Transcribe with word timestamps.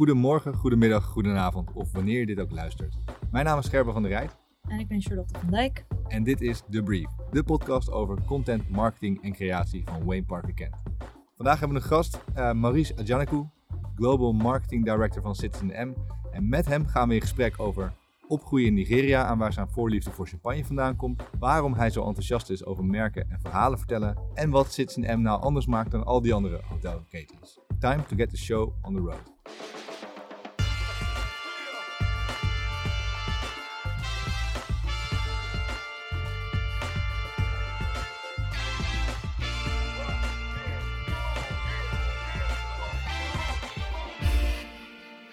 Goedemorgen, 0.00 0.54
goedemiddag, 0.54 1.04
goedenavond 1.04 1.72
of 1.72 1.92
wanneer 1.92 2.18
je 2.18 2.26
dit 2.26 2.40
ook 2.40 2.50
luistert. 2.50 2.96
Mijn 3.30 3.44
naam 3.44 3.58
is 3.58 3.68
Gerben 3.68 3.92
van 3.92 4.02
der 4.02 4.10
Rijt 4.10 4.36
En 4.68 4.78
ik 4.78 4.88
ben 4.88 5.00
Charlotte 5.00 5.38
van 5.38 5.50
Dijk. 5.50 5.84
en 6.08 6.22
dit 6.22 6.40
is 6.40 6.62
The 6.70 6.82
Brief, 6.82 7.08
de 7.30 7.42
podcast 7.42 7.90
over 7.90 8.18
content, 8.26 8.70
marketing 8.70 9.22
en 9.22 9.32
creatie 9.32 9.84
van 9.84 10.04
Wayne 10.04 10.24
Parker 10.24 10.54
Kent. 10.54 10.76
Vandaag 11.36 11.58
hebben 11.58 11.76
we 11.76 11.82
een 11.82 11.88
gast, 11.88 12.20
eh, 12.34 12.52
Maurice 12.52 12.96
Adjanaku, 12.96 13.44
Global 13.96 14.32
Marketing 14.32 14.84
Director 14.84 15.22
van 15.22 15.34
Citizen 15.34 15.88
M. 15.88 15.94
En 16.30 16.48
met 16.48 16.66
hem 16.66 16.86
gaan 16.86 17.08
we 17.08 17.14
in 17.14 17.20
gesprek 17.20 17.54
over 17.60 17.92
opgroeien 18.28 18.66
in 18.66 18.74
Nigeria 18.74 19.30
en 19.30 19.38
waar 19.38 19.52
zijn 19.52 19.68
voorliefde 19.68 20.10
voor 20.10 20.26
champagne 20.26 20.64
vandaan 20.64 20.96
komt, 20.96 21.22
waarom 21.38 21.74
hij 21.74 21.90
zo 21.90 22.06
enthousiast 22.06 22.50
is 22.50 22.64
over 22.64 22.84
merken 22.84 23.30
en 23.30 23.40
verhalen 23.40 23.78
vertellen 23.78 24.18
en 24.34 24.50
wat 24.50 24.72
Citizen 24.72 25.18
M 25.18 25.22
nou 25.22 25.42
anders 25.42 25.66
maakt 25.66 25.90
dan 25.90 26.04
al 26.04 26.20
die 26.20 26.34
andere 26.34 26.60
hotelketens. 26.68 27.58
Time 27.78 28.04
to 28.06 28.16
get 28.16 28.30
the 28.30 28.36
show 28.36 28.72
on 28.82 28.94
the 28.94 29.00
road. 29.00 29.22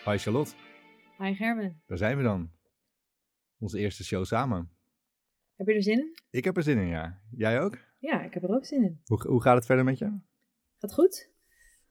Hi 0.07 0.17
Charlotte, 0.17 0.53
Hi 1.17 1.34
Gerben. 1.34 1.81
daar 1.85 1.97
zijn 1.97 2.17
we 2.17 2.23
dan. 2.23 2.52
Onze 3.59 3.79
eerste 3.79 4.03
show 4.03 4.25
samen. 4.25 4.70
Heb 5.55 5.67
je 5.67 5.73
er 5.73 5.83
zin 5.83 5.99
in? 5.99 6.17
Ik 6.30 6.43
heb 6.43 6.57
er 6.57 6.63
zin 6.63 6.77
in, 6.77 6.88
ja. 6.88 7.20
Jij 7.31 7.61
ook? 7.61 7.77
Ja, 7.99 8.23
ik 8.23 8.33
heb 8.33 8.43
er 8.43 8.49
ook 8.49 8.66
zin 8.66 8.83
in. 8.83 9.02
Hoe, 9.05 9.27
hoe 9.27 9.41
gaat 9.41 9.55
het 9.55 9.66
verder 9.66 9.85
met 9.85 9.97
je? 9.97 10.20
Gaat 10.77 10.93
goed? 10.93 11.30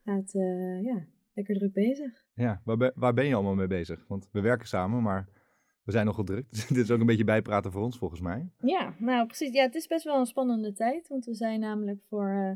Gaat, 0.03 0.33
eh, 0.33 0.83
ja, 0.83 1.05
lekker 1.33 1.55
druk 1.55 1.73
bezig. 1.73 2.25
Ja, 2.33 2.61
waar 2.65 2.77
ben, 2.77 2.91
waar 2.95 3.13
ben 3.13 3.25
je 3.25 3.33
allemaal 3.33 3.55
mee 3.55 3.67
bezig? 3.67 4.05
Want 4.07 4.29
we 4.31 4.41
werken 4.41 4.67
samen, 4.67 5.01
maar 5.01 5.27
we 5.83 5.91
zijn 5.91 6.05
nogal 6.05 6.23
druk. 6.23 6.45
Dus 6.51 6.67
dit 6.67 6.77
is 6.77 6.91
ook 6.91 6.99
een 6.99 7.05
beetje 7.05 7.23
bijpraten 7.23 7.71
voor 7.71 7.81
ons, 7.81 7.97
volgens 7.97 8.21
mij. 8.21 8.49
Ja, 8.57 8.95
nou 8.99 9.25
precies. 9.25 9.53
Ja, 9.53 9.63
het 9.63 9.75
is 9.75 9.87
best 9.87 10.03
wel 10.03 10.19
een 10.19 10.25
spannende 10.25 10.73
tijd. 10.73 11.07
Want 11.07 11.25
we 11.25 11.33
zijn 11.33 11.59
namelijk 11.59 12.01
voor, 12.07 12.29
eh, 12.29 12.51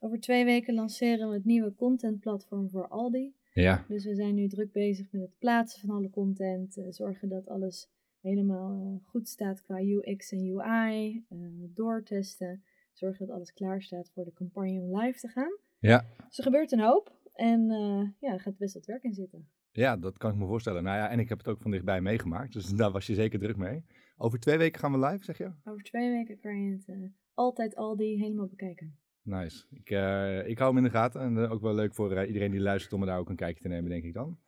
over 0.00 0.20
twee 0.20 0.44
weken 0.44 0.74
lanceren 0.74 1.28
we 1.28 1.34
het 1.34 1.44
nieuwe 1.44 1.74
contentplatform 1.74 2.70
voor 2.70 2.88
Aldi. 2.88 3.36
Ja. 3.52 3.84
Dus 3.88 4.04
we 4.04 4.14
zijn 4.14 4.34
nu 4.34 4.48
druk 4.48 4.72
bezig 4.72 5.12
met 5.12 5.20
het 5.22 5.38
plaatsen 5.38 5.80
van 5.80 5.96
alle 5.96 6.10
content. 6.10 6.76
eh, 6.76 6.84
zorgen 6.90 7.28
dat 7.28 7.48
alles 7.48 7.90
helemaal 8.20 8.80
eh, 8.86 9.08
goed 9.10 9.28
staat 9.28 9.62
qua 9.62 9.80
UX 9.82 10.32
en 10.32 10.38
UI. 10.56 11.24
eh, 11.28 11.38
doortesten. 11.74 12.62
Zorgen 12.92 13.26
dat 13.26 13.34
alles 13.36 13.52
klaar 13.52 13.82
staat 13.82 14.10
voor 14.14 14.24
de 14.24 14.32
campagne 14.32 14.80
om 14.80 14.98
live 15.00 15.18
te 15.18 15.28
gaan. 15.28 15.58
Ja. 15.78 16.06
Dus 16.28 16.38
er 16.38 16.44
gebeurt 16.44 16.72
een 16.72 16.80
hoop. 16.80 17.16
En 17.34 17.70
eh, 17.70 18.08
ja, 18.20 18.32
er 18.32 18.40
gaat 18.40 18.56
best 18.58 18.74
wat 18.74 18.86
werk 18.86 19.02
in 19.02 19.14
zitten. 19.14 19.48
ja, 19.72 19.96
dat 19.96 20.18
kan 20.18 20.30
ik 20.32 20.36
me 20.38 20.46
voorstellen. 20.46 20.82
Nou 20.82 20.96
ja, 20.96 21.08
en 21.10 21.18
ik 21.18 21.28
heb 21.28 21.38
het 21.38 21.48
ook 21.48 21.60
van 21.60 21.70
dichtbij 21.70 22.00
meegemaakt. 22.00 22.52
Dus 22.52 22.66
daar 22.80 22.90
was 22.90 23.06
je 23.06 23.14
zeker 23.14 23.38
druk 23.38 23.56
mee. 23.56 23.84
Over 24.16 24.38
twee 24.40 24.58
weken 24.58 24.80
gaan 24.80 24.92
we 24.92 25.06
live, 25.06 25.24
zeg 25.24 25.38
je? 25.38 25.52
Over 25.64 25.82
twee 25.82 26.10
weken 26.10 26.38
kan 26.38 26.62
je 26.62 26.72
het 26.72 27.10
altijd 27.34 27.76
Aldi 27.76 28.18
helemaal 28.18 28.46
bekijken. 28.46 28.98
Nice. 29.28 29.64
Ik, 29.70 29.90
eh, 29.90 30.48
ik 30.48 30.58
hou 30.58 30.74
hem 30.74 30.84
in 30.84 30.90
de 30.90 30.96
gaten. 30.98 31.20
En 31.20 31.44
eh, 31.44 31.52
ook 31.52 31.62
wel 31.62 31.74
leuk 31.74 31.94
voor 31.94 32.12
eh, 32.12 32.26
iedereen 32.26 32.50
die 32.50 32.60
luistert 32.60 32.92
om 32.92 33.00
er 33.00 33.06
daar 33.06 33.18
ook 33.18 33.28
een 33.28 33.36
kijkje 33.36 33.62
te 33.62 33.68
nemen, 33.68 33.90
denk 33.90 34.04
ik 34.04 34.14
dan. 34.14 34.38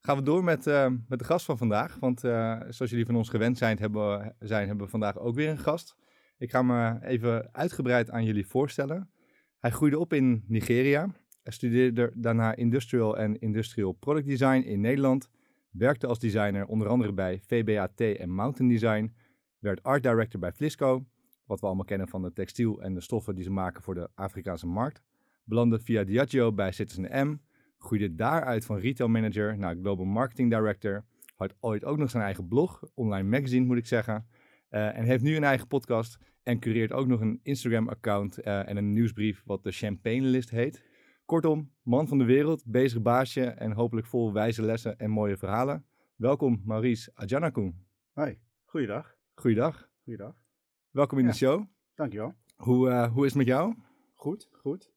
Gaan 0.00 0.16
we 0.16 0.22
door 0.22 0.44
met, 0.44 0.64
met 1.08 1.18
de 1.18 1.24
gast 1.24 1.44
van 1.44 1.58
vandaag. 1.58 1.96
Want 2.00 2.20
zoals 2.20 2.90
jullie 2.90 3.06
van 3.06 3.16
ons 3.16 3.28
gewend 3.28 3.58
zijn 3.58 3.78
hebben, 3.78 4.34
zijn, 4.38 4.66
hebben 4.66 4.84
we 4.84 4.90
vandaag 4.90 5.18
ook 5.18 5.34
weer 5.34 5.48
een 5.48 5.58
gast. 5.58 5.96
Ik 6.38 6.50
ga 6.50 6.98
eh, 7.00 7.10
even 7.10 7.48
uitgebreid 7.52 8.10
aan 8.10 8.24
jullie 8.24 8.46
voorstellen. 8.46 9.10
Hij 9.58 9.70
groeide 9.70 9.98
op 9.98 10.12
in 10.12 10.44
Nigeria. 10.46 11.10
Hij 11.42 11.52
studeerde 11.52 12.12
daarna 12.14 12.54
Industrial 12.54 13.18
en 13.18 13.38
Industrial 13.38 13.92
Product 13.92 14.26
Design 14.26 14.60
in 14.60 14.80
Nederland. 14.80 15.28
Werkte 15.70 16.06
als 16.06 16.18
designer 16.18 16.66
onder 16.66 16.88
andere 16.88 17.12
bij 17.12 17.40
VBAT 17.46 18.00
en 18.00 18.30
Mountain 18.30 18.70
Design. 18.70 19.14
Werd 19.58 19.82
art 19.82 20.02
director 20.02 20.40
bij 20.40 20.52
Flisco 20.52 21.06
wat 21.48 21.60
we 21.60 21.66
allemaal 21.66 21.84
kennen 21.84 22.08
van 22.08 22.22
de 22.22 22.32
textiel 22.32 22.82
en 22.82 22.94
de 22.94 23.00
stoffen 23.00 23.34
die 23.34 23.44
ze 23.44 23.50
maken 23.50 23.82
voor 23.82 23.94
de 23.94 24.08
Afrikaanse 24.14 24.66
markt. 24.66 25.02
Belandde 25.44 25.80
via 25.80 26.04
Diageo 26.04 26.52
bij 26.52 26.72
Citizen 26.72 27.28
M, 27.28 27.36
groeide 27.78 28.14
daaruit 28.14 28.64
van 28.64 28.78
retail 28.78 29.08
manager 29.08 29.58
naar 29.58 29.76
global 29.76 30.04
marketing 30.04 30.50
director. 30.50 31.04
Had 31.36 31.54
ooit 31.60 31.84
ook 31.84 31.98
nog 31.98 32.10
zijn 32.10 32.22
eigen 32.22 32.48
blog, 32.48 32.82
online 32.94 33.28
magazine 33.28 33.66
moet 33.66 33.76
ik 33.78 33.86
zeggen. 33.86 34.26
eh, 34.68 34.98
en 34.98 35.04
heeft 35.04 35.22
nu 35.22 35.36
een 35.36 35.44
eigen 35.44 35.66
podcast 35.66 36.18
en 36.42 36.58
cureert 36.58 36.92
ook 36.92 37.06
nog 37.06 37.20
een 37.20 37.40
Instagram-account 37.42 38.38
eh, 38.38 38.68
en 38.68 38.76
een 38.76 38.92
nieuwsbrief 38.92 39.42
wat 39.44 39.62
de 39.62 39.72
Champagne 39.72 40.20
List 40.20 40.50
heet. 40.50 40.82
Kortom, 41.24 41.72
man 41.82 42.08
van 42.08 42.18
de 42.18 42.24
wereld, 42.24 42.64
bezig 42.66 43.02
baasje 43.02 43.44
en 43.44 43.72
hopelijk 43.72 44.06
vol 44.06 44.32
wijze 44.32 44.62
lessen 44.62 44.98
en 44.98 45.10
mooie 45.10 45.36
verhalen. 45.36 45.84
Welkom 46.16 46.62
Maurice 46.64 47.10
Adjanaku. 47.14 47.74
Hoi, 48.12 48.38
goeiedag. 48.64 49.16
Goeiedag, 49.34 49.88
Goeiedag. 50.04 50.47
Welkom 50.90 51.18
in 51.18 51.24
Ja. 51.24 51.30
de 51.30 51.36
show. 51.36 51.64
Dankjewel. 51.94 52.34
Hoe, 52.56 52.90
eh, 52.90 53.12
hoe 53.12 53.24
is 53.24 53.28
het 53.28 53.38
met 53.38 53.46
jou? 53.46 53.74
Goed, 54.14 54.48
goed. 54.52 54.92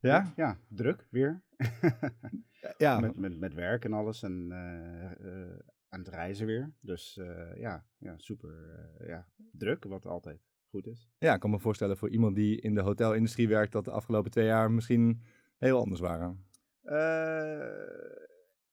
Ja? 0.00 0.32
Ja, 0.36 0.58
druk 0.68 1.06
weer. 1.10 1.42
Ja, 2.78 3.00
met, 3.00 3.16
met, 3.16 3.38
met 3.38 3.54
werk 3.54 3.84
en 3.84 3.92
alles 3.92 4.22
en 4.22 4.52
eh, 4.52 5.04
eh, 5.12 5.58
aan 5.88 5.98
het 5.98 6.08
reizen 6.08 6.46
weer. 6.46 6.72
Dus 6.80 7.14
ja, 7.54 7.86
ja, 7.98 8.14
super 8.18 8.50
ja, 9.06 9.26
druk, 9.52 9.84
wat 9.84 10.06
altijd 10.06 10.40
goed 10.68 10.86
is. 10.86 11.10
ja, 11.18 11.34
ik 11.34 11.40
kan 11.40 11.50
me 11.50 11.58
voorstellen 11.58 11.96
voor 11.96 12.10
iemand 12.10 12.34
die 12.34 12.60
in 12.60 12.74
de 12.74 12.80
hotelindustrie 12.80 13.48
werkt, 13.48 13.72
dat 13.72 13.84
de 13.84 13.90
afgelopen 13.90 14.30
twee 14.30 14.46
jaar 14.46 14.70
misschien 14.70 15.22
heel 15.56 15.78
anders 15.80 16.00
waren. 16.00 16.44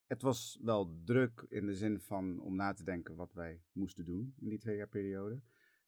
Het 0.08 0.22
was 0.22 0.60
wel 0.62 1.02
druk 1.06 1.46
in 1.50 1.66
de 1.66 1.76
zin 1.76 2.00
van 2.00 2.40
om 2.40 2.56
na 2.56 2.74
te 2.74 2.84
denken 2.84 3.16
wat 3.16 3.34
wij 3.34 3.62
moesten 3.72 4.06
doen 4.06 4.34
in 4.40 4.50
die 4.50 4.60
twee 4.60 4.76
jaar 4.78 4.88
periode. 4.90 5.42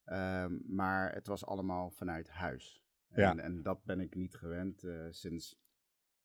Ehm, 0.05 0.57
maar 0.75 1.13
het 1.13 1.27
was 1.27 1.45
allemaal 1.45 1.89
vanuit 1.91 2.29
huis. 2.29 2.83
En, 3.09 3.21
Ja. 3.21 3.37
en 3.37 3.61
dat 3.61 3.83
ben 3.83 3.99
ik 3.99 4.15
niet 4.15 4.35
gewend 4.35 4.83
eh, 4.83 5.05
sinds, 5.09 5.59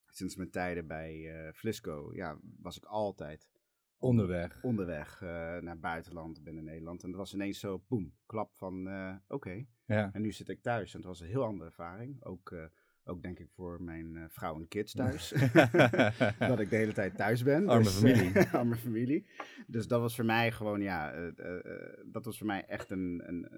sinds 0.07 0.37
mijn 0.37 0.51
tijden 0.51 0.87
bij 0.87 1.45
eh 1.47 1.53
Flisco. 1.53 2.11
Ja, 2.15 2.39
was 2.61 2.77
ik 2.77 2.85
altijd 2.85 3.51
Onderweg. 3.99 4.63
onderweg 4.63 5.23
eh, 5.23 5.29
naar 5.59 5.79
buitenland 5.79 6.43
binnen 6.43 6.65
Nederland. 6.65 7.03
En 7.03 7.09
dat 7.11 7.19
was 7.19 7.35
ineens 7.35 7.59
zo, 7.61 7.85
boem, 7.89 8.15
klap 8.27 8.55
van 8.55 8.89
oké. 9.29 9.65
Ja. 9.85 10.11
En 10.13 10.23
nu 10.23 10.33
zit 10.33 10.49
ik 10.49 10.63
thuis 10.63 10.91
en 10.93 10.99
het 10.99 11.09
was 11.09 11.21
een 11.21 11.27
heel 11.29 11.45
andere 11.45 11.65
ervaring. 11.69 12.25
Ook, 12.25 12.71
ook 13.11 13.23
denk 13.23 13.39
ik 13.39 13.51
voor 13.51 13.83
mijn 13.83 14.17
eh, 14.17 14.25
vrouw 14.29 14.57
en 14.57 14.69
kids 14.69 14.93
thuis. 14.93 15.29
dat 16.51 16.61
ik 16.61 16.71
de 16.71 16.77
hele 16.77 16.93
tijd 16.93 17.17
thuis 17.17 17.43
ben. 17.43 17.69
Arme 17.69 17.85
Dus, 17.85 17.95
familie. 17.95 18.33
eh, 18.33 18.55
arme 18.61 18.77
familie. 18.77 19.27
Dus 19.67 19.89
dat 19.89 20.01
was 20.01 20.15
voor 20.15 20.25
mij 20.25 20.53
gewoon, 20.53 20.81
ja, 20.81 21.13
eh, 21.13 22.05
dat 22.07 22.25
was 22.25 22.39
voor 22.39 22.47
mij 22.47 22.67
echt 22.67 22.91
een, 22.91 23.23
een 23.25 23.49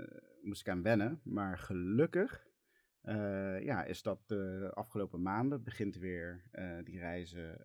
moest 0.43 0.61
ik 0.61 0.69
aan 0.69 0.83
wennen. 0.83 1.21
Maar 1.25 1.59
gelukkig, 1.59 2.51
ja, 3.61 3.85
is 3.85 4.03
dat 4.03 4.23
de 4.27 4.71
afgelopen 4.75 5.23
maanden 5.23 5.63
begint 5.63 5.97
weer 5.97 6.45
die 6.85 6.99
reizen 6.99 7.61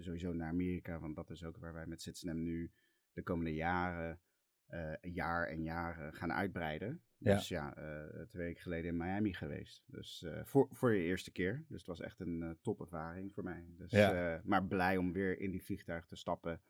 sowieso 0.00 0.32
naar 0.32 0.48
Amerika. 0.48 0.98
Want 0.98 1.16
dat 1.16 1.30
is 1.30 1.44
ook 1.44 1.56
waar 1.56 1.72
wij 1.72 1.86
met 1.86 2.02
Citizen 2.02 2.42
nu 2.42 2.72
de 3.12 3.22
komende 3.22 3.54
jaren, 3.54 4.20
jaar 5.00 5.46
en 5.46 5.62
jaren 5.62 6.14
gaan 6.14 6.32
uitbreiden. 6.32 7.02
Ja. 7.24 7.34
Dus 7.34 7.48
ja, 7.48 7.76
eh, 7.76 8.22
twee 8.26 8.46
weken 8.46 8.62
geleden 8.62 8.90
in 8.90 8.96
Miami 8.96 9.34
geweest. 9.34 9.84
Dus 9.86 10.22
eh, 10.22 10.44
voor, 10.44 10.68
voor 10.70 10.94
je 10.94 11.02
eerste 11.02 11.30
keer. 11.32 11.64
Dus 11.68 11.78
het 11.78 11.86
was 11.86 12.00
echt 12.00 12.20
een 12.20 12.42
eh, 12.42 12.50
topervaring 12.62 13.32
voor 13.34 13.44
mij. 13.44 13.64
Dus, 13.76 13.90
Ja. 13.90 14.40
maar 14.44 14.64
blij 14.66 14.96
om 14.96 15.12
weer 15.12 15.38
in 15.40 15.50
die 15.50 15.62
vliegtuig 15.62 16.06
te 16.06 16.16
stappen 16.16 16.60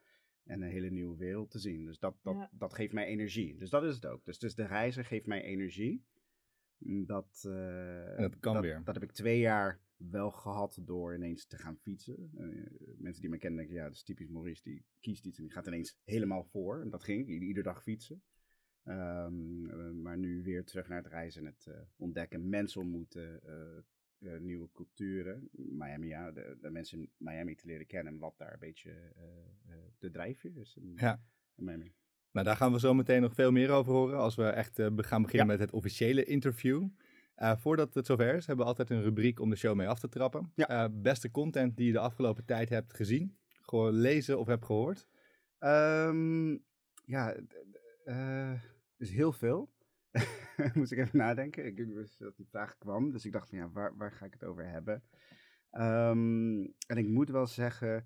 en 0.44 0.62
een 0.62 0.70
hele 0.70 0.91
nieuwe 0.91 1.16
wereld 1.16 1.50
te 1.50 1.59
zien. 1.59 1.84
Dus 1.84 1.98
dat, 1.98 2.16
dat, 2.22 2.34
Ja. 2.34 2.50
dat 2.53 2.75
geeft 2.75 2.92
mij 2.92 3.06
energie. 3.06 3.56
Dus 3.56 3.70
dat 3.70 3.84
is 3.84 3.94
het 3.94 4.06
ook. 4.06 4.25
Dus, 4.25 4.38
dus 4.38 4.54
de 4.54 4.66
reizen 4.66 5.04
geeft 5.04 5.26
mij 5.26 5.42
energie. 5.42 6.04
Mm, 6.78 7.06
Dat, 7.06 7.41
dat 8.16 8.38
kan 8.41 8.60
weer. 8.60 8.81
Dat 8.84 8.94
heb 8.94 9.03
ik 9.04 9.12
twee 9.12 9.38
jaar 9.38 9.81
wel 9.97 10.31
gehad 10.31 10.78
door 10.82 11.15
ineens 11.15 11.47
te 11.47 11.59
gaan 11.59 11.76
fietsen. 11.76 12.31
Eh, 12.36 12.47
mensen 12.98 13.21
die 13.21 13.31
me 13.31 13.38
kennen 13.38 13.59
denken, 13.59 13.76
ja, 13.76 13.84
dat 13.84 13.94
is 13.94 14.03
typisch 14.03 14.28
Maurice. 14.28 14.62
Die 14.62 14.84
kiest 15.01 15.24
iets 15.27 15.39
en 15.39 15.45
die 15.45 15.53
gaat 15.53 15.66
ineens 15.66 15.98
helemaal 16.04 16.45
voor. 16.45 16.80
En 16.80 16.91
dat 16.91 17.03
ging 17.03 17.28
ik, 17.28 17.42
iedere 17.42 17.62
dag 17.62 17.83
fietsen. 17.83 18.22
Ehm, 18.84 19.71
eh, 19.71 19.91
maar 19.91 20.19
nu 20.19 20.42
weer 20.42 20.65
terug 20.65 20.89
naar 20.89 21.03
het 21.03 21.13
reizen 21.13 21.47
en 21.47 21.54
het 21.57 21.66
eh, 21.75 21.81
ontdekken, 21.97 22.48
mensen 22.48 22.81
ontmoeten, 22.81 23.41
eh, 23.42 24.39
nieuwe 24.39 24.69
culturen. 24.72 25.48
Miami, 25.53 26.07
ja, 26.07 26.31
de, 26.33 26.57
de 26.60 26.71
mensen 26.71 26.98
in 26.98 27.10
Miami 27.16 27.54
te 27.54 27.66
leren 27.66 27.86
kennen 27.86 28.13
en 28.13 28.19
wat 28.19 28.39
daar 28.39 28.53
een 28.53 28.59
beetje 28.59 28.92
de 29.98 30.10
drijfveer 30.10 30.57
is 30.57 30.77
in, 30.77 30.92
Ja. 30.97 31.21
in 31.57 31.65
Miami. 31.65 31.92
Nou, 32.33 32.47
daar 32.47 32.57
gaan 32.57 32.72
we 32.72 32.78
zo 32.78 32.95
meteen 32.95 33.21
nog 33.21 33.34
veel 33.34 33.53
meer 33.53 33.71
over 33.71 33.92
horen 33.92 34.19
als 34.19 34.34
we 34.34 34.45
echt 34.45 34.81
gaan 34.83 35.22
beginnen 35.22 35.47
met 35.47 35.59
het 35.59 35.72
officiële 35.72 36.25
interview. 36.25 36.89
Voordat 37.37 37.95
het 37.95 38.07
zover 38.07 38.34
is, 38.34 38.47
hebben 38.47 38.65
we 38.65 38.71
altijd 38.71 38.91
een 38.91 39.03
rubriek 39.03 39.41
om 39.41 39.51
de 39.51 39.57
show 39.57 39.77
mee 39.77 39.89
af 39.89 39.98
te 40.01 40.09
trappen. 40.09 40.53
Ja. 40.54 40.89
Beste 40.89 41.30
content 41.30 41.77
die 41.77 41.87
je 41.87 41.92
de 41.92 41.98
afgelopen 41.98 42.45
tijd 42.45 42.69
hebt 42.69 42.95
gezien, 42.95 43.37
gewoon 43.48 43.92
lezen 43.92 44.39
of 44.39 44.47
hebt 44.47 44.65
gehoord. 44.65 45.09
Ehm, 45.59 46.51
ja, 47.04 47.34
dus 49.04 49.12
heel 49.15 49.33
veel. 49.33 49.72
Moest 50.74 50.92
ik 50.92 50.98
even 50.98 51.18
nadenken. 51.18 51.66
Ik 51.66 51.77
wist 51.77 52.18
dat 52.18 52.36
die 52.36 52.48
vraag 52.48 52.78
kwam, 52.78 53.10
dus 53.10 53.24
ik 53.24 53.33
dacht 53.33 53.48
van 53.48 53.59
ja, 53.59 53.71
waar, 53.71 53.97
waar 53.97 54.12
ga 54.12 54.24
ik 54.27 54.33
het 54.33 54.45
over 54.45 54.68
hebben? 54.68 55.03
Ehm, 55.71 56.62
en 56.86 56.97
ik 56.97 57.06
moet 57.09 57.30
wel 57.30 57.47
zeggen, 57.47 58.04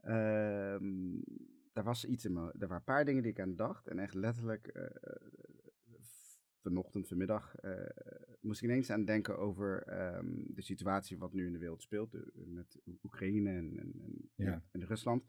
Ehm, 0.00 1.20
daar 1.72 1.84
was 1.84 2.04
iets 2.04 2.24
in 2.24 2.32
me. 2.32 2.40
Er 2.52 2.58
waren 2.58 2.76
een 2.76 2.84
paar 2.84 3.04
dingen 3.04 3.22
die 3.22 3.32
ik 3.32 3.40
aan 3.40 3.56
dacht. 3.56 3.88
En 3.88 3.98
echt 3.98 4.14
letterlijk 4.14 4.66
eh, 4.66 4.84
vanochtend, 6.62 7.08
vanmiddag, 7.08 7.54
eh, 7.56 7.86
moest 8.40 8.62
ik 8.62 8.68
ineens 8.68 8.90
aan 8.90 9.04
denken 9.04 9.38
over 9.38 9.82
ehm, 9.82 10.26
de 10.46 10.62
situatie 10.62 11.18
wat 11.18 11.32
nu 11.32 11.46
in 11.46 11.52
de 11.52 11.58
wereld 11.58 11.82
speelt. 11.82 12.14
eh, 12.14 12.20
met 12.34 12.80
Oekraïne 13.02 13.50
en, 13.50 13.78
en, 13.78 13.92
en, 14.02 14.30
Ja. 14.34 14.62
en 14.70 14.84
Rusland. 14.86 15.24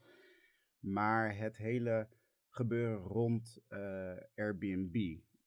Maar 0.78 1.36
het 1.36 1.56
hele 1.56 2.08
gebeuren 2.54 2.98
rond 2.98 3.58
eh, 3.68 4.16
Airbnb. 4.34 4.94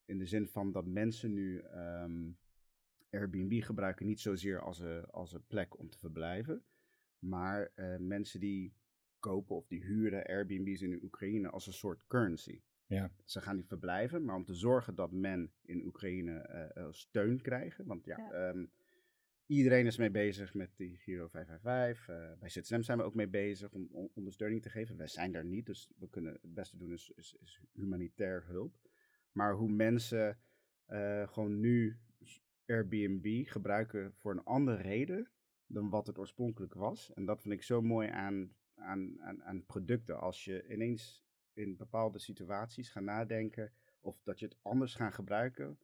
In 0.04 0.18
de 0.18 0.26
zin 0.26 0.48
van 0.48 0.72
dat 0.72 0.86
mensen 0.86 1.32
nu 1.32 1.58
ehm, 1.60 2.30
Airbnb 3.10 3.62
gebruiken 3.62 4.06
niet 4.06 4.20
zozeer 4.20 4.60
als 4.60 4.78
een, 4.80 5.04
als 5.04 5.32
een 5.32 5.46
plek 5.46 5.78
om 5.78 5.88
te 5.90 5.98
verblijven. 5.98 6.64
Maar 7.18 7.70
eh, 7.74 7.96
mensen 7.98 8.40
die 8.40 8.74
kopen 9.18 9.56
of 9.56 9.66
die 9.66 9.84
huren 9.84 10.24
Airbnb's 10.26 10.82
in 10.82 10.90
de 10.90 11.02
Oekraïne 11.02 11.50
als 11.50 11.66
een 11.66 11.72
soort 11.72 12.06
currency. 12.06 12.60
Ja. 12.86 13.10
Ze 13.24 13.40
gaan 13.40 13.56
die 13.56 13.66
verblijven, 13.66 14.24
maar 14.24 14.36
om 14.36 14.44
te 14.44 14.54
zorgen 14.54 14.94
dat 14.94 15.12
men 15.12 15.52
in 15.62 15.84
Oekraïne 15.84 16.38
eh, 16.38 16.86
steun 16.90 17.40
krijgen. 17.40 17.86
Want 17.86 18.04
ja, 18.04 18.16
Ja. 18.18 18.30
ehm, 18.30 18.66
iedereen 19.46 19.86
is 19.86 19.96
mee 19.96 20.10
bezig 20.10 20.54
met 20.54 20.70
die 20.76 20.96
Giro 20.96 21.28
555. 21.28 22.08
eh 22.08 22.38
bij 22.38 22.48
ZSM 22.48 22.82
zijn 22.82 22.98
we 22.98 23.04
ook 23.04 23.14
mee 23.14 23.28
bezig 23.28 23.72
om, 23.72 24.10
ondersteuning 24.14 24.62
te 24.62 24.70
geven. 24.70 24.96
Wij 24.96 25.08
zijn 25.08 25.32
daar 25.32 25.44
niet, 25.44 25.66
dus 25.66 25.90
we 25.96 26.08
kunnen 26.08 26.32
het 26.32 26.54
beste 26.54 26.76
doen 26.76 26.92
is, 26.92 27.12
is, 27.16 27.36
is 27.40 27.60
humanitair 27.72 28.44
hulp. 28.46 28.76
Maar 29.32 29.54
hoe 29.54 29.70
mensen 29.70 30.38
eh, 30.86 31.28
gewoon 31.28 31.60
nu 31.60 31.98
Airbnb 32.66 33.46
gebruiken 33.46 34.12
voor 34.14 34.32
een 34.32 34.44
andere 34.44 34.82
reden 34.82 35.30
dan 35.66 35.90
wat 35.90 36.06
het 36.06 36.18
oorspronkelijk 36.18 36.74
was. 36.74 37.12
En 37.12 37.24
dat 37.24 37.42
vind 37.42 37.54
ik 37.54 37.62
zo 37.62 37.82
mooi 37.82 38.08
aan, 38.08 38.52
aan, 38.74 39.20
aan, 39.20 39.42
aan 39.42 39.64
producten. 39.66 40.20
Als 40.20 40.44
je 40.44 40.68
ineens 40.72 41.24
in 41.52 41.76
bepaalde 41.76 42.18
situaties 42.18 42.88
gaat 42.88 43.02
nadenken 43.02 43.72
of 44.00 44.22
dat 44.22 44.38
je 44.38 44.44
het 44.44 44.56
anders 44.62 44.94
gaat 44.94 45.14
gebruiken 45.14 45.78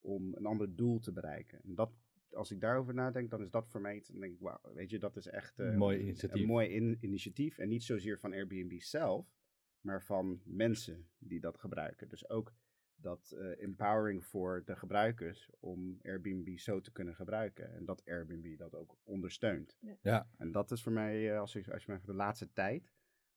om 0.00 0.34
een 0.34 0.46
ander 0.46 0.76
doel 0.76 0.98
te 0.98 1.12
bereiken. 1.12 1.62
En 1.62 1.74
dat, 1.74 1.92
als 2.32 2.50
ik 2.50 2.60
daarover 2.60 2.94
nadenk, 2.94 3.30
dan 3.30 3.42
is 3.42 3.50
dat 3.50 3.68
voor 3.68 3.80
mij 3.80 3.96
iets. 3.96 4.08
Dan 4.08 4.20
denk 4.20 4.32
ik, 4.32 4.40
wauw, 4.40 4.60
weet 4.74 4.90
je, 4.90 4.98
dat 4.98 5.16
is 5.16 5.26
echt 5.26 5.58
eh, 5.58 5.76
Mooi 5.76 5.98
initiatief. 5.98 6.40
een 6.40 6.46
mooi 6.48 6.68
in- 6.68 6.98
initiatief. 7.00 7.58
En 7.58 7.68
niet 7.68 7.84
zozeer 7.84 8.18
van 8.18 8.32
Airbnb 8.32 8.80
zelf, 8.80 9.36
maar 9.80 10.02
van 10.02 10.40
mensen 10.44 11.08
die 11.18 11.40
dat 11.40 11.58
gebruiken. 11.58 12.08
Dus 12.08 12.28
ook 12.30 12.54
dat 13.00 13.30
eh, 13.38 13.62
empowering 13.62 14.24
voor 14.24 14.62
de 14.64 14.76
gebruikers 14.76 15.50
om 15.60 15.98
Airbnb 16.02 16.56
zo 16.58 16.80
te 16.80 16.92
kunnen 16.92 17.14
gebruiken. 17.14 17.74
En 17.74 17.84
dat 17.84 18.02
Airbnb 18.06 18.58
dat 18.58 18.74
ook 18.74 18.96
ondersteunt. 19.04 19.78
Ja. 20.02 20.30
En 20.36 20.52
dat 20.52 20.70
is 20.70 20.82
voor 20.82 20.92
mij, 20.92 21.32
eh, 21.32 21.38
als, 21.40 21.54
ik, 21.54 21.68
als 21.68 21.84
je 21.84 21.92
me 21.92 21.98
de 22.04 22.14
laatste 22.14 22.52
tijd 22.52 22.92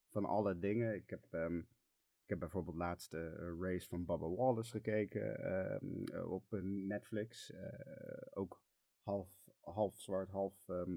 van 0.10 0.26
alle 0.26 0.58
dingen. 0.60 0.96
Ik 0.96 1.10
heb, 1.10 1.28
ehm, 1.32 1.58
ik 2.24 2.30
heb 2.30 2.40
bijvoorbeeld 2.40 2.76
laatst 2.76 3.12
de 3.12 3.56
race 3.60 3.88
van 3.88 4.06
Bubba 4.06 4.30
Wallace 4.30 4.72
gekeken 4.72 5.40
ehm, 5.44 6.04
eh, 6.04 6.32
op 6.32 6.44
Netflix. 6.62 7.52
Eh, 7.52 7.70
ook 8.34 8.62
half, 9.12 9.30
half 9.62 10.00
zwart, 10.00 10.30
half, 10.30 10.54
ehm, 10.68 10.96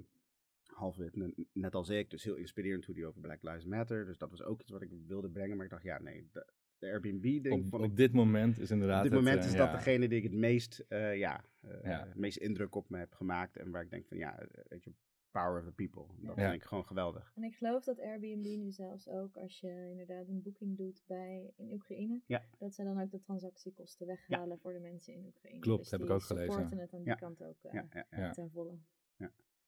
half 0.66 0.96
wit, 0.96 1.16
net, 1.16 1.34
net 1.52 1.74
als 1.74 1.88
ik. 1.88 2.10
Dus 2.10 2.24
heel 2.24 2.34
inspirerend 2.36 2.84
hoe 2.84 2.94
die 2.94 3.06
over 3.06 3.20
Black 3.20 3.42
Lives 3.42 3.64
Matter. 3.64 4.06
Dus 4.06 4.18
dat 4.18 4.30
was 4.30 4.42
ook 4.42 4.60
iets 4.60 4.70
wat 4.70 4.82
ik 4.82 4.90
wilde 5.06 5.30
brengen. 5.30 5.56
Maar 5.56 5.64
ik 5.64 5.70
dacht, 5.70 5.82
ja, 5.82 6.00
nee, 6.00 6.28
de, 6.32 6.46
de 6.78 6.86
Airbnb-ding 6.86 7.72
Op, 7.72 7.80
ik 7.80 7.86
op 7.86 7.96
dit 7.96 8.12
moment 8.12 8.60
is 8.60 8.70
inderdaad 8.70 9.04
op 9.04 9.10
dit 9.10 9.18
moment 9.18 9.36
het, 9.36 9.44
is 9.44 9.52
eh, 9.52 9.58
dat 9.58 9.68
ja. 9.68 9.76
degene 9.76 10.08
die 10.08 10.18
ik 10.18 10.24
het 10.24 10.32
meest, 10.32 10.84
eh, 10.88 11.16
ja, 11.16 11.44
eh, 11.60 11.82
Ja. 11.82 12.06
het 12.06 12.14
meest 12.14 12.36
indruk 12.36 12.74
op 12.74 12.90
me 12.90 12.98
heb 12.98 13.12
gemaakt. 13.12 13.56
En 13.56 13.70
waar 13.70 13.82
ik 13.82 13.90
denk 13.90 14.06
van, 14.06 14.16
ja, 14.16 14.38
eh, 14.38 14.64
weet 14.68 14.84
je, 14.84 14.92
power 15.40 15.58
of 15.58 15.64
the 15.64 15.72
people. 15.72 16.04
Dat 16.26 16.36
Ja. 16.36 16.42
vind 16.50 16.62
ik 16.62 16.68
gewoon 16.68 16.84
geweldig. 16.86 17.32
En 17.34 17.42
ik 17.42 17.54
geloof 17.56 17.84
dat 17.84 18.00
Airbnb 18.00 18.44
nu 18.56 18.70
zelfs 18.72 19.08
ook, 19.08 19.36
als 19.36 19.60
je 19.60 19.88
inderdaad 19.90 20.28
een 20.28 20.42
boeking 20.42 20.76
doet 20.76 21.02
bij, 21.06 21.52
in 21.56 21.72
Oekraïne, 21.72 22.20
Ja. 22.26 22.42
dat 22.58 22.74
zij 22.74 22.84
dan 22.84 23.00
ook 23.00 23.10
de 23.10 23.20
transactiekosten 23.20 24.06
weghalen 24.06 24.58
voor 24.58 24.72
de 24.72 24.80
mensen 24.80 25.14
in 25.14 25.26
Oekraïne. 25.26 25.60
Klopt, 25.60 25.82
Dus 25.82 25.90
heb 25.90 26.02
ik 26.02 26.10
ook 26.10 26.22
gelezen. 26.22 26.52
supporten 26.52 26.78
het 26.78 26.92
aan 26.92 26.98
die 26.98 27.08
Ja. 27.08 27.14
kant 27.14 27.42
ook 27.42 27.62
eh, 27.62 27.72
Ja, 27.72 27.86
ja, 27.92 28.06
ja. 28.10 28.18
Ja. 28.20 28.30
ten 28.32 28.50
volle. 28.50 28.78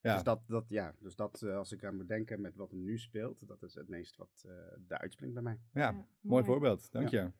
Ja. 0.00 0.14
Dus 0.14 0.22
dat, 0.22 0.40
dat, 0.46 0.64
ja, 0.68 0.94
dus 0.98 1.16
dat 1.16 1.42
eh, 1.42 1.56
als 1.56 1.72
ik 1.72 1.84
aan 1.84 1.96
moet 1.96 2.08
denken 2.08 2.40
met 2.40 2.56
wat 2.56 2.70
er 2.70 2.76
nu 2.78 2.98
speelt, 2.98 3.48
dat 3.48 3.62
is 3.62 3.74
het 3.74 3.88
meest 3.88 4.16
wat 4.16 4.44
eh 4.46 4.52
daar 4.78 4.98
uitspringt 4.98 5.34
bij 5.34 5.42
mij. 5.42 5.58
Ja, 5.72 6.06
mooi 6.20 6.44
voorbeeld. 6.44 6.92
Dank 6.92 7.08
je. 7.08 7.32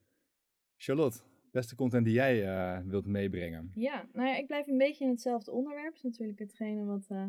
Charlotte, 0.76 1.20
beste 1.50 1.75
content 1.75 2.05
die 2.05 2.14
jij 2.14 2.46
eh, 2.46 2.82
wilt 2.84 3.06
meebrengen. 3.06 3.70
Ja, 3.75 4.08
nou 4.12 4.29
ja, 4.29 4.37
ik 4.37 4.46
blijf 4.46 4.67
een 4.67 4.79
beetje 4.79 5.05
in 5.05 5.11
hetzelfde 5.11 5.50
onderwerp. 5.50 5.87
Dat 5.94 5.96
is 5.96 6.02
natuurlijk 6.02 6.38
hetgene 6.38 6.84
wat 6.84 7.06
eh, 7.08 7.26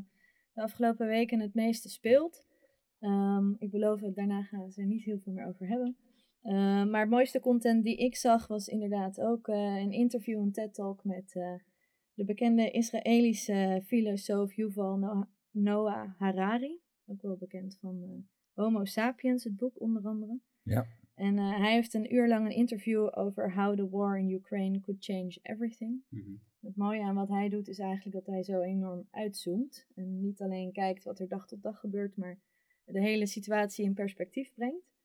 de 0.57 0.63
afgelopen 0.63 1.07
weken 1.07 1.39
het 1.39 1.53
meeste 1.53 1.89
speelt. 1.89 2.43
Ehm, 2.99 3.51
ik 3.57 3.71
beloof 3.71 4.01
het, 4.01 4.15
daarna 4.15 4.43
gaan 4.43 4.63
het 4.63 4.77
er 4.77 4.85
niet 4.85 5.03
heel 5.03 5.19
veel 5.19 5.33
meer 5.33 5.47
over 5.47 5.67
hebben. 5.67 5.97
Ehm, 6.41 6.89
maar 6.89 7.01
het 7.01 7.09
mooiste 7.09 7.39
content 7.39 7.83
die 7.83 7.97
ik 7.97 8.15
zag 8.15 8.47
was 8.47 8.67
inderdaad 8.67 9.21
ook 9.21 9.47
eh, 9.47 9.75
een 9.75 9.91
interview, 9.91 10.39
een 10.39 10.51
TED-talk 10.51 11.03
met 11.03 11.35
eh, 11.35 11.53
de 12.13 12.25
bekende 12.25 12.71
Israëlische 12.71 13.81
filosoof 13.85 14.53
Yuval 14.53 15.25
Noah, 15.51 16.09
Harari. 16.17 16.79
Ook 17.05 17.21
wel 17.21 17.37
bekend 17.37 17.77
van 17.79 18.03
eh, 18.03 18.09
Homo 18.53 18.85
Sapiens, 18.85 19.43
het 19.43 19.55
boek 19.55 19.81
onder 19.81 20.05
andere. 20.05 20.39
Ja. 20.63 20.85
En 21.15 21.37
hij 21.37 21.73
heeft 21.73 21.93
een 21.93 22.13
uur 22.13 22.27
lang 22.27 22.45
een 22.45 22.55
interview 22.55 23.09
over 23.11 23.53
how 23.53 23.75
the 23.77 23.89
war 23.89 24.19
in 24.19 24.29
Ukraine 24.29 24.79
could 24.79 25.03
change 25.03 25.37
everything. 25.41 26.03
Het 26.59 26.75
mooie 26.75 27.03
aan 27.03 27.15
wat 27.15 27.29
hij 27.29 27.49
doet 27.49 27.67
is 27.67 27.79
eigenlijk 27.79 28.15
dat 28.15 28.25
hij 28.25 28.43
zo 28.43 28.61
enorm 28.61 29.07
uitzoomt. 29.11 29.87
En 29.95 30.21
niet 30.21 30.41
alleen 30.41 30.71
kijkt 30.71 31.03
wat 31.03 31.19
er 31.19 31.27
dag 31.27 31.47
tot 31.47 31.61
dag 31.61 31.79
gebeurt, 31.79 32.15
maar 32.17 32.39
de 32.85 33.01
hele 33.01 33.25
situatie 33.25 33.85
in 33.85 33.93
perspectief 33.93 34.53
brengt. 34.53 34.95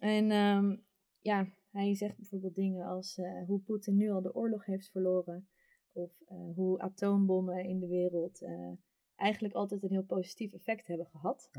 En 0.00 0.30
ehm, 0.30 0.76
ja, 1.20 1.46
hij 1.70 1.94
zegt 1.94 2.16
bijvoorbeeld 2.16 2.54
dingen 2.54 2.86
als 2.86 3.18
eh, 3.18 3.46
hoe 3.46 3.60
Poetin 3.60 3.96
nu 3.96 4.10
al 4.10 4.22
de 4.22 4.34
oorlog 4.34 4.64
heeft 4.64 4.90
verloren. 4.90 5.48
Of 5.92 6.22
eh, 6.26 6.36
hoe 6.54 6.80
atoombommen 6.80 7.64
in 7.64 7.78
de 7.78 7.86
wereld 7.86 8.42
eh, 8.42 8.72
eigenlijk 9.16 9.54
altijd 9.54 9.82
een 9.82 9.90
heel 9.90 10.04
positief 10.04 10.52
effect 10.52 10.86
hebben 10.86 11.06
gehad. 11.06 11.50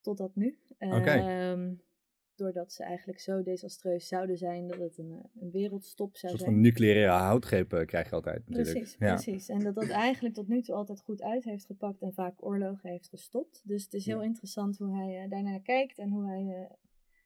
Totdat 0.00 0.34
nu. 0.34 0.58
Ehm, 0.78 1.74
doordat 2.40 2.72
ze 2.72 2.82
eigenlijk 2.84 3.20
zo 3.20 3.42
desastreus 3.42 4.08
zouden 4.08 4.36
zijn 4.38 4.66
dat 4.68 4.78
het 4.78 4.98
een, 4.98 5.10
eh, 5.12 5.42
een 5.42 5.50
wereldstop 5.50 6.10
Een 6.12 6.16
zou 6.18 6.32
soort 6.32 6.42
zijn. 6.44 6.54
van 6.54 6.62
nucleaire 6.62 7.10
houtgreep 7.10 7.72
eh, 7.72 7.86
krijg 7.86 8.08
je 8.08 8.14
altijd 8.14 8.48
natuurlijk. 8.48 8.76
Precies, 8.78 8.96
ja. 8.98 9.14
precies. 9.14 9.48
En 9.48 9.58
dat 9.58 9.74
dat 9.74 9.88
eigenlijk 9.88 10.34
tot 10.34 10.48
nu 10.48 10.62
toe 10.62 10.74
altijd 10.74 11.00
goed 11.02 11.22
uit 11.22 11.44
heeft 11.44 11.64
gepakt 11.66 12.02
en 12.02 12.12
vaak 12.12 12.44
oorlogen 12.44 12.90
heeft 12.90 13.08
gestopt. 13.08 13.62
Dus 13.64 13.84
het 13.84 13.94
is 13.94 14.06
heel 14.06 14.20
Ja. 14.20 14.24
interessant 14.26 14.78
hoe 14.78 14.96
hij 14.96 15.24
uh, 15.24 15.30
daarnaar 15.30 15.60
kijkt 15.60 15.98
en 15.98 16.10
hoe 16.10 16.26
hij 16.26 16.42
uh, 16.42 16.70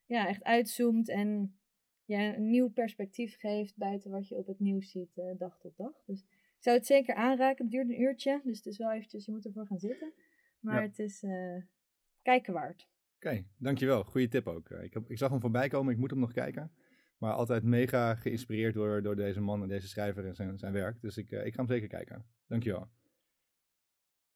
ja, 0.07 0.29
echt 0.29 0.43
uitzoomt 0.45 1.09
en 1.09 1.59
ja, 2.05 2.35
een 2.37 2.51
nieuw 2.51 2.69
perspectief 2.71 3.37
geeft 3.39 3.77
buiten 3.77 4.11
wat 4.11 4.29
je 4.29 4.37
op 4.37 4.47
het 4.47 4.61
nieuws 4.61 4.91
ziet 4.91 5.17
uh, 5.17 5.25
dag 5.39 5.59
tot 5.59 5.77
dag. 5.77 6.03
Dus 6.07 6.21
ik 6.21 6.71
zou 6.71 6.77
het 6.77 6.87
zeker 6.87 7.15
aanraken. 7.15 7.65
Het 7.65 7.73
duurt 7.73 7.89
een 7.89 8.01
uurtje, 8.01 8.41
dus 8.45 8.57
het 8.57 8.67
is 8.67 8.79
wel 8.79 8.93
eventjes, 8.93 9.25
je 9.25 9.33
moet 9.33 9.45
ervoor 9.45 9.67
gaan 9.67 9.79
zitten. 9.79 10.13
Maar 10.61 10.81
Ja. 10.83 10.87
het 10.89 10.99
is 10.99 11.25
kijken 12.23 12.53
waard. 12.53 12.89
Oké, 13.25 13.45
dankjewel. 13.59 14.05
Goeie 14.05 14.29
tip 14.29 14.47
ook. 14.47 14.69
Eh, 14.69 14.83
Ik, 14.83 14.95
heb, 14.95 15.11
ik 15.11 15.19
zag 15.19 15.31
hem 15.31 15.41
voorbij 15.41 15.69
komen, 15.69 15.93
ik 15.93 15.99
moet 15.99 16.11
hem 16.11 16.19
nog 16.19 16.33
kijken. 16.33 16.73
Maar 17.19 17.33
altijd 17.33 17.63
mega 17.63 18.15
geïnspireerd 18.15 18.75
door, 18.75 19.03
door 19.03 19.17
deze 19.17 19.41
man 19.41 19.63
en 19.63 19.69
deze 19.69 19.89
schrijver 19.89 20.27
en 20.27 20.35
zijn, 20.35 20.59
zijn 20.59 20.73
werk. 20.73 21.01
Dus 21.01 21.17
ik, 21.17 21.31
uh, 21.31 21.47
ik 21.47 21.55
ga 21.55 21.59
hem 21.59 21.67
zeker 21.67 21.89
kijken. 21.89 22.25
Dankjewel. 22.47 22.89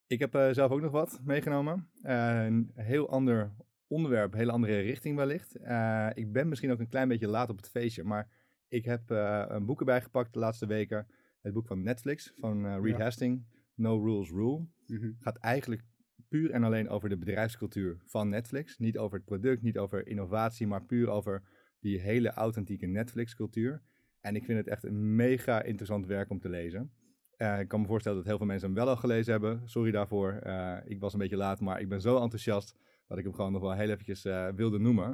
Ik 0.06 0.18
heb 0.18 0.34
uh, 0.34 0.50
zelf 0.50 0.70
ook 0.70 0.80
nog 0.80 0.90
wat 0.90 1.20
meegenomen. 1.24 1.90
Uh, 2.02 2.44
een 2.44 2.70
heel 2.74 3.10
ander 3.10 3.54
onderwerp, 3.86 4.32
een 4.32 4.38
hele 4.38 4.52
andere 4.52 4.80
richting 4.80 5.16
wellicht. 5.16 5.60
Uh, 5.60 6.10
ik 6.14 6.32
ben 6.32 6.48
misschien 6.48 6.70
ook 6.70 6.80
een 6.80 6.88
klein 6.88 7.08
beetje 7.08 7.28
laat 7.28 7.50
op 7.50 7.56
het 7.56 7.68
feestje, 7.68 8.04
maar 8.04 8.30
ik 8.68 8.84
heb 8.84 9.10
een 9.50 9.66
boek 9.66 9.78
erbij 9.78 10.02
gepakt 10.02 10.32
de 10.32 10.38
laatste 10.38 10.66
weken. 10.66 11.06
Het 11.40 11.52
boek 11.52 11.66
van 11.66 11.82
Netflix, 11.82 12.32
van 12.34 12.80
Reed 12.82 12.96
ja. 12.96 13.02
Hastings, 13.02 13.44
No 13.74 14.04
Rules 14.04 14.30
Rule. 14.30 14.66
Mhm. 14.86 15.10
Gaat 15.18 15.36
eigenlijk 15.36 15.82
puur 16.28 16.50
en 16.50 16.64
alleen 16.64 16.88
over 16.88 17.08
de 17.08 17.18
bedrijfscultuur 17.18 17.96
van 18.04 18.28
Netflix. 18.28 18.78
Niet 18.78 18.98
over 18.98 19.16
het 19.16 19.26
product, 19.26 19.62
niet 19.62 19.78
over 19.78 20.06
innovatie, 20.06 20.66
maar 20.66 20.84
puur 20.84 21.08
over 21.08 21.42
die 21.80 22.00
hele 22.00 22.30
authentieke 22.30 22.86
Netflix-cultuur. 22.86 23.82
En 24.20 24.36
ik 24.36 24.44
vind 24.44 24.58
het 24.58 24.68
echt 24.68 24.84
een 24.84 25.16
mega 25.16 25.62
interessant 25.62 26.06
werk 26.06 26.30
om 26.30 26.40
te 26.40 26.48
lezen. 26.48 26.92
Uh, 27.36 27.60
ik 27.60 27.68
kan 27.68 27.80
me 27.80 27.86
voorstellen 27.86 28.18
dat 28.18 28.26
heel 28.26 28.36
veel 28.36 28.46
mensen 28.46 28.66
hem 28.66 28.76
wel 28.76 28.88
al 28.88 28.96
gelezen 28.96 29.32
hebben. 29.32 29.62
Sorry 29.64 29.90
daarvoor. 29.90 30.40
Uh, 30.46 30.76
ik 30.84 31.00
was 31.00 31.12
een 31.12 31.18
beetje 31.18 31.36
laat, 31.36 31.60
maar 31.60 31.80
ik 31.80 31.88
ben 31.88 32.00
zo 32.00 32.22
enthousiast 32.22 32.76
dat 33.06 33.18
ik 33.18 33.24
hem 33.24 33.34
gewoon 33.34 33.52
nog 33.52 33.62
wel 33.62 33.72
heel 33.72 33.88
eventjes 33.88 34.24
uh, 34.24 34.48
wilde 34.48 34.78
noemen. 34.78 35.08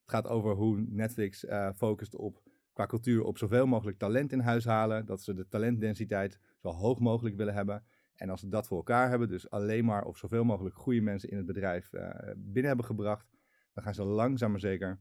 Het 0.00 0.10
gaat 0.10 0.28
over 0.28 0.54
hoe 0.54 0.84
Netflix 0.88 1.44
focust 1.76 2.16
op, 2.16 2.42
qua 2.72 2.86
cultuur 2.86 3.22
op 3.22 3.38
zoveel 3.38 3.66
mogelijk 3.66 3.98
talent 3.98 4.32
in 4.32 4.40
huis 4.40 4.64
halen. 4.64 5.06
Dat 5.06 5.22
ze 5.22 5.34
de 5.34 5.48
talentdensiteit 5.48 6.40
zo 6.62 6.68
hoog 6.68 6.98
mogelijk 6.98 7.36
willen 7.36 7.54
hebben. 7.54 7.84
En 8.20 8.30
als 8.30 8.40
ze 8.40 8.48
dat 8.48 8.66
voor 8.66 8.76
elkaar 8.76 9.08
hebben, 9.08 9.28
dus 9.28 9.50
alleen 9.50 9.84
maar 9.84 10.04
of 10.04 10.16
zoveel 10.18 10.44
mogelijk 10.44 10.74
goede 10.76 11.00
mensen 11.00 11.28
in 11.28 11.36
het 11.36 11.46
bedrijf 11.46 11.92
uh, 11.92 12.10
binnen 12.36 12.64
hebben 12.66 12.84
gebracht, 12.84 13.30
dan 13.72 13.84
gaan 13.84 13.94
ze 13.94 14.04
langzaam 14.04 14.50
maar 14.50 14.60
zeker 14.60 15.00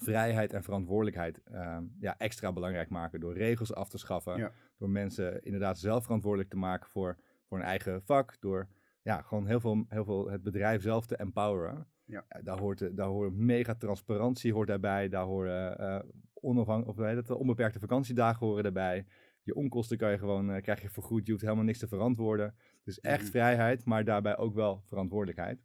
vrijheid 0.00 0.52
en 0.52 0.62
verantwoordelijkheid 0.62 1.40
uh, 1.52 1.78
ja, 2.00 2.18
extra 2.18 2.52
belangrijk 2.52 2.88
maken. 2.88 3.20
Door 3.20 3.34
regels 3.34 3.74
af 3.74 3.88
te 3.88 3.98
schaffen, 3.98 4.36
Ja. 4.36 4.52
door 4.78 4.90
mensen 4.90 5.42
inderdaad 5.42 5.78
zelf 5.78 6.02
verantwoordelijk 6.04 6.50
te 6.50 6.56
maken 6.56 6.90
voor, 6.90 7.16
voor 7.46 7.58
hun 7.58 7.66
eigen 7.66 8.02
vak, 8.02 8.36
door 8.40 8.68
ja, 9.02 9.22
gewoon 9.22 9.46
heel 9.46 9.60
veel, 9.60 9.84
heel 9.88 10.04
veel 10.04 10.30
het 10.30 10.42
bedrijf 10.42 10.82
zelf 10.82 11.06
te 11.06 11.16
empoweren. 11.16 11.86
Ja. 12.04 12.24
daar, 12.42 12.58
hoort, 12.58 12.78
de- 12.78 12.94
daar 12.94 13.06
hoort 13.08 13.32
mega 13.34 13.74
transparantie 13.74 14.52
hoort 14.52 14.68
daarbij. 14.68 15.08
Daar 15.08 15.24
horen 15.24 15.78
eh 15.78 16.00
of, 16.42 17.30
onbeperkte 17.30 17.78
vakantiedagen 17.78 18.46
horen 18.46 18.62
daarbij. 18.62 19.06
Je 19.42 19.54
onkosten 19.54 19.96
kan 19.96 20.10
je 20.10 20.18
gewoon, 20.18 20.50
eh, 20.50 20.62
krijg 20.62 20.82
je 20.82 20.88
vergoed. 20.90 21.26
Je 21.26 21.32
hoeft 21.32 21.44
helemaal 21.44 21.64
niks 21.64 21.78
te 21.78 21.88
verantwoorden. 21.88 22.54
Dus 22.84 23.00
echt 23.00 23.22
Mhm. 23.22 23.30
vrijheid, 23.30 23.84
maar 23.84 24.04
daarbij 24.04 24.36
ook 24.36 24.54
wel 24.54 24.82
verantwoordelijkheid. 24.86 25.64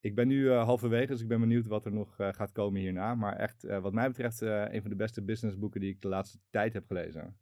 Ik 0.00 0.14
ben 0.14 0.28
nu 0.28 0.50
eh, 0.50 0.64
halverwege, 0.64 1.06
dus 1.12 1.20
ik 1.22 1.28
ben 1.28 1.40
benieuwd 1.40 1.66
wat 1.66 1.84
er 1.86 1.92
nog 1.92 2.18
eh, 2.18 2.32
gaat 2.32 2.52
komen 2.52 2.80
hierna. 2.80 3.14
Maar 3.14 3.36
echt, 3.36 3.62
wat 3.62 3.92
mij 3.92 4.06
betreft, 4.08 4.40
een 4.40 4.80
van 4.80 4.90
de 4.90 4.96
beste 4.96 5.22
businessboeken 5.22 5.80
die 5.80 5.90
ik 5.90 6.00
de 6.00 6.08
laatste 6.08 6.38
tijd 6.50 6.72
heb 6.72 6.86
gelezen. 6.86 7.36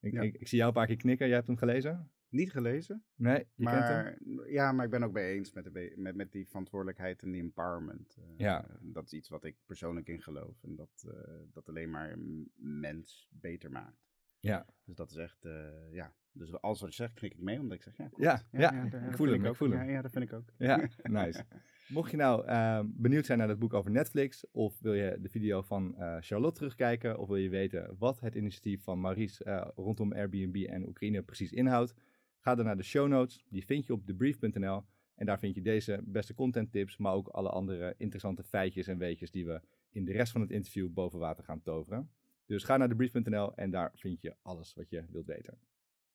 Ik, 0.00 0.12
Ja. 0.12 0.22
ik, 0.22 0.34
ik 0.34 0.48
zie 0.48 0.56
jou 0.58 0.68
een 0.70 0.74
paar 0.76 0.86
keer 0.86 0.96
knikken. 0.96 1.26
Jij 1.26 1.34
hebt 1.36 1.46
hem 1.48 1.56
gelezen? 1.56 2.10
Niet 2.30 2.50
gelezen, 2.50 3.04
Nee, 3.14 3.46
je 3.54 3.64
kent 3.64 3.88
hem? 3.88 4.16
maar 4.34 4.50
ja, 4.50 4.72
maar 4.72 4.84
ik 4.84 4.90
ben 4.90 5.02
ook 5.02 5.12
bij 5.12 5.32
eens 5.32 5.52
met, 5.52 5.64
de, 5.64 5.92
met, 5.96 6.14
met 6.16 6.32
die 6.32 6.46
verantwoordelijkheid 6.46 7.22
en 7.22 7.30
die 7.30 7.40
empowerment. 7.42 8.16
Eh, 8.18 8.24
Ja. 8.36 8.66
Dat 8.80 9.04
is 9.04 9.12
iets 9.12 9.28
wat 9.28 9.44
ik 9.44 9.56
persoonlijk 9.66 10.08
in 10.08 10.22
geloof 10.22 10.62
en 10.62 10.74
dat, 10.76 11.06
dat 11.52 11.68
alleen 11.68 11.90
maar 11.90 12.12
een 12.12 12.50
mens 12.56 13.28
beter 13.32 13.70
maakt. 13.70 14.07
Ja, 14.40 14.66
Dus 14.84 14.94
dat 14.96 15.10
is 15.10 15.16
echt, 15.16 15.44
eh, 15.44 15.92
ja. 15.92 16.12
Dus 16.32 16.60
alles 16.60 16.80
wat 16.80 16.88
je 16.88 16.94
zegt, 16.94 17.14
knik 17.14 17.32
ik 17.32 17.40
mee, 17.40 17.60
omdat 17.60 17.76
ik 17.76 17.82
zeg, 17.82 17.96
ja, 17.96 18.06
klopt. 18.08 18.22
ja, 18.22 18.42
ja, 18.50 18.70
daar- 18.70 18.84
ik 18.84 19.06
dat 19.06 19.16
voel 19.16 19.26
hem, 19.26 19.44
ik 19.44 19.48
ook. 19.50 19.56
voel 19.56 19.70
Ja, 19.70 19.76
hem. 19.78 19.90
ja, 19.90 20.02
dat 20.02 20.10
vind 20.12 20.24
ik 20.24 20.32
ook. 20.32 20.52
Ja, 20.58 20.88
nice. 21.02 21.44
Mocht 21.88 22.10
je 22.10 22.16
nou 22.16 22.46
eh, 22.46 22.80
benieuwd 22.86 23.26
zijn 23.26 23.38
naar 23.38 23.48
het 23.48 23.58
boek 23.58 23.74
over 23.74 23.90
Netflix, 23.90 24.50
of 24.50 24.80
wil 24.80 24.94
je 24.94 25.18
de 25.20 25.28
video 25.28 25.62
van 25.62 25.96
eh, 25.96 26.16
Charlotte 26.20 26.56
terugkijken, 26.58 27.18
of 27.18 27.28
wil 27.28 27.36
je 27.36 27.48
weten 27.48 27.96
wat 27.98 28.20
het 28.20 28.34
initiatief 28.34 28.82
van 28.82 29.00
Maurice 29.00 29.44
eh, 29.44 29.68
rondom 29.74 30.12
Airbnb 30.12 30.56
en 30.68 30.86
Oekraïne 30.88 31.22
precies 31.22 31.52
inhoudt, 31.52 31.94
ga 32.38 32.54
dan 32.54 32.64
naar 32.64 32.76
de 32.76 32.82
show 32.82 33.08
notes. 33.08 33.44
Die 33.48 33.64
vind 33.64 33.86
je 33.86 33.92
op 33.92 34.06
debrief.nl. 34.06 34.84
En 35.14 35.26
daar 35.26 35.38
vind 35.38 35.54
je 35.54 35.62
deze 35.62 36.00
beste 36.04 36.34
content 36.34 36.72
tips, 36.72 36.96
maar 36.96 37.12
ook 37.12 37.28
alle 37.28 37.48
andere 37.50 37.94
interessante 37.96 38.42
feitjes 38.44 38.86
en 38.86 38.98
weetjes 38.98 39.30
die 39.30 39.46
we 39.46 39.60
in 39.90 40.04
de 40.04 40.12
rest 40.12 40.32
van 40.32 40.40
het 40.40 40.50
interview 40.50 40.88
boven 40.92 41.18
water 41.18 41.44
gaan 41.44 41.62
toveren. 41.62 42.10
Dus 42.48 42.64
ga 42.64 42.76
naar 42.76 42.88
debrief.nl 42.88 43.54
en 43.54 43.70
daar 43.70 43.92
vind 43.94 44.20
je 44.20 44.34
alles 44.42 44.74
wat 44.74 44.90
je 44.90 45.04
wilt 45.10 45.26
weten. 45.26 45.58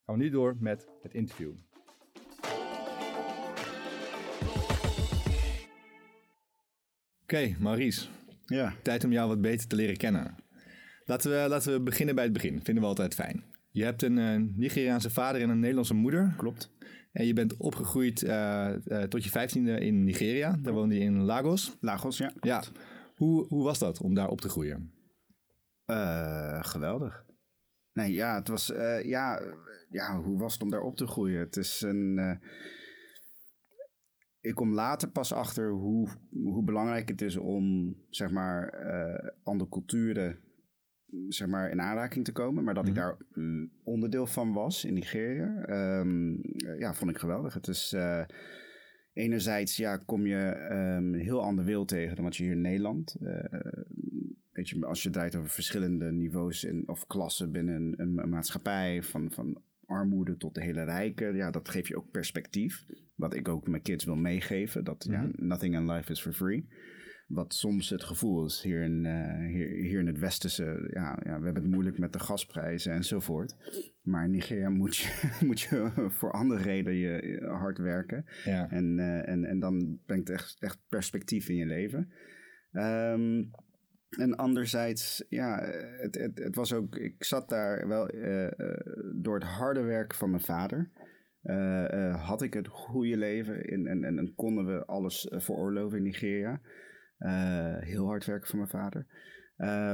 Gaan 0.06 0.18
we 0.18 0.24
nu 0.24 0.30
door 0.30 0.56
met 0.60 0.88
het 1.02 1.13
interview. 1.13 1.54
Oké, 7.24 7.56
Maurice. 7.60 8.08
Ja. 8.46 8.74
Tijd 8.84 9.04
om 9.04 9.12
jou 9.12 9.28
wat 9.28 9.42
beter 9.42 9.68
te 9.68 9.75
leren 9.75 9.98
kennen. 9.98 10.36
Laten 11.06 11.32
we, 11.32 11.50
laten 11.50 11.74
we 11.74 11.82
beginnen 11.82 12.16
bij 12.16 12.24
het 12.24 12.34
begin. 12.34 12.63
Vinden 12.63 12.84
we 12.84 12.90
altijd 12.90 13.13
fijn. 13.13 13.44
Je 13.72 13.84
hebt 13.84 14.02
een 14.02 14.18
eh, 14.18 14.42
Nigeriaanse 14.56 15.10
vader 15.10 15.42
en 15.42 15.50
een 15.50 15.60
Nederlandse 15.60 15.94
moeder. 15.94 16.34
Klopt. 16.38 16.72
En 17.12 17.25
je 17.25 17.34
bent 17.34 17.58
opgegroeid 17.58 18.24
eh, 18.24 18.70
eh, 18.70 19.08
tot 19.10 19.24
je 19.24 19.30
vijftiende 19.30 19.80
in 19.80 20.04
Nigeria. 20.04 20.58
Daar 20.62 20.74
woonde 20.74 20.96
je 20.96 21.02
in 21.02 21.22
Lagos. 21.22 21.78
Lagos, 21.80 22.18
ja. 22.18 22.32
Ja. 22.42 22.63
Hoe, 23.16 23.48
hoe 23.48 23.63
was 23.63 23.80
dat 23.80 24.02
om 24.02 24.13
daar 24.13 24.30
op 24.30 24.42
te 24.42 24.50
groeien? 24.50 24.92
Eh, 25.94 26.64
geweldig. 26.64 27.26
Nee, 27.94 28.12
ja, 28.14 28.36
het 28.36 28.48
was, 28.48 28.72
eh, 28.72 29.04
ja, 29.04 29.42
ja, 29.90 30.22
hoe 30.22 30.40
was 30.40 30.54
het 30.54 30.62
om 30.62 30.70
daar 30.70 30.82
op 30.82 30.96
te 30.98 31.08
groeien? 31.08 31.40
Het 31.40 31.56
is 31.58 31.82
een, 31.82 32.18
eh, 32.18 32.50
ik 34.42 34.56
kom 34.56 34.74
later 34.74 35.10
pas 35.10 35.34
achter 35.34 35.70
hoe, 35.72 36.10
hoe 36.32 36.64
belangrijk 36.64 37.10
het 37.10 37.22
is 37.22 37.38
om, 37.38 37.96
zeg 38.10 38.32
maar, 38.32 38.74
andere 39.44 39.70
culturen, 39.70 40.40
zeg 41.28 41.48
maar, 41.48 41.70
in 41.70 41.82
aanraking 41.82 42.26
te 42.26 42.32
komen. 42.32 42.64
Maar 42.64 42.74
dat 42.74 42.88
ik 42.88 42.94
Mhm. 42.94 43.02
daar 43.02 43.18
mm, 43.34 43.72
onderdeel 43.84 44.26
van 44.26 44.54
was 44.54 44.86
in 44.86 44.94
Nigeria, 44.94 45.64
ehm, 45.66 46.34
eh, 46.42 46.80
ja, 46.80 46.94
vond 46.94 47.12
ik 47.12 47.18
geweldig. 47.18 47.54
Het 47.54 47.68
is, 47.68 47.96
enerzijds, 49.14 49.78
ja, 49.78 49.98
kom 49.98 50.26
je 50.26 50.46
ehm, 50.46 51.14
een 51.14 51.20
heel 51.20 51.42
ander 51.42 51.66
wereld 51.66 51.88
tegen 51.88 52.16
dan 52.16 52.24
wat 52.24 52.36
je 52.36 52.44
hier 52.44 52.52
in 52.52 52.62
Nederland 52.62 53.16
weet 54.63 54.82
je, 54.82 54.86
als 54.86 55.03
je 55.03 55.10
draait 55.10 55.36
over 55.36 55.50
verschillende 55.50 56.12
niveaus 56.12 56.63
in, 56.63 56.84
of 56.86 57.08
klassen 57.08 57.51
binnen 57.51 57.75
een, 57.75 57.93
een, 57.98 58.17
een 58.17 58.29
maatschappij, 58.29 59.03
van, 59.03 59.32
van 59.32 59.62
armoede 59.86 60.38
tot 60.38 60.55
de 60.55 60.62
hele 60.62 60.84
rijke, 60.84 61.25
ja, 61.25 61.51
dat 61.51 61.70
geeft 61.70 61.88
je 61.88 61.98
ook 61.98 62.12
perspectief. 62.12 62.86
Wat 63.15 63.34
ik 63.34 63.48
ook 63.48 63.67
mijn 63.67 63.82
kids 63.82 64.05
wil 64.05 64.15
meegeven, 64.15 64.84
dat 64.84 65.05
ja, 65.10 65.22
Mhm. 65.22 65.48
nothing 65.48 65.75
in 65.75 65.91
life 65.91 66.12
is 66.12 66.22
for 66.22 66.34
free. 66.34 66.67
Wat 67.27 67.53
soms 67.53 67.89
het 67.89 68.03
gevoel 68.03 68.46
is 68.46 68.62
hier 68.62 68.82
in, 68.82 69.05
eh, 69.05 69.48
hier, 69.48 69.67
hier 69.70 70.00
in 70.00 70.08
het 70.08 70.20
westerse, 70.20 70.89
ja, 70.93 71.20
ja, 71.24 71.39
we 71.39 71.46
hebben 71.46 71.63
het 71.63 71.72
moeilijk 71.72 71.98
met 71.98 72.13
de 72.13 72.20
gasprijzen 72.20 72.93
enzovoort. 72.93 73.55
Maar 74.01 74.24
in 74.25 74.32
Nigeria 74.32 74.70
moet 74.82 74.96
je, 74.98 75.39
moet 75.46 75.62
je 75.62 75.91
voor 76.10 76.32
andere 76.32 76.62
redenen 76.62 76.98
je, 77.00 77.46
hard 77.48 77.77
werken. 77.77 78.25
Ja. 78.46 78.70
En, 78.70 79.00
eh, 79.00 79.27
en, 79.29 79.46
en 79.46 79.60
dan 79.60 80.00
brengt 80.05 80.27
het 80.27 80.38
echt, 80.38 80.58
echt 80.60 80.79
perspectief 80.89 81.50
in 81.50 81.55
je 81.55 81.65
leven. 81.65 82.12
Ehm, 82.72 83.43
en 84.17 84.36
anderzijds, 84.36 85.25
ja, 85.29 85.60
het, 85.98 86.15
het, 86.15 86.39
het 86.39 86.55
was 86.55 86.74
ook, 86.74 86.96
ik 86.96 87.24
zat 87.24 87.50
daar 87.50 87.88
wel 87.88 88.08
eh, 88.10 88.46
eh, 88.46 88.77
door 89.15 89.36
het 89.36 89.43
harde 89.43 89.82
werk 89.82 90.13
van 90.13 90.29
mijn 90.29 90.41
vader. 90.43 90.89
eh, 91.41 92.27
had 92.27 92.41
ik 92.41 92.53
het 92.53 92.67
goede 92.67 93.17
leven 93.17 93.65
in, 93.65 93.88
en, 93.88 94.03
en, 94.03 94.17
en 94.17 94.36
konden 94.36 94.65
we 94.65 94.86
alles 94.86 95.27
veroorloven 95.32 95.98
in 95.98 96.03
Nigeria. 96.03 96.62
Heel 97.79 98.05
hard 98.05 98.25
werken 98.25 98.48
van 98.50 98.58
mijn 98.58 98.70
vader. 98.72 99.05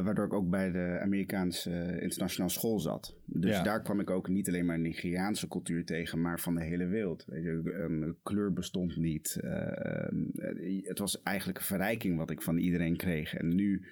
Waardoor 0.04 0.26
ik 0.26 0.34
ook 0.34 0.50
bij 0.50 0.72
de 0.72 1.00
Amerikaanse 1.02 1.98
internationale 2.02 2.52
school 2.52 2.80
zat. 2.80 3.18
Dus 3.26 3.56
Ja. 3.58 3.64
daar 3.64 3.82
kwam 3.82 4.00
ik 4.00 4.10
ook 4.10 4.28
niet 4.28 4.48
alleen 4.48 4.66
maar 4.66 4.80
Nigeriaanse 4.80 5.48
cultuur 5.48 5.86
tegen, 5.86 6.22
maar 6.22 6.40
van 6.40 6.56
de 6.56 6.64
hele 6.64 6.86
wereld. 6.88 7.26
Weet 7.26 7.44
je, 7.44 8.16
kleur 8.24 8.54
bestond 8.54 8.96
niet. 8.98 9.38
Het 10.84 11.00
was 11.00 11.22
eigenlijk 11.22 11.58
een 11.58 11.64
verrijking 11.66 12.18
wat 12.18 12.30
ik 12.32 12.42
van 12.42 12.58
iedereen 12.58 12.98
kreeg. 12.98 13.34
En 13.34 13.56
nu, 13.56 13.86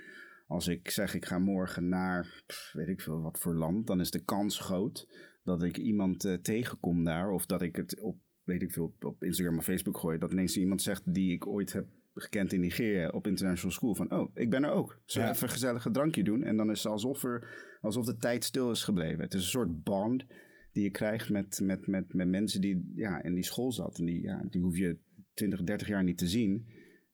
als 0.48 0.68
ik 0.68 0.89
zeg 0.89 1.13
ik 1.16 1.25
ga 1.25 1.39
morgen 1.39 1.89
naar, 1.89 2.44
pff, 2.46 2.72
weet 2.74 2.88
ik 2.88 3.01
veel 3.01 3.22
wat 3.22 3.39
voor 3.39 3.56
land, 3.56 3.88
dan 3.88 4.00
is 4.00 4.12
de 4.12 4.24
kans 4.24 4.60
groot 4.60 5.08
dat 5.44 5.63
ik 5.63 5.77
iemand 5.77 6.25
eh, 6.25 6.34
tegenkom 6.34 7.04
daar. 7.04 7.32
Of 7.32 7.46
dat 7.46 7.62
ik 7.62 7.75
het 7.75 8.00
op, 8.01 8.18
weet 8.44 8.62
ik 8.62 8.72
veel, 8.72 8.84
op, 8.84 9.04
op 9.06 9.24
Instagram 9.24 9.58
of 9.58 9.63
Facebook 9.63 9.98
gooi. 9.98 10.18
Dat 10.18 10.32
ineens 10.32 10.58
iemand 10.58 10.82
zegt 10.82 11.13
die 11.13 11.34
ik 11.34 11.48
ooit 11.48 11.74
heb 11.74 11.88
gekend 12.13 12.54
in 12.54 12.60
Nigeria 12.60 13.10
op 13.10 13.27
international 13.27 13.72
school. 13.72 13.96
Van, 13.96 14.12
oh, 14.12 14.32
ik 14.34 14.50
ben 14.50 14.63
er 14.63 14.72
ook. 14.72 15.00
Zullen 15.06 15.27
we 15.27 15.34
Ja. 15.34 15.38
even 15.38 15.48
een 15.48 15.54
gezellig 15.54 15.88
drankje 15.92 16.24
doen? 16.24 16.44
En 16.44 16.58
dan 16.58 16.72
is 16.72 16.84
het 16.84 16.92
alsof, 16.92 17.24
er, 17.24 17.48
alsof 17.82 18.06
de 18.06 18.18
tijd 18.18 18.44
stil 18.44 18.72
is 18.72 18.84
gebleven. 18.84 19.20
Het 19.24 19.34
is 19.34 19.42
een 19.42 19.50
soort 19.50 19.84
bond 19.84 20.25
die 20.72 20.84
je 20.84 20.92
krijgt 20.92 21.30
met, 21.30 21.60
met, 21.63 21.88
met, 21.88 22.13
met 22.13 22.27
mensen 22.27 22.62
die 22.62 22.92
ja, 22.96 23.24
in 23.24 23.34
die 23.34 23.44
school 23.44 23.72
zaten. 23.72 24.00
En 24.00 24.06
die, 24.06 24.22
ja, 24.22 24.44
die 24.50 24.62
hoef 24.62 24.77
je 24.77 24.98
20, 25.34 25.63
30 25.63 25.88
jaar 25.88 26.04
niet 26.04 26.18
te 26.18 26.27
zien. 26.27 26.66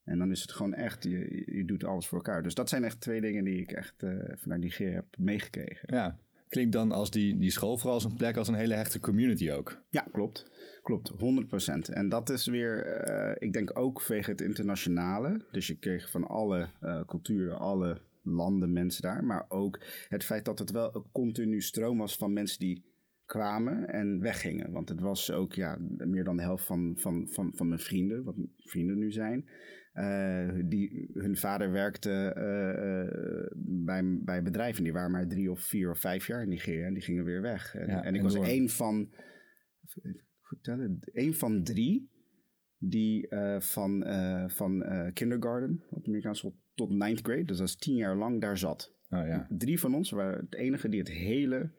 En 0.03 0.17
dan 0.17 0.31
is 0.31 0.41
het 0.41 0.51
gewoon 0.51 0.73
echt, 0.73 1.03
je, 1.03 1.43
je 1.45 1.65
doet 1.65 1.83
alles 1.83 2.07
voor 2.07 2.17
elkaar. 2.17 2.43
Dus 2.43 2.53
dat 2.53 2.69
zijn 2.69 2.83
echt 2.83 3.01
twee 3.01 3.21
dingen 3.21 3.43
die 3.43 3.59
ik 3.59 3.71
echt 3.71 4.03
eh, 4.03 4.09
vanuit 4.35 4.61
Nigeria 4.61 4.93
heb 4.93 5.05
meegekregen. 5.17 5.95
ja. 5.95 6.19
Klinkt 6.53 6.73
dan 6.73 6.91
als 6.91 7.11
die, 7.11 7.37
die 7.37 7.51
school 7.51 7.77
vooral 7.77 7.93
als 7.93 8.03
een 8.03 8.13
plek, 8.13 8.37
als 8.37 8.47
een 8.47 8.53
hele 8.53 8.73
hechte 8.73 8.99
community 8.99 9.51
ook. 9.51 9.81
Ja, 9.89 10.05
klopt. 10.11 10.51
Klopt, 10.83 11.11
100%. 11.11 11.93
En 11.93 12.09
dat 12.09 12.29
is 12.29 12.45
weer, 12.45 12.85
eh, 12.85 13.47
ik 13.47 13.53
denk 13.53 13.79
ook 13.79 14.01
vanwege 14.01 14.31
het 14.31 14.41
internationale. 14.41 15.45
Dus 15.51 15.67
je 15.67 15.77
kreeg 15.77 16.09
van 16.09 16.27
alle 16.27 16.69
eh, 16.79 17.05
culturen, 17.05 17.59
alle 17.59 18.01
landen 18.21 18.73
mensen 18.73 19.01
daar. 19.01 19.23
Maar 19.23 19.45
ook 19.49 19.79
het 20.09 20.23
feit 20.23 20.45
dat 20.45 20.59
het 20.59 20.71
wel 20.71 20.95
een 20.95 21.05
continu 21.11 21.61
stroom 21.61 21.97
was 21.97 22.17
van 22.17 22.33
mensen 22.33 22.59
die 22.59 22.85
kwamen 23.25 23.87
en 23.87 24.19
weggingen. 24.19 24.71
Want 24.71 24.89
het 24.89 24.99
was 24.99 25.31
ook 25.31 25.53
ja, 25.53 25.77
meer 25.97 26.23
dan 26.23 26.35
de 26.35 26.43
helft 26.43 26.65
van, 26.65 26.93
van, 26.97 27.27
van, 27.29 27.51
van 27.55 27.67
mijn 27.67 27.79
vrienden, 27.79 28.23
wat 28.23 28.37
mijn 28.37 28.53
vrienden 28.57 28.97
nu 28.97 29.11
zijn. 29.11 29.49
Eh, 29.93 30.49
die, 30.65 31.09
hun 31.13 31.37
vader 31.37 31.71
werkte 31.71 32.33
eh, 32.35 33.01
eh, 33.01 33.47
bij, 33.55 34.19
bij 34.23 34.43
bedrijven. 34.43 34.83
Die 34.83 34.93
waren 34.93 35.11
maar 35.11 35.27
drie 35.27 35.51
of 35.51 35.59
vier 35.59 35.89
of 35.89 35.99
vijf 35.99 36.27
jaar 36.27 36.41
in 36.41 36.49
Nigeria 36.49 36.85
en 36.85 36.93
die 36.93 37.03
gingen 37.03 37.23
weer 37.23 37.41
weg. 37.41 37.75
En, 37.75 37.87
Ja, 37.87 38.03
en 38.03 38.13
ik 38.13 38.17
en 38.17 38.23
was 38.23 38.33
door. 38.33 38.45
één 38.45 38.69
van, 38.69 39.13
goed 40.39 40.63
tellen, 40.63 40.99
één 41.13 41.33
van 41.33 41.63
drie 41.63 42.11
die 42.77 43.27
van, 43.59 44.05
van 44.47 44.83
kindergarten 45.13 45.83
op 45.89 46.01
de 46.01 46.07
Amerikaanse 46.07 46.39
school 46.39 46.61
tot 46.73 46.89
ninth 46.89 47.19
grade, 47.21 47.43
dus 47.43 47.57
dat 47.57 47.67
is 47.67 47.75
tien 47.75 47.95
jaar 47.95 48.15
lang, 48.15 48.41
daar 48.41 48.57
zat. 48.57 48.95
Oh 49.09 49.27
ja. 49.27 49.47
Drie 49.49 49.79
van 49.79 49.95
ons 49.95 50.11
waren 50.11 50.39
het 50.39 50.55
enige 50.55 50.89
die 50.89 50.99
het 50.99 51.09
hele 51.09 51.71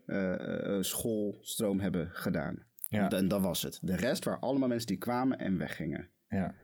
schoolstroom 0.80 1.80
hebben 1.80 2.10
gedaan. 2.10 2.62
Ja. 2.88 3.10
En 3.10 3.28
dat 3.28 3.40
was 3.40 3.62
het. 3.62 3.78
De 3.82 3.96
rest 3.96 4.24
waren 4.24 4.40
allemaal 4.40 4.68
mensen 4.68 4.88
die 4.88 4.98
kwamen 4.98 5.38
en 5.38 5.58
weggingen. 5.58 6.08
Ja. 6.28 6.54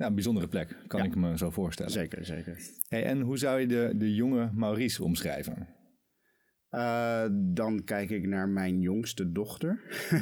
Ja. 0.00 0.06
Een 0.06 0.14
bijzondere 0.14 0.48
plek, 0.48 0.76
kan 0.86 1.00
Ja. 1.00 1.06
ik 1.06 1.14
me 1.16 1.38
zo 1.38 1.50
voorstellen. 1.50 1.92
Zeker, 1.92 2.24
zeker. 2.24 2.58
Hey, 2.88 3.04
en 3.04 3.20
hoe 3.20 3.38
zou 3.38 3.60
je 3.60 3.66
de, 3.66 3.92
de 3.96 4.14
jonge 4.14 4.50
Maurice 4.54 5.04
omschrijven? 5.04 5.68
Eh, 6.68 7.24
dan 7.32 7.84
kijk 7.84 8.10
ik 8.10 8.26
naar 8.26 8.48
mijn 8.48 8.80
jongste 8.80 9.32
dochter. 9.32 9.80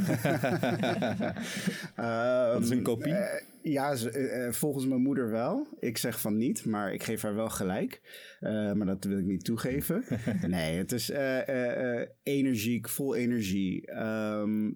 Dat 1.97 2.63
is 2.63 2.71
een 2.71 2.77
Ehm, 2.77 2.83
kopie? 2.83 3.13
eh, 3.13 3.43
ja, 3.63 3.93
eh, 3.95 4.53
volgens 4.53 4.87
mijn 4.87 5.01
moeder 5.03 5.31
wel. 5.31 5.77
Ik 5.81 5.99
zeg 5.99 6.21
van 6.21 6.37
niet, 6.37 6.65
maar 6.65 6.93
ik 6.93 7.03
geef 7.03 7.23
haar 7.23 7.35
wel 7.35 7.49
gelijk. 7.49 8.01
Maar 8.75 8.87
dat 8.87 9.05
wil 9.05 9.19
ik 9.19 9.25
niet 9.25 9.45
toegeven. 9.45 10.05
nee, 10.47 10.77
het 10.79 10.93
is 10.93 11.11
energiek, 12.23 12.89
vol 12.89 13.15
energie. 13.17 13.87
Ehm, 13.87 14.71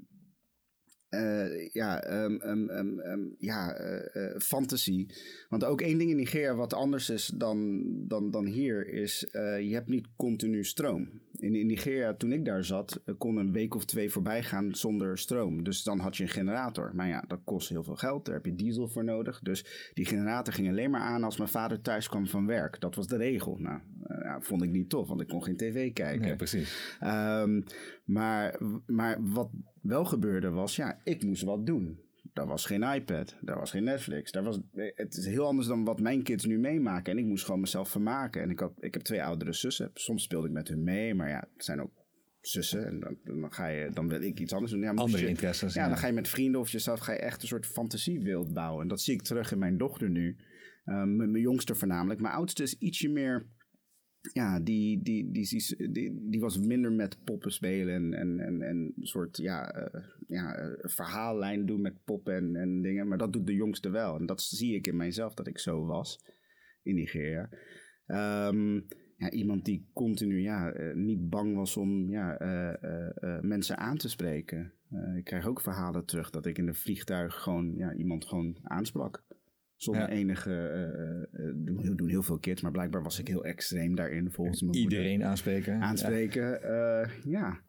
eh, 1.13 1.69
ja, 1.73 2.23
um, 2.25 2.41
um, 2.43 2.71
um, 2.71 3.35
ja 3.39 3.81
uh, 3.81 4.01
uh, 4.15 4.39
fantasy. 4.39 5.07
Want 5.49 5.65
ook 5.65 5.81
één 5.81 5.99
ding 5.99 6.11
in 6.11 6.17
Nigeria 6.17 6.55
wat 6.55 6.75
anders 6.75 7.11
is 7.11 7.27
dan, 7.27 7.83
dan, 8.09 8.31
dan 8.31 8.47
hier 8.47 8.89
is, 8.89 9.29
je 9.33 9.71
hebt 9.73 9.89
niet 9.89 10.07
continu 10.17 10.65
stroom. 10.65 11.09
In, 11.33 11.55
in 11.55 11.67
Nigeria, 11.67 12.15
toen 12.15 12.33
ik 12.33 12.45
daar 12.45 12.65
zat, 12.65 13.03
kon 13.19 13.37
een 13.37 13.53
week 13.53 13.75
of 13.75 13.85
twee 13.85 14.11
voorbij 14.11 14.43
gaan 14.43 14.75
zonder 14.75 15.19
stroom. 15.19 15.65
Dus 15.65 15.83
dan 15.83 15.99
had 15.99 16.17
je 16.17 16.23
een 16.23 16.29
generator. 16.29 16.91
Maar 16.95 17.09
ja, 17.09 17.25
dat 17.29 17.41
kost 17.45 17.69
heel 17.69 17.85
veel 17.85 17.97
geld, 17.97 18.25
daar 18.25 18.35
heb 18.35 18.45
je 18.45 18.55
diesel 18.55 18.89
voor 18.89 19.05
nodig. 19.05 19.41
Dus 19.41 19.91
die 19.95 20.07
generator 20.07 20.55
ging 20.55 20.69
alleen 20.69 20.91
maar 20.91 21.01
aan 21.01 21.25
als 21.25 21.37
mijn 21.37 21.51
vader 21.51 21.81
thuis 21.81 22.09
kwam 22.09 22.27
van 22.27 22.47
werk. 22.47 22.81
Dat 22.81 22.95
was 22.95 23.07
de 23.07 23.17
regel. 23.17 23.57
Nou, 23.59 23.81
ja, 24.07 24.41
vond 24.41 24.63
ik 24.63 24.71
niet 24.71 24.89
tof, 24.89 25.09
want 25.09 25.21
ik 25.21 25.29
kon 25.29 25.45
geen 25.45 25.57
tv 25.57 25.93
kijken. 25.93 26.29
Ja, 26.29 26.37
precies. 26.37 26.97
maar, 28.05 28.61
maar 28.87 29.19
wat 29.21 29.51
wel 29.83 30.05
gebeurde 30.05 30.51
was, 30.51 30.77
ja, 30.77 31.01
ik 31.05 31.25
moest 31.25 31.43
wat 31.43 31.67
doen. 31.67 32.01
Daar 32.33 32.47
was 32.47 32.67
geen 32.67 32.83
iPad, 32.83 33.37
daar 33.41 33.59
was 33.59 33.71
geen 33.71 33.85
Netflix. 33.85 34.33
Daar 34.33 34.43
was, 34.43 34.61
het 34.75 35.17
is 35.17 35.27
heel 35.27 35.47
anders 35.47 35.69
dan 35.69 35.85
wat 35.85 36.01
mijn 36.01 36.23
kids 36.23 36.45
nu 36.45 36.59
meemaken. 36.59 37.13
En 37.13 37.19
ik 37.19 37.25
moest 37.25 37.45
gewoon 37.45 37.61
mezelf 37.61 37.89
vermaken. 37.89 38.43
En 38.43 38.51
ik, 38.51 38.59
had, 38.59 38.73
ik 38.79 38.95
heb 38.95 39.03
twee 39.03 39.23
oudere 39.23 39.53
zussen. 39.53 39.91
Soms 39.95 40.23
speelde 40.23 40.47
ik 40.47 40.53
met 40.53 40.69
hun 40.69 40.83
mee, 40.83 41.15
maar 41.15 41.29
ja, 41.29 41.49
het 41.55 41.65
zijn 41.65 41.81
ook 41.81 42.03
zussen. 42.41 42.87
En 42.87 43.01
dan, 43.01 43.17
dan, 43.41 43.53
ga 43.53 43.67
je, 43.67 43.91
dan 43.91 44.09
wil 44.09 44.23
ik 44.23 44.41
iets 44.41 44.53
anders 44.53 44.73
doen. 44.73 44.81
Ja, 44.81 44.93
Andere 44.93 45.27
interesses. 45.27 45.75
Ja, 45.75 45.89
dan 45.89 45.97
ga 45.97 46.07
je 46.07 46.13
met 46.13 46.29
vrienden 46.29 46.61
of 46.61 46.69
jezelf 46.69 47.01
ga 47.01 47.13
je 47.13 47.19
echt 47.19 47.43
een 47.43 47.49
soort 47.49 47.67
fantasiewild 47.67 48.53
bouwen. 48.53 48.83
En 48.83 48.89
dat 48.89 49.01
zie 49.01 49.15
ik 49.15 49.23
terug 49.23 49.53
in 49.53 49.59
mijn 49.59 49.79
dochter 49.79 50.11
nu. 50.11 50.37
Um, 50.85 51.17
mijn 51.17 51.41
jongste 51.41 51.75
voornamelijk. 51.75 52.21
Mijn 52.21 52.35
oudste 52.35 52.63
is 52.63 52.79
ietsje 52.79 53.09
meer 53.09 53.47
ja, 54.33 54.61
die, 54.61 55.03
die, 55.03 55.31
die, 55.31 55.91
die, 55.91 56.29
die, 56.31 56.41
was 56.41 56.59
minder 56.59 56.93
met 56.93 57.25
poppen 57.25 57.53
spelen 57.53 57.95
en, 57.95 58.15
en, 58.15 58.41
en, 58.41 58.63
en 58.63 58.93
een 58.97 59.07
soort 59.07 59.37
ja, 59.37 59.77
uh, 59.77 60.05
ja, 60.27 60.77
verhaallijn 60.81 61.67
doen 61.67 61.81
met 61.81 62.05
poppen 62.05 62.35
en, 62.35 62.57
en 62.57 62.83
dingen. 62.83 63.09
Maar 63.09 63.19
dat 63.19 63.33
doet 63.33 63.47
de 63.47 63.55
jongste 63.55 63.91
wel. 63.91 64.17
En 64.17 64.27
dat 64.27 64.43
zie 64.43 64.75
ik 64.75 64.87
in 64.87 64.97
mijzelf 64.97 65.35
dat 65.35 65.47
ik 65.47 65.59
zo 65.59 65.87
was 65.87 66.25
in 66.83 66.95
Nigeria. 66.95 67.49
Um, 68.07 68.87
ja, 69.17 69.31
iemand 69.31 69.65
die 69.65 69.91
continu 69.93 70.41
ja, 70.41 70.75
uh, 70.75 70.95
niet 70.95 71.29
bang 71.29 71.57
was 71.57 71.77
om 71.77 72.11
ja, 72.11 72.37
mensen 73.41 73.79
aan 73.79 73.97
te 73.97 74.09
spreken. 74.09 74.73
ik 75.17 75.25
krijg 75.25 75.47
ook 75.47 75.61
verhalen 75.61 76.05
terug 76.05 76.31
dat 76.31 76.47
ik 76.47 76.59
in 76.59 76.69
een 76.69 76.75
vliegtuig 76.75 77.35
gewoon 77.35 77.75
ja, 77.77 77.95
iemand 77.95 78.25
gewoon 78.25 78.59
aansprak. 78.63 79.25
Zonder 79.83 80.09
enige. 80.09 81.27
Uh, 81.33 81.53
doen, 81.55 81.97
doen, 81.97 82.09
heel 82.09 82.23
veel 82.23 82.39
kids, 82.39 82.63
maar 82.63 82.71
blijkbaar 82.71 83.03
was 83.03 83.19
ik 83.19 83.29
heel 83.29 83.45
extreem 83.45 83.95
daarin 83.95 84.31
volgens 84.31 84.63
mij. 84.63 84.75
Iedereen 84.75 85.25
aanspreken. 85.25 85.81
Aanspreken, 85.81 86.61
ja. 86.61 87.07
ja. 87.25 87.61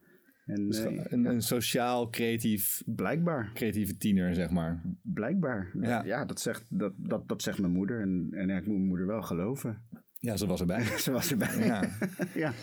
En, 0.46 0.68
dus 0.68 0.78
een, 0.78 1.26
een, 1.26 1.42
sociaal, 1.42 2.10
creatief. 2.10 2.84
Blijkbaar. 2.86 3.52
Creatieve 3.54 3.98
tiener, 3.98 4.36
zeg 4.36 4.50
maar. 4.50 4.82
Blijkbaar. 5.02 5.72
Ja, 5.82 6.04
ja 6.04 6.26
dat, 6.26 6.40
zegt, 6.40 6.66
dat, 6.70 6.94
dat, 6.98 7.28
dat 7.28 7.42
zegt 7.42 7.60
mijn 7.60 7.74
moeder. 7.74 8.02
En, 8.02 8.28
en 8.32 8.50
ik 8.50 8.66
moet 8.66 8.76
mijn 8.76 8.88
moeder 8.88 9.08
wel 9.08 9.22
geloven. 9.22 9.82
Ja, 10.20 10.38
ze 10.38 10.46
was 10.46 10.60
erbij. 10.60 10.84
ze 11.06 11.12
was 11.12 11.32
erbij. 11.32 11.66
Ja. 11.66 11.90
ja. 12.44 12.54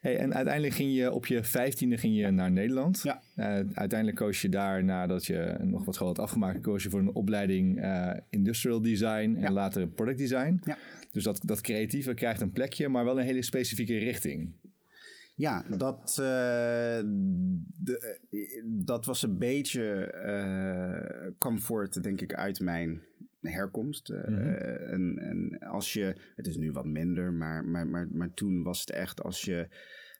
Hey, 0.00 0.18
en 0.18 0.34
uiteindelijk 0.34 0.74
ging 0.74 0.94
je 0.94 1.12
op 1.12 1.26
je 1.26 1.44
vijftiende 1.44 1.96
ging 1.96 2.16
je 2.16 2.30
naar 2.30 2.50
Nederland. 2.50 3.00
Ja. 3.02 3.22
Uh, 3.36 3.44
uiteindelijk 3.72 4.16
koos 4.16 4.42
je 4.42 4.48
daar, 4.48 4.84
nadat 4.84 5.26
je 5.26 5.56
nog 5.60 5.84
wat 5.84 5.94
school 5.94 6.06
had 6.06 6.18
afgemaakt, 6.18 6.60
koos 6.60 6.82
je 6.82 6.90
voor 6.90 7.00
een 7.00 7.14
opleiding 7.14 7.84
uh, 7.84 8.10
Industrial 8.30 8.82
Design 8.82 9.36
en 9.40 9.52
later 9.52 9.88
Product 9.88 10.18
Design. 10.18 10.60
Ja. 10.64 10.78
Dus 11.12 11.24
dat, 11.24 11.40
dat 11.44 11.60
creatieve 11.60 12.14
krijgt 12.14 12.40
een 12.40 12.52
plekje, 12.52 12.88
maar 12.88 13.04
wel 13.04 13.18
een 13.18 13.24
hele 13.24 13.42
specifieke 13.42 13.98
richting. 13.98 14.52
Ja, 15.34 15.64
dat, 15.76 16.16
uh, 16.20 16.26
de, 17.76 18.18
dat 18.64 19.04
was 19.04 19.22
een 19.22 19.38
beetje 19.38 20.14
comfort, 21.38 22.02
denk 22.02 22.20
ik, 22.20 22.34
uit 22.34 22.60
mijn 22.60 23.02
herkomst. 23.50 24.08
Mm 24.08 24.16
-hmm. 24.16 24.54
en, 24.54 25.18
en 25.18 25.58
als 25.58 25.92
je, 25.92 26.16
het 26.36 26.46
is 26.46 26.56
nu 26.56 26.72
wat 26.72 26.86
minder, 26.86 27.32
maar, 27.32 27.64
maar, 27.64 27.86
maar, 27.86 28.08
maar 28.10 28.34
toen 28.34 28.62
was 28.62 28.80
het 28.80 28.90
echt 28.90 29.22
als 29.22 29.42
je 29.42 29.68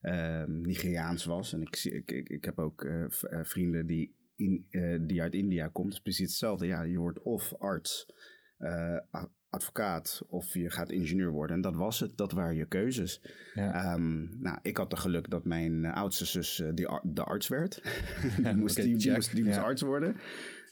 uh, 0.03 0.45
Nigeriaans 0.45 1.25
was. 1.25 1.53
En 1.53 1.61
ik, 1.61 1.85
ik, 1.85 2.11
ik, 2.11 2.29
ik 2.29 2.45
heb 2.45 2.59
ook 2.59 2.83
uh, 2.85 3.07
vrienden 3.43 3.87
die, 3.87 4.15
in, 4.37 4.67
die 5.07 5.23
uit 5.23 5.35
India 5.35 5.69
komt. 5.69 5.87
Het 5.87 5.95
is 5.97 6.03
precies 6.03 6.29
hetzelfde. 6.29 6.67
Ja, 6.67 6.83
je 6.83 6.99
wordt 6.99 7.23
of 7.23 7.55
arts, 7.55 8.07
advocaat 9.51 10.23
of 10.29 10.55
je 10.55 10.71
gaat 10.71 10.91
ingenieur 10.91 11.31
worden. 11.31 11.57
En 11.57 11.63
dat 11.63 11.77
was 11.77 12.01
het. 12.01 12.17
Dat 12.17 12.33
waren 12.33 12.57
je 12.57 12.67
keuzes. 12.67 13.23
Ja. 13.55 13.95
Um, 13.95 14.37
nou, 14.41 14.59
ik 14.63 14.77
had 14.77 14.91
de 14.91 14.97
geluk 14.97 15.31
dat 15.31 15.45
mijn 15.45 15.85
oudste 15.85 16.25
zus 16.25 16.63
die, 16.75 16.89
de 17.03 17.25
arts 17.25 17.49
werd. 17.49 17.83
die 18.43 18.55
moest, 18.55 18.79
okay, 18.79 18.91
die, 18.91 18.99
die, 18.99 19.13
moest, 19.13 19.35
die 19.35 19.45
moest 19.45 19.59
arts 19.59 19.83
worden. 19.83 20.17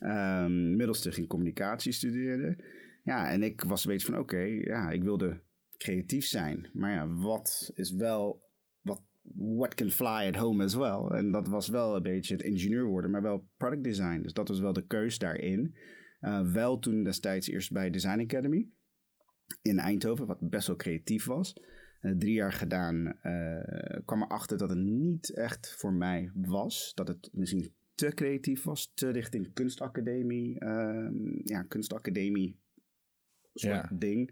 Um, 0.01 0.77
middelste 0.77 1.13
ging 1.13 1.29
communicatie 1.29 1.93
studeerde. 1.93 2.65
Ja, 3.03 3.31
en 3.31 3.43
ik 3.43 3.63
was 3.63 3.85
beetje 3.85 4.07
van 4.07 4.19
oké, 4.19 4.41
ja, 4.61 4.91
ik 4.91 5.03
wilde 5.03 5.41
creatief 5.77 6.27
zijn. 6.27 6.71
Maar 6.73 6.93
ja, 6.93 7.09
wat 7.09 7.71
is 7.75 7.93
wel, 7.93 8.43
wat, 8.81 9.03
what 9.35 9.75
can 9.75 9.91
fly 9.91 10.27
at 10.29 10.37
home 10.37 10.65
as 10.65 10.75
well? 10.75 11.19
En 11.19 11.31
dat 11.31 11.49
was 11.49 11.69
wel 11.69 11.97
een 11.97 12.03
beetje 12.03 12.35
het 12.35 12.45
ingenieur 12.45 12.85
worden, 12.85 13.11
maar 13.11 13.23
wel 13.23 13.49
product 13.57 13.85
design. 13.85 14.21
Dus 14.23 14.33
dat 14.33 14.49
was 14.49 14.61
wel 14.61 14.73
de 14.73 14.87
keus 14.87 15.19
daarin. 15.19 15.77
Uh, 16.21 16.53
wel 16.53 16.79
toen 16.79 17.03
destijds 17.03 17.49
eerst 17.49 17.73
bij 17.73 17.91
Design 17.91 18.21
Academy 18.21 18.69
in 19.63 19.79
Eindhoven, 19.79 20.27
wat 20.27 20.51
best 20.51 20.67
wel 20.67 20.77
creatief 20.77 21.25
was. 21.25 21.61
Uh, 22.01 22.17
drie 22.17 22.35
jaar 22.35 22.53
gedaan, 22.53 23.19
uh, 23.23 24.01
kwam 24.05 24.23
erachter 24.23 24.59
dat 24.59 24.69
het 24.69 24.79
niet 24.79 25.35
echt 25.35 25.75
voor 25.79 25.93
mij 25.93 26.31
was. 26.35 26.93
Dat 26.95 27.09
het 27.09 27.31
misschien 27.33 27.75
te 27.97 28.09
creatief 28.15 28.65
was, 28.65 28.93
te 28.95 29.11
richting 29.11 29.53
kunstacademie, 29.53 30.65
uh, 30.65 31.09
ja, 31.45 31.63
kunstacademie 31.63 32.61
soort 33.55 33.89
ja. 33.91 33.97
ding. 33.99 34.31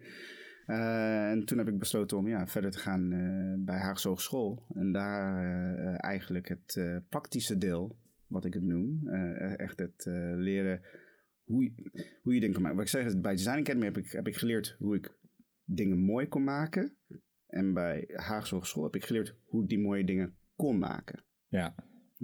Uh, 0.66 1.30
en 1.30 1.44
toen 1.44 1.58
heb 1.58 1.68
ik 1.68 1.78
besloten 1.78 2.16
om 2.16 2.28
ja, 2.28 2.46
verder 2.46 2.70
te 2.70 2.78
gaan 2.78 3.12
uh, 3.12 3.54
bij 3.58 3.78
Haagse 3.78 4.08
Hogeschool. 4.08 4.66
En 4.74 4.92
daar 4.92 5.44
uh, 5.78 5.94
eigenlijk 5.96 6.48
het 6.48 7.02
praktische 7.08 7.58
deel, 7.58 7.98
wat 8.26 8.44
ik 8.44 8.54
het 8.54 8.62
noem, 8.62 9.08
echt 9.56 9.78
het 9.78 10.04
leren 10.36 10.80
hoe 11.44 11.62
je, 11.62 11.72
hoe 12.22 12.34
je 12.34 12.40
dingen 12.40 12.54
kan 12.54 12.62
maken. 12.62 12.78
Wat 12.78 12.86
ik 12.86 12.92
zeg, 12.92 13.20
bij 13.20 13.34
Design 13.34 13.58
Academy 13.58 13.84
heb 13.84 13.96
ik, 13.96 14.10
heb 14.10 14.26
ik 14.26 14.36
geleerd 14.36 14.76
hoe 14.78 14.96
ik 14.96 15.18
dingen 15.64 15.98
mooi 15.98 16.28
kon 16.28 16.44
maken. 16.44 16.96
En 17.46 17.72
bij 17.72 18.10
Haagse 18.12 18.54
Hogeschool 18.54 18.84
heb 18.84 18.94
ik 18.94 19.04
geleerd 19.04 19.36
hoe 19.44 19.62
ik 19.62 19.68
die 19.68 19.80
mooie 19.80 20.04
dingen 20.04 20.36
kon 20.56 20.78
maken. 20.78 21.24
Ja. 21.48 21.74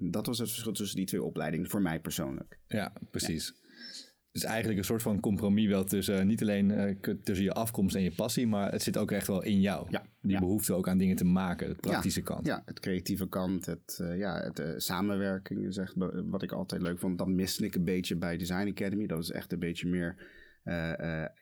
Dat 0.01 0.27
was 0.27 0.39
het 0.39 0.49
verschil 0.49 0.73
tussen 0.73 0.97
die 0.97 1.07
twee 1.07 1.23
opleidingen 1.23 1.71
voor 1.71 1.83
mij 1.83 2.01
persoonlijk. 2.01 2.59
Ja, 2.67 2.93
precies. 3.11 3.55
Dus 4.33 4.45
eigenlijk 4.45 4.79
een 4.79 4.85
soort 4.85 5.03
van 5.03 5.21
compromis 5.21 5.67
wel 5.67 5.85
tussen 5.85 6.27
niet 6.27 6.43
alleen 6.43 6.71
uh, 6.71 7.15
tussen 7.23 7.45
je 7.45 7.53
afkomst 7.53 7.97
en 7.97 8.03
je 8.03 8.15
passie, 8.15 8.47
maar 8.47 8.73
het 8.73 8.83
zit 8.83 8.97
ook 8.97 9.11
echt 9.11 9.27
wel 9.27 9.43
in 9.43 9.61
jou. 9.61 9.87
Ja, 9.91 10.07
die 10.23 10.33
ja. 10.33 10.39
behoefte 10.39 10.73
ook 10.73 10.89
aan 10.89 10.99
dingen 10.99 11.17
te 11.17 11.25
maken, 11.25 11.69
de 11.69 11.75
praktische 11.75 12.21
ja, 12.21 12.27
kant. 12.27 12.47
Ja, 12.47 12.63
het 12.65 12.81
creatieve 12.81 13.29
kant, 13.29 13.67
het, 13.67 13.99
uh, 14.03 14.19
ja, 14.19 14.41
het 14.41 14.59
uh, 14.59 14.73
samenwerking 14.77 15.67
is 15.67 15.77
echt 15.77 15.95
wat 16.25 16.43
ik 16.43 16.53
altijd 16.53 16.83
leuk 16.83 16.99
vond. 16.99 17.19
Dat 17.19 17.29
miste 17.29 17.65
ik 17.65 17.75
een 17.75 17.85
beetje 17.85 18.17
bij 18.17 18.37
Design 18.37 18.69
Academy. 18.69 19.07
Dat 19.07 19.23
is 19.23 19.31
echt 19.31 19.53
een 19.53 19.59
beetje 19.59 19.89
meer 19.89 20.17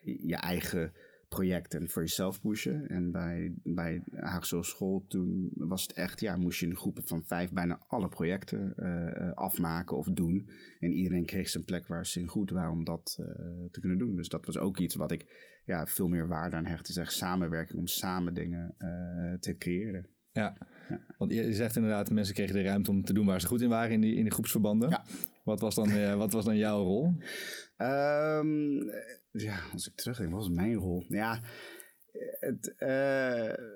je 0.03 0.35
eigen 0.35 0.93
project 1.29 1.73
en 1.73 1.89
voor 1.89 2.01
jezelf 2.01 2.41
pushen. 2.41 2.89
En 2.89 3.11
bij, 3.11 3.53
bij 3.63 4.03
Haagse 4.15 4.63
School 4.63 5.05
toen 5.07 5.51
was 5.53 5.81
het 5.81 5.93
echt, 5.93 6.19
ja, 6.19 6.35
moest 6.35 6.59
je 6.59 6.65
in 6.65 6.75
groepen 6.75 7.07
van 7.07 7.23
vijf 7.25 7.51
bijna 7.51 7.79
alle 7.87 8.09
projecten 8.09 8.73
uh, 8.77 9.31
afmaken 9.33 9.97
of 9.97 10.07
doen. 10.07 10.49
En 10.79 10.91
iedereen 10.91 11.25
kreeg 11.25 11.49
zijn 11.49 11.65
plek 11.65 11.87
waar 11.87 12.05
ze 12.05 12.19
in 12.19 12.27
goed 12.27 12.51
waren 12.51 12.71
om 12.71 12.83
dat 12.83 13.17
uh, 13.19 13.25
te 13.71 13.79
kunnen 13.79 13.97
doen. 13.97 14.15
Dus 14.15 14.29
dat 14.29 14.45
was 14.45 14.57
ook 14.57 14.77
iets 14.77 14.95
wat 14.95 15.11
ik 15.11 15.25
ja, 15.65 15.87
veel 15.87 16.07
meer 16.07 16.27
waarde 16.27 16.55
aan 16.55 16.65
hecht. 16.65 16.89
Is 16.89 16.97
echt 16.97 17.13
samenwerking 17.13 17.79
om 17.79 17.87
samen 17.87 18.33
dingen 18.33 18.75
uh, 18.79 19.33
te 19.39 19.57
creëren. 19.57 20.07
Ja. 20.31 20.57
ja. 20.89 21.01
want 21.17 21.33
je 21.33 21.53
zegt 21.53 21.75
inderdaad, 21.75 22.11
mensen 22.11 22.35
kregen 22.35 22.55
de 22.55 22.61
ruimte 22.61 22.89
om 22.89 23.03
te 23.03 23.13
doen 23.13 23.25
waar 23.25 23.41
ze 23.41 23.47
goed 23.47 23.61
in 23.61 23.69
waren 23.69 23.91
in 23.91 24.01
die, 24.01 24.15
in 24.15 24.23
die 24.23 24.31
groepsverbanden. 24.31 24.89
Ja. 24.89 25.03
Wat 25.49 25.59
was 25.59 25.75
dan, 25.75 26.17
wat 26.17 26.31
was 26.31 26.45
dan 26.45 26.57
jouw 26.57 26.83
rol? 26.83 27.05
Um, 27.77 28.91
ja, 29.31 29.59
als 29.73 29.87
ik 29.87 29.95
terugdenk, 29.95 30.31
wat 30.31 30.39
was 30.39 30.49
mijn 30.49 30.75
rol? 30.75 31.05
Ja, 31.07 31.41
het, 32.39 32.73
uh, 32.79 33.67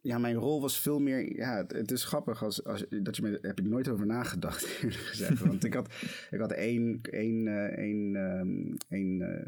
ja, 0.00 0.18
mijn 0.18 0.34
rol 0.34 0.60
was 0.60 0.80
veel 0.80 0.98
meer. 0.98 1.36
Ja, 1.36 1.64
het, 1.68 1.90
is 1.90 2.04
grappig 2.04 2.42
als, 2.42 2.64
als 2.64 2.84
dat 3.02 3.16
je 3.16 3.22
me 3.22 3.38
heb 3.42 3.58
ik 3.58 3.66
nooit 3.66 3.88
over 3.88 4.06
nagedacht. 4.06 4.80
Want 5.46 5.64
ik 5.64 5.74
had, 5.74 5.92
ik 6.30 6.38
had 6.38 6.52
één, 6.52 7.00
één, 7.02 7.46
uh, 7.46 7.78
één, 7.78 8.14
um, 8.16 8.76
één 8.88 9.44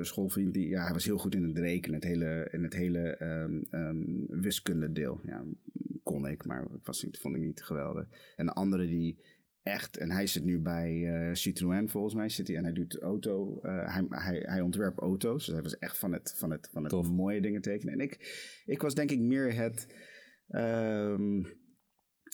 schoolvriend 0.00 0.54
die, 0.54 0.68
ja, 0.68 0.82
hij 0.82 0.92
was 0.92 1.04
heel 1.04 1.18
goed 1.18 1.34
in 1.34 1.44
het 1.44 1.58
rekenen, 1.58 1.94
het 1.94 2.08
hele, 2.08 2.48
in 2.50 2.62
het 2.62 2.74
hele 2.74 3.16
um, 3.20 3.64
um, 3.70 4.26
wiskundedeel. 4.28 5.20
Ja, 5.24 5.44
kon 6.02 6.26
ik, 6.26 6.44
maar 6.44 6.66
was, 6.82 7.06
vond 7.10 7.36
ik 7.36 7.42
niet 7.42 7.62
geweldig. 7.62 8.06
En 8.36 8.46
de 8.46 8.52
andere 8.52 8.86
die 8.86 9.18
echt, 9.62 9.96
en 9.96 10.10
hij 10.10 10.26
zit 10.26 10.44
nu 10.44 10.58
bij 10.58 10.92
uh, 10.92 11.34
Citroën 11.34 11.88
volgens 11.88 12.14
mij, 12.14 12.28
zit 12.28 12.46
hij, 12.46 12.56
en 12.56 12.64
hij 12.64 12.72
doet 12.72 12.98
auto, 12.98 13.60
uh, 13.62 13.94
hij, 13.94 14.06
hij, 14.08 14.42
hij 14.46 14.60
ontwerpt 14.60 14.98
auto's, 14.98 15.44
dus 15.44 15.54
hij 15.54 15.62
was 15.62 15.78
echt 15.78 15.98
van 15.98 16.12
het, 16.12 16.34
van 16.36 16.50
het, 16.50 16.68
van 16.72 16.84
het 16.84 16.92
mooie 16.92 17.40
dingen 17.40 17.62
tekenen. 17.62 17.94
En 17.94 18.00
ik, 18.00 18.12
ik 18.66 18.82
was 18.82 18.94
denk 18.94 19.10
ik 19.10 19.20
meer 19.20 19.54
het, 19.54 19.86
um, 20.48 21.46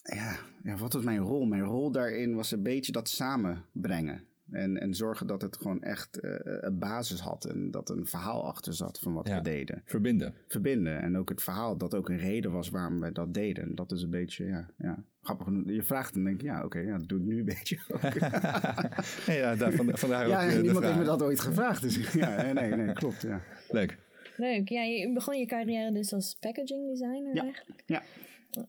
ja, 0.02 0.36
ja, 0.62 0.76
wat 0.76 0.92
was 0.92 1.04
mijn 1.04 1.18
rol? 1.18 1.46
Mijn 1.46 1.62
rol 1.62 1.90
daarin 1.90 2.34
was 2.34 2.50
een 2.50 2.62
beetje 2.62 2.92
dat 2.92 3.08
samenbrengen. 3.08 4.24
En, 4.50 4.80
en 4.80 4.94
zorgen 4.94 5.26
dat 5.26 5.42
het 5.42 5.56
gewoon 5.56 5.82
echt 5.82 6.20
eh, 6.20 6.30
een 6.42 6.78
basis 6.78 7.20
had. 7.20 7.44
En 7.44 7.70
dat 7.70 7.90
een 7.90 8.06
verhaal 8.06 8.46
achter 8.46 8.74
zat 8.74 8.98
van 8.98 9.12
wat 9.12 9.28
Ja. 9.28 9.36
we 9.36 9.42
deden. 9.42 9.82
Verbinden. 9.84 10.34
Verbinden. 10.46 11.00
En 11.00 11.16
ook 11.18 11.28
het 11.28 11.42
verhaal 11.42 11.76
dat 11.76 11.94
ook 11.94 12.08
een 12.08 12.18
reden 12.18 12.52
was 12.52 12.68
waarom 12.70 13.00
we 13.00 13.12
dat 13.12 13.34
deden. 13.34 13.64
En 13.64 13.74
dat 13.74 13.92
is 13.92 14.02
een 14.02 14.10
beetje, 14.10 14.44
ja, 14.44 14.70
ja 14.78 15.04
grappig. 15.22 15.46
genoeg. 15.46 15.70
Je 15.70 15.82
vraagt 15.82 16.14
en 16.14 16.24
denk 16.24 16.36
ik, 16.40 16.42
ja, 16.46 16.64
oké, 16.64 16.78
ja, 16.78 16.98
dat 16.98 17.08
doe 17.08 17.18
ik 17.18 17.24
nu 17.24 17.38
een 17.38 17.44
beetje 17.44 17.78
ja, 19.40 19.54
daar, 19.56 19.72
vandaar, 19.72 19.98
vandaar 19.98 20.24
ook 20.24 20.30
ja, 20.30 20.46
eh, 20.48 20.60
niemand 20.60 20.84
heeft 20.84 20.98
me 20.98 21.04
dat 21.04 21.22
ooit 21.22 21.40
gevraagd. 21.40 21.82
Dus 21.82 22.12
ja, 22.12 22.52
nee, 22.52 22.68
nee, 22.74 22.92
klopt, 22.92 23.22
ja. 23.22 23.40
Leuk. 23.70 23.98
Leuk. 24.36 24.68
Ja, 24.68 24.82
je 24.82 25.12
begon 25.12 25.38
je 25.38 25.46
carrière 25.46 25.92
dus 25.92 26.12
als 26.12 26.36
packaging 26.40 26.86
designer 26.88 27.34
Ja. 27.34 27.42
eigenlijk. 27.42 27.82
Ja. 27.86 28.02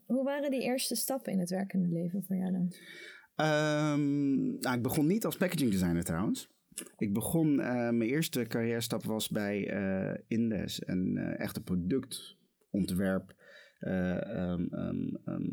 Hoe 0.06 0.24
waren 0.24 0.50
die 0.50 0.62
eerste 0.62 0.94
stappen 0.94 1.32
in 1.32 1.38
het 1.38 1.50
werkende 1.50 1.88
leven 1.88 2.24
voor 2.26 2.36
jou 2.36 2.52
dan? 2.52 2.72
Nou, 4.60 4.76
ik 4.76 4.82
begon 4.82 5.06
niet 5.06 5.24
als 5.24 5.36
packaging 5.36 5.70
designer 5.70 6.04
trouwens. 6.04 6.48
Ik 6.96 7.12
begon, 7.12 7.60
eh, 7.60 7.74
mijn 7.74 8.02
eerste 8.10 8.46
carrière 8.46 8.80
stap 8.80 9.04
was 9.04 9.28
bij 9.28 9.68
eh, 9.68 10.18
Indes, 10.26 10.86
een 10.86 11.16
eh, 11.16 11.40
echte 11.40 11.62
productontwerp 11.62 13.38
ehm, 13.80 14.66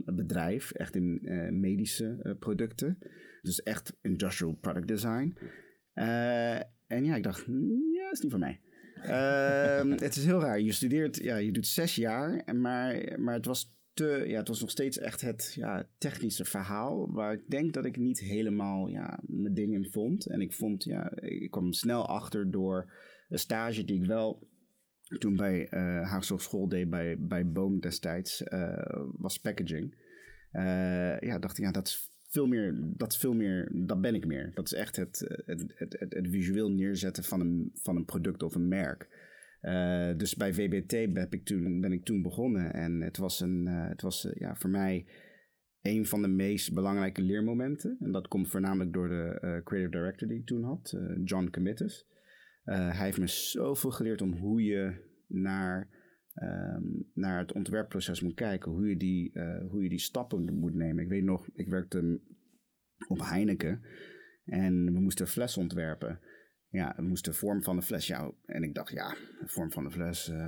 bedrijf, 0.06 0.72
echt 0.72 0.96
in 0.96 1.20
medische 1.60 2.36
producten. 2.40 2.98
Dus 3.42 3.64
echt 3.64 3.98
industrial 4.02 4.54
product 4.54 4.88
design. 4.88 5.38
En 6.88 7.04
ja, 7.04 7.16
ik 7.16 7.24
dacht, 7.24 7.44
"Hmm, 7.44 7.94
ja, 7.94 8.12
is 8.12 8.20
niet 8.20 8.32
voor 8.32 8.40
mij. 8.40 8.62
Het 10.06 10.16
is 10.16 10.26
heel 10.26 10.42
raar. 10.42 10.60
Je 10.60 10.72
studeert, 10.72 11.18
ja, 11.18 11.36
je 11.36 11.52
doet 11.52 11.68
zes 11.68 11.96
jaar, 11.96 12.56
maar, 12.56 13.16
maar 13.20 13.34
het 13.34 13.46
was 13.46 13.77
ja, 14.00 14.38
het 14.38 14.48
was 14.48 14.62
nog 14.62 14.70
steeds 14.70 14.98
echt 14.98 15.22
het 15.22 15.54
ja, 15.56 15.88
technische 15.98 16.46
verhaal, 16.46 17.12
waar 17.12 17.34
ik 17.34 17.44
denk 17.48 17.74
dat 17.74 17.86
ik 17.86 17.98
niet 17.98 18.20
helemaal 18.20 18.88
ja, 18.88 19.20
mijn 19.28 19.54
ding 19.54 19.74
in 19.74 19.92
vond. 19.92 20.26
En 20.26 20.42
ik 20.42 20.54
vond, 20.54 20.84
ja, 20.84 21.12
ik 21.22 21.52
kwam 21.52 21.74
snel 21.74 22.08
achter 22.08 22.52
door 22.52 22.92
een 23.30 23.40
stage 23.40 23.86
die 23.86 24.02
ik 24.02 24.08
wel 24.08 24.48
toen 25.20 25.36
bij 25.36 25.68
eh 25.70 26.10
Haagse 26.10 26.32
Hogeschool 26.32 26.68
deed, 26.68 26.90
bij, 26.90 27.20
bij 27.20 27.52
Boom 27.52 27.80
destijds, 27.80 28.44
eh, 28.44 29.02
was 29.18 29.40
packaging. 29.40 29.96
Eh, 30.52 31.20
ja, 31.20 31.40
dacht 31.40 31.58
ik, 31.58 31.64
ja, 31.64 31.72
dat 31.72 31.88
is 31.88 32.12
veel 32.28 32.48
meer, 32.48 32.76
dat 32.82 33.12
is 33.12 33.18
veel 33.18 33.34
meer, 33.34 33.72
dat 33.74 34.02
ben 34.02 34.16
ik 34.16 34.26
meer. 34.26 34.52
Dat 34.54 34.66
is 34.66 34.74
echt 34.74 34.96
het, 34.96 35.42
het, 35.46 35.74
het, 35.76 35.96
het 36.10 36.28
visueel 36.30 36.72
neerzetten 36.72 37.24
van 37.24 37.40
een, 37.40 37.72
van 37.74 37.96
een 37.96 38.06
product 38.06 38.44
of 38.44 38.56
een 38.56 38.68
merk. 38.68 39.08
Eh, 39.60 40.18
dus 40.18 40.36
bij 40.36 40.54
VBT 40.54 40.92
heb 41.18 41.34
ik 41.34 41.46
toen, 41.46 41.82
ben 41.82 41.92
ik 41.92 42.06
toen 42.06 42.22
begonnen. 42.22 42.74
En 42.74 43.02
het 43.02 43.18
was, 43.18 43.40
een, 43.40 43.68
eh, 43.68 43.88
het 43.88 44.02
was 44.02 44.26
eh, 44.26 44.40
ja, 44.40 44.56
voor 44.56 44.70
mij 44.70 45.06
een 45.82 46.06
van 46.06 46.22
de 46.22 46.28
meest 46.28 46.74
belangrijke 46.74 47.22
leermomenten. 47.22 47.98
En 48.00 48.12
dat 48.12 48.28
komt 48.28 48.50
voornamelijk 48.50 48.94
door 48.94 49.10
de 49.10 49.62
creative 49.64 49.98
director 49.98 50.28
die 50.28 50.40
ik 50.40 50.46
toen 50.46 50.64
had, 50.64 50.98
John 51.24 51.50
Committus. 51.50 52.06
Hij 52.64 53.06
heeft 53.06 53.20
me 53.20 53.28
zoveel 53.28 53.92
geleerd 53.92 54.22
om 54.22 54.34
hoe 54.34 54.64
je 54.64 54.94
naar, 55.28 55.90
ehm, 56.34 56.84
naar 57.14 57.40
het 57.40 57.54
ontwerpproces 57.54 58.22
moet 58.22 58.34
kijken. 58.34 58.72
Hoe 58.72 58.90
je, 58.90 58.98
die, 58.98 59.32
hoe 59.70 59.84
je 59.84 59.90
die 59.90 60.00
stappen 60.00 60.54
moet 60.54 60.74
nemen. 60.74 61.04
Ik 61.04 61.10
weet 61.10 61.24
nog, 61.24 61.48
ik 61.54 61.68
werkte 61.68 62.22
op 63.08 63.20
Heineken. 63.20 63.82
En 64.46 64.94
we 64.94 65.00
moesten 65.00 65.28
fles 65.28 65.58
ontwerpen. 65.58 66.20
Ja, 66.70 66.94
we 66.96 67.02
moesten 67.02 67.32
de 67.32 67.38
vorm 67.38 67.64
van 67.64 67.76
de 67.76 67.82
fles. 67.82 68.08
Ja, 68.08 68.32
en 68.46 68.64
ik 68.64 68.74
dacht, 68.74 68.92
ja, 68.92 69.10
de 69.40 69.48
vorm 69.48 69.72
van 69.72 69.84
de 69.84 69.92
fles. 69.92 70.30
eh, 70.30 70.48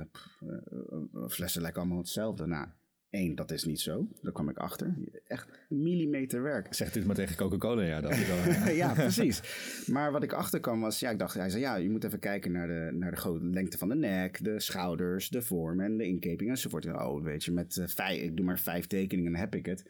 eh, 1.12 1.28
flessen 1.28 1.62
lijken 1.62 1.80
allemaal 1.80 1.98
hetzelfde. 1.98 2.46
Nou, 2.46 2.66
één, 3.10 3.34
dat 3.34 3.50
is 3.50 3.64
niet 3.64 3.80
zo. 3.80 4.08
Daar 4.22 4.32
kwam 4.32 4.48
ik 4.48 4.56
achter. 4.58 4.94
Echt 5.26 5.48
millimeter 5.68 6.42
werk. 6.42 6.74
Zeg 6.74 6.92
dit 6.92 7.06
maar 7.06 7.14
tegen 7.14 7.36
Coca-Cola, 7.36 7.82
ja. 7.82 8.00
Dat 8.00 8.26
wel, 8.26 8.74
ja, 8.82 8.92
precies. 8.92 9.42
Maar 9.86 10.12
wat 10.12 10.22
ik 10.22 10.32
achterkwam 10.32 10.80
was, 10.80 11.00
ja, 11.00 11.10
ik 11.10 11.18
dacht, 11.18 11.34
hij 11.34 11.50
zei, 11.50 11.62
ja, 11.62 11.76
je 11.76 11.90
moet 11.90 12.04
even 12.04 12.18
kijken 12.18 12.52
naar 12.52 12.66
de, 12.66 12.90
naar 12.92 13.10
de 13.10 13.16
grote 13.16 13.44
lengte 13.44 13.78
van 13.78 13.88
de 13.88 13.94
nek, 13.94 14.44
de 14.44 14.60
schouders, 14.60 15.28
de 15.28 15.42
vorm 15.42 15.80
en 15.80 15.96
de 15.96 16.06
inkeping 16.06 16.50
enzovoort. 16.50 16.86
Oh, 16.86 17.22
weet 17.22 17.44
je, 17.44 17.52
met 17.52 17.82
vijf, 17.86 18.22
ik 18.22 18.36
doe 18.36 18.46
maar 18.46 18.58
vijf 18.58 18.86
tekeningen, 18.86 19.32
dan 19.32 19.40
heb 19.40 19.54
ik 19.54 19.66
het. 19.66 19.84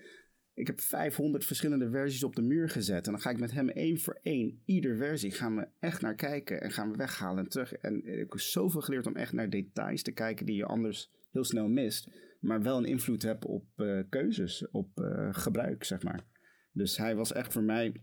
Ik 0.60 0.66
heb 0.66 0.80
500 0.80 1.44
verschillende 1.44 1.90
versies 1.90 2.24
op 2.24 2.36
de 2.36 2.42
muur 2.42 2.68
gezet. 2.68 3.06
En 3.06 3.12
dan 3.12 3.20
ga 3.20 3.30
ik 3.30 3.40
met 3.40 3.52
hem 3.52 3.68
één 3.68 3.98
voor 3.98 4.18
één, 4.22 4.62
ieder 4.64 4.96
versie, 4.96 5.30
gaan 5.30 5.56
we 5.56 5.68
echt 5.78 6.00
naar 6.00 6.14
kijken. 6.14 6.60
En 6.60 6.70
gaan 6.70 6.90
we 6.90 6.96
weghalen 6.96 7.44
en 7.44 7.50
terug. 7.50 7.72
En 7.72 8.06
ik 8.06 8.32
heb 8.32 8.40
zoveel 8.40 8.80
geleerd 8.80 9.06
om 9.06 9.16
echt 9.16 9.32
naar 9.32 9.50
details 9.50 10.02
te 10.02 10.12
kijken 10.12 10.46
die 10.46 10.56
je 10.56 10.64
anders 10.64 11.10
heel 11.30 11.44
snel 11.44 11.68
mist. 11.68 12.10
Maar 12.40 12.62
wel 12.62 12.78
een 12.78 12.84
invloed 12.84 13.22
hebt 13.22 13.44
op 13.44 13.64
eh, 13.76 14.00
keuzes, 14.08 14.68
op 14.70 15.00
eh, 15.00 15.28
gebruik, 15.30 15.84
zeg 15.84 16.02
maar. 16.02 16.24
Dus 16.72 16.96
hij 16.96 17.14
was 17.14 17.32
echt 17.32 17.52
voor 17.52 17.62
mij 17.62 18.02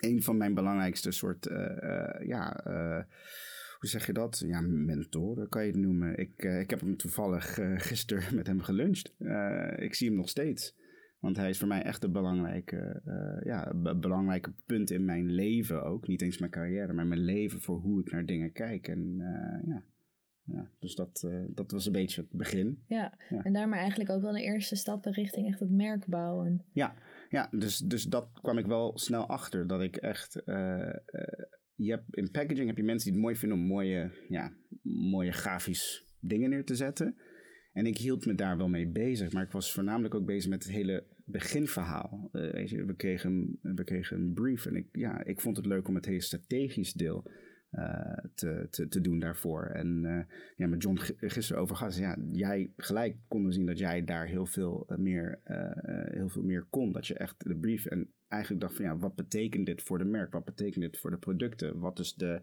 een 0.00 0.22
van 0.22 0.36
mijn 0.36 0.54
belangrijkste 0.54 1.10
soort, 1.10 1.46
eh, 1.46 2.26
ja, 2.26 2.60
hoe 3.78 3.90
zeg 3.90 4.06
je 4.06 4.12
dat? 4.12 4.42
Ja, 4.46 4.60
mentoren 4.60 5.48
kan 5.48 5.64
je 5.64 5.70
het 5.70 5.80
noemen. 5.80 6.18
Ik, 6.18 6.42
ik 6.42 6.70
heb 6.70 6.80
hem 6.80 6.96
toevallig 6.96 7.58
gisteren 7.76 8.34
met 8.36 8.46
hem 8.46 8.60
geluncht. 8.60 9.14
Ik 9.76 9.94
zie 9.94 10.08
hem 10.08 10.16
nog 10.16 10.28
steeds. 10.28 10.80
Want 11.22 11.36
hij 11.36 11.48
is 11.48 11.58
voor 11.58 11.68
mij 11.68 11.82
echt 11.82 12.04
een 12.04 12.12
belangrijke, 12.12 13.00
eh, 13.04 13.44
ja, 13.44 13.74
belangrijke 13.96 14.52
punt 14.66 14.90
in 14.90 15.04
mijn 15.04 15.30
leven 15.30 15.84
ook. 15.84 16.06
Niet 16.06 16.22
eens 16.22 16.38
mijn 16.38 16.50
carrière, 16.50 16.92
maar 16.92 17.06
mijn 17.06 17.24
leven 17.24 17.60
voor 17.60 17.78
hoe 17.78 18.00
ik 18.00 18.10
naar 18.10 18.26
dingen 18.26 18.52
kijk. 18.52 18.88
En 18.88 19.14
eh, 19.18 19.68
ja. 19.68 19.84
ja, 20.42 20.70
dus 20.78 20.94
dat, 20.94 21.22
eh, 21.26 21.44
dat 21.48 21.70
was 21.70 21.86
een 21.86 21.92
beetje 21.92 22.20
het 22.20 22.30
begin. 22.30 22.82
Ja. 22.86 23.18
Ja. 23.28 23.42
en 23.42 23.52
daarmee 23.52 23.78
eigenlijk 23.80 24.10
ook 24.10 24.22
wel 24.22 24.32
de 24.32 24.42
eerste 24.42 24.76
stappen 24.76 25.12
richting 25.12 25.48
echt 25.48 25.60
het 25.60 25.70
merk 25.70 26.06
bouwen. 26.06 26.64
Ja, 26.72 26.94
ja 27.28 27.48
dus, 27.50 27.78
dus 27.78 28.04
dat 28.04 28.28
kwam 28.40 28.58
ik 28.58 28.66
wel 28.66 28.98
snel 28.98 29.26
achter. 29.26 29.66
Dat 29.66 29.82
ik 29.82 29.96
echt. 29.96 30.42
je 31.74 31.90
hebt, 31.90 32.16
in 32.16 32.30
packaging 32.30 32.66
heb 32.66 32.76
je 32.76 32.84
mensen 32.84 33.04
die 33.04 33.18
het 33.18 33.22
mooi 33.22 33.36
vinden 33.36 33.58
om 33.58 33.64
mooie, 33.64 34.10
ja, 34.28 34.52
mooie 34.82 35.32
grafisch 35.32 36.06
dingen 36.20 36.50
neer 36.50 36.64
te 36.64 36.74
zetten. 36.74 37.16
En 37.72 37.86
ik 37.86 37.98
hield 37.98 38.26
me 38.26 38.34
daar 38.34 38.56
wel 38.56 38.68
mee 38.68 38.88
bezig. 38.88 39.32
Maar 39.32 39.42
ik 39.42 39.52
was 39.52 39.72
voornamelijk 39.72 40.14
ook 40.14 40.26
bezig 40.26 40.50
met 40.50 40.62
het 40.62 40.72
hele 40.72 41.06
beginverhaal. 41.32 42.28
Eh, 42.32 42.68
we, 42.86 42.94
kregen, 42.96 43.58
we 43.62 43.84
kregen 43.84 44.20
een 44.20 44.32
brief. 44.32 44.66
En 44.66 44.76
ik, 44.76 44.86
ja, 44.92 45.24
ik 45.24 45.40
vond 45.40 45.56
het 45.56 45.66
leuk 45.66 45.88
om 45.88 45.94
het 45.94 46.06
hele 46.06 46.20
strategisch 46.20 46.92
deel 46.92 47.30
eh, 47.70 48.18
te, 48.34 48.66
te, 48.70 48.88
te 48.88 49.00
doen 49.00 49.18
daarvoor. 49.18 49.64
En 49.64 50.04
eh, 50.04 50.36
ja, 50.56 50.66
met 50.66 50.82
John 50.82 50.98
gisteren 51.16 51.62
over 51.62 51.76
gehad. 51.76 51.96
Ja, 51.96 52.16
jij 52.30 52.72
gelijk 52.76 53.16
konden 53.28 53.52
zien 53.52 53.66
dat 53.66 53.78
jij 53.78 54.04
daar 54.04 54.26
heel 54.26 54.46
veel 54.46 54.86
meer, 54.96 55.40
heel 56.10 56.28
veel 56.28 56.42
meer 56.42 56.66
kon. 56.70 56.92
Dat 56.92 57.06
je 57.06 57.14
echt 57.14 57.44
de 57.48 57.56
brief 57.56 57.86
en 57.86 58.12
eigenlijk 58.28 58.62
dacht 58.62 58.76
van 58.76 58.84
ja, 58.84 58.96
wat 58.96 59.14
betekent 59.14 59.66
dit 59.66 59.82
voor 59.82 59.98
de 59.98 60.04
merk? 60.04 60.32
Wat 60.32 60.44
betekent 60.44 60.84
dit 60.84 60.98
voor 60.98 61.10
de 61.10 61.18
producten? 61.18 61.78
Wat 61.78 61.98
is 61.98 62.14
de, 62.14 62.40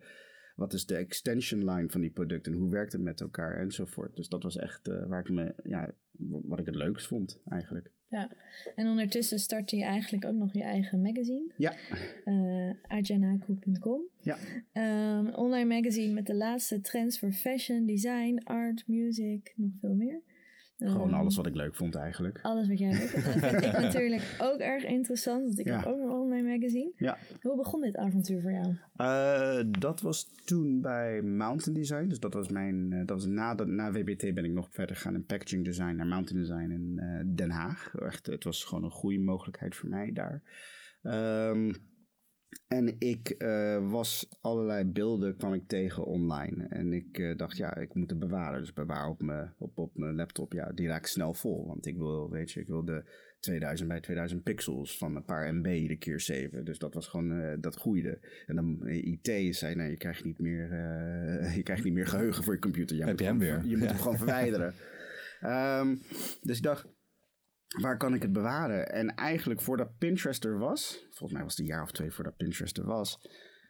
wat 0.56 0.74
is 0.74 0.86
de 0.86 0.96
extension 0.96 1.72
line 1.72 1.90
van 1.90 2.02
die 2.02 2.12
producten? 2.12 2.54
Hoe 2.54 2.72
werkt 2.72 2.92
het 2.92 3.02
met 3.02 3.22
elkaar 3.22 3.58
enzovoort? 3.58 4.16
Dus 4.16 4.28
dat 4.28 4.44
was 4.44 4.58
echt 4.58 4.88
waar 4.88 5.20
ik 5.20 5.30
me, 5.30 5.54
ja, 5.64 5.94
wat 6.22 6.60
ik 6.60 6.66
het 6.66 6.76
leukst 6.76 7.08
vond 7.08 7.42
eigenlijk. 7.46 7.92
Ja. 8.10 8.30
En 8.76 8.88
ondertussen 8.88 9.40
startte 9.40 9.76
je 9.76 9.84
eigenlijk 9.84 10.26
ook 10.26 10.34
nog 10.36 10.54
je 10.54 10.64
eigen 10.64 11.02
magazine. 11.02 11.52
Ja, 11.56 11.74
ajanaku.com. 12.88 14.02
ja. 14.22 14.38
Een 14.74 15.36
online 15.36 15.76
magazine 15.76 16.14
met 16.14 16.26
de 16.26 16.36
laatste 16.36 16.82
trends 16.82 17.20
voor 17.20 17.32
fashion, 17.32 17.86
design, 17.86 18.42
art, 18.44 18.84
music, 18.88 19.54
nog 19.56 19.72
veel 19.82 19.96
meer. 19.96 20.22
Gewoon 20.88 21.08
Ehm, 21.10 21.20
alles 21.20 21.36
wat 21.36 21.46
ik 21.46 21.56
leuk 21.56 21.76
vond 21.76 21.96
eigenlijk. 21.96 22.40
Alles 22.42 22.68
wat 22.68 22.80
jij 22.80 22.90
leuk 22.92 23.00
vindt. 23.08 23.26
Dat 23.42 23.50
vind 23.52 23.66
ik 23.66 23.72
natuurlijk 23.82 24.36
ook 24.42 24.60
erg 24.60 24.84
interessant, 24.86 25.44
want 25.46 25.60
ik 25.60 25.66
Ja. 25.66 25.78
heb 25.78 25.86
ook 25.86 26.00
een 26.00 26.10
online 26.10 26.50
magazine. 26.52 26.92
Ja. 26.98 27.18
Hoe 27.42 27.56
begon 27.56 27.82
dit 27.82 27.96
avontuur 27.98 28.42
voor 28.42 28.52
jou? 28.52 28.76
Eh, 28.96 29.60
dat 29.80 30.02
was 30.02 30.28
toen 30.46 30.82
bij 30.82 31.22
Mountain 31.22 31.80
Design. 31.80 32.08
Dus 32.08 32.20
dat 32.20 32.34
was 32.34 32.50
mijn. 32.50 32.94
eh, 32.94 33.00
dat 33.00 33.10
was 33.10 33.26
na, 33.26 33.56
de, 33.56 33.66
na 33.66 33.92
WBT 33.92 34.34
ben 34.34 34.46
ik 34.46 34.52
nog 34.52 34.68
verder 34.72 34.96
gegaan 34.96 35.16
in 35.16 35.26
packaging 35.26 35.66
design 35.66 35.96
naar 35.96 36.08
Mountain 36.08 36.42
Design 36.44 36.72
in 36.72 37.00
eh, 37.00 37.36
Den 37.36 37.50
Haag. 37.50 37.94
Echt, 37.96 38.26
het 38.26 38.44
was 38.44 38.64
gewoon 38.64 38.84
een 38.84 38.92
goede 38.92 39.20
mogelijkheid 39.20 39.76
voor 39.76 39.90
mij 39.90 40.12
daar. 40.14 40.42
Ehm, 41.02 41.74
en 42.68 42.96
ik 43.00 43.30
eh, 43.30 43.92
was 43.92 44.30
allerlei 44.42 44.86
beelden 44.86 45.38
kwam 45.38 45.54
ik 45.54 45.68
tegen 45.68 46.06
online. 46.06 46.68
En 46.68 46.94
ik 46.94 47.18
eh, 47.18 47.38
dacht, 47.38 47.58
ja, 47.58 47.76
ik 47.76 47.94
moet 47.94 48.10
het 48.10 48.20
bewaren. 48.20 48.60
Dus 48.60 48.74
bewaar 48.74 49.08
op 49.08 49.22
mijn, 49.22 49.54
op, 49.58 49.78
op 49.78 49.98
mijn 49.98 50.16
laptop. 50.16 50.54
Ja, 50.54 50.72
die 50.72 50.88
raak 50.88 51.00
ik 51.00 51.08
snel 51.08 51.34
vol. 51.34 51.68
Want 51.68 51.86
ik 51.86 51.98
wil, 51.98 52.30
weet 52.30 52.52
je, 52.52 52.60
ik 52.60 52.68
wil 52.68 52.86
de 52.86 53.04
2000 53.40 53.90
bij 53.90 54.00
2000 54.00 54.44
pixels 54.44 54.98
van 54.98 55.16
een 55.16 55.26
paar 55.26 55.54
MB 55.56 55.88
de 55.88 55.98
keer 55.98 56.20
7. 56.20 56.66
Dus 56.66 56.78
dat 56.78 56.94
was 56.94 57.08
gewoon, 57.08 57.32
eh, 57.32 57.58
dat 57.60 57.76
groeide. 57.76 58.20
En 58.46 58.56
dan 58.56 58.88
IT 58.88 59.56
zei, 59.56 59.76
nee, 59.76 59.90
je 59.90 59.98
krijgt 59.98 60.24
niet 60.24 60.40
meer, 60.40 60.68
je 61.56 61.64
krijgt 61.64 61.84
niet 61.84 61.94
meer 61.94 62.08
geheugen 62.08 62.44
voor 62.44 62.54
je 62.54 62.60
computer. 62.60 62.98
Heb 62.98 63.08
moet 63.08 63.20
je 63.20 63.26
hem 63.26 63.40
weer. 63.40 63.66
Je 63.66 63.78
moet 63.78 63.88
Ja. 63.88 63.92
hem 63.94 64.02
gewoon 64.02 64.18
verwijderen. 64.18 64.74
Ehm, 65.40 65.96
dus 66.42 66.58
ik 66.58 66.64
dacht, 66.64 66.88
waar 67.82 67.98
kan 67.98 68.14
ik 68.14 68.22
het 68.22 68.34
bewaren? 68.34 68.92
En 68.92 69.16
eigenlijk 69.16 69.62
voordat 69.62 69.98
Pinterest 69.98 70.46
er 70.46 70.58
was, 70.58 71.08
volgens 71.10 71.32
mij 71.32 71.44
was 71.44 71.52
het 71.52 71.60
een 71.60 71.74
jaar 71.74 71.84
of 71.84 71.92
twee 71.92 72.12
voordat 72.12 72.38
Pinterest 72.38 72.78
er 72.78 72.86
was, 72.86 73.20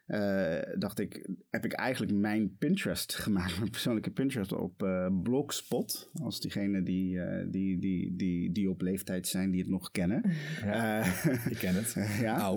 eh, 0.10 0.60
dacht 0.78 1.00
ik, 1.00 1.30
heb 1.50 1.66
ik 1.66 1.72
eigenlijk 1.72 2.14
mijn 2.18 2.56
Pinterest 2.58 3.16
gemaakt, 3.26 3.58
mijn 3.58 3.72
persoonlijke 3.72 4.12
Pinterest 4.12 4.52
op 4.54 4.84
uh, 4.84 5.08
Blogspot. 5.24 6.10
Als 6.14 6.40
diegenen 6.40 6.84
die, 6.84 7.16
uh, 7.16 7.46
die, 7.52 7.80
die, 7.80 8.16
die, 8.16 8.52
die 8.52 8.70
op 8.70 8.82
leeftijd 8.82 9.28
zijn, 9.28 9.52
die 9.52 9.60
het 9.60 9.70
nog 9.70 9.92
kennen. 9.92 10.24
Ja, 10.64 11.04
ik 11.50 11.58
ken 11.58 11.76
het. 11.76 11.96
ja, 12.22 12.52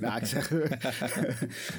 nou, 0.00 0.18
ik 0.20 0.26
zeg, 0.26 0.52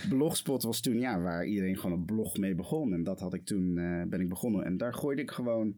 Blogspot 0.09 0.63
was 0.63 0.79
toen 0.79 0.99
ja, 0.99 1.19
waar 1.19 1.45
iedereen 1.45 1.77
gewoon 1.77 1.97
een 1.97 2.05
blog 2.05 2.37
mee 2.37 2.55
begon. 2.55 2.93
En 2.93 3.03
dat 3.03 3.19
had 3.19 3.33
ik 3.33 3.45
toen, 3.45 3.73
ben 4.09 4.19
ik 4.19 4.29
begonnen. 4.29 4.65
En 4.65 4.77
daar 4.77 4.93
gooide 4.93 5.21
ik 5.21 5.31
gewoon 5.31 5.75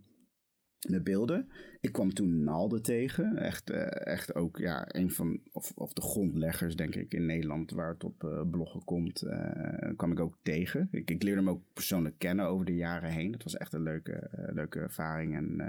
de 0.79 1.01
beelden. 1.01 1.49
Ik 1.81 1.91
kwam 1.91 2.13
toen 2.13 2.43
Nalde 2.43 2.81
tegen. 2.81 3.37
Echt, 3.37 3.71
uh, 3.71 4.07
echt 4.07 4.35
ook 4.35 4.57
ja, 4.57 4.85
een 4.87 5.11
van, 5.11 5.41
of, 5.51 5.71
of 5.75 5.93
de 5.93 6.01
grondleggers, 6.01 6.75
denk 6.75 6.95
ik, 6.95 7.13
in 7.13 7.25
Nederland, 7.25 7.71
waar 7.71 7.93
het 7.93 8.03
op 8.03 8.23
uh, 8.23 8.41
bloggen 8.49 8.83
komt, 8.83 9.23
uh, 9.23 9.95
kwam 9.95 10.11
ik 10.11 10.19
ook 10.19 10.37
tegen. 10.41 10.87
Ik, 10.91 11.09
ik, 11.09 11.23
leerde 11.23 11.39
hem 11.39 11.49
ook 11.49 11.63
persoonlijk 11.73 12.17
kennen 12.17 12.45
over 12.45 12.65
de 12.65 12.75
jaren 12.75 13.11
heen. 13.11 13.31
Het 13.31 13.43
was 13.43 13.57
echt 13.57 13.73
een 13.73 13.83
leuke, 13.83 14.29
leuke 14.53 14.79
ervaring. 14.79 15.35
En, 15.35 15.59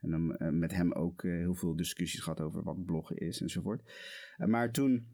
en 0.00 0.10
dan, 0.10 0.58
met 0.58 0.72
hem 0.72 0.92
ook 0.92 1.22
heel 1.22 1.54
veel 1.54 1.76
discussies 1.76 2.20
gehad 2.20 2.40
over 2.40 2.62
wat 2.62 2.84
bloggen 2.84 3.16
is 3.16 3.40
enzovoort. 3.40 3.82
maar 4.36 4.72
toen 4.72 5.06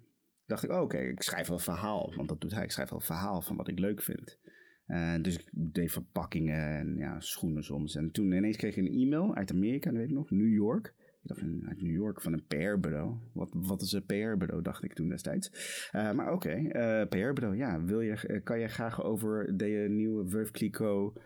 dacht 0.47 0.65
ik, 0.65 0.71
oh, 0.71 0.81
oké, 0.81 0.99
ik 0.99 1.23
schrijf 1.23 1.49
wel 1.49 1.59
verhaal. 1.59 2.13
Want 2.17 2.29
dat 2.29 2.41
doet 2.41 2.53
hij. 2.53 2.65
Ik 2.65 2.71
schrijf 2.71 2.91
wel 2.91 3.01
verhaal 3.01 3.43
van 3.43 3.57
wat 3.57 3.69
ik 3.69 3.79
leuk 3.79 4.03
vind. 4.03 4.39
Uh, 4.87 5.15
dus 5.23 5.39
ik 5.39 5.49
deed 5.53 5.93
verpakkingen 5.93 6.79
en 6.79 6.97
ja, 6.97 7.21
schoenen 7.21 7.65
soms. 7.65 7.95
En 7.97 8.11
toen 8.11 8.33
ineens 8.33 8.57
kreeg 8.57 8.77
ik 8.77 8.87
een 8.87 9.01
e-mail 9.01 9.35
uit 9.35 9.51
Amerika, 9.51 9.91
dat 9.91 9.99
weet 9.99 10.09
ik 10.09 10.15
nog, 10.15 10.31
New 10.31 10.53
York. 10.53 10.95
Ik 11.23 11.29
dacht, 11.29 11.41
uit 11.41 11.83
New 11.83 11.93
York 11.93 12.23
van 12.23 12.33
een 12.33 12.47
PR-bureau. 12.47 13.17
Wat, 13.33 13.51
wat 13.53 13.83
is 13.83 13.93
een 13.93 14.07
PR-bureau, 14.07 14.63
dacht 14.63 14.85
ik 14.85 14.95
toen 14.95 15.09
destijds. 15.09 15.51
Uh, 15.93 16.13
maar 16.13 16.33
oké, 16.33 16.49
okay, 16.49 16.67
eh, 16.67 17.09
PR-bureau, 17.09 17.57
ja. 17.57 17.85
Wil 17.85 18.01
je, 18.01 18.41
kan 18.45 18.61
je 18.61 18.69
graag 18.69 19.03
over 19.03 19.57
de 19.57 19.87
nieuwe 19.89 20.29
Veuve 20.29 20.53
Clicquot 20.53 21.21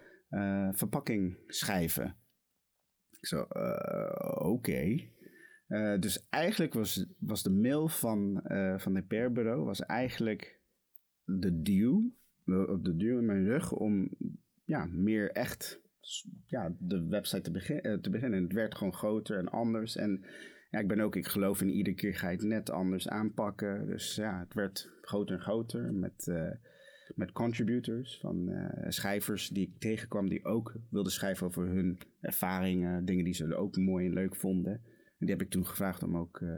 verpakking 0.73 1.39
schrijven? 1.47 2.17
Ik 3.11 3.27
zo, 3.27 3.47
oké. 4.39 5.09
Dus 5.99 6.29
eigenlijk 6.29 6.75
was, 6.75 7.07
was 7.19 7.43
de 7.43 7.51
mail 7.51 7.89
van, 7.89 8.43
van 8.77 8.95
het 8.95 9.07
PR-bureau 9.07 9.65
was 9.65 9.81
eigenlijk 9.81 10.61
de 11.25 11.63
deal 11.63 12.13
op 12.55 12.85
de 12.85 12.97
duur 12.97 13.19
in 13.19 13.27
mijn 13.27 13.45
rug 13.45 13.73
om 13.73 14.11
ja, 14.65 14.87
meer 14.87 15.31
echt 15.31 15.81
ja, 16.47 16.75
de 16.79 17.07
website 17.07 17.43
te, 17.43 17.51
begin, 17.51 17.81
eh, 17.81 17.95
te 17.95 18.11
beginnen. 18.11 18.43
Het 18.43 18.53
werd 18.53 18.75
gewoon 18.75 18.95
groter 18.95 19.39
en 19.39 19.49
anders. 19.49 19.97
En 19.97 20.25
ja, 20.71 20.79
ik 20.79 20.89
ben 20.89 21.01
ook, 21.01 21.17
ik 21.17 21.27
geloof 21.27 21.61
in 21.61 21.71
iedere 21.71 21.97
keer 21.97 22.15
ga 22.15 22.29
je 22.29 22.37
het 22.37 22.47
net 22.47 22.71
anders 22.71 23.09
aanpakken. 23.09 23.87
Dus 23.87 24.15
ja, 24.15 24.39
het 24.39 24.55
werd 24.55 24.91
groter 25.01 25.35
en 25.35 25.43
groter 25.43 25.95
met, 25.95 26.27
uh, 26.27 26.51
met 27.15 27.33
contributors 27.33 28.19
van 28.21 28.49
uh, 28.49 28.69
schrijvers 28.89 29.49
die 29.49 29.67
ik 29.67 29.81
tegenkwam 29.81 30.29
die 30.29 30.45
ook 30.45 30.75
wilden 30.91 31.13
schrijven 31.13 31.47
over 31.47 31.67
hun 31.67 31.99
ervaringen, 32.21 33.05
dingen 33.05 33.25
die 33.25 33.35
ze 33.35 33.57
ook 33.57 33.77
mooi 33.77 34.07
en 34.07 34.13
leuk 34.13 34.37
vonden 34.37 34.81
die 35.21 35.31
heb 35.31 35.43
ik 35.43 35.51
toen 35.51 35.67
gevraagd 35.67 36.03
om 36.03 36.17
ook 36.17 36.41
uh, 36.41 36.51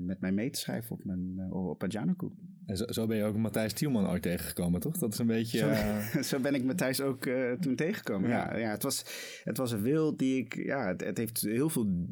met 0.00 0.20
mij 0.20 0.32
mee 0.32 0.50
te 0.50 0.58
schrijven 0.58 0.96
op, 0.96 1.04
mijn, 1.04 1.34
uh, 1.36 1.54
op. 1.54 1.82
En 2.66 2.76
zo, 2.76 2.84
zo, 2.88 3.06
ben 3.06 3.16
je 3.16 3.24
ook 3.24 3.36
Matthijs 3.36 3.72
Tielman 3.72 4.08
ooit 4.08 4.22
tegengekomen, 4.22 4.80
toch? 4.80 4.98
Dat 4.98 5.12
is 5.12 5.18
een 5.18 5.26
beetje... 5.26 5.58
Zo, 5.58 5.68
uh... 5.68 6.22
zo 6.30 6.40
ben 6.40 6.54
ik 6.54 6.64
Matthijs 6.64 7.00
ook 7.00 7.28
toen 7.60 7.76
tegengekomen, 7.76 8.30
ja. 8.30 8.52
ja. 8.52 8.58
ja. 8.58 8.70
het, 8.70 8.82
was, 8.82 9.04
het 9.44 9.56
was 9.56 9.72
een 9.72 9.82
wil 9.82 10.16
die 10.16 10.36
ik... 10.36 10.54
Ja, 10.54 10.86
het, 10.86 11.00
het, 11.00 11.18
heeft 11.18 11.40
heel 11.40 11.68
veel 11.68 12.06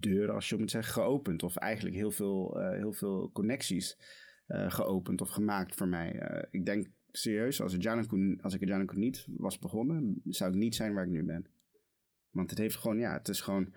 deuren, 0.00 0.34
als 0.34 0.48
je 0.48 0.56
moet 0.56 0.70
zeggen, 0.70 0.92
geopend. 0.92 1.42
Of 1.42 1.56
eigenlijk 1.56 1.96
heel 1.96 2.10
veel, 2.10 2.58
heel 2.58 2.92
veel 2.92 3.30
connecties 3.32 3.98
geopend 4.48 5.20
of 5.20 5.28
gemaakt 5.28 5.74
voor 5.74 5.88
mij. 5.88 6.22
ik 6.50 6.66
denk 6.66 6.86
serieus, 7.10 7.62
als, 7.62 7.74
Adjanaku, 7.74 8.38
als 8.40 8.54
ik 8.54 8.94
niet 8.94 9.26
was 9.36 9.58
begonnen... 9.58 10.20
zou 10.24 10.50
ik 10.50 10.56
niet 10.56 10.74
zijn 10.74 10.94
waar 10.94 11.04
ik 11.04 11.10
nu 11.10 11.24
ben. 11.24 11.46
Want 12.30 12.50
het 12.50 12.58
heeft 12.58 12.76
gewoon, 12.76 12.98
ja, 12.98 13.12
het 13.12 13.28
is 13.28 13.40
gewoon 13.40 13.72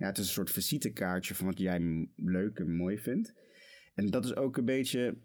ja, 0.00 0.06
het 0.06 0.18
is 0.18 0.26
een 0.26 0.32
soort 0.32 0.50
visitekaartje 0.50 1.34
van 1.34 1.46
wat 1.46 1.58
jij 1.58 2.08
leuk 2.16 2.58
en 2.58 2.76
mooi 2.76 2.98
vindt. 2.98 3.34
En 3.94 4.06
dat 4.06 4.24
is 4.24 4.36
ook 4.36 4.56
een 4.56 4.64
beetje 4.64 5.18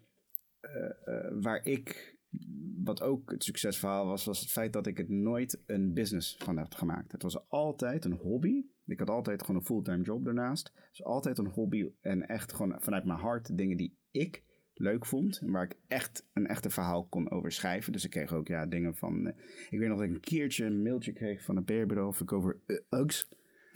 uh, 0.60 1.14
uh, 1.14 1.42
waar 1.42 1.64
ik, 1.64 2.16
wat 2.84 3.02
ook 3.02 3.30
het 3.30 3.44
succesverhaal 3.44 4.06
was, 4.06 4.24
was 4.24 4.40
het 4.40 4.50
feit 4.50 4.72
dat 4.72 4.86
ik 4.86 4.96
het 4.96 5.08
nooit 5.08 5.62
een 5.66 5.92
business 5.92 6.36
van 6.38 6.58
heb 6.58 6.74
gemaakt. 6.74 7.12
Het 7.12 7.22
was 7.22 7.48
altijd 7.48 8.04
een 8.04 8.12
hobby. 8.12 8.64
Ik 8.86 8.98
had 8.98 9.10
altijd 9.10 9.40
gewoon 9.42 9.60
een 9.60 9.66
fulltime 9.66 10.02
job 10.02 10.24
daarnaast. 10.24 10.72
Was 10.88 11.04
altijd 11.04 11.38
een 11.38 11.46
hobby 11.46 11.88
en 12.00 12.26
echt 12.26 12.52
gewoon 12.52 12.76
vanuit 12.82 13.04
mijn 13.04 13.18
hart 13.18 13.56
dingen 13.56 13.76
die 13.76 13.98
ik 14.10 14.44
leuk 14.74 15.06
vond. 15.06 15.38
En 15.38 15.50
waar 15.50 15.64
ik 15.64 15.78
echt 15.86 16.28
een 16.32 16.46
echte 16.46 16.70
verhaal 16.70 17.06
kon 17.06 17.30
over 17.30 17.52
schrijven. 17.52 17.92
Dus 17.92 18.04
ik 18.04 18.10
kreeg 18.10 18.32
ook 18.32 18.48
ja, 18.48 18.66
dingen 18.66 18.96
van... 18.96 19.26
Uh, 19.26 19.32
ik 19.70 19.78
weet 19.78 19.88
nog 19.88 19.98
dat 19.98 20.08
ik 20.08 20.14
een 20.14 20.20
keertje 20.20 20.64
een 20.64 20.82
mailtje 20.82 21.12
kreeg 21.12 21.42
van 21.42 21.56
een 21.56 21.64
PR-bureau 21.64 22.08
of 22.08 22.20
ik 22.20 22.32
over 22.32 22.60
Uggs 22.90 23.28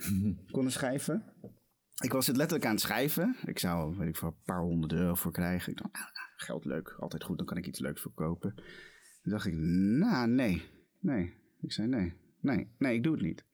konden 0.53 0.73
schrijven. 0.73 1.25
Ik 2.03 2.13
was 2.13 2.27
het 2.27 2.37
letterlijk 2.37 2.67
aan 2.67 2.75
het 2.75 2.83
schrijven. 2.83 3.37
Ik 3.45 3.59
zou, 3.59 3.97
weet 3.97 4.09
ik 4.09 4.17
voor 4.17 4.29
een 4.29 4.43
paar 4.45 4.61
honderd 4.61 4.93
euro 4.93 5.15
voor 5.15 5.33
krijgen. 5.33 5.73
Ik 5.73 5.79
dacht, 5.79 5.95
ah, 5.95 6.03
geld 6.37 6.65
leuk, 6.65 6.97
altijd 6.99 7.25
goed, 7.25 7.37
dan 7.37 7.47
kan 7.47 7.57
ik 7.57 7.67
iets 7.67 7.79
leuks 7.79 8.01
verkopen. 8.01 8.55
Toen 9.23 9.33
dacht 9.33 9.47
ik, 9.47 9.55
nou, 9.55 10.29
nee, 10.29 10.63
nee. 11.01 11.35
Ik 11.61 11.73
zei, 11.73 11.89
nee, 11.89 12.13
nee, 12.41 12.75
nee, 12.79 12.95
ik 12.95 13.03
doe 13.03 13.13
het 13.13 13.23
niet. 13.23 13.45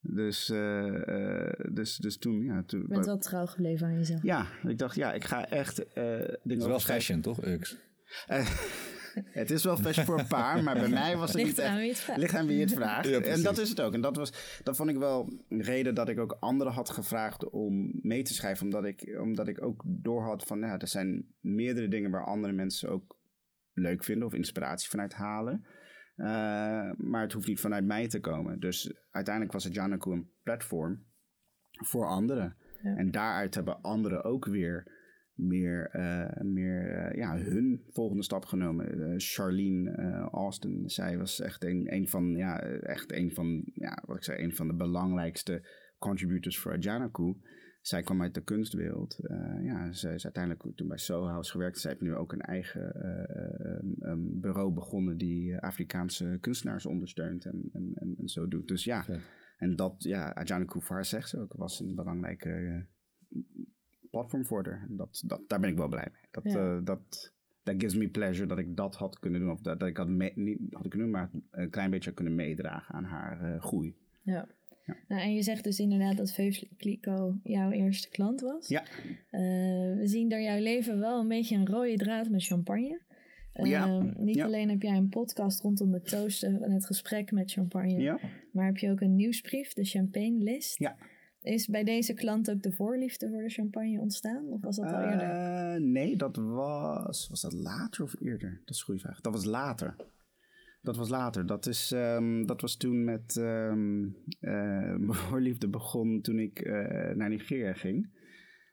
Dus, 0.00 0.50
uh, 0.50 1.52
dus, 1.72 1.96
dus 1.96 2.18
toen, 2.18 2.44
ja. 2.44 2.62
Toen, 2.62 2.80
je 2.80 2.88
bent 2.88 3.06
wel 3.06 3.18
trouw 3.18 3.46
gebleven 3.46 3.86
aan 3.86 3.94
jezelf. 3.94 4.22
Ja, 4.22 4.46
ik 4.62 4.78
dacht, 4.78 4.96
ja, 4.96 5.12
ik 5.12 5.24
ga 5.24 5.48
echt 5.48 5.80
uh, 5.80 5.84
dingen... 5.94 6.38
Het 6.42 6.58
is 6.58 6.66
wel 6.66 6.80
fashion, 6.80 7.20
toch, 7.20 7.44
Ux? 7.44 7.76
het 9.24 9.50
is 9.50 9.64
wel 9.64 9.76
fashion 9.76 10.06
voor 10.06 10.18
een 10.18 10.26
paar, 10.26 10.62
maar 10.62 10.74
bij 10.74 10.88
mij 10.88 11.16
was 11.16 11.32
het 11.32 11.42
ligt 11.42 11.56
niet 11.56 11.66
aan 11.66 11.76
wie 11.76 11.88
het 11.88 11.98
vraagt. 11.98 12.20
Ligt 12.20 12.34
aan 12.34 12.46
wie 12.46 12.60
het 12.60 12.72
vraagt. 12.72 13.10
en 13.10 13.42
dat 13.42 13.58
is 13.58 13.68
het 13.68 13.80
ook. 13.80 13.94
En 13.94 14.00
dat, 14.00 14.16
was, 14.16 14.60
dat 14.62 14.76
vond 14.76 14.90
ik 14.90 14.96
wel 14.96 15.44
een 15.48 15.62
reden 15.62 15.94
dat 15.94 16.08
ik 16.08 16.18
ook 16.18 16.36
anderen 16.40 16.72
had 16.72 16.90
gevraagd 16.90 17.50
om 17.50 17.90
mee 18.02 18.22
te 18.22 18.34
schrijven. 18.34 18.64
Omdat 18.64 18.84
ik, 18.84 19.18
omdat 19.20 19.48
ik 19.48 19.62
ook 19.62 19.82
doorhad 19.86 20.42
van, 20.42 20.58
ja, 20.58 20.78
er 20.78 20.88
zijn 20.88 21.26
meerdere 21.40 21.88
dingen 21.88 22.10
waar 22.10 22.24
andere 22.24 22.52
mensen 22.52 22.88
ook 22.88 23.16
leuk 23.72 24.04
vinden 24.04 24.26
of 24.26 24.34
inspiratie 24.34 24.88
vanuit 24.88 25.14
halen. 25.14 25.64
Uh, 26.16 26.26
maar 26.96 27.22
het 27.22 27.32
hoeft 27.32 27.46
niet 27.46 27.60
vanuit 27.60 27.84
mij 27.84 28.08
te 28.08 28.20
komen. 28.20 28.60
Dus 28.60 28.94
uiteindelijk 29.10 29.54
was 29.54 29.64
het 29.64 29.74
Janaku 29.74 30.12
een 30.12 30.30
platform 30.42 31.04
voor 31.70 32.06
anderen. 32.06 32.56
Ja. 32.82 32.96
En 32.96 33.10
daaruit 33.10 33.54
hebben 33.54 33.82
anderen 33.82 34.24
ook 34.24 34.44
weer 34.44 34.95
meer, 35.36 35.90
uh, 35.96 36.42
meer 36.42 37.10
uh, 37.10 37.16
ja, 37.18 37.38
hun 37.38 37.82
volgende 37.90 38.22
stap 38.22 38.44
genomen. 38.44 38.98
Uh, 38.98 39.14
Charlene 39.16 39.90
Austin, 40.30 40.90
zij 40.90 41.18
was 41.18 41.40
echt 41.40 41.64
een, 41.64 41.92
een 41.94 42.08
van, 42.08 42.36
ja, 42.36 42.60
echt 42.60 43.12
een 43.12 43.32
van, 43.32 43.62
ja, 43.74 44.02
wat 44.06 44.16
ik 44.16 44.24
zei, 44.24 44.42
een 44.42 44.54
van 44.54 44.66
de 44.66 44.74
belangrijkste 44.74 45.68
contributors 45.98 46.58
voor 46.58 46.72
Ajanaku. 46.72 47.36
Zij 47.80 48.02
kwam 48.02 48.22
uit 48.22 48.34
de 48.34 48.44
kunstwereld. 48.44 49.18
ja, 49.62 49.92
ze 49.92 50.14
is 50.14 50.24
uiteindelijk 50.24 50.76
toen 50.76 50.88
bij 50.88 50.98
Soho 50.98 51.26
House 51.26 51.50
gewerkt. 51.50 51.78
Zij 51.78 51.90
heeft 51.90 52.02
nu 52.02 52.14
ook 52.14 52.32
een 52.32 52.40
eigen 52.40 52.96
um, 54.00 54.40
bureau 54.40 54.72
begonnen 54.72 55.16
die 55.16 55.58
Afrikaanse 55.58 56.38
kunstenaars 56.40 56.86
ondersteunt 56.86 57.44
en, 57.44 57.68
en, 57.72 57.90
en, 57.94 58.14
en 58.18 58.28
zo 58.28 58.48
doet. 58.48 58.68
Dus 58.68 58.84
ja, 58.84 59.04
en 59.56 59.76
dat, 59.76 59.94
ja, 60.02 60.34
Ajanaku 60.34 60.80
voor 60.80 60.94
haar 60.94 61.04
zegt 61.04 61.28
ze 61.28 61.40
ook, 61.40 61.52
was 61.52 61.80
een 61.80 61.94
belangrijke 61.94 62.86
platform 64.10 64.44
voor 64.44 64.64
haar. 64.66 64.86
Dat, 64.88 65.22
dat, 65.26 65.40
daar 65.46 65.60
ben 65.60 65.70
ik 65.70 65.76
wel 65.76 65.88
blij 65.88 66.08
mee. 66.12 66.22
Dat, 66.30 66.52
ja. 66.52 66.76
uh, 66.76 66.84
dat, 66.84 67.32
that 67.62 67.74
gives 67.78 67.94
me 67.94 68.08
pleasure 68.08 68.46
dat 68.46 68.58
ik 68.58 68.76
dat 68.76 68.94
had 68.94 69.18
kunnen 69.18 69.40
doen. 69.40 69.50
Of 69.50 69.60
dat, 69.60 69.80
dat 69.80 69.88
ik 69.88 69.96
had, 69.96 70.08
mee, 70.08 70.32
niet 70.34 70.58
had 70.70 70.88
kunnen 70.88 70.98
doen, 70.98 71.10
maar 71.10 71.30
een 71.50 71.70
klein 71.70 71.90
beetje 71.90 72.12
kunnen 72.12 72.34
meedragen 72.34 72.94
aan 72.94 73.04
haar 73.04 73.54
uh, 73.54 73.60
groei. 73.60 73.96
Ja. 74.22 74.48
ja. 74.86 74.96
Nou, 75.08 75.22
en 75.22 75.34
je 75.34 75.42
zegt 75.42 75.64
dus 75.64 75.78
inderdaad 75.78 76.16
dat 76.16 76.38
Clicquot 76.76 77.34
jouw 77.42 77.70
eerste 77.70 78.08
klant 78.08 78.40
was. 78.40 78.68
Ja. 78.68 78.82
Uh, 79.30 79.40
we 79.96 80.02
zien 80.04 80.28
door 80.28 80.40
jouw 80.40 80.60
leven 80.60 80.98
wel 80.98 81.20
een 81.20 81.28
beetje 81.28 81.56
een 81.56 81.66
rode 81.66 81.96
draad 81.96 82.30
met 82.30 82.44
champagne. 82.44 83.04
Ja. 83.62 83.86
Uh, 83.86 84.16
niet 84.16 84.36
ja. 84.36 84.44
alleen 84.44 84.68
heb 84.68 84.82
jij 84.82 84.96
een 84.96 85.08
podcast 85.08 85.62
rondom 85.62 85.92
het 85.92 86.08
toosten 86.08 86.62
en 86.62 86.70
het 86.70 86.86
gesprek 86.86 87.32
met 87.32 87.52
champagne, 87.52 87.98
ja. 87.98 88.18
maar 88.52 88.66
heb 88.66 88.76
je 88.76 88.90
ook 88.90 89.00
een 89.00 89.16
nieuwsbrief, 89.16 89.72
de 89.72 89.84
Champagne 89.84 90.42
List. 90.42 90.78
Ja. 90.78 90.96
Is 91.46 91.66
bij 91.66 91.84
deze 91.84 92.14
klant 92.14 92.50
ook 92.50 92.62
de 92.62 92.72
voorliefde 92.72 93.28
voor 93.28 93.42
de 93.42 93.48
champagne 93.48 94.00
ontstaan? 94.00 94.46
Of 94.48 94.60
was 94.60 94.76
dat 94.76 94.92
al 94.92 95.02
eerder? 95.02 95.28
Uh, 95.28 95.82
nee, 95.92 96.16
dat 96.16 96.36
was... 96.36 97.28
Was 97.28 97.40
dat 97.40 97.52
later 97.52 98.02
of 98.02 98.14
eerder? 98.20 98.60
Dat 98.64 98.74
is 98.74 98.78
een 98.78 98.84
goede 98.84 99.00
vraag. 99.00 99.20
Dat 99.20 99.32
was 99.32 99.44
later. 99.44 99.96
Dat 100.82 100.96
was 100.96 101.08
later. 101.08 101.46
Dat, 101.46 101.66
is, 101.66 101.90
um, 101.90 102.46
dat 102.46 102.60
was 102.60 102.76
toen 102.76 103.04
met... 103.04 103.36
Um, 103.36 104.16
voorliefde 105.28 105.68
begon 105.68 106.20
toen 106.20 106.38
ik 106.38 106.64
uh, 106.64 107.10
naar 107.14 107.28
Nigeria 107.28 107.72
ging. 107.72 108.10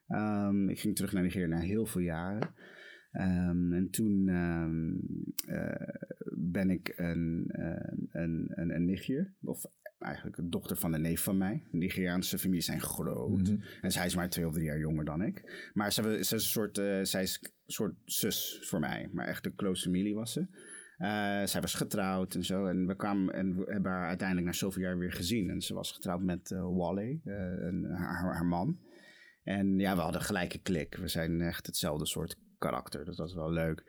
Um, 0.08 0.70
ik 0.70 0.80
ging 0.80 0.96
terug 0.96 1.14
naar 1.14 1.24
Nigeria 1.24 1.48
na 1.48 1.60
heel 1.60 1.86
veel 1.86 2.02
jaren. 2.02 2.54
Um, 3.13 3.73
en 3.73 3.88
toen 3.91 4.28
um, 4.28 4.99
uh, 5.47 5.88
ben 6.36 6.69
ik 6.69 6.93
een, 6.95 7.45
uh, 7.60 8.21
een, 8.21 8.52
een, 8.56 8.76
een 8.76 8.86
nichtje, 8.86 9.34
of 9.41 9.65
eigenlijk 9.99 10.38
een 10.38 10.49
dochter 10.49 10.78
van 10.78 10.93
een 10.93 11.02
neef 11.02 11.21
van 11.21 11.38
mij. 11.38 11.63
Nigeriaanse 11.71 12.38
families 12.38 12.65
zijn 12.65 12.82
groot. 12.82 13.39
Mm 13.39 13.45
-hmm. 13.45 13.63
En 13.82 13.91
zij 13.91 14.06
is 14.06 14.15
maar 14.15 14.30
twee 14.30 14.47
of 14.47 14.54
drie 14.54 14.65
jaar 14.65 14.80
jonger 14.80 15.06
dan 15.06 15.21
ik. 15.21 15.69
Maar 15.73 15.91
ze, 15.91 16.02
ze 16.02 16.17
is 16.17 16.32
een 16.32 16.39
soort, 16.39 16.78
uh, 16.78 17.04
zij 17.04 17.21
is 17.21 17.54
soort 17.65 17.95
zus 18.06 18.62
voor 18.69 18.80
mij. 18.80 19.10
Maar 19.12 19.28
echt 19.28 19.45
een 19.45 19.56
close 19.56 19.84
familie 19.84 20.15
was 20.15 20.34
ze. 20.34 20.47
Eh, 20.97 21.45
zij 21.45 21.62
was 21.62 21.73
getrouwd 21.73 22.36
en 22.36 22.43
zo. 22.43 22.65
En 22.65 22.88
we 22.88 22.95
kwamen 22.95 23.34
en 23.34 23.56
we 23.56 23.71
hebben 23.71 23.91
haar 23.91 24.08
uiteindelijk 24.08 24.47
na 24.47 24.54
zoveel 24.54 24.82
jaar 24.82 24.97
weer 24.97 25.12
gezien. 25.12 25.49
En 25.49 25.62
ze 25.62 25.73
was 25.73 25.91
getrouwd 25.91 26.21
met 26.21 26.52
uh, 26.52 26.78
Wally, 26.78 27.21
uh, 27.26 27.36
en 27.65 27.86
haar, 27.91 28.34
haar, 28.34 28.45
man. 28.45 28.80
En 29.43 29.80
ja, 29.80 29.95
we 29.95 30.02
hadden 30.02 30.21
gelijke 30.21 30.62
klik. 30.62 30.95
We 30.95 31.08
zijn 31.08 31.41
echt 31.41 31.65
hetzelfde 31.65 32.06
soort 32.06 32.38
karakter. 32.63 33.06
Dus 33.06 33.15
dat 33.15 33.26
was 33.26 33.36
wel 33.36 33.52
leuk. 33.52 33.84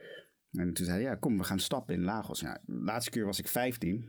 En 0.52 0.72
toen 0.72 0.86
zei 0.86 1.00
hij, 1.00 1.10
ja, 1.10 1.14
kom, 1.14 1.38
we 1.38 1.44
gaan 1.44 1.58
stappen 1.58 1.94
in 1.94 2.04
Lagos. 2.04 2.40
Ja, 2.40 2.60
de 2.66 2.72
laatste 2.72 3.10
keer 3.10 3.24
was 3.24 3.38
ik 3.38 3.48
15. 3.48 4.08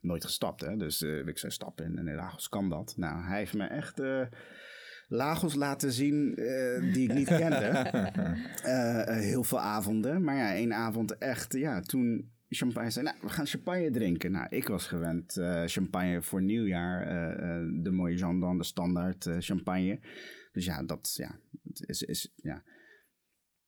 Nooit 0.00 0.24
gestapt, 0.24 0.60
hè. 0.60 0.76
Dus 0.76 1.02
ik 1.02 1.38
zei, 1.38 1.52
stappen 1.52 1.84
in, 1.84 2.08
in 2.08 2.14
Lagos 2.14 2.48
kan 2.48 2.68
dat. 2.68 2.94
Nou, 2.96 3.24
hij 3.24 3.38
heeft 3.38 3.54
me 3.54 3.64
echt 3.64 4.00
Lagos 5.10 5.54
laten 5.54 5.92
zien 5.92 6.40
uh, 6.40 6.92
die 6.92 7.08
ik 7.08 7.14
niet 7.14 7.28
kende. 7.42 7.90
uh, 8.66 9.04
heel 9.04 9.44
veel 9.44 9.60
avonden. 9.60 10.24
Maar 10.24 10.36
ja, 10.36 10.54
één 10.54 10.72
avond 10.72 11.18
echt, 11.18 11.52
ja, 11.52 11.80
toen 11.80 12.32
champagne 12.48 12.90
zei, 12.90 13.04
nou, 13.04 13.16
we 13.20 13.28
gaan 13.28 13.46
champagne 13.46 13.90
drinken. 13.90 14.32
Nou, 14.32 14.46
ik 14.50 14.68
was 14.68 14.86
gewend 14.86 15.36
uh, 15.36 15.62
champagne 15.64 16.22
voor 16.22 16.42
nieuwjaar. 16.42 17.06
de 17.82 17.90
mooie 17.90 18.16
Jean 18.16 18.58
de 18.58 18.64
standaard 18.64 19.28
champagne. 19.38 20.00
Dus 20.52 20.64
ja, 20.64 20.82
dat 20.82 21.12
ja, 21.16 21.38
is, 21.72 22.02
is, 22.02 22.32
ja, 22.36 22.62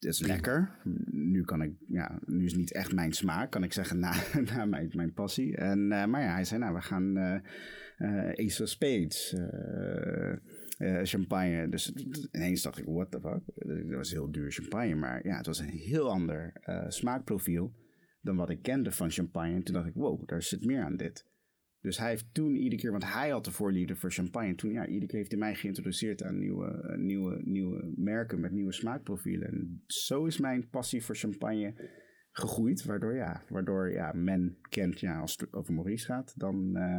het 0.05 0.15
is 0.15 0.21
lekker. 0.21 0.79
Nu 1.11 1.45
kan 1.45 1.63
ik, 1.63 1.73
ja, 1.89 2.19
nu 2.27 2.45
is 2.45 2.55
niet 2.55 2.73
echt 2.73 2.93
mijn 2.95 3.13
smaak, 3.13 3.51
kan 3.51 3.63
ik 3.63 3.73
zeggen, 3.73 3.99
na, 4.07 4.15
na 4.55 4.65
mijn, 4.65 4.91
mijn 4.95 5.13
passie. 5.13 5.57
En, 5.57 5.89
maar 5.89 6.23
ja, 6.23 6.33
hij 6.33 6.45
zei, 6.45 6.61
nou, 6.61 6.75
we 6.75 6.81
gaan 6.81 7.19
Ace 8.37 8.63
of 8.63 8.69
Spades 8.69 9.35
uh, 10.83 11.01
champagne. 11.03 11.69
Dus 11.69 11.93
ineens 12.33 12.63
dacht 12.63 12.79
ik, 12.79 12.85
what 12.85 13.11
the 13.11 13.21
fuck? 13.21 13.41
Dat 13.89 13.97
was 13.97 14.11
heel 14.11 14.31
duur 14.31 14.53
champagne. 14.53 14.95
Maar 14.95 15.27
ja, 15.27 15.37
het 15.37 15.47
was 15.47 15.59
een 15.59 15.69
heel 15.69 16.11
ander 16.11 16.53
uh, 16.67 16.85
smaakprofiel 16.89 17.75
dan 18.21 18.37
wat 18.37 18.51
ik 18.51 18.63
kende 18.63 18.93
van 18.93 19.11
champagne. 19.11 19.55
En 19.55 19.63
toen 19.63 19.75
dacht 19.75 19.87
ik, 19.87 19.95
wow, 19.95 20.29
daar 20.29 20.43
zit 20.43 20.65
meer 20.65 20.83
aan 20.83 20.97
dit. 20.97 21.27
Dus 21.83 21.99
hij 21.99 22.09
heeft 22.09 22.35
toen 22.35 22.57
iedere 22.57 22.83
keer, 22.83 22.91
want 22.91 23.13
hij 23.13 23.31
had 23.31 23.45
de 23.45 23.51
voorliefde 23.51 23.97
voor 23.97 24.11
champagne. 24.11 24.49
En 24.49 24.57
toen, 24.57 24.73
ja, 24.73 24.87
iedere 24.87 25.07
keer 25.07 25.19
heeft 25.19 25.31
hij 25.31 25.41
mij 25.41 25.55
geïntroduceerd 25.55 26.23
aan 26.23 26.39
nieuwe, 26.39 26.97
nieuwe, 26.97 27.41
nieuwe 27.45 27.93
merken 27.97 28.41
met 28.41 28.53
nieuwe 28.53 28.73
smaakprofielen. 28.73 29.49
En 29.49 29.83
zo 29.87 30.25
is 30.25 30.39
mijn 30.39 30.69
passie 30.69 31.05
voor 31.05 31.17
champagne 31.17 31.75
gegroeid. 32.31 32.85
Waardoor, 32.85 33.15
ja, 33.15 33.45
waardoor 33.49 33.93
ja, 33.93 34.13
men 34.13 34.59
kent, 34.69 35.01
ja, 35.01 35.21
als 35.21 35.37
het 35.37 35.53
over 35.53 35.75
Maurice 35.75 36.05
gaat, 36.05 36.35
dan... 36.37 36.71
Uh, 36.77 36.99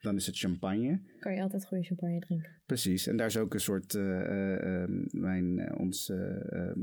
dan 0.00 0.16
is 0.16 0.26
het 0.26 0.38
champagne. 0.38 1.00
Kan 1.18 1.34
je 1.34 1.42
altijd 1.42 1.66
goede 1.66 1.84
champagne 1.84 2.18
drinken. 2.18 2.50
Precies, 2.66 3.06
en 3.06 3.16
daar 3.16 3.26
is 3.26 3.36
ook 3.36 3.54
een 3.54 3.60
soort, 3.60 3.94
uh, 3.94 4.02
uh, 4.02 4.84
mijn, 5.10 5.76
ons, 5.78 6.12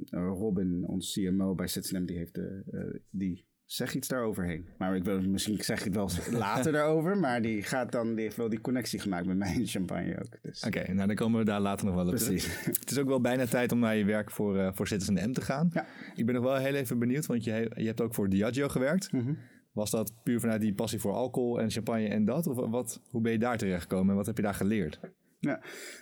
Robin, 0.10 0.88
ons 0.88 1.13
CMO 1.13 1.56
bij 1.56 1.67
Citizen 1.67 2.06
die 2.06 2.17
heeft 2.17 2.34
de, 2.34 3.01
die 3.10 3.45
zeg 3.73 3.93
iets 3.93 4.07
daaroverheen. 4.07 4.65
Maar 4.77 4.95
ik 4.95 5.03
wil, 5.03 5.21
misschien 5.21 5.63
zeg 5.63 5.77
ik 5.77 5.84
het 5.84 5.95
wel 5.95 6.10
later 6.39 6.71
daarover, 6.71 7.17
maar 7.17 7.41
die, 7.41 7.63
gaat 7.63 7.91
dan, 7.91 8.15
die 8.15 8.23
heeft 8.23 8.36
wel 8.36 8.49
die 8.49 8.62
connectie 8.62 8.99
gemaakt 8.99 9.25
met 9.25 9.38
mijn 9.38 9.67
champagne 9.73 10.19
ook. 10.19 10.41
Dus. 10.41 10.63
Oké, 10.63 10.93
nou 10.93 11.07
dan 11.07 11.15
komen 11.15 11.39
we 11.39 11.45
daar 11.45 11.60
later 11.60 11.86
nog 11.86 11.95
wel 11.95 12.03
op 12.03 12.10
Precies. 12.10 12.63
het 12.79 12.91
is 12.91 12.97
ook 12.97 13.07
wel 13.07 13.21
bijna 13.21 13.45
tijd 13.45 13.71
om 13.71 13.79
naar 13.79 13.95
je 13.95 14.05
werk 14.05 14.31
voor, 14.31 14.55
uh, 14.55 14.69
voor 14.73 14.88
Citizen 14.88 15.29
M 15.29 15.34
te 15.34 15.41
gaan. 15.41 15.69
Ja. 15.73 15.86
Ik 16.15 16.25
ben 16.25 16.36
nog 16.36 16.43
wel 16.43 16.55
heel 16.55 16.73
even 16.73 16.99
benieuwd, 16.99 17.25
want 17.25 17.43
je, 17.43 17.71
je 17.75 17.86
hebt 17.86 18.01
ook 18.01 18.13
voor 18.13 18.29
Diageo 18.29 18.67
gewerkt. 18.67 19.12
Mm 19.12 19.19
-hmm. 19.19 19.38
Was 19.71 19.91
dat 19.91 20.13
puur 20.23 20.39
vanuit 20.39 20.62
die 20.62 20.73
passie 20.73 20.99
voor 20.99 21.13
alcohol 21.13 21.60
en 21.60 21.71
champagne 21.71 22.07
en 22.07 22.25
dat? 22.25 22.47
Of 22.47 22.69
wat, 22.69 23.01
hoe 23.10 23.21
ben 23.21 23.31
je 23.31 23.39
daar 23.39 23.57
terecht 23.57 23.81
gekomen 23.81 24.10
en 24.10 24.15
wat 24.15 24.25
heb 24.25 24.38
je 24.38 24.43
daar 24.43 24.53
geleerd? 24.53 24.99
Ja, 25.39 25.62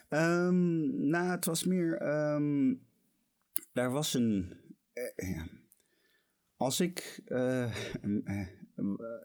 um, 0.09 1.09
nou, 1.09 1.29
het 1.29 1.45
was 1.45 1.63
meer. 1.63 2.01
Um, 2.33 2.81
daar 3.73 3.91
was 3.91 4.13
een. 4.13 4.53
Uh, 4.93 5.35
ja. 5.35 5.45
Als 6.59 6.79
ik. 6.79 7.21
Uh, 7.27 7.73
uh, 8.01 8.47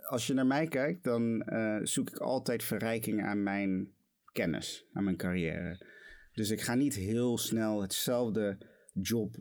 als 0.08 0.26
je 0.26 0.34
naar 0.34 0.46
mij 0.46 0.66
kijkt, 0.66 1.04
dan 1.04 1.44
zoek 1.82 2.10
ik 2.10 2.18
altijd 2.18 2.62
verrijking 2.62 3.22
aan 3.22 3.42
mijn 3.42 3.92
kennis, 4.32 4.86
aan 4.92 5.04
mijn 5.04 5.16
carrière. 5.16 5.86
Dus 6.32 6.50
ik 6.50 6.60
ga 6.60 6.74
niet 6.74 6.94
heel 6.94 7.38
snel 7.38 7.82
hetzelfde 7.82 8.58
job 8.92 9.36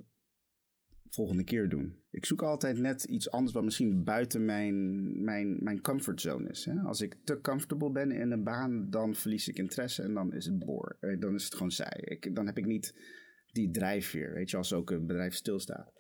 volgende 1.10 1.44
keer 1.44 1.70
doen. 1.70 2.02
Ik 2.12 2.26
zoek 2.26 2.42
altijd 2.42 2.78
net 2.78 3.04
iets 3.04 3.32
anders 3.32 3.54
wat 3.54 3.64
misschien 3.64 4.04
buiten 4.04 4.46
mijn, 4.46 5.24
mijn, 5.24 5.64
mijn 5.64 5.82
comfortzone 5.82 6.50
is. 6.50 6.66
Hè? 6.66 6.80
Als 6.80 7.02
ik 7.02 7.16
te 7.24 7.42
comfortable 7.42 7.92
ben 7.92 8.12
in 8.12 8.32
een 8.32 8.44
baan, 8.44 8.90
dan 8.90 9.16
verlies 9.16 9.48
ik 9.48 9.58
interesse 9.58 10.04
en 10.04 10.14
dan 10.14 10.34
is 10.34 10.46
het 10.46 10.60
boor. 10.60 10.98
Dan 11.20 11.34
is 11.34 11.44
het 11.44 11.54
gewoon 11.54 11.72
saai. 11.72 12.02
Ik, 12.02 12.36
dan 12.36 12.46
heb 12.46 12.58
ik 12.58 12.66
niet 12.66 13.00
die 13.52 13.72
drijfveer, 13.72 14.34
weet 14.34 14.50
je, 14.50 14.58
als 14.58 14.74
ook 14.74 14.92
een 14.92 15.08
bedrijf 15.08 15.34
stilstaat. 15.34 15.92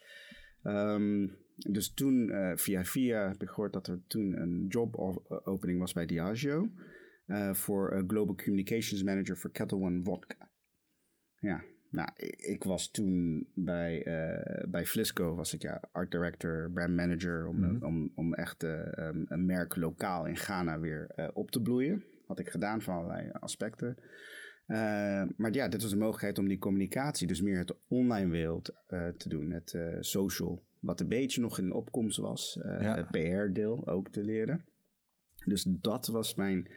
Um, 0.63 1.37
dus 1.69 1.93
toen, 1.93 2.29
uh, 2.29 2.51
via 2.55 2.83
via, 2.83 3.27
heb 3.27 3.41
ik 3.41 3.49
gehoord 3.49 3.73
dat 3.73 3.87
er 3.87 4.01
toen 4.07 4.41
een 4.41 4.65
jobopening 4.67 5.79
was 5.79 5.93
bij 5.93 6.05
Diageo. 6.05 6.71
Uh, 7.27 7.53
voor 7.53 8.03
Global 8.07 8.35
Communications 8.35 9.03
Manager 9.03 9.37
voor 9.37 9.51
Kettle 9.51 9.77
One 9.77 10.03
Vodka. 10.03 10.49
Ja, 11.39 11.63
nou, 11.89 12.09
ik 12.35 12.63
was 12.63 12.91
toen 12.91 13.47
bij, 13.53 14.03
bij 14.69 14.85
Flisco, 14.85 15.35
was 15.35 15.53
ik 15.53 15.61
ja, 15.61 15.81
art 15.91 16.11
director, 16.11 16.71
brand 16.73 16.95
manager, 16.95 17.47
om, 17.47 17.57
mm 17.57 17.63
-hmm. 17.63 17.83
om, 17.83 18.11
om 18.15 18.33
echt 18.33 18.63
um, 18.63 19.25
een 19.27 19.45
merk 19.45 19.75
lokaal 19.75 20.25
in 20.25 20.37
Ghana 20.37 20.79
weer 20.79 21.31
op 21.33 21.51
te 21.51 21.61
bloeien. 21.61 22.03
Had 22.25 22.39
ik 22.39 22.49
gedaan 22.49 22.81
van 22.81 22.95
allerlei 22.95 23.29
aspecten. 23.31 23.97
maar 25.37 25.51
ja, 25.53 25.67
dit 25.67 25.81
was 25.81 25.91
een 25.91 25.97
mogelijkheid 25.97 26.39
om 26.39 26.47
die 26.47 26.59
communicatie, 26.59 27.27
dus 27.27 27.41
meer 27.41 27.57
het 27.57 27.75
online 27.87 28.29
wereld 28.29 28.73
te 29.17 29.29
doen, 29.29 29.51
het 29.51 29.77
social, 29.99 30.63
wat 30.83 30.99
een 30.99 31.07
beetje 31.07 31.41
nog 31.41 31.59
in 31.59 31.73
opkomst 31.73 32.17
was, 32.17 32.59
ja. 32.63 32.95
het 32.95 33.11
PR-deel 33.11 33.87
ook 33.87 34.09
te 34.09 34.23
leren. 34.23 34.65
Dus 35.45 35.63
dat 35.63 36.07
was 36.07 36.35
mijn 36.35 36.67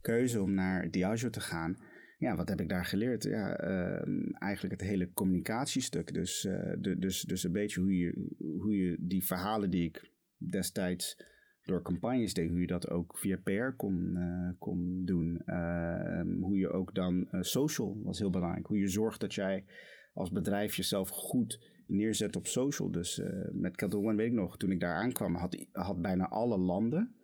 keuze 0.00 0.42
om 0.42 0.54
naar 0.54 0.90
Diageo 0.90 1.30
te 1.30 1.40
gaan 1.40 1.76
ja, 2.24 2.36
wat 2.36 2.48
heb 2.48 2.60
ik 2.60 2.68
daar 2.68 2.84
geleerd? 2.84 3.24
Ja, 3.24 3.64
uh, 3.64 4.32
eigenlijk 4.38 4.80
het 4.80 4.88
hele 4.90 5.12
communicatiestuk. 5.12 6.14
Dus, 6.14 6.44
uh, 6.44 6.72
de, 6.78 6.98
dus, 6.98 7.22
dus 7.22 7.44
een 7.44 7.52
beetje 7.52 7.80
hoe 7.80 7.96
je, 7.96 8.26
hoe 8.38 8.76
je 8.76 8.96
die 9.00 9.24
verhalen 9.24 9.70
die 9.70 9.84
ik 9.84 10.10
destijds 10.36 11.22
door 11.62 11.82
campagnes 11.82 12.34
deed, 12.34 12.48
hoe 12.48 12.60
je 12.60 12.66
dat 12.66 12.90
ook 12.90 13.18
via 13.18 13.36
PR 13.36 13.76
kon, 13.76 14.14
uh, 14.16 14.50
kon 14.58 15.02
doen. 15.04 15.42
Ehm, 15.44 16.32
hoe 16.40 16.56
je 16.56 16.68
ook 16.68 16.94
dan 16.94 17.28
social 17.40 18.02
was 18.02 18.18
heel 18.18 18.30
belangrijk. 18.30 18.66
Hoe 18.66 18.78
je 18.78 18.88
zorgt 18.88 19.20
dat 19.20 19.34
jij 19.34 19.64
als 20.12 20.30
bedrijf 20.30 20.74
jezelf 20.74 21.08
goed 21.08 21.72
neerzet 21.86 22.36
op 22.36 22.46
social. 22.46 22.90
Dus 22.90 23.22
met 23.52 23.76
Kettle 23.76 24.00
One 24.00 24.16
weet 24.16 24.26
ik 24.26 24.32
nog, 24.32 24.56
toen 24.56 24.70
ik 24.70 24.80
daar 24.80 24.94
aankwam, 24.94 25.34
had, 25.34 25.66
had 25.72 26.02
bijna 26.02 26.28
alle 26.28 26.58
landen 26.58 27.14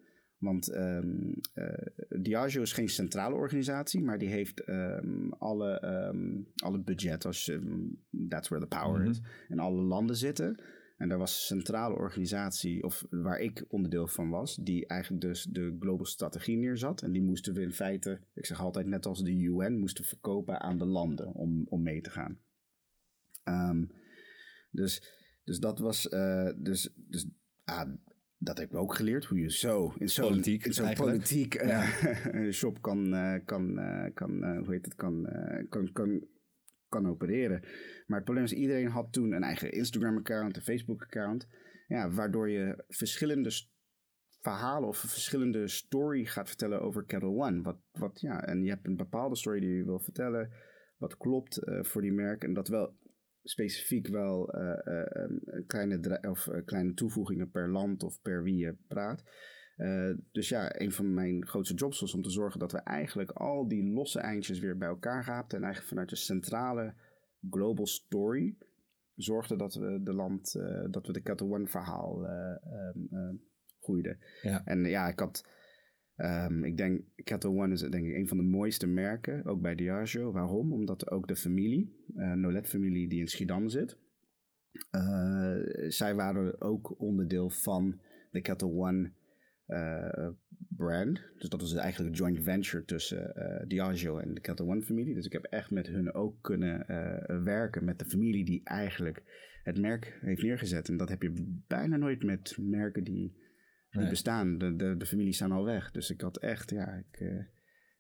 want 0.41 0.75
um, 0.75 1.35
uh, 1.55 2.21
Diageo 2.21 2.63
is 2.63 2.73
geen 2.73 2.89
centrale 2.89 3.35
organisatie, 3.35 4.03
maar 4.03 4.19
die 4.19 4.29
heeft 4.29 4.69
um, 4.69 5.33
alle, 5.33 5.85
um, 6.09 6.47
alle 6.57 6.79
budget, 6.79 7.25
als 7.25 7.53
that's 8.29 8.49
where 8.49 8.67
the 8.67 8.77
power 8.77 8.97
mm-hmm. 8.97 9.11
is, 9.11 9.21
in 9.49 9.59
alle 9.59 9.83
landen 9.83 10.17
zitten. 10.17 10.63
En 10.97 11.09
daar 11.09 11.19
was 11.19 11.31
een 11.33 11.57
centrale 11.57 11.95
organisatie, 11.95 12.83
of 12.85 13.07
waar 13.11 13.41
ik 13.41 13.65
onderdeel 13.69 14.07
van 14.07 14.31
was, 14.31 14.57
die 14.57 14.87
eigenlijk 14.87 15.23
dus 15.23 15.45
de 15.45 15.77
global 15.81 16.07
strategie 16.07 16.57
neerzat. 16.57 17.03
En 17.03 17.13
die 17.13 17.23
moesten 17.23 17.55
we 17.55 17.61
in 17.61 17.73
feite, 17.73 18.21
ik 18.35 18.47
zeg 18.47 18.61
altijd 18.61 18.87
net 18.87 19.07
als 19.07 19.23
de 19.23 19.43
UN, 19.43 19.79
moesten 19.79 20.05
verkopen 20.05 20.61
aan 20.61 20.79
de 20.79 20.87
landen 20.87 21.33
om, 21.35 21.67
om 21.69 21.83
mee 21.83 22.01
te 22.01 22.11
gaan. 22.11 22.39
Dus, 24.71 25.03
dus 25.45 25.59
dat 25.59 25.79
was, 25.79 26.07
uh, 26.07 26.51
dus, 26.57 26.93
dus 26.97 27.29
ah, 27.65 27.89
dat 28.39 28.59
heb 28.59 28.71
ik 28.71 28.77
ook 28.77 28.95
geleerd, 28.95 29.25
hoe 29.25 29.39
je 29.39 29.51
zo 29.51 29.95
in 29.99 30.09
zo'n 30.09 30.29
politiek, 30.29 30.65
in 30.65 30.73
zo'n 30.73 30.95
politiek 30.95 31.63
uh, 31.63 32.51
shop 32.59 32.83
kan, 32.83 33.15
uh, 33.15 33.35
kan, 33.45 33.75
kan 34.15 34.57
hoe 34.57 34.73
heet 34.73 34.85
het, 34.85 34.95
kan, 34.95 35.29
kan, 35.69 35.93
kan, 35.93 36.27
kan 36.89 37.09
opereren. 37.09 37.61
Maar 38.07 38.17
het 38.17 38.25
probleem 38.25 38.45
is, 38.45 38.53
iedereen 38.53 38.89
had 38.89 39.13
toen 39.13 39.33
een 39.33 39.43
eigen 39.43 39.73
Instagram-account, 39.73 40.57
een 40.57 40.63
Facebook-account. 40.63 41.49
Ja, 41.89 42.11
waardoor 42.11 42.51
je 42.51 42.85
verschillende 42.89 43.51
verhalen 44.41 44.89
of 44.89 44.97
verschillende 44.99 45.69
story 45.69 46.25
gaat 46.25 46.49
vertellen 46.49 46.81
over 46.81 47.05
Kettle 47.05 47.29
One. 47.29 47.63
Wat, 47.63 47.79
wat, 47.93 48.21
ja, 48.21 48.47
en 48.47 48.63
je 48.63 48.71
hebt 48.71 48.87
een 48.87 48.97
bepaalde 48.97 49.37
story 49.37 49.61
die 49.61 49.77
je 49.77 49.85
wil 49.85 49.99
vertellen, 49.99 50.51
wat 50.97 51.17
klopt 51.17 51.61
voor 51.65 52.03
die 52.03 52.13
merk. 52.13 52.45
En 52.45 52.55
dat 52.55 52.69
wel 52.69 52.99
specifiek 53.43 54.07
wel 54.07 54.57
uh, 54.57 54.79
uh, 54.85 55.67
kleine, 55.67 56.19
of, 56.29 56.47
uh, 56.47 56.65
kleine 56.65 56.95
toevoegingen 56.95 57.51
per 57.51 57.71
land 57.71 58.03
of 58.03 58.23
per 58.23 58.43
wie 58.43 58.57
je 58.57 58.77
praat. 58.89 59.25
dus 60.33 60.49
ja, 60.49 60.81
een 60.81 60.93
van 60.93 61.15
mijn 61.15 61.47
grootste 61.47 61.75
jobs 61.75 62.01
was 62.01 62.15
om 62.15 62.23
te 62.23 62.31
zorgen 62.31 62.61
dat 62.61 62.73
we 62.73 62.79
eigenlijk 62.79 63.31
al 63.31 63.69
die 63.69 63.93
losse 63.93 64.21
eindjes 64.21 64.59
weer 64.59 64.77
bij 64.77 64.89
elkaar 64.89 65.25
gaapten. 65.25 65.59
En 65.59 65.65
eigenlijk 65.65 65.93
vanuit 65.93 66.11
de 66.11 66.17
centrale 66.17 66.95
global 67.51 67.87
story 67.87 68.57
zorgden 69.15 69.59
dat 69.59 69.75
we 69.75 70.01
de 70.03 70.15
land, 70.15 70.53
dat 70.91 71.07
we 71.07 71.13
de 71.13 71.23
Cat 71.23 71.43
One 71.43 71.67
verhaal 71.67 72.25
um, 73.11 73.43
groeiden. 73.81 74.19
Ja. 74.43 74.65
En 74.65 74.85
ja, 74.85 75.09
ik 75.09 75.19
had 75.19 75.45
Um, 76.23 76.65
ik 76.65 76.77
denk, 76.77 77.03
Kettle 77.17 77.51
One 77.51 77.73
is 77.73 77.81
denk 77.81 78.07
ik 78.07 78.15
een 78.15 78.29
van 78.29 78.37
de 78.37 78.43
mooiste 78.43 78.87
merken, 78.87 79.45
ook 79.45 79.61
bij 79.61 79.75
Diageo. 79.75 80.33
Waarom? 80.33 80.73
Omdat 80.73 81.11
ook 81.11 81.29
de 81.29 81.37
familie, 81.37 82.05
uh, 82.17 82.33
Nolet-familie 82.33 83.09
die 83.09 83.21
in 83.21 83.29
Schiedam 83.29 83.69
zit, 83.69 83.99
Uh, 84.91 85.57
zij 85.89 86.15
waren 86.15 86.61
ook 86.61 87.01
onderdeel 87.01 87.51
van 87.51 88.01
de 88.31 88.41
Kettle 88.41 88.73
One 88.73 89.13
uh, 89.67 90.29
brand. 90.69 91.21
Dus 91.39 91.49
dat 91.49 91.61
was 91.61 91.75
eigenlijk 91.75 92.11
een 92.11 92.17
joint 92.17 92.43
venture 92.43 92.85
tussen 92.85 93.33
uh, 93.37 93.69
Diageo 93.69 94.19
en 94.19 94.35
de 94.35 94.41
Kettle 94.41 94.67
One 94.67 94.83
familie. 94.83 95.15
Dus 95.15 95.27
ik 95.27 95.33
heb 95.33 95.45
echt 95.45 95.71
met 95.71 95.87
hun 95.87 96.13
ook 96.13 96.43
kunnen 96.43 96.87
werken 97.45 97.85
met 97.85 97.99
de 97.99 98.05
familie 98.05 98.45
die 98.45 98.61
eigenlijk 98.65 99.23
het 99.63 99.81
merk 99.81 100.19
heeft 100.21 100.43
neergezet. 100.43 100.89
En 100.89 100.97
dat 100.97 101.09
heb 101.09 101.23
je 101.23 101.61
bijna 101.67 101.97
nooit 101.97 102.23
met 102.23 102.57
merken 102.61 103.05
die, 103.05 103.37
die 103.91 104.09
bestaan. 104.09 104.59
De, 104.59 104.77
de, 104.77 104.97
de 104.97 105.07
families 105.07 105.37
zijn 105.37 105.53
al 105.53 105.65
weg. 105.65 105.91
Dus 105.91 106.11
ik 106.11 106.21
had 106.21 106.39
echt, 106.39 106.71
ja, 106.71 106.93
ik, 106.93 107.45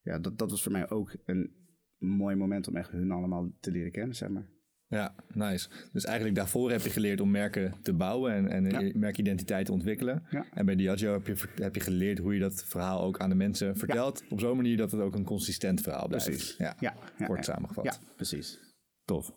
ja 0.02 0.18
dat, 0.18 0.38
dat 0.38 0.50
was 0.50 0.62
voor 0.62 0.72
mij 0.72 0.90
ook 0.90 1.16
een 1.24 1.54
mooi 1.98 2.36
moment 2.36 2.68
om 2.68 2.76
echt 2.76 2.90
hun 2.90 3.10
allemaal 3.10 3.50
te 3.60 3.70
leren 3.70 3.92
kennen, 3.92 4.16
zeg 4.16 4.28
maar. 4.28 4.46
Ja, 4.90 5.14
nice. 5.34 5.68
Dus 5.92 6.04
eigenlijk 6.04 6.36
daarvoor 6.36 6.70
heb 6.70 6.80
je 6.80 6.90
geleerd 6.90 7.20
om 7.20 7.30
merken 7.30 7.74
te 7.82 7.92
bouwen 7.92 8.50
en, 8.50 8.66
en 8.66 8.98
merkidentiteit 8.98 9.66
te 9.66 9.72
ontwikkelen. 9.72 10.22
Ja. 10.30 10.46
En 10.54 10.66
bij 10.66 10.76
Diageo 10.76 11.12
heb 11.12 11.26
je, 11.26 11.36
heb 11.54 11.74
je 11.74 11.80
geleerd 11.80 12.18
hoe 12.18 12.34
je 12.34 12.40
dat 12.40 12.64
verhaal 12.64 13.02
ook 13.02 13.18
aan 13.18 13.28
de 13.28 13.34
mensen 13.34 13.76
vertelt. 13.76 14.24
Op 14.28 14.40
zo'n 14.40 14.56
manier 14.56 14.76
dat 14.76 14.90
het 14.90 15.00
ook 15.00 15.14
een 15.14 15.24
consistent 15.24 15.80
verhaal 15.80 16.08
blijft. 16.08 16.26
Precies. 16.26 16.56
Ja, 16.56 16.76
ja. 16.80 16.94
kort 17.26 17.44
samengevat. 17.44 17.84
Ja, 17.84 17.94
precies. 18.16 18.58
Tof. 19.04 19.32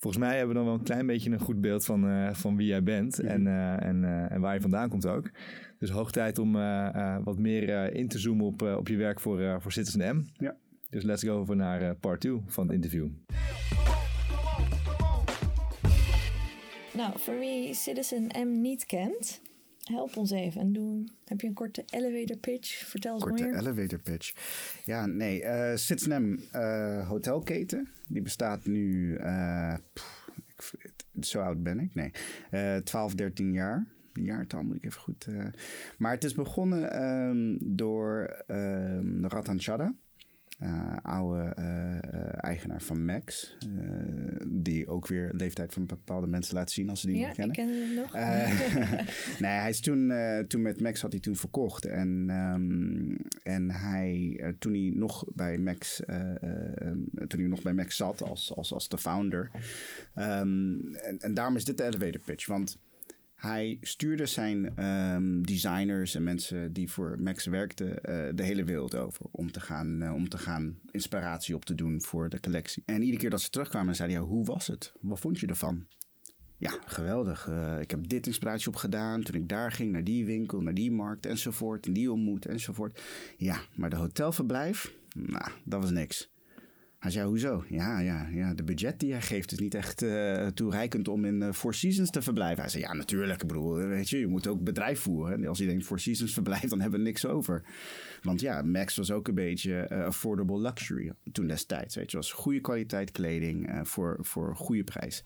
Volgens 0.00 0.22
mij 0.22 0.36
hebben 0.36 0.48
we 0.48 0.54
dan 0.54 0.64
wel 0.64 0.74
een 0.74 0.84
klein 0.84 1.06
beetje 1.06 1.30
een 1.30 1.40
goed 1.40 1.60
beeld 1.60 1.84
van, 1.84 2.08
uh, 2.08 2.34
van 2.34 2.56
wie 2.56 2.66
jij 2.66 2.82
bent 2.82 3.18
en, 3.18 3.46
uh, 3.46 3.82
en, 3.82 4.02
uh, 4.02 4.32
en 4.32 4.40
waar 4.40 4.54
je 4.54 4.60
vandaan 4.60 4.88
komt 4.88 5.06
ook. 5.06 5.30
Dus 5.78 5.90
hoog 5.90 6.10
tijd 6.10 6.38
om 6.38 6.52
wat 7.24 7.38
meer 7.38 7.94
in 7.94 8.08
te 8.08 8.18
zoomen 8.18 8.46
op, 8.46 8.62
op 8.62 8.88
je 8.88 8.96
werk 8.96 9.20
voor, 9.20 9.60
voor 9.60 9.72
Citizen 9.72 10.16
M. 10.16 10.24
Ja. 10.44 10.56
Dus 10.90 11.02
let's 11.02 11.22
go 11.22 11.38
over 11.38 11.56
naar 11.56 11.94
part 11.94 12.20
2 12.20 12.42
van 12.46 12.66
het 12.66 12.74
interview. 12.74 13.08
Nou, 16.92 17.12
voor 17.18 17.38
wie 17.38 17.74
Citizen 17.74 18.26
M 18.36 18.60
niet 18.60 18.86
kent, 18.86 19.40
help 19.90 20.16
ons 20.16 20.30
even 20.30 20.60
en 20.60 20.72
doen. 20.72 21.10
Heb 21.24 21.40
je 21.40 21.46
een 21.46 21.54
korte 21.54 21.84
elevator 21.86 22.36
pitch? 22.36 22.86
Vertel 22.86 23.14
eens 23.14 23.22
korte 23.22 23.42
meer. 23.42 23.52
Korte 23.52 23.66
elevator 23.68 23.98
pitch. 23.98 24.34
Ja, 24.84 25.06
nee. 25.06 25.42
Uh, 25.42 25.74
uh, 26.54 27.08
hotelketen. 27.08 27.88
Die 28.08 28.22
bestaat 28.22 28.66
nu. 28.66 29.16
Uh, 29.18 29.74
pff, 29.92 30.74
ik, 30.78 31.24
zo 31.24 31.40
oud 31.40 31.62
ben 31.62 31.80
ik? 31.80 31.94
Nee. 31.94 32.82
12, 32.82 33.14
13 33.14 33.52
jaar. 33.52 33.86
Jaartal 34.12 34.62
moet 34.62 34.76
ik 34.76 34.84
even 34.84 35.00
goed. 35.00 35.26
maar 35.98 36.12
het 36.12 36.24
is 36.24 36.34
begonnen 36.34 37.02
um, 37.04 37.58
door 37.76 38.44
um, 38.46 39.26
Ratan. 39.26 39.60
Uh, 40.62 40.96
oude 41.02 41.56
uh, 41.58 42.44
eigenaar 42.44 42.82
van 42.82 43.04
Max. 43.04 43.56
Die 44.46 44.88
ook 44.88 45.06
weer 45.06 45.30
leeftijd 45.32 45.72
van 45.72 45.86
bepaalde 45.86 46.26
mensen 46.26 46.54
laat 46.54 46.70
zien 46.70 46.88
als 46.90 47.00
ze 47.00 47.06
die 47.06 47.16
ja, 47.16 47.26
niet 47.26 47.36
kennen. 47.36 47.56
Ja, 47.56 47.62
ik 47.62 47.68
ken 47.68 47.80
hem 47.80 47.94
nog. 47.94 48.12
nee, 49.40 49.50
hij 49.50 49.70
is 49.70 49.80
toen, 49.80 50.12
toen 50.48 50.62
met 50.62 50.80
Max 50.80 51.00
had 51.00 51.12
hij 51.12 51.20
toen 51.20 51.36
verkocht. 51.36 51.84
En, 51.84 52.30
um, 52.30 53.16
en 53.42 53.70
hij, 53.70 54.40
toen 54.58 54.72
hij 54.72 54.92
nog 54.94 55.24
bij 55.34 55.58
Max, 55.58 56.02
um, 56.08 57.10
toen 57.26 57.40
hij 57.40 57.48
nog 57.48 57.62
bij 57.62 57.74
Max 57.74 57.96
zat 57.96 58.22
als, 58.22 58.56
als, 58.56 58.72
als 58.72 58.88
de 58.88 58.98
founder. 58.98 59.50
Um, 60.14 60.94
en, 60.94 61.18
en 61.18 61.34
daarom 61.34 61.56
is 61.56 61.64
dit 61.64 61.76
de 61.76 61.84
elevator 61.84 62.20
pitch. 62.20 62.46
Want 62.46 62.78
hij 63.40 63.78
stuurde 63.80 64.26
zijn 64.26 64.84
um, 64.86 65.46
designers 65.46 66.14
en 66.14 66.22
mensen 66.22 66.72
die 66.72 66.90
voor 66.90 67.16
Max 67.20 67.46
werkten 67.46 67.88
uh, 67.88 68.28
de 68.34 68.42
hele 68.42 68.64
wereld 68.64 68.94
over. 68.94 69.26
Om 69.30 69.52
te, 69.52 69.60
gaan, 69.60 70.02
uh, 70.02 70.14
om 70.14 70.28
te 70.28 70.38
gaan 70.38 70.78
inspiratie 70.90 71.54
op 71.54 71.64
te 71.64 71.74
doen 71.74 72.02
voor 72.02 72.28
de 72.28 72.40
collectie. 72.40 72.82
En 72.86 73.00
iedere 73.00 73.18
keer 73.18 73.30
dat 73.30 73.40
ze 73.40 73.50
terugkwamen 73.50 73.94
zeiden 73.94 74.20
ja, 74.20 74.26
hoe 74.26 74.44
was 74.44 74.66
het? 74.66 74.92
Wat 75.00 75.20
vond 75.20 75.40
je 75.40 75.46
ervan? 75.46 75.86
Ja, 76.56 76.78
geweldig. 76.84 77.48
Uh, 77.48 77.80
ik 77.80 77.90
heb 77.90 78.08
dit 78.08 78.26
inspiratie 78.26 78.68
op 78.68 78.76
gedaan. 78.76 79.22
Toen 79.22 79.34
ik 79.34 79.48
daar 79.48 79.72
ging, 79.72 79.92
naar 79.92 80.04
die 80.04 80.24
winkel, 80.24 80.60
naar 80.60 80.74
die 80.74 80.92
markt 80.92 81.26
enzovoort. 81.26 81.86
En 81.86 81.92
die 81.92 82.12
ontmoet 82.12 82.46
enzovoort. 82.46 83.00
Ja, 83.36 83.60
maar 83.74 83.90
de 83.90 83.96
hotelverblijf, 83.96 84.94
nou, 85.14 85.50
dat 85.64 85.80
was 85.80 85.90
niks. 85.90 86.30
Hij 87.00 87.10
zei, 87.10 87.26
hoezo? 87.26 87.64
Ja, 87.68 87.98
ja, 87.98 88.28
ja, 88.32 88.54
de 88.54 88.64
budget 88.64 89.00
die 89.00 89.12
hij 89.12 89.20
geeft 89.20 89.52
is 89.52 89.58
niet 89.58 89.74
echt 89.74 90.02
uh, 90.02 90.46
toereikend 90.46 91.08
om 91.08 91.24
in 91.24 91.40
uh, 91.40 91.52
Four 91.52 91.74
Seasons 91.74 92.10
te 92.10 92.22
verblijven. 92.22 92.60
Hij 92.60 92.70
zei, 92.70 92.82
ja, 92.82 92.92
natuurlijk, 92.92 93.42
ik 93.42 93.48
bedoel, 93.48 93.74
weet 93.74 94.08
je, 94.08 94.18
je 94.18 94.26
moet 94.26 94.46
ook 94.46 94.64
bedrijf 94.64 95.00
voeren. 95.00 95.34
En 95.34 95.46
als 95.46 95.58
je 95.58 95.66
denkt 95.66 95.84
Four 95.84 96.00
Seasons 96.00 96.32
verblijft, 96.32 96.68
dan 96.68 96.80
hebben 96.80 97.00
we 97.00 97.06
niks 97.06 97.26
over. 97.26 97.64
Want 98.22 98.40
ja, 98.40 98.62
Max 98.62 98.96
was 98.96 99.10
ook 99.10 99.28
een 99.28 99.34
beetje 99.34 99.88
affordable 99.88 100.60
luxury 100.60 101.12
toen 101.32 101.46
destijds. 101.46 101.94
Weet 101.94 102.10
je, 102.10 102.16
was 102.16 102.32
goede 102.32 102.60
kwaliteit 102.60 103.10
kleding 103.10 103.80
voor, 103.82 104.18
voor 104.20 104.56
goede 104.56 104.84
prijs. 104.84 105.24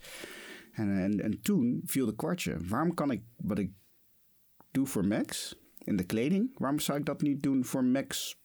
En, 0.72 0.98
en, 0.98 1.20
en 1.20 1.40
toen 1.40 1.82
viel 1.84 2.06
de 2.06 2.14
kwartje. 2.14 2.56
Waarom 2.68 2.94
kan 2.94 3.10
ik 3.10 3.22
wat 3.36 3.58
ik 3.58 3.70
doe 4.70 4.86
voor 4.86 5.06
Max 5.06 5.58
in 5.78 5.96
de 5.96 6.04
kleding, 6.04 6.58
waarom 6.58 6.78
zou 6.78 6.98
ik 6.98 7.04
dat 7.04 7.22
niet 7.22 7.42
doen 7.42 7.64
voor 7.64 7.84
Max 7.84 8.42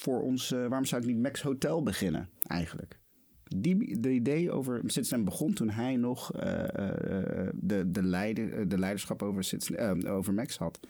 voor 0.00 0.22
ons, 0.22 0.52
uh, 0.52 0.58
waarom 0.58 0.84
zou 0.84 1.02
ik 1.02 1.08
niet 1.08 1.18
Max 1.18 1.42
Hotel 1.42 1.82
beginnen 1.82 2.28
eigenlijk? 2.46 2.98
Die, 3.44 4.00
de 4.00 4.10
idee 4.10 4.50
over 4.50 4.80
Citizen 4.86 5.24
begon 5.24 5.52
toen 5.52 5.70
hij 5.70 5.96
nog 5.96 6.34
uh, 6.34 6.42
uh, 6.42 7.48
de, 7.54 7.90
de, 7.90 8.02
leider, 8.02 8.68
de 8.68 8.78
leiderschap 8.78 9.22
over, 9.22 9.60
over 10.08 10.34
Max 10.34 10.56
had. 10.58 10.80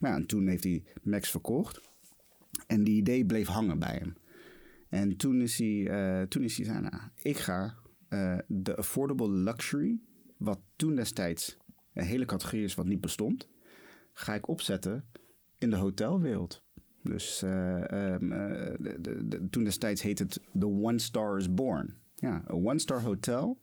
Ja, 0.00 0.14
en 0.14 0.26
toen 0.26 0.46
heeft 0.46 0.64
hij 0.64 0.84
Max 1.02 1.30
verkocht. 1.30 1.80
En 2.66 2.84
die 2.84 2.96
idee 2.96 3.26
bleef 3.26 3.46
hangen 3.46 3.78
bij 3.78 3.98
hem. 3.98 4.14
En 4.88 5.16
toen 5.16 5.40
is 5.40 5.58
hij, 5.58 6.26
toen 6.26 6.42
is 6.42 6.56
hij 6.56 6.66
zei, 6.66 6.80
nou, 6.80 7.02
ik 7.22 7.36
ga 7.36 7.74
de 8.46 8.76
affordable 8.76 9.30
luxury, 9.30 10.00
wat 10.36 10.60
toen 10.76 10.94
destijds 10.94 11.56
een 11.94 12.04
hele 12.04 12.24
categorie 12.24 12.64
is 12.64 12.74
wat 12.74 12.86
niet 12.86 13.00
bestond, 13.00 13.48
ga 14.12 14.34
ik 14.34 14.48
opzetten 14.48 15.04
in 15.58 15.70
de 15.70 15.76
hotelwereld. 15.76 16.62
Dus 17.02 17.42
uh, 17.42 17.50
de, 18.20 19.46
toen 19.50 19.64
destijds 19.64 20.02
heette 20.02 20.22
het 20.22 20.40
The 20.58 20.66
One 20.66 20.98
Star 20.98 21.36
is 21.36 21.54
Born. 21.54 21.94
Ja, 22.14 22.42
een 22.46 22.66
one-star 22.66 23.02
hotel 23.02 23.58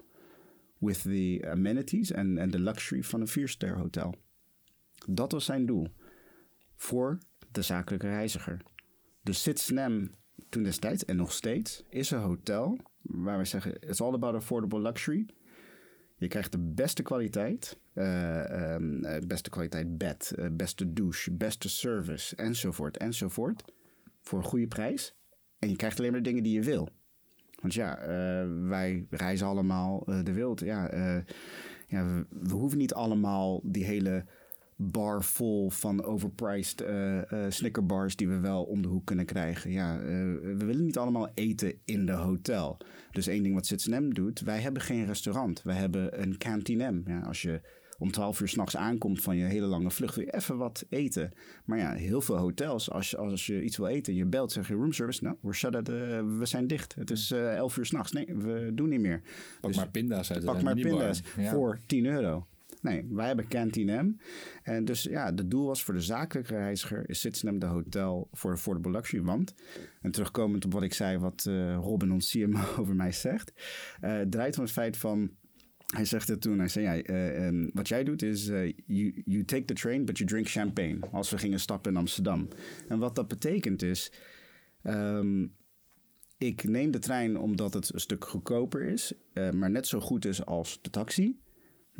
with 0.78 1.02
the 1.02 1.48
amenities 1.52 2.12
en, 2.12 2.50
de 2.52 2.60
luxury 2.60 3.04
van 3.04 3.22
een 3.22 3.28
vier-ster 3.28 3.78
hotel. 3.78 4.16
Dat 5.08 5.32
was 5.32 5.46
zijn 5.46 5.66
doel 5.66 5.88
voor 6.76 7.18
de 7.52 7.62
zakelijke 7.62 8.08
reiziger. 8.08 8.62
Dus 9.24 9.42
Citizen 9.42 10.12
toen 10.50 10.64
destijds 10.64 11.06
en 11.06 11.16
nog 11.16 11.32
steeds 11.32 11.84
is 11.90 12.12
een 12.12 12.20
hotel 12.20 12.78
waar 13.02 13.38
we 13.38 13.46
zeggen: 13.46 13.74
it's 13.80 14.02
all 14.02 14.14
about 14.14 14.36
affordable 14.36 14.82
luxury. 14.82 15.26
Je 16.20 16.28
krijgt 16.28 16.52
de 16.52 16.58
beste 16.58 17.04
kwaliteit. 17.04 17.80
Uh, 17.94 18.76
beste 19.28 19.50
kwaliteit 19.50 19.98
bed, 19.98 20.34
uh, 20.40 20.46
beste 20.52 20.94
douche, 20.94 21.32
beste 21.32 21.70
service, 21.70 22.36
enzovoort, 22.36 22.98
enzovoort. 22.98 23.64
Voor 24.22 24.40
een 24.40 24.46
goede 24.46 24.68
prijs. 24.68 25.16
En 25.60 25.70
je 25.70 25.76
krijgt 25.76 26.00
alleen 26.00 26.12
maar 26.12 26.22
de 26.22 26.28
dingen 26.28 26.44
die 26.44 26.54
je 26.54 26.64
wil. 26.64 26.90
Want 27.62 27.74
ja, 27.74 27.98
wij 28.68 29.06
reizen 29.10 29.48
allemaal 29.48 30.04
de 30.24 30.34
wereld. 30.34 30.60
Ja, 30.60 30.90
ja 31.88 32.26
we, 32.30 32.54
hoeven 32.54 32.78
niet 32.78 32.94
allemaal 32.94 33.62
die 33.64 33.86
hele 33.86 34.26
bar 34.82 35.24
vol 35.24 35.70
van 35.70 36.04
overpriced 36.04 36.82
uh, 36.82 37.16
uh, 37.16 37.46
snickerbars 37.50 38.16
die 38.16 38.28
we 38.28 38.40
wel 38.40 38.64
om 38.64 38.82
de 38.82 38.88
hoek 38.88 39.06
kunnen 39.06 39.26
krijgen. 39.26 39.72
Ja, 39.72 40.00
uh, 40.00 40.06
we 40.42 40.66
willen 40.66 40.86
niet 40.86 40.98
allemaal 40.98 41.30
eten 41.34 41.74
in 41.86 42.06
de 42.06 42.12
hotel. 42.12 42.78
Dus 43.12 43.28
één 43.28 43.44
ding 43.44 43.56
wat 43.56 43.66
Citizen 43.66 44.10
doet, 44.10 44.40
wij 44.40 44.60
hebben 44.60 44.82
geen 44.82 45.06
restaurant. 45.06 45.62
Wij 45.62 45.76
hebben 45.76 46.22
een 46.22 46.38
kantine. 46.38 47.02
Ja, 47.06 47.20
als 47.20 47.42
je 47.42 47.62
om 47.98 48.12
12 48.12 48.42
uur 48.42 48.48
s'nachts 48.48 48.78
aankomt 48.78 49.22
van 49.22 49.38
je 49.38 49.44
hele 49.44 49.66
lange 49.66 49.92
vlucht, 49.92 50.16
wil 50.16 50.26
je 50.26 50.34
even 50.34 50.58
wat 50.58 50.86
eten. 50.90 51.32
Maar 51.66 51.78
ja, 51.78 51.94
heel 51.94 52.22
veel 52.22 52.38
hotels, 52.38 52.92
als 52.92 53.10
je, 53.10 53.18
als 53.18 53.46
je 53.46 53.64
iets 53.64 53.78
wil 53.78 53.88
eten, 53.88 54.16
je 54.16 54.26
belt, 54.26 54.52
zeg 54.52 54.68
je 54.68 54.74
roomservice, 54.74 55.24
nou, 55.24 55.36
we're 55.42 55.56
shut 55.56 55.76
at, 55.76 55.90
uh, 55.90 55.96
we 56.38 56.46
zijn 56.46 56.68
dicht. 56.68 56.96
Het 56.96 57.12
is 57.12 57.32
uh, 57.32 57.56
11 57.56 57.78
uur 57.78 57.86
s'nachts. 57.86 58.12
Nee, 58.12 58.26
we 58.36 58.72
doen 58.74 58.90
niet 58.90 59.00
meer. 59.00 59.22
Pak 59.62 59.70
dus, 59.70 59.80
maar 59.80 59.90
pinda's 59.90 60.32
uit 60.32 60.42
de 60.42 60.46
Pak 60.46 60.62
maar 60.62 60.76
pinda's 60.76 61.22
ja. 61.38 61.52
voor 61.52 61.80
10 61.86 62.06
euro. 62.06 62.48
Nee, 62.82 63.06
wij 63.10 63.28
hebben 63.28 63.48
Cantine 63.48 64.04
M. 64.04 64.18
En 64.64 64.86
dus 64.86 65.04
ja, 65.04 65.26
het 65.26 65.52
doel 65.52 65.66
was 65.66 65.84
voor 65.84 65.94
de 65.94 66.02
zakelijke 66.02 66.56
reiziger... 66.56 67.10
is 67.10 67.20
Citizen 67.20 67.60
de 67.60 67.66
hotel 67.66 68.28
voor 68.32 68.52
affordable 68.52 68.92
luxury. 68.92 69.24
Want, 69.24 69.54
en 70.02 70.12
terugkomend 70.12 70.66
op 70.66 70.74
wat 70.74 70.84
ik 70.84 70.94
zei... 70.94 71.18
wat 71.18 71.46
uh, 71.50 71.76
Robin, 71.76 72.12
ons 72.12 72.32
CMO, 72.32 72.60
over 72.80 72.96
mij 72.96 73.12
zegt... 73.12 73.54
Uh, 74.02 74.22
draait 74.22 74.58
om 74.58 74.64
het 74.64 74.72
feit 74.72 74.98
van... 74.98 75.32
Hij 75.90 76.06
zegt 76.06 76.28
het 76.28 76.42
toen, 76.42 76.60
hij 76.60 76.68
zei, 76.68 76.86
ja, 76.86 77.48
um, 77.48 77.70
wat 77.74 77.88
jij 77.88 78.04
doet 78.04 78.22
is, 78.22 78.46
you, 78.86 79.22
you 79.26 79.46
take 79.46 79.66
the 79.66 79.74
train, 79.74 80.06
but 80.06 80.18
you 80.18 80.30
drink 80.30 80.48
champagne. 80.48 81.00
Als 81.12 81.30
we 81.30 81.38
gingen 81.38 81.60
stappen 81.60 81.92
in 81.92 81.98
Amsterdam. 81.98 82.48
En 82.88 83.00
wat 83.00 83.16
dat 83.16 83.28
betekent 83.28 83.82
is, 83.82 84.12
um, 84.84 85.56
ik 86.38 86.64
neem 86.64 86.92
de 86.92 87.00
trein 87.00 87.38
omdat 87.38 87.74
het 87.74 87.94
een 87.94 88.00
stuk 88.00 88.26
goedkoper 88.26 88.82
is, 88.82 89.14
maar 89.54 89.72
net 89.72 89.88
zo 89.88 90.00
goed 90.00 90.26
is 90.26 90.46
als 90.46 90.82
de 90.82 90.90
taxi. 90.90 91.40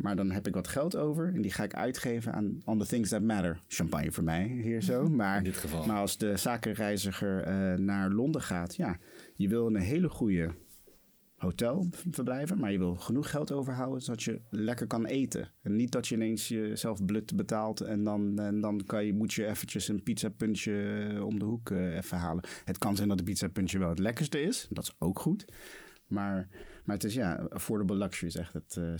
Maar 0.00 0.16
dan 0.16 0.30
heb 0.30 0.46
ik 0.46 0.54
wat 0.54 0.68
geld 0.68 0.96
over 0.96 1.34
en 1.34 1.42
die 1.42 1.52
ga 1.52 1.62
ik 1.62 1.74
uitgeven 1.74 2.32
aan 2.32 2.62
on 2.64 2.78
the 2.78 2.86
things 2.86 3.08
that 3.08 3.22
matter. 3.22 3.58
Champagne 3.68 4.12
voor 4.12 4.24
mij 4.24 4.46
hier 4.46 4.82
zo. 4.82 5.08
Maar, 5.20 5.36
In 5.36 5.44
dit 5.44 5.56
geval. 5.56 5.86
maar 5.86 6.00
als 6.00 6.18
de 6.18 6.36
zakenreiziger 6.36 7.48
uh, 7.48 7.78
naar 7.78 8.10
Londen 8.10 8.42
gaat, 8.42 8.76
ja, 8.76 8.98
je 9.34 9.48
wil 9.48 9.66
een 9.66 9.76
hele 9.76 10.08
goede 10.08 10.54
hotelverblijven, 11.36 12.58
maar 12.58 12.72
je 12.72 12.78
wil 12.78 12.94
genoeg 12.94 13.30
geld 13.30 13.52
overhouden 13.52 14.02
zodat 14.02 14.22
je 14.22 14.40
lekker 14.50 14.86
kan 14.86 15.06
eten. 15.06 15.48
En 15.62 15.76
niet 15.76 15.92
dat 15.92 16.08
je 16.08 16.14
ineens 16.14 16.48
jezelf 16.48 17.04
blut 17.04 17.36
betaalt 17.36 17.80
en 17.80 18.04
dan, 18.04 18.38
en 18.38 18.60
dan 18.60 18.82
kan 18.86 19.04
je, 19.04 19.14
moet 19.14 19.32
je 19.32 19.46
eventjes 19.46 19.88
een 19.88 20.02
pizzapuntje 20.02 20.72
om 21.24 21.38
de 21.38 21.44
hoek 21.44 21.70
uh, 21.70 21.96
even 21.96 22.18
halen. 22.18 22.44
Het 22.64 22.78
kan 22.78 22.96
zijn 22.96 23.08
dat 23.08 23.18
de 23.18 23.24
pizzapuntje 23.24 23.78
wel 23.78 23.88
het 23.88 23.98
lekkerste 23.98 24.42
is, 24.42 24.66
dat 24.70 24.84
is 24.84 24.94
ook 24.98 25.18
goed. 25.18 25.44
Maar, 26.06 26.48
maar 26.84 26.96
het 26.96 27.04
is 27.04 27.14
ja, 27.14 27.34
affordable 27.34 27.96
luxury 27.96 28.28
is 28.28 28.36
echt 28.36 28.52
het 28.52 28.76
uh, 28.78 28.92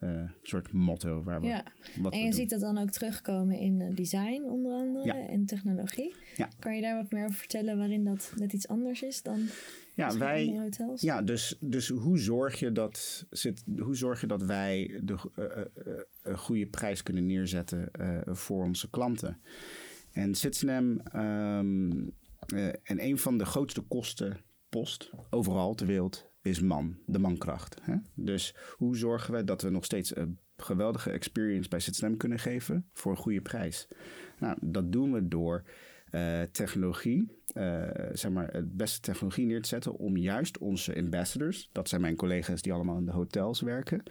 uh, 0.00 0.30
soort 0.42 0.72
motto 0.72 1.22
waar 1.22 1.40
we. 1.40 1.46
Ja. 1.46 1.64
Wat 1.96 2.12
en 2.12 2.20
je 2.20 2.32
ziet 2.32 2.50
dat 2.50 2.60
dan 2.60 2.78
ook 2.78 2.90
terugkomen 2.90 3.58
in 3.58 3.94
design, 3.94 4.42
onder 4.42 4.72
andere, 4.72 5.12
en 5.12 5.46
technologie. 5.46 6.14
Ja. 6.36 6.48
Kan 6.58 6.74
je 6.74 6.82
daar 6.82 6.96
wat 6.96 7.10
meer 7.10 7.24
over 7.24 7.36
vertellen 7.36 7.78
waarin 7.78 8.04
dat 8.04 8.32
net 8.36 8.52
iets 8.52 8.68
anders 8.68 9.02
is 9.02 9.22
dan 9.22 9.48
ja, 9.94 10.18
wij, 10.18 10.58
hotels? 10.58 11.00
Ja, 11.00 11.22
dus, 11.22 11.56
dus 11.60 11.88
hoe, 11.88 12.18
zorg 12.18 12.58
je 12.58 12.72
dat, 12.72 13.26
zit, 13.30 13.64
hoe 13.78 13.96
zorg 13.96 14.20
je 14.20 14.26
dat 14.26 14.42
wij 14.42 15.00
de 15.02 15.16
uh, 16.26 16.38
goede 16.38 16.66
prijs 16.66 17.02
kunnen 17.02 17.26
neerzetten 17.26 17.90
voor 18.24 18.64
onze 18.64 18.90
klanten? 18.90 19.40
En 20.12 20.34
Citizen 20.34 21.02
um, 21.20 22.14
en 22.82 23.04
een 23.04 23.18
van 23.18 23.38
de 23.38 23.44
grootste 23.44 23.80
kostenpost 23.80 25.10
overal 25.30 25.74
ter 25.74 25.86
wereld 25.86 26.29
is 26.42 26.60
man, 26.60 26.98
de 27.06 27.18
mankracht. 27.18 27.76
Hè? 27.82 27.94
Dus 28.14 28.54
hoe 28.76 28.96
zorgen 28.96 29.34
we 29.34 29.44
dat 29.44 29.62
we 29.62 29.70
nog 29.70 29.84
steeds 29.84 30.16
een 30.16 30.38
geweldige 30.56 31.10
experience 31.10 31.68
bij 31.68 31.80
Citizen 31.80 32.16
kunnen 32.16 32.38
geven 32.38 32.88
voor 32.92 33.10
een 33.10 33.18
goede 33.18 33.40
prijs? 33.40 33.88
Nou, 34.38 34.56
dat 34.60 34.92
doen 34.92 35.12
we 35.12 35.28
door 35.28 35.64
uh, 36.10 36.42
technologie, 36.42 37.28
uh, 37.54 37.82
zeg 38.12 38.30
maar, 38.30 38.52
het 38.52 38.76
beste 38.76 39.00
technologie 39.00 39.46
neer 39.46 39.62
te 39.62 39.68
zetten 39.68 39.96
om 39.96 40.16
juist 40.16 40.58
onze 40.58 40.96
ambassadors, 40.96 41.68
dat 41.72 41.88
zijn 41.88 42.00
mijn 42.00 42.16
collega's 42.16 42.62
die 42.62 42.72
allemaal 42.72 42.98
in 42.98 43.04
de 43.04 43.12
hotels 43.12 43.60
werken, 43.60 44.02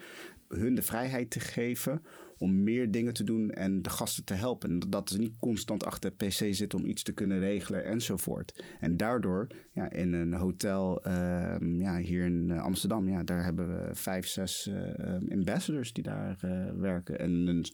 hun 0.47 0.75
de 0.75 0.81
vrijheid 0.81 1.29
te 1.29 1.39
geven 1.39 2.01
om 2.37 2.63
meer 2.63 2.91
dingen 2.91 3.13
te 3.13 3.23
doen 3.23 3.51
en 3.51 3.81
de 3.81 3.89
gasten 3.89 4.23
te 4.23 4.33
helpen. 4.33 4.79
Dat 4.89 5.09
ze 5.09 5.17
niet 5.17 5.37
constant 5.39 5.85
achter 5.85 6.13
de 6.17 6.25
pc 6.25 6.55
zitten 6.55 6.79
om 6.79 6.85
iets 6.85 7.03
te 7.03 7.13
kunnen 7.13 7.39
regelen 7.39 7.85
enzovoort. 7.85 8.63
En 8.79 8.97
daardoor, 8.97 9.47
ja, 9.71 9.91
in 9.91 10.13
een 10.13 10.33
hotel 10.33 11.07
uh, 11.07 11.55
ja, 11.77 11.97
hier 11.97 12.25
in 12.25 12.51
Amsterdam, 12.51 13.09
ja, 13.09 13.23
daar 13.23 13.43
hebben 13.43 13.67
we 13.67 13.95
vijf, 13.95 14.27
zes 14.27 14.67
uh, 14.67 15.31
ambassadors 15.31 15.93
die 15.93 16.03
daar 16.03 16.37
werken. 16.75 17.19
En 17.19 17.31
een 17.47 17.65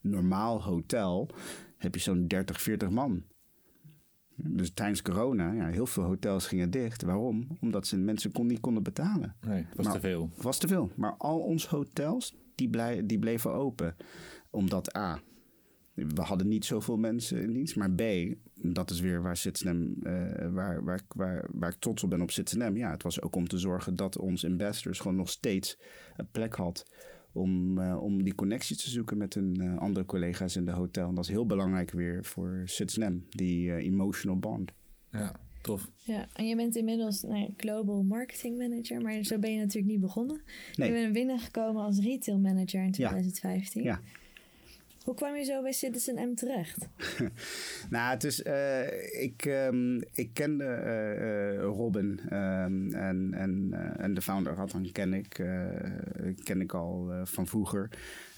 normaal 0.00 0.62
hotel 0.62 1.30
heb 1.76 1.94
je 1.94 2.00
zo'n 2.00 2.26
30, 2.26 2.60
40 2.60 2.90
man. 2.90 3.24
Dus 4.36 4.70
tijdens 4.70 5.02
corona, 5.02 5.52
ja, 5.52 5.66
heel 5.66 5.86
veel 5.86 6.02
hotels 6.02 6.46
gingen 6.46 6.70
dicht. 6.70 7.02
Waarom? 7.02 7.46
Omdat 7.60 7.86
ze 7.86 7.96
mensen 7.96 8.32
kon, 8.32 8.46
niet 8.46 8.60
konden 8.60 8.82
betalen. 8.82 9.36
Nee, 9.46 9.66
het 9.68 9.76
was 9.76 9.92
te 9.92 10.00
veel. 10.00 10.30
Het 10.34 10.42
was 10.42 10.58
te 10.58 10.68
veel. 10.68 10.90
Maar 10.96 11.14
al 11.18 11.40
onze 11.40 11.68
hotels, 11.68 12.36
die, 12.54 12.70
blij, 12.70 13.06
die 13.06 13.18
bleven 13.18 13.52
open. 13.52 13.96
Omdat 14.50 14.96
A, 14.96 15.20
we 15.94 16.22
hadden 16.22 16.48
niet 16.48 16.64
zoveel 16.64 16.96
mensen 16.96 17.42
in 17.42 17.52
dienst. 17.52 17.76
Maar 17.76 17.90
B, 17.90 18.02
dat 18.54 18.90
is 18.90 19.00
weer 19.00 19.22
waar, 19.22 19.42
uh, 19.64 20.52
waar, 20.52 20.84
waar, 20.84 21.00
waar, 21.08 21.48
waar 21.52 21.70
ik 21.70 21.78
trots 21.78 22.02
op 22.02 22.10
ben 22.10 22.20
op 22.20 22.30
Citizen. 22.30 22.76
Ja, 22.76 22.90
het 22.90 23.02
was 23.02 23.22
ook 23.22 23.36
om 23.36 23.48
te 23.48 23.58
zorgen 23.58 23.96
dat 23.96 24.18
onze 24.18 24.46
investors 24.46 24.98
gewoon 24.98 25.16
nog 25.16 25.30
steeds 25.30 25.78
een 26.16 26.28
plek 26.30 26.54
had 26.54 26.86
om, 27.34 27.78
uh, 27.78 28.02
om 28.02 28.22
die 28.22 28.34
connectie 28.34 28.76
te 28.76 28.90
zoeken 28.90 29.16
met 29.16 29.34
hun 29.34 29.60
uh, 29.60 29.78
andere 29.78 30.06
collega's 30.06 30.56
in 30.56 30.64
de 30.64 30.70
hotel. 30.70 31.08
En 31.08 31.14
dat 31.14 31.24
is 31.24 31.30
heel 31.30 31.46
belangrijk 31.46 31.90
weer 31.90 32.24
voor 32.24 32.62
Citizen, 32.64 33.26
die 33.28 33.66
uh, 33.66 33.74
emotional 33.74 34.38
bond. 34.38 34.72
Ja, 35.10 35.32
tof. 35.62 35.90
Ja, 35.96 36.28
en 36.32 36.46
je 36.46 36.56
bent 36.56 36.76
inmiddels 36.76 37.22
nou, 37.22 37.54
Global 37.56 38.02
Marketing 38.02 38.58
Manager, 38.58 39.00
maar 39.00 39.22
zo 39.22 39.38
ben 39.38 39.52
je 39.52 39.58
natuurlijk 39.58 39.92
niet 39.92 40.00
begonnen. 40.00 40.40
Nee. 40.74 40.88
Je 40.88 40.94
bent 40.94 41.12
binnengekomen 41.12 41.82
als 41.82 41.98
Retail 41.98 42.38
Manager 42.38 42.82
in 42.82 42.92
2015. 42.92 43.82
Ja. 43.82 43.90
ja. 43.90 44.22
Hoe 45.04 45.14
kwam 45.14 45.36
je 45.36 45.44
zo 45.44 45.62
bij 45.62 45.72
Citizen 45.72 46.30
M 46.30 46.34
terecht? 46.34 46.88
nou, 47.90 48.10
het 48.10 48.42
uh, 48.46 49.22
ik, 49.22 49.44
um, 49.44 50.00
ik 50.14 50.30
kende 50.32 50.64
uh, 50.64 51.62
Robin 51.62 52.20
um, 52.32 52.94
en, 52.94 53.34
en, 53.34 53.72
en 53.96 54.14
de 54.14 54.22
founder 54.22 54.54
Radhan 54.54 54.92
ken 54.92 55.14
ik, 55.14 55.28
ken 56.42 56.60
ik 56.60 56.74
al 56.74 57.10
van 57.24 57.46
vroeger. 57.46 57.88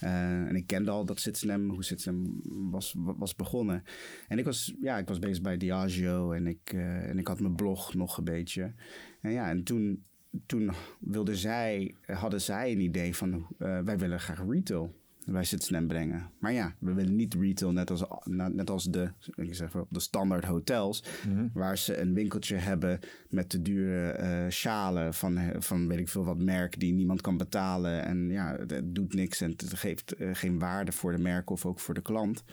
en 0.00 0.56
ik 0.56 0.66
kende 0.66 0.90
al 0.90 1.04
dat 1.04 1.20
Citizen 1.20 1.68
hoe 1.68 1.84
Citizen 1.84 2.40
was, 2.70 2.94
was 2.96 3.34
begonnen. 3.34 3.82
En 4.28 4.38
ik 4.38 4.44
was, 4.44 4.74
ja, 4.80 4.98
ik 4.98 5.08
was 5.08 5.18
bezig 5.18 5.42
bij 5.42 5.56
Diageo 5.56 6.32
en 6.32 6.46
ik, 6.46 6.72
en 6.72 7.18
ik 7.18 7.26
had 7.26 7.40
mijn 7.40 7.56
blog 7.56 7.94
nog 7.94 8.16
een 8.16 8.24
beetje. 8.24 8.72
En 9.20 9.32
ja, 9.32 9.48
en 9.48 9.62
toen, 9.62 10.04
toen 10.46 10.70
wilden 11.00 11.36
zij, 11.36 11.94
hadden 12.06 12.40
zij 12.40 12.72
een 12.72 12.80
idee 12.80 13.16
van 13.16 13.46
wij 13.58 13.98
willen 13.98 14.20
graag 14.20 14.44
retail 14.48 14.94
bij 15.26 15.44
Citizen 15.44 15.86
brengen. 15.86 16.30
Maar 16.38 16.52
ja, 16.52 16.74
we 16.78 16.92
willen 16.92 17.16
niet 17.16 17.34
retail 17.34 17.72
net 17.72 17.90
als, 17.90 18.04
net 18.24 18.70
als 18.70 18.84
de, 18.84 19.10
ik 19.34 19.54
zeg 19.54 19.72
wel, 19.72 19.86
de 19.90 20.00
standaard 20.00 20.44
hotels. 20.44 21.04
Mhm. 21.28 21.48
Waar 21.52 21.78
ze 21.78 22.00
een 22.00 22.14
winkeltje 22.14 22.56
hebben 22.56 22.98
met 23.28 23.50
de 23.50 23.62
dure 23.62 24.18
uh, 24.20 24.50
schalen 24.50 25.14
van, 25.14 25.38
van 25.58 25.88
weet 25.88 25.98
ik 25.98 26.08
veel 26.08 26.24
wat 26.24 26.42
merk 26.42 26.80
die 26.80 26.92
niemand 26.92 27.20
kan 27.20 27.36
betalen. 27.36 28.04
En 28.04 28.28
ja, 28.28 28.56
het 28.66 28.94
doet 28.94 29.14
niks 29.14 29.40
en 29.40 29.50
het 29.50 29.74
geeft 29.74 30.20
uh, 30.20 30.30
geen 30.32 30.58
waarde 30.58 30.92
voor 30.92 31.12
de 31.12 31.22
merk 31.22 31.50
of 31.50 31.66
ook 31.66 31.80
voor 31.80 31.94
de 31.94 32.02
klant. 32.02 32.44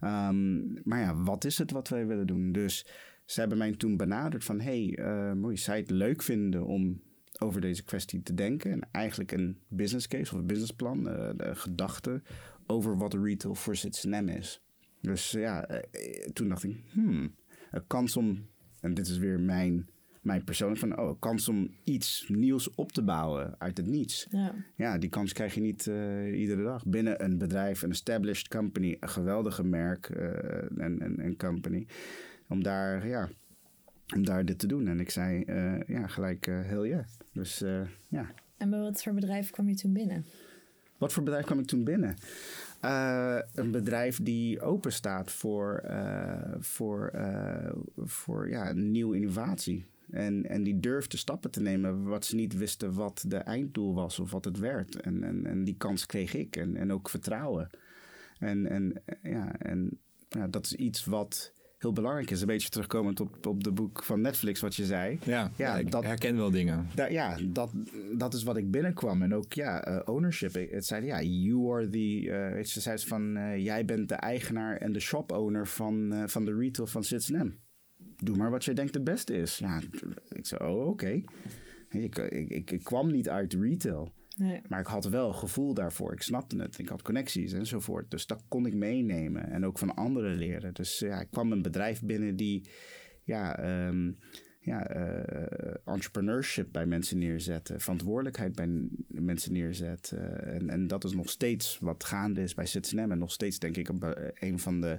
Um, 0.00 0.80
maar 0.84 1.00
ja, 1.00 1.22
wat 1.22 1.44
is 1.44 1.58
het 1.58 1.70
wat 1.70 1.88
wij 1.88 2.06
willen 2.06 2.26
doen? 2.26 2.52
Dus 2.52 2.86
ze 3.24 3.40
hebben 3.40 3.58
mij 3.58 3.72
toen 3.72 3.96
benaderd 3.96 4.44
van... 4.44 4.60
hey, 4.60 4.98
uh, 4.98 5.32
moet 5.32 5.64
je 5.64 5.72
het 5.72 5.90
leuk 5.90 6.22
vinden 6.22 6.66
om 6.66 7.00
over 7.42 7.60
deze 7.60 7.84
kwestie 7.84 8.22
te 8.22 8.34
denken. 8.34 8.70
En 8.70 8.88
eigenlijk 8.92 9.32
een 9.32 9.58
business 9.68 10.08
case 10.08 10.32
of 10.32 10.38
een 10.38 10.46
businessplan, 10.46 10.98
uh, 10.98 11.30
de 11.36 11.54
gedachte 11.54 12.22
over 12.66 12.96
wat 12.96 13.14
retail 13.14 13.54
voor 13.54 13.76
Citizen 13.76 14.28
is. 14.28 14.62
Dus 15.00 15.30
ja, 15.30 15.70
uh, 15.70 15.78
toen 16.32 16.48
dacht 16.48 16.64
ik, 16.64 16.76
hmm, 16.92 17.34
een 17.70 17.86
kans 17.86 18.16
om, 18.16 18.46
en 18.80 18.94
dit 18.94 19.06
is 19.06 19.18
weer 19.18 19.40
mijn, 19.40 19.88
mijn 20.22 20.44
persoonlijk 20.44 20.80
van, 20.80 20.98
oh, 20.98 21.20
kans 21.20 21.48
om 21.48 21.74
iets 21.84 22.24
nieuws 22.28 22.74
op 22.74 22.92
te 22.92 23.02
bouwen 23.02 23.54
uit 23.58 23.76
het 23.76 23.86
niets. 23.86 24.26
Ja, 24.30 24.54
ja 24.76 24.98
die 24.98 25.10
kans 25.10 25.32
krijg 25.32 25.54
je 25.54 25.60
niet 25.60 25.86
uh, 25.86 26.40
iedere 26.40 26.62
dag. 26.62 26.86
Binnen 26.86 27.24
een 27.24 27.38
bedrijf, 27.38 27.82
een 27.82 27.90
established 27.90 28.48
company, 28.48 28.96
een 29.00 29.08
geweldige 29.08 29.64
merk 29.64 30.08
en, 30.08 31.00
en, 31.00 31.20
en 31.20 31.36
company. 31.36 31.86
Om 32.48 32.62
daar, 32.62 33.08
ja, 33.08 33.28
om 34.14 34.24
daar 34.24 34.44
dit 34.44 34.58
te 34.58 34.66
doen. 34.66 34.88
En 34.88 35.00
ik 35.00 35.10
zei 35.10 35.44
uh, 35.46 35.80
ja, 35.86 36.06
gelijk 36.06 36.46
uh, 36.46 36.60
heel 36.62 36.84
ja. 36.84 37.04
Dus 37.32 37.62
uh, 37.62 37.80
ja. 38.08 38.30
En 38.56 38.70
bij 38.70 38.80
wat 38.80 39.02
voor 39.02 39.14
bedrijf 39.14 39.50
kwam 39.50 39.68
je 39.68 39.74
toen 39.74 39.92
binnen? 39.92 40.24
Wat 40.98 41.12
voor 41.12 41.22
bedrijf 41.22 41.44
kwam 41.44 41.58
ik 41.58 41.66
toen 41.66 41.84
binnen? 41.84 42.16
een 43.54 43.70
bedrijf 43.70 44.22
die 44.22 44.60
open 44.60 44.92
staat 44.92 45.30
voor, 45.30 45.82
voor, 46.60 47.12
voor 47.96 48.48
ja, 48.48 48.72
nieuwe 48.72 49.16
innovatie. 49.16 49.86
En, 50.10 50.46
en 50.46 50.62
die 50.62 50.80
durfde 50.80 51.16
stappen 51.16 51.50
te 51.50 51.60
nemen 51.60 52.02
wat 52.02 52.24
ze 52.24 52.34
niet 52.34 52.56
wisten 52.56 52.94
wat 52.94 53.24
de 53.26 53.36
einddoel 53.36 53.94
was 53.94 54.18
of 54.18 54.30
wat 54.30 54.44
het 54.44 54.58
werd. 54.58 55.00
En, 55.00 55.24
en, 55.24 55.46
en 55.46 55.64
die 55.64 55.76
kans 55.76 56.06
kreeg 56.06 56.34
ik 56.34 56.56
en, 56.56 56.76
en 56.76 56.92
ook 56.92 57.08
vertrouwen. 57.08 57.70
En, 58.38 58.66
en, 58.66 59.02
ja, 59.22 59.58
en 59.58 59.98
ja, 60.28 60.48
dat 60.48 60.64
is 60.64 60.74
iets 60.74 61.04
wat 61.04 61.52
heel 61.80 61.92
belangrijk 61.92 62.30
is. 62.30 62.40
Een 62.40 62.46
beetje 62.46 62.68
terugkomend 62.68 63.20
op, 63.20 63.46
op 63.46 63.64
de 63.64 63.72
boek 63.72 64.04
van 64.04 64.20
Netflix, 64.20 64.60
wat 64.60 64.74
je 64.74 64.84
zei. 64.84 65.18
Ja, 65.24 65.50
ja, 65.56 65.78
ik 65.78 65.90
dat, 65.90 66.04
herken 66.04 66.36
wel 66.36 66.50
dingen. 66.50 66.86
ja, 67.08 67.36
dat, 67.42 67.72
dat 68.16 68.34
is 68.34 68.42
wat 68.42 68.56
ik 68.56 68.70
binnenkwam. 68.70 69.22
En 69.22 69.34
ook, 69.34 69.52
ja, 69.52 69.88
uh, 69.88 70.00
ownership. 70.04 70.54
Het 70.70 70.86
zei, 70.86 71.04
ja, 71.06 71.22
you 71.22 71.72
are 71.72 71.88
the... 71.88 72.20
Uh, 72.22 72.52
weet 72.52 72.70
je, 72.70 72.80
zei 72.80 72.98
van, 72.98 73.36
uh, 73.36 73.64
jij 73.64 73.84
bent 73.84 74.08
de 74.08 74.14
eigenaar 74.14 74.76
en 74.76 74.92
de 74.92 75.00
shop 75.00 75.32
owner 75.32 75.66
van, 75.66 76.24
van 76.26 76.44
de 76.44 76.56
retail 76.56 76.86
van 76.86 77.04
Citizen 77.04 77.60
Doe 78.16 78.36
maar 78.36 78.50
wat 78.50 78.64
jij 78.64 78.74
denkt 78.74 78.94
het 78.94 79.04
beste 79.04 79.34
is. 79.34 79.58
Ja, 79.58 79.80
ik 80.28 80.46
zei, 80.46 80.70
oh, 80.70 80.80
oké. 80.80 80.88
Okay. 80.88 81.24
Ik, 81.88 82.18
ik, 82.18 82.70
ik, 82.70 82.84
kwam 82.84 83.10
niet 83.10 83.28
uit 83.28 83.54
retail. 83.54 84.12
Nee. 84.40 84.60
Maar 84.68 84.80
ik 84.80 84.86
had 84.86 85.04
wel 85.04 85.32
gevoel 85.32 85.74
daarvoor. 85.74 86.12
Ik 86.12 86.22
snapte 86.22 86.56
het. 86.56 86.78
Ik 86.78 86.88
had 86.88 87.02
connecties 87.02 87.52
enzovoort. 87.52 88.10
Dus 88.10 88.26
dat 88.26 88.44
kon 88.48 88.66
ik 88.66 88.74
meenemen. 88.74 89.50
En 89.50 89.66
ook 89.66 89.78
van 89.78 89.94
anderen 89.94 90.36
leren. 90.36 90.74
Dus 90.74 90.98
ja, 90.98 91.20
ik 91.20 91.30
kwam 91.30 91.52
een 91.52 91.62
bedrijf 91.62 92.02
binnen 92.02 92.36
die 92.36 92.68
ja, 93.24 93.64
um, 93.86 94.18
ja, 94.60 94.96
uh, 94.96 95.74
entrepreneurship 95.84 96.72
bij 96.72 96.86
mensen 96.86 97.18
neerzetten. 97.18 97.80
Verantwoordelijkheid 97.80 98.54
bij 98.54 98.88
mensen 99.08 99.52
neerzetten. 99.52 100.44
en, 100.46 100.70
en 100.70 100.86
dat 100.86 101.04
is 101.04 101.12
nog 101.12 101.30
steeds 101.30 101.78
wat 101.78 102.04
gaande 102.04 102.42
is 102.42 102.54
bij 102.54 102.66
Citizen 102.66 103.10
En 103.10 103.18
nog 103.18 103.32
steeds 103.32 103.58
denk 103.58 103.76
ik 103.76 103.88
een 104.34 104.58
van 104.58 104.80
de 104.80 104.98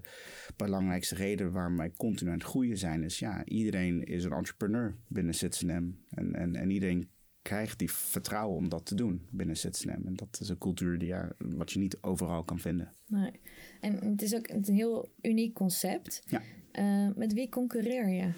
belangrijkste 0.55 1.15
redenen 1.15 1.51
waarom 1.51 1.77
wij 1.77 1.91
continu 1.91 2.29
aan 2.29 2.37
het 2.37 2.47
groeien 2.47 2.77
zijn. 2.77 3.03
Is 3.03 3.19
ja, 3.19 3.45
iedereen 3.45 4.03
is 4.03 4.23
een 4.23 4.33
entrepreneur 4.33 4.95
binnen 5.07 5.33
Citizen 5.33 6.03
En, 6.09 6.35
en, 6.35 6.55
en 6.55 6.69
iedereen 6.69 7.09
krijgt 7.41 7.79
die 7.79 7.91
vertrouwen 7.91 8.57
om 8.57 8.69
dat 8.69 8.85
te 8.85 8.95
doen 8.95 9.27
binnen 9.29 9.57
ZSNM. 9.57 10.01
En 10.05 10.15
dat 10.15 10.37
is 10.41 10.49
een 10.49 10.57
cultuur 10.57 10.97
die, 10.97 11.07
ja, 11.07 11.31
wat 11.37 11.71
je 11.71 11.79
niet 11.79 11.97
overal 12.01 12.43
kan 12.43 12.59
vinden. 12.59 12.91
Nee. 13.07 13.31
En 13.79 14.05
het 14.11 14.21
is 14.21 14.35
ook 14.35 14.47
een 14.47 14.65
heel 14.65 15.11
uniek 15.21 15.53
concept. 15.53 16.23
Ja. 16.25 16.41
Uh, 16.73 17.15
met 17.15 17.33
wie 17.33 17.49
concurreer 17.49 18.09
je? 18.09 18.31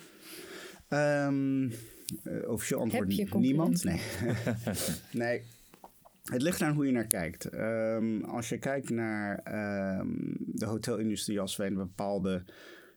Um, 0.89 1.71
officieel 2.47 2.79
antwoord 2.79 3.15
je 3.15 3.27
niemand. 3.31 3.83
Nee. 3.83 3.99
nee. 5.11 5.41
Het 6.23 6.41
ligt 6.41 6.61
aan 6.61 6.75
hoe 6.75 6.85
je 6.85 6.91
naar 6.91 7.07
kijkt. 7.07 7.45
Ehm, 7.45 8.21
als 8.21 8.49
je 8.49 8.57
kijkt 8.57 8.89
naar 8.89 9.39
ehm, 9.39 10.07
de 10.37 10.65
hotelindustrie 10.65 11.39
als 11.39 11.55
wij 11.55 11.67
een 11.67 11.75
bepaalde 11.75 12.43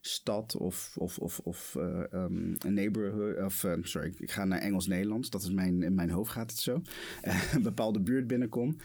stad 0.07 0.57
of, 0.57 0.97
of, 0.99 1.19
of, 1.19 1.39
of 1.39 1.77
eh, 1.79 2.13
ehm, 2.13 2.55
een 2.59 2.75
neighborhood, 2.75 3.45
of 3.45 3.65
ehm, 3.65 3.83
sorry, 3.83 4.15
ik 4.19 4.31
ga 4.31 4.45
naar 4.45 4.59
Engels-Nederlands, 4.59 5.31
dat 5.31 5.43
is 5.43 5.51
mijn, 5.51 5.83
in 5.83 5.95
mijn 5.95 6.11
hoofd 6.11 6.33
gaat 6.33 6.51
het 6.51 6.61
zo, 6.61 6.83
een 7.55 7.63
bepaalde 7.63 8.01
buurt 8.01 8.27
binnenkom, 8.27 8.77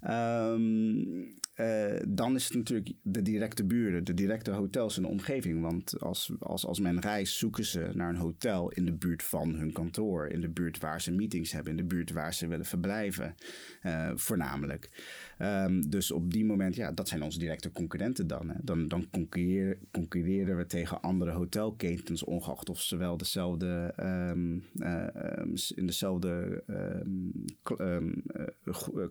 ehm, 0.00 1.22
eh, 1.56 2.00
dan 2.08 2.34
is 2.34 2.44
het 2.44 2.54
natuurlijk 2.54 2.92
de 3.02 3.22
directe 3.22 3.64
buurten, 3.64 4.04
de 4.04 4.14
directe 4.14 4.50
hotels 4.50 4.96
in 4.96 5.02
de 5.02 5.08
omgeving. 5.08 5.60
Want 5.62 6.00
als, 6.00 6.32
als, 6.38 6.66
als 6.66 6.80
men 6.80 7.00
reist, 7.00 7.36
zoeken 7.36 7.64
ze 7.64 7.90
naar 7.94 8.08
een 8.08 8.16
hotel 8.16 8.70
in 8.70 8.84
de 8.84 8.92
buurt 8.92 9.22
van 9.22 9.54
hun 9.54 9.72
kantoor, 9.72 10.26
in 10.26 10.40
de 10.40 10.48
buurt 10.48 10.78
waar 10.78 11.00
ze 11.00 11.12
meetings 11.12 11.52
hebben, 11.52 11.70
in 11.70 11.76
de 11.76 11.84
buurt 11.84 12.10
waar 12.12 12.34
ze 12.34 12.46
willen 12.46 12.64
verblijven, 12.66 13.34
eh, 13.82 14.10
voornamelijk. 14.14 14.90
Ehm, 15.38 15.80
dus 15.88 16.10
op 16.10 16.32
die 16.32 16.44
moment, 16.44 16.74
ja, 16.74 16.92
dat 16.92 17.08
zijn 17.08 17.22
onze 17.22 17.38
directe 17.38 17.72
concurrenten 17.72 18.26
dan. 18.26 18.48
Hè. 18.48 18.56
Dan, 18.62 18.88
dan 18.88 19.10
concurreren, 19.10 19.78
concurreren 19.90 20.56
we 20.56 20.66
tegen 20.66 21.00
andere 21.00 21.30
hotelketens, 21.30 22.24
ongeacht 22.24 22.68
of 22.68 22.80
ze 22.80 22.96
wel 22.96 23.16
dezelfde, 23.16 23.92
ehm, 23.96 24.58
eh, 24.78 25.14
ehm, 25.14 25.54
in 25.74 25.86
dezelfde 25.86 26.64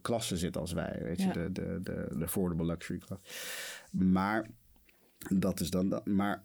klasse 0.02 0.38
zitten 0.38 0.62
als 0.62 0.74
wij. 0.74 1.00
Weet 1.02 1.22
je, 1.22 1.26
Ja. 1.26 1.34
de, 1.34 1.52
de, 1.52 1.80
de, 1.84 2.08
de 2.18 2.28
affordable 2.36 2.66
luxury 2.66 3.00
class. 3.00 3.22
Maar 3.92 4.48
dat 5.30 5.60
is 5.60 5.70
dan 5.70 5.90
dat. 5.90 6.06
Maar 6.06 6.44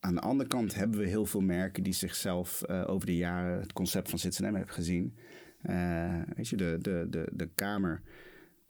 aan 0.00 0.14
de 0.14 0.20
andere 0.20 0.48
kant 0.48 0.74
hebben 0.74 0.98
we 0.98 1.06
heel 1.06 1.26
veel 1.26 1.40
merken 1.40 1.82
die 1.82 1.92
zichzelf 1.92 2.62
eh, 2.62 2.84
over 2.88 3.06
de 3.06 3.16
jaren 3.16 3.60
het 3.60 3.72
concept 3.72 4.10
van 4.10 4.18
Citizen 4.18 4.44
hebben 4.44 4.68
gezien. 4.68 5.16
Eh, 5.62 6.20
weet 6.36 6.48
je, 6.48 6.56
de, 6.56 6.78
de, 6.80 7.06
de, 7.10 7.28
de 7.32 7.48
kamer 7.54 8.02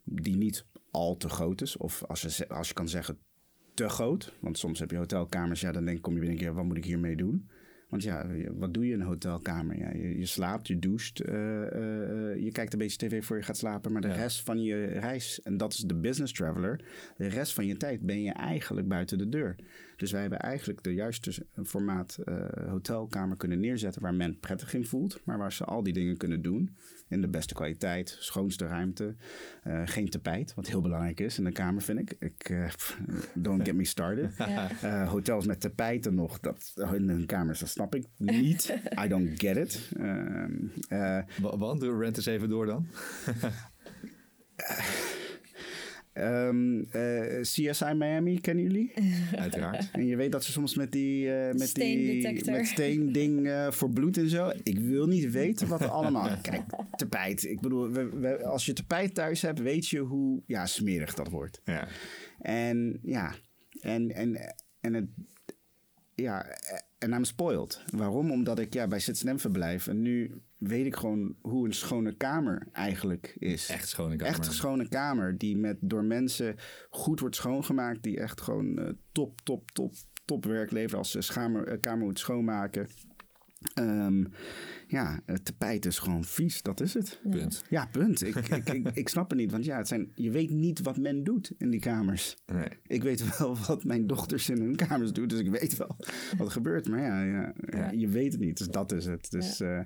die 0.05 0.37
niet 0.37 0.65
al 0.91 1.17
te 1.17 1.29
groot 1.29 1.61
is. 1.61 1.77
Of 1.77 2.05
als 2.05 2.21
je, 2.21 2.49
als 2.49 2.69
je 2.69 2.75
kan 2.75 2.89
zeggen 2.89 3.19
te 3.75 3.89
groot. 3.89 4.33
Want 4.41 4.59
soms 4.59 4.79
heb 4.79 4.91
je 4.91 4.97
hotelkamers, 4.97 5.61
ja, 5.61 5.73
dan 5.73 5.85
denk, 5.85 6.03
kom 6.03 6.15
je 6.15 6.21
binnen 6.21 6.39
je, 6.39 6.53
wat 6.53 6.65
moet 6.65 6.77
ik 6.77 6.85
hiermee 6.85 7.17
doen? 7.17 7.51
Want 7.89 8.03
ja, 8.03 8.27
wat 8.53 8.75
doe 8.75 8.87
je 8.87 8.93
in 8.93 9.01
een 9.01 9.07
hotelkamer? 9.07 9.79
Ja, 9.79 9.91
je, 9.93 10.19
je 10.19 10.27
slaapt, 10.27 10.67
je 10.69 10.79
doucht, 10.79 11.21
eh, 11.21 11.63
eh, 11.63 12.31
eh, 12.33 12.43
je 12.43 12.53
kijkt 12.53 12.73
een 12.73 12.79
beetje 12.79 12.97
tv 13.09 13.25
voor 13.25 13.37
je 13.37 13.43
gaat 13.43 13.57
slapen. 13.57 13.93
Maar 13.93 14.01
de 14.01 14.09
Ja. 14.09 14.15
rest 14.15 14.41
van 14.43 14.63
je 14.63 14.85
reis, 14.85 15.41
en 15.43 15.57
dat 15.57 15.73
is 15.73 15.79
de 15.79 15.95
business 15.95 16.33
traveler, 16.33 16.81
de 17.17 17.27
rest 17.27 17.55
van 17.55 17.67
je 17.67 17.77
tijd 17.77 18.01
ben 18.01 18.23
je 18.23 18.33
eigenlijk 18.33 18.89
buiten 18.89 19.19
de 19.19 19.29
deur. 19.29 19.57
Dus 19.97 20.13
wij 20.13 20.21
hebben 20.21 20.39
eigenlijk 20.39 20.83
de 20.83 20.95
juiste 20.95 21.47
formaat 21.65 22.19
hotelkamer 22.69 23.37
kunnen 23.37 23.61
neerzetten 23.61 24.03
waar 24.03 24.15
men 24.15 24.39
prettig 24.41 24.75
in 24.75 24.85
voelt, 24.87 25.21
maar 25.25 25.39
waar 25.39 25.53
ze 25.53 25.65
al 25.65 25.83
die 25.83 25.93
dingen 25.93 26.17
kunnen 26.17 26.43
doen. 26.43 26.77
In 27.09 27.21
de 27.21 27.29
beste 27.29 27.55
kwaliteit, 27.55 28.17
schoonste 28.21 28.67
ruimte, 28.67 29.15
eh, 29.63 29.83
geen 29.85 30.09
tapijt, 30.09 30.55
wat 30.55 30.67
heel 30.67 30.81
belangrijk 30.81 31.21
is 31.21 31.39
in 31.39 31.45
de 31.45 31.53
kamer 31.53 31.83
vind 31.83 31.99
ik. 31.99 32.17
ik 32.19 32.49
eh, 32.51 32.69
don't 33.35 33.65
get 33.65 33.75
me 33.75 33.85
started. 33.85 34.31
Ja. 34.49 34.71
Eh, 34.83 35.09
hotels 35.09 35.47
met 35.47 35.61
tapijten 35.61 36.15
nog, 36.15 36.41
dat, 36.41 36.73
in 36.77 37.09
hun 37.09 37.27
kamers, 37.27 37.59
dat 37.61 37.69
snap 37.69 37.95
ik 37.95 38.07
niet. 38.17 38.75
I 39.05 39.09
don't 39.09 39.41
get 39.41 39.57
it. 39.57 39.91
Ehm, 39.99 40.53
eh, 40.89 41.19
Wa- 41.41 41.57
Want, 41.57 41.81
doe 41.81 41.99
rent 41.99 42.17
eens 42.17 42.27
even 42.27 42.49
door 42.49 42.67
dan. 42.67 42.87
ehm, 46.19 46.81
eh, 46.91 47.41
CSI 47.41 47.95
Miami, 47.95 48.41
kennen 48.41 48.65
jullie? 48.65 48.93
Uiteraard. 49.37 49.89
En 49.93 50.07
je 50.07 50.17
weet 50.17 50.33
dat 50.33 50.45
ze 50.45 50.53
soms 50.53 50.75
met 50.75 50.93
die, 50.93 51.33
eh, 51.35 51.47
met 51.47 51.59
die 51.59 51.67
Steendetector. 51.69 52.53
met 52.53 52.67
steending 52.67 53.47
eh, 53.49 53.71
voor 53.71 53.91
bloed 53.91 54.17
en 54.17 54.29
zo. 54.29 54.53
Ik 54.63 54.79
wil 54.79 55.07
niet 55.07 55.31
weten 55.31 55.69
wat 55.69 55.81
er 55.81 55.89
allemaal. 55.89 56.29
Kijk, 56.43 56.63
tapijt. 56.97 57.45
Ik 57.45 57.61
bedoel, 57.61 57.91
we, 57.91 58.09
we- 58.09 58.45
als 58.45 58.67
je 58.67 58.73
tapijt 58.73 59.15
thuis 59.15 59.43
hebt, 59.43 59.61
weet 59.61 59.89
je 59.89 59.99
hoe 59.99 60.43
ja, 60.47 60.67
smerig 60.67 61.15
dat 61.15 61.29
wordt. 61.29 61.61
Ja. 61.65 61.89
En 62.39 62.99
ja, 63.03 63.35
en, 63.81 64.11
en, 64.15 64.55
en 64.81 64.95
het. 64.95 65.07
Ja, 66.23 66.47
en 66.99 67.13
I'm 67.13 67.25
spoiled. 67.25 67.83
Waarom? 67.91 68.31
Omdat 68.31 68.59
ik 68.59 68.75
ja, 68.75 68.87
bij 68.87 68.99
Citizen 68.99 69.39
verblijf. 69.39 69.87
En 69.87 70.03
nu 70.03 70.43
weet 70.57 70.87
ik 70.87 70.97
gewoon 70.97 71.37
hoe 71.41 71.67
een 71.67 71.75
schone 71.75 72.17
kamer 72.17 72.67
eigenlijk 72.73 73.37
is. 73.39 73.69
Echt 73.69 73.89
schone 73.89 74.17
kamer. 74.17 74.35
Echt 74.35 74.47
een 74.47 74.53
schone 74.53 74.89
kamer 74.89 75.39
die 75.39 75.57
met, 75.57 75.77
door 75.81 76.05
mensen 76.05 76.57
goed 76.91 77.21
wordt 77.21 77.37
schoongemaakt. 77.37 78.03
Die 78.03 78.21
echt 78.21 78.41
gewoon 78.41 78.79
eh, 78.79 78.93
top, 79.13 79.41
top, 79.41 79.71
top, 79.71 79.95
top 80.25 80.45
werk 80.45 80.71
levert 80.71 80.95
als 80.95 81.11
ze 81.11 81.21
schamer, 81.21 81.67
eh, 81.67 81.81
kamer 81.81 82.05
moet 82.05 82.19
schoonmaken. 82.19 82.89
Ehm, 83.75 84.25
ja, 84.87 85.21
het 85.27 85.45
tapijt 85.45 85.87
is 85.87 85.99
gewoon 85.99 86.25
vies, 86.25 86.63
dat 86.63 86.81
is 86.81 86.95
het. 86.95 87.21
Punt. 87.31 87.63
Ja, 87.69 87.87
punt. 87.93 88.23
Ik, 88.23 88.35
ik, 88.49 88.69
ik, 88.69 88.91
ik 88.95 89.09
snap 89.09 89.31
het 89.31 89.39
niet, 89.39 89.51
want 89.51 89.65
ja, 89.65 89.77
het 89.77 89.89
zijn, 89.89 90.11
je 90.15 90.31
weet 90.31 90.51
niet 90.51 90.81
wat 90.83 90.97
men 90.97 91.25
doet 91.25 91.53
in 91.59 91.71
die 91.71 91.81
kamers. 91.81 92.37
Nee. 92.47 92.69
Ik 92.87 93.03
weet 93.03 93.39
wel 93.39 93.57
wat 93.67 93.85
mijn 93.85 94.07
dochters 94.07 94.49
in 94.51 94.61
hun 94.61 94.77
kamers 94.77 95.13
doen, 95.13 95.29
dus 95.29 95.41
ik 95.41 95.51
weet 95.51 95.77
wel 95.77 95.97
wat 96.37 96.47
er 96.47 96.53
gebeurt. 96.53 96.89
Maar 96.89 97.01
ja, 97.01 97.23
ja, 97.23 97.53
Ja. 97.71 97.91
je 97.91 98.09
weet 98.09 98.33
het 98.33 98.41
niet, 98.41 98.59
dus 98.59 98.69
dat 98.69 98.93
is 98.93 99.05
het. 99.05 99.31
Dus, 99.31 99.61
eh, 99.61 99.81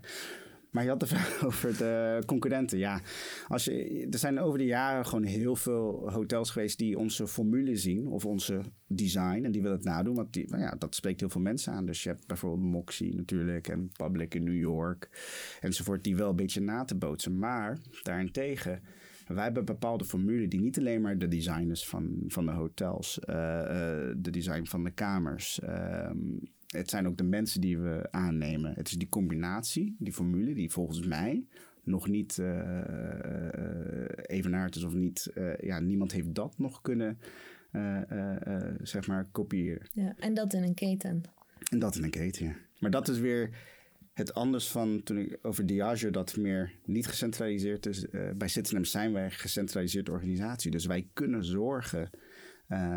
maar 0.72 0.82
je 0.82 0.88
had 0.88 1.00
de 1.00 1.06
vraag 1.06 1.44
over 1.46 1.76
de 1.76 2.22
concurrenten. 2.26 2.78
Ja, 2.78 3.00
als 3.48 3.64
je, 3.64 4.06
er 4.10 4.18
zijn 4.18 4.38
over 4.40 4.58
de 4.58 4.64
jaren 4.64 5.06
gewoon 5.06 5.24
heel 5.24 5.56
veel 5.56 6.10
hotels 6.10 6.50
geweest 6.50 6.78
die 6.78 6.98
onze 6.98 7.26
formule 7.26 7.76
zien 7.76 8.06
of 8.06 8.26
onze 8.26 8.60
design 8.86 9.44
en 9.44 9.52
die 9.52 9.62
willen 9.62 9.76
het 9.76 9.86
nadoen. 9.86 10.14
Want 10.14 10.32
die, 10.32 10.48
nou 10.48 10.62
ja, 10.62 10.74
dat 10.78 10.94
spreekt 10.94 11.20
heel 11.20 11.28
veel 11.28 11.40
mensen 11.40 11.72
aan. 11.72 11.86
Dus 11.86 12.02
je 12.02 12.08
hebt 12.08 12.26
bijvoorbeeld 12.26 12.70
Moxie 12.70 13.14
natuurlijk 13.14 13.68
en 13.68 13.90
Public 13.92 14.34
in 14.34 14.44
New 14.44 14.58
York 14.58 15.08
enzovoort, 15.60 16.04
die 16.04 16.16
wel 16.16 16.30
een 16.30 16.36
beetje 16.36 16.60
na 16.60 16.84
te 16.84 16.96
bootsen. 16.96 17.38
Maar 17.38 17.78
daarentegen. 18.02 18.82
Wij 19.26 19.44
hebben 19.44 19.64
bepaalde 19.64 20.04
formule 20.04 20.48
die 20.48 20.60
niet 20.60 20.78
alleen 20.78 21.00
maar 21.00 21.18
de 21.18 21.28
designers 21.28 21.86
van, 21.88 22.24
van 22.26 22.46
de 22.46 22.52
hotels, 22.52 23.20
eh, 23.20 23.60
eh, 23.60 24.14
de 24.16 24.30
design 24.30 24.64
van 24.64 24.84
de 24.84 24.90
kamers. 24.90 25.60
ehm, 25.60 26.16
het 26.72 26.90
zijn 26.90 27.06
ook 27.06 27.16
de 27.16 27.24
mensen 27.24 27.60
die 27.60 27.78
we 27.78 28.08
aannemen. 28.10 28.74
Het 28.74 28.88
is 28.88 28.94
die 28.94 29.08
combinatie, 29.08 29.96
die 29.98 30.12
formule, 30.12 30.54
die 30.54 30.70
volgens 30.70 31.06
mij 31.06 31.46
nog 31.84 32.08
niet 32.08 32.38
eh, 32.38 32.82
evenaard 34.26 34.76
is 34.76 34.82
of 34.82 34.94
niet. 34.94 35.26
eh, 35.26 35.56
ja, 35.56 35.80
niemand 35.80 36.12
heeft 36.12 36.34
dat 36.34 36.58
nog 36.58 36.80
kunnen, 36.80 37.18
zeg 38.82 39.06
maar, 39.06 39.28
kopiëren. 39.32 39.86
Ja, 39.92 40.14
en 40.18 40.34
dat 40.34 40.52
in 40.52 40.62
een 40.62 40.74
keten. 40.74 41.22
En 41.70 41.78
dat 41.78 41.96
in 41.96 42.04
een 42.04 42.10
keten, 42.10 42.46
ja. 42.46 42.54
Maar 42.78 42.90
dat 42.90 43.08
is 43.08 43.18
weer 43.18 43.50
het 44.12 44.34
anders 44.34 44.68
van 44.68 45.02
toen 45.02 45.18
ik 45.18 45.38
over 45.42 45.66
Diageo 45.66 46.10
dat 46.10 46.36
meer 46.36 46.72
niet 46.84 47.06
gecentraliseerd 47.06 47.86
is. 47.86 48.06
Bij 48.36 48.48
Citizen 48.48 48.86
zijn 48.86 49.12
wij 49.12 49.24
een 49.24 49.30
gecentraliseerde 49.30 50.10
organisatie. 50.10 50.70
Dus 50.70 50.86
wij 50.86 51.08
kunnen 51.12 51.44
zorgen, 51.44 52.10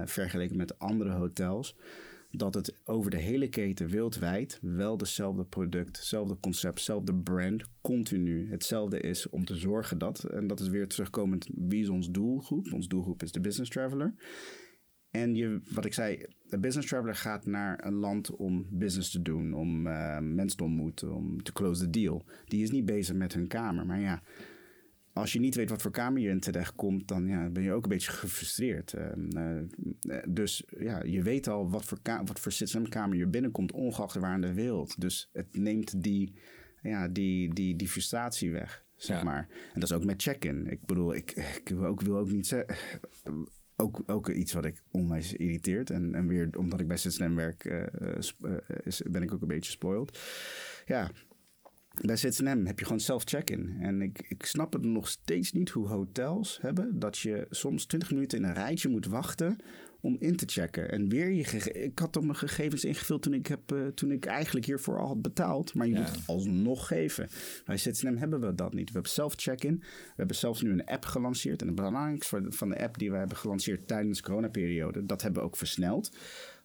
vergeleken 0.05 0.57
met 0.57 0.79
andere 0.79 1.11
hotels, 1.11 1.75
dat 2.37 2.53
het 2.53 2.81
over 2.83 3.11
de 3.11 3.17
hele 3.17 3.49
keten 3.49 3.87
wereldwijd 3.87 4.59
wel 4.61 4.97
dezelfde 4.97 5.45
product, 5.45 5.97
hetzelfde 5.97 6.37
concept, 6.39 6.73
hetzelfde 6.73 7.15
brand, 7.15 7.63
continu 7.81 8.49
hetzelfde 8.49 8.99
is 8.99 9.29
om 9.29 9.45
te 9.45 9.55
zorgen 9.55 9.97
dat. 9.97 10.23
En 10.23 10.47
dat 10.47 10.59
is 10.59 10.67
weer 10.67 10.87
terugkomend, 10.87 11.47
wie 11.55 11.81
is 11.81 11.89
ons 11.89 12.09
doelgroep? 12.09 12.73
Ons 12.73 12.87
doelgroep 12.87 13.23
is 13.23 13.31
de 13.31 13.41
business 13.41 13.69
traveler. 13.69 14.13
En 15.11 15.35
je, 15.35 15.61
wat 15.73 15.85
ik 15.85 15.93
zei, 15.93 16.25
de 16.49 16.59
business 16.59 16.87
traveler 16.87 17.15
gaat 17.15 17.45
naar 17.45 17.85
een 17.85 17.93
land 17.93 18.35
om 18.35 18.67
business 18.69 19.11
te 19.11 19.21
doen, 19.21 19.53
om 19.53 19.87
eh, 19.87 20.19
mensen 20.19 20.57
te 20.57 20.63
ontmoeten, 20.63 21.15
om 21.15 21.43
te 21.43 21.53
close 21.53 21.81
the 21.81 21.89
deal. 21.89 22.25
Die 22.45 22.63
is 22.63 22.71
niet 22.71 22.85
bezig 22.85 23.15
met 23.15 23.33
hun 23.33 23.47
kamer. 23.47 23.85
Maar 23.85 23.99
ja, 23.99 24.21
als 25.15 25.33
je 25.33 25.39
niet 25.39 25.55
weet 25.55 25.69
wat 25.69 25.81
voor 25.81 25.91
kamer 25.91 26.21
je 26.21 26.29
in 26.29 26.39
terecht 26.39 26.75
komt, 26.75 27.07
dan 27.07 27.27
ja, 27.27 27.49
ben 27.49 27.63
je 27.63 27.71
ook 27.71 27.83
een 27.83 27.89
beetje 27.89 28.11
gefrustreerd. 28.11 28.93
Ehm, 28.93 29.29
eh, 29.37 29.57
eh, 30.17 30.23
dus 30.27 30.63
ja, 30.79 31.03
je 31.03 31.21
weet 31.21 31.47
al 31.47 31.69
wat 31.69 31.85
voor, 31.85 31.99
wat 32.25 32.39
voor 32.39 32.89
kamer 32.89 33.17
je 33.17 33.27
binnenkomt, 33.27 33.71
ongeacht 33.71 34.15
waar 34.15 34.35
in 34.35 34.41
de 34.41 34.53
wereld. 34.53 35.01
Dus 35.01 35.29
het 35.33 35.57
neemt 35.57 36.03
die, 36.03 36.33
ja, 36.81 37.07
die, 37.07 37.53
die, 37.53 37.75
die 37.75 37.87
frustratie 37.87 38.51
weg, 38.51 38.85
zeg 38.95 39.17
Ja. 39.17 39.23
maar. 39.23 39.47
En 39.73 39.79
dat 39.79 39.89
is 39.89 39.95
ook 39.95 40.05
met 40.05 40.21
check-in. 40.21 40.67
Ik 40.67 40.85
bedoel, 40.85 41.15
ik, 41.15 41.31
ik 41.63 41.69
wil, 41.69 41.85
ook, 41.85 42.01
wil 42.01 42.17
ook 42.17 42.31
niet 42.31 42.47
zeggen 42.47 42.75
ook, 43.75 44.03
ook 44.05 44.29
iets 44.29 44.53
wat 44.53 44.65
ik 44.65 44.81
onwijs 44.91 45.33
irriteert. 45.33 45.89
En, 45.89 46.15
en 46.15 46.27
weer 46.27 46.49
omdat 46.57 46.79
ik 46.79 46.87
bij 46.87 46.97
Citizen 46.97 47.35
werk, 47.35 47.65
eh, 47.65 47.83
ben 49.09 49.21
ik 49.21 49.33
ook 49.33 49.41
een 49.41 49.47
beetje 49.47 49.71
spoiled. 49.71 50.19
Ja, 50.85 51.11
bij 52.01 52.15
Citizen 52.15 52.65
heb 52.65 52.79
je 52.79 52.85
gewoon 52.85 52.99
self-check-in. 52.99 53.75
En 53.79 54.01
ik, 54.01 54.25
ik 54.27 54.45
snap 54.45 54.73
het 54.73 54.83
nog 54.85 55.07
steeds 55.07 55.51
niet 55.51 55.69
hoe 55.69 55.87
hotels 55.87 56.57
hebben 56.61 56.99
dat 56.99 57.17
je 57.17 57.47
soms 57.49 57.85
20 57.85 58.11
minuten 58.11 58.37
in 58.37 58.43
een 58.43 58.53
rijtje 58.53 58.89
moet 58.89 59.05
wachten 59.05 59.55
om 60.01 60.15
in 60.19 60.35
te 60.35 60.45
checken. 60.47 60.91
En 60.91 61.09
weer 61.09 61.31
je 61.31 61.71
ik 61.73 61.99
had 61.99 62.15
op 62.17 62.23
mijn 62.23 62.35
gegevens 62.37 62.83
ingevuld 62.85 63.21
toen 63.21 63.33
ik, 63.33 63.47
heb, 63.47 63.71
eh, 63.71 63.85
toen 63.87 64.11
ik 64.11 64.25
eigenlijk 64.25 64.65
hiervoor 64.65 64.99
al 64.99 65.07
had 65.07 65.21
betaald. 65.21 65.73
Maar 65.73 65.87
je 65.87 65.93
Ja. 65.93 65.99
moet 65.99 66.09
het 66.09 66.19
alsnog 66.25 66.87
geven. 66.87 67.27
Bij 67.65 67.77
Citizen 67.77 68.17
hebben 68.17 68.39
we 68.39 68.55
dat 68.55 68.73
niet. 68.73 68.87
We 68.87 68.93
hebben 68.93 69.11
self-check-in. 69.11 69.77
We 69.79 70.13
hebben 70.15 70.35
zelfs 70.35 70.61
nu 70.61 70.71
een 70.71 70.85
app 70.85 71.05
gelanceerd. 71.05 71.61
En 71.61 71.67
het 71.67 71.75
belangrijkste 71.75 72.27
van 72.35 72.43
de- 72.43 72.51
van 72.51 72.69
de 72.69 72.79
app 72.79 72.97
die 72.97 73.11
we 73.11 73.17
hebben 73.17 73.37
gelanceerd 73.37 73.87
tijdens 73.87 74.17
de 74.17 74.23
coronaperiode, 74.23 75.05
dat 75.05 75.21
hebben 75.21 75.41
we 75.41 75.47
ook 75.47 75.57
versneld. 75.57 76.17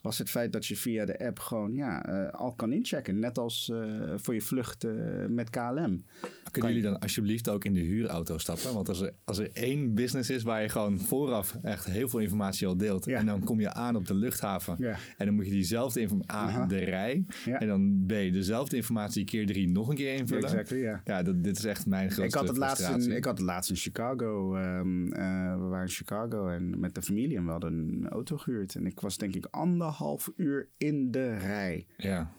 Was 0.03 0.19
het 0.19 0.31
feit 0.31 0.53
dat 0.53 0.67
je 0.67 0.77
via 0.77 1.05
de 1.05 1.19
app 1.19 1.39
gewoon 1.39 1.75
ja, 1.75 2.05
eh, 2.07 2.41
al 2.41 2.53
kan 2.55 2.73
inchecken. 2.73 3.19
Net 3.19 3.39
als 3.39 3.71
eh, 3.73 4.13
voor 4.17 4.35
je 4.35 4.41
vlucht 4.41 4.85
eh, 4.85 4.93
met 5.29 5.51
KLM. 5.51 6.05
Kunnen 6.51 6.71
jullie 6.71 6.83
dan 6.83 6.99
alsjeblieft 6.99 7.49
ook 7.49 7.65
in 7.65 7.75
de 7.75 7.81
huurauto 7.81 8.39
stappen? 8.39 8.75
Want 8.75 8.89
als 8.89 9.01
er, 9.01 9.13
als 9.25 9.39
er 9.39 9.51
één 9.53 9.95
business 9.95 10.31
is 10.31 10.43
waar 10.43 10.63
je 10.63 10.69
gewoon 10.69 10.99
vooraf 10.99 11.59
echt 11.63 11.85
heel 11.85 12.09
veel 12.09 12.19
informatie 12.19 12.67
al 12.67 12.77
deelt. 12.77 13.05
Ja. 13.05 13.19
En 13.19 13.27
dan 13.27 13.45
kom 13.45 13.61
je 13.61 13.73
aan 13.73 13.97
op 13.97 14.07
de 14.07 14.15
luchthaven. 14.15 14.77
Ja. 14.79 14.97
En 15.17 15.27
dan 15.27 15.35
moet 15.35 15.45
je 15.45 15.51
diezelfde 15.51 16.01
informatie 16.01 16.33
Aha. 16.33 16.61
aan 16.61 16.69
de 16.69 16.79
rij. 16.79 17.25
Ja. 17.45 17.59
En 17.59 17.67
dan 17.67 18.05
je 18.07 18.33
dezelfde 18.33 18.77
informatie 18.77 19.25
keer 19.25 19.47
drie 19.47 19.69
nog 19.69 19.89
een 19.89 19.95
keer 19.95 20.15
invullen. 20.15 20.45
Exactly, 20.45 20.79
ja. 20.79 21.23
Dat, 21.23 21.45
dit 21.45 21.59
is 21.59 21.65
echt 21.65 21.87
mijn 21.87 22.11
grootste 22.11 22.25
Ik 22.39 22.47
had, 22.47 22.49
het 22.49 22.57
laatst 22.57 22.89
in, 22.89 23.17
ik 23.17 23.25
had 23.25 23.39
het 23.39 23.47
laatst 23.47 23.71
in 23.71 23.77
Chicago. 23.77 24.57
ehm, 24.57 25.13
eh, 25.13 25.55
we 25.55 25.65
waren 25.65 25.87
in 25.87 25.93
Chicago 25.93 26.49
en 26.49 26.81
met 26.81 26.95
de 26.95 27.03
familie 27.03 27.37
en 27.37 27.45
we 27.45 27.51
hadden 27.51 27.73
een 27.73 28.09
auto 28.09 28.37
gehuurd. 28.37 28.75
En 28.75 28.87
ik 28.87 29.01
was 29.01 29.17
denk 29.17 29.35
ik 29.35 29.47
anderhalf 29.51 29.90
uur 30.37 30.69
in 30.77 31.11
de 31.11 31.37
rij. 31.37 31.87
Ja, 31.97 32.33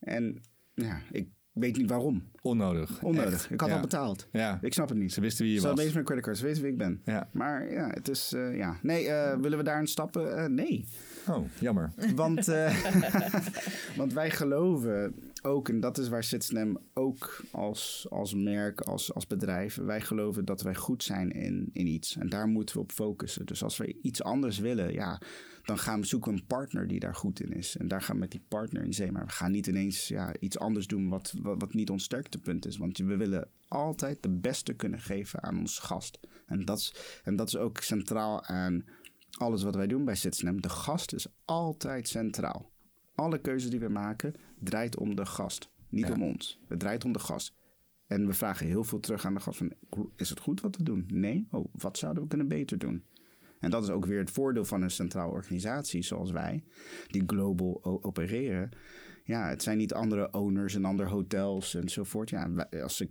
En 0.00 0.40
ja, 0.74 0.98
ik 1.12 1.28
weet 1.52 1.76
niet 1.76 1.88
waarom. 1.90 2.30
onnodig. 2.42 3.02
Onnodig. 3.02 3.32
Echt. 3.32 3.50
Ik 3.50 3.60
had 3.60 3.68
ja. 3.68 3.74
al 3.74 3.80
betaald. 3.80 4.28
Ja, 4.32 4.58
Ik 4.62 4.72
snap 4.72 4.88
het 4.88 4.98
niet. 4.98 5.12
ze 5.12 5.20
wisten 5.20 5.44
wie 5.44 5.52
je 5.54 5.60
Ze 5.60 5.66
was. 5.66 5.68
hadden 5.68 5.84
eens 5.84 5.94
mijn 5.94 6.06
creditcard. 6.06 6.38
Ze 6.38 6.44
weten 6.44 6.62
wie 6.62 6.70
ik 6.72 6.78
ben. 6.78 7.00
Ja. 7.04 7.28
Maar 7.32 7.72
ja, 7.72 7.88
het 7.90 8.08
is... 8.08 8.32
eh, 8.32 8.56
ja. 8.56 8.78
Nee, 8.82 9.08
eh, 9.08 9.40
willen 9.40 9.58
we 9.58 9.64
daarin 9.64 9.86
stappen? 9.86 10.36
Eh, 10.36 10.46
nee. 10.48 10.84
Oh, 11.28 11.44
jammer. 11.60 11.92
Want, 12.14 12.46
want 13.96 14.12
wij 14.12 14.30
geloven 14.30 15.14
ook, 15.42 15.68
en 15.68 15.80
dat 15.80 15.98
is 15.98 16.08
waar 16.08 16.24
Sitsnam 16.24 16.78
ook 16.94 17.40
als, 17.50 18.06
als 18.10 18.34
merk, 18.34 18.80
als, 18.80 19.14
als 19.14 19.26
bedrijf, 19.26 19.76
wij 19.76 20.00
geloven 20.00 20.44
dat 20.44 20.62
wij 20.62 20.74
goed 20.74 21.02
zijn 21.02 21.30
in, 21.30 21.70
in 21.72 21.86
iets. 21.86 22.16
En 22.16 22.28
daar 22.28 22.46
moeten 22.46 22.76
we 22.76 22.82
op 22.82 22.92
focussen. 22.92 23.46
Dus 23.46 23.62
als 23.62 23.76
we 23.76 23.96
iets 24.02 24.22
anders 24.22 24.58
willen, 24.58 24.92
ja, 24.92 25.20
dan 25.64 25.78
gaan 25.78 26.00
we 26.00 26.06
zoeken 26.06 26.32
een 26.32 26.46
partner 26.46 26.88
die 26.88 27.00
daar 27.00 27.14
goed 27.14 27.40
in 27.40 27.52
is. 27.52 27.76
En 27.76 27.88
daar 27.88 28.02
gaan 28.02 28.14
we 28.14 28.20
met 28.20 28.30
die 28.30 28.44
partner 28.48 28.82
in 28.82 28.92
zee. 28.94 29.12
Maar 29.12 29.24
we 29.24 29.32
gaan 29.32 29.50
niet 29.50 29.66
ineens 29.66 30.08
ja, 30.08 30.34
iets 30.38 30.58
anders 30.58 30.86
doen 30.86 31.08
wat, 31.08 31.34
wat, 31.42 31.60
wat 31.60 31.74
niet 31.74 31.90
ons 31.90 32.04
sterktepunt 32.04 32.66
is. 32.66 32.76
Want 32.76 32.98
we 32.98 33.16
willen 33.16 33.48
altijd 33.68 34.22
de 34.22 34.30
beste 34.30 34.72
kunnen 34.74 35.00
geven 35.00 35.42
aan 35.42 35.58
ons 35.58 35.78
gast. 35.78 36.18
En 36.46 36.64
dat 36.64 36.78
is, 36.78 36.94
en 37.22 37.36
dat 37.36 37.46
is 37.48 37.56
ook 37.56 37.78
centraal 37.78 38.42
aan 38.44 38.84
alles 39.38 39.62
wat 39.62 39.74
wij 39.74 39.86
doen 39.86 40.04
bij 40.04 40.14
Sitsnam. 40.14 40.60
De 40.60 40.68
gast 40.68 41.12
is 41.12 41.26
altijd 41.44 42.08
centraal. 42.08 42.70
Alle 43.14 43.38
keuzes 43.40 43.70
die 43.70 43.80
we 43.80 43.88
maken 43.88 44.34
draait 44.58 44.96
om 44.96 45.16
de 45.16 45.26
gast, 45.26 45.70
niet 45.88 46.06
Ja. 46.06 46.12
om 46.12 46.22
ons. 46.22 46.60
Het 46.68 46.78
draait 46.78 47.04
om 47.04 47.12
de 47.12 47.18
gast. 47.18 47.54
En 48.06 48.26
we 48.26 48.32
vragen 48.32 48.66
heel 48.66 48.84
veel 48.84 49.00
terug 49.00 49.26
aan 49.26 49.34
de 49.34 49.40
gast 49.40 49.58
van, 49.58 49.72
is 50.16 50.30
het 50.30 50.40
goed 50.40 50.60
wat 50.60 50.76
we 50.76 50.82
doen? 50.82 51.04
Nee? 51.08 51.46
Oh, 51.50 51.64
wat 51.72 51.98
zouden 51.98 52.22
we 52.22 52.28
kunnen 52.28 52.48
beter 52.48 52.78
doen? 52.78 53.04
En 53.64 53.70
dat 53.70 53.82
is 53.82 53.90
ook 53.90 54.06
weer 54.06 54.18
het 54.18 54.30
voordeel 54.30 54.64
van 54.64 54.82
een 54.82 54.90
centrale 54.90 55.32
organisatie 55.32 56.02
zoals 56.02 56.30
wij, 56.30 56.64
die 57.06 57.22
global 57.26 57.78
opereren. 57.82 58.70
Ja, 59.24 59.48
het 59.48 59.62
zijn 59.62 59.78
niet 59.78 59.94
andere 59.94 60.32
owners 60.32 60.74
en 60.74 60.84
andere 60.84 61.08
hotels 61.08 61.74
enzovoort. 61.74 62.30
Ja, 62.30 62.50
wij, 62.52 62.82
als 62.82 63.00
ik, 63.00 63.10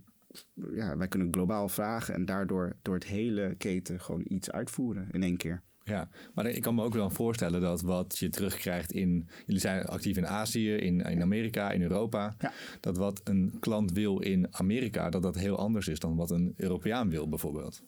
ja, 0.74 0.96
wij 0.96 1.08
kunnen 1.08 1.32
globaal 1.32 1.68
vragen 1.68 2.14
en 2.14 2.24
daardoor 2.24 2.76
door 2.82 2.94
het 2.94 3.04
hele 3.04 3.54
keten 3.58 4.00
gewoon 4.00 4.24
iets 4.28 4.50
uitvoeren 4.50 5.08
in 5.10 5.22
één 5.22 5.36
keer. 5.36 5.62
Ja, 5.84 6.08
maar 6.34 6.46
ik 6.46 6.62
kan 6.62 6.74
me 6.74 6.82
ook 6.82 6.94
wel 6.94 7.10
voorstellen 7.10 7.60
dat 7.60 7.80
wat 7.80 8.18
je 8.18 8.28
terugkrijgt 8.28 8.92
in... 8.92 9.28
Jullie 9.46 9.60
zijn 9.60 9.84
actief 9.84 10.16
in 10.16 10.26
Azië, 10.26 10.74
in, 10.74 11.00
in 11.00 11.22
Amerika, 11.22 11.70
in 11.70 11.82
Europa. 11.82 12.34
Ja. 12.38 12.52
Dat 12.80 12.96
wat 12.96 13.20
een 13.24 13.56
klant 13.60 13.92
wil 13.92 14.18
in 14.18 14.46
Amerika, 14.50 15.10
dat 15.10 15.22
dat 15.22 15.34
heel 15.34 15.58
anders 15.58 15.88
is 15.88 15.98
dan 15.98 16.16
wat 16.16 16.30
een 16.30 16.52
Europeaan 16.56 17.10
wil 17.10 17.28
bijvoorbeeld. 17.28 17.82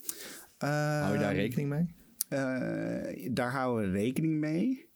Hou 0.59 1.13
je 1.13 1.19
daar 1.19 1.31
Ehm, 1.31 1.35
rekening 1.35 1.69
mee? 1.69 1.95
Eh, 2.29 3.31
daar 3.33 3.51
houden 3.51 3.93
we 3.93 3.99
rekening 3.99 4.39
mee. 4.39 4.89